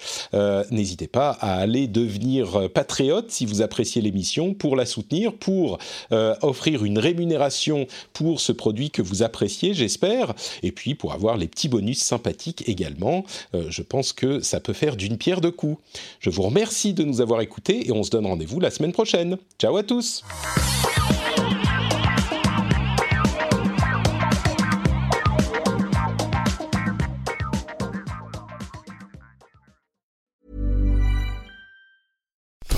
N'hésitez 0.70 1.08
pas 1.08 1.30
à 1.40 1.54
aller 1.54 1.86
devenir 1.88 2.70
patriote 2.70 3.30
si 3.30 3.46
vous 3.46 3.62
appréciez 3.62 3.77
apprécier 3.78 4.02
l'émission, 4.02 4.54
pour 4.54 4.74
la 4.74 4.86
soutenir, 4.86 5.32
pour 5.32 5.78
euh, 6.10 6.34
offrir 6.42 6.84
une 6.84 6.98
rémunération 6.98 7.86
pour 8.12 8.40
ce 8.40 8.50
produit 8.50 8.90
que 8.90 9.02
vous 9.02 9.22
appréciez, 9.22 9.72
j'espère, 9.72 10.34
et 10.64 10.72
puis 10.72 10.96
pour 10.96 11.12
avoir 11.12 11.36
les 11.36 11.46
petits 11.46 11.68
bonus 11.68 12.00
sympathiques 12.00 12.68
également. 12.68 13.24
Euh, 13.54 13.66
je 13.70 13.82
pense 13.82 14.12
que 14.12 14.40
ça 14.40 14.58
peut 14.58 14.72
faire 14.72 14.96
d'une 14.96 15.16
pierre 15.16 15.40
deux 15.40 15.52
coups. 15.52 15.80
Je 16.18 16.28
vous 16.28 16.42
remercie 16.42 16.92
de 16.92 17.04
nous 17.04 17.20
avoir 17.20 17.40
écoutés 17.40 17.86
et 17.86 17.92
on 17.92 18.02
se 18.02 18.10
donne 18.10 18.26
rendez-vous 18.26 18.58
la 18.58 18.72
semaine 18.72 18.92
prochaine. 18.92 19.38
Ciao 19.60 19.76
à 19.76 19.84
tous 19.84 20.24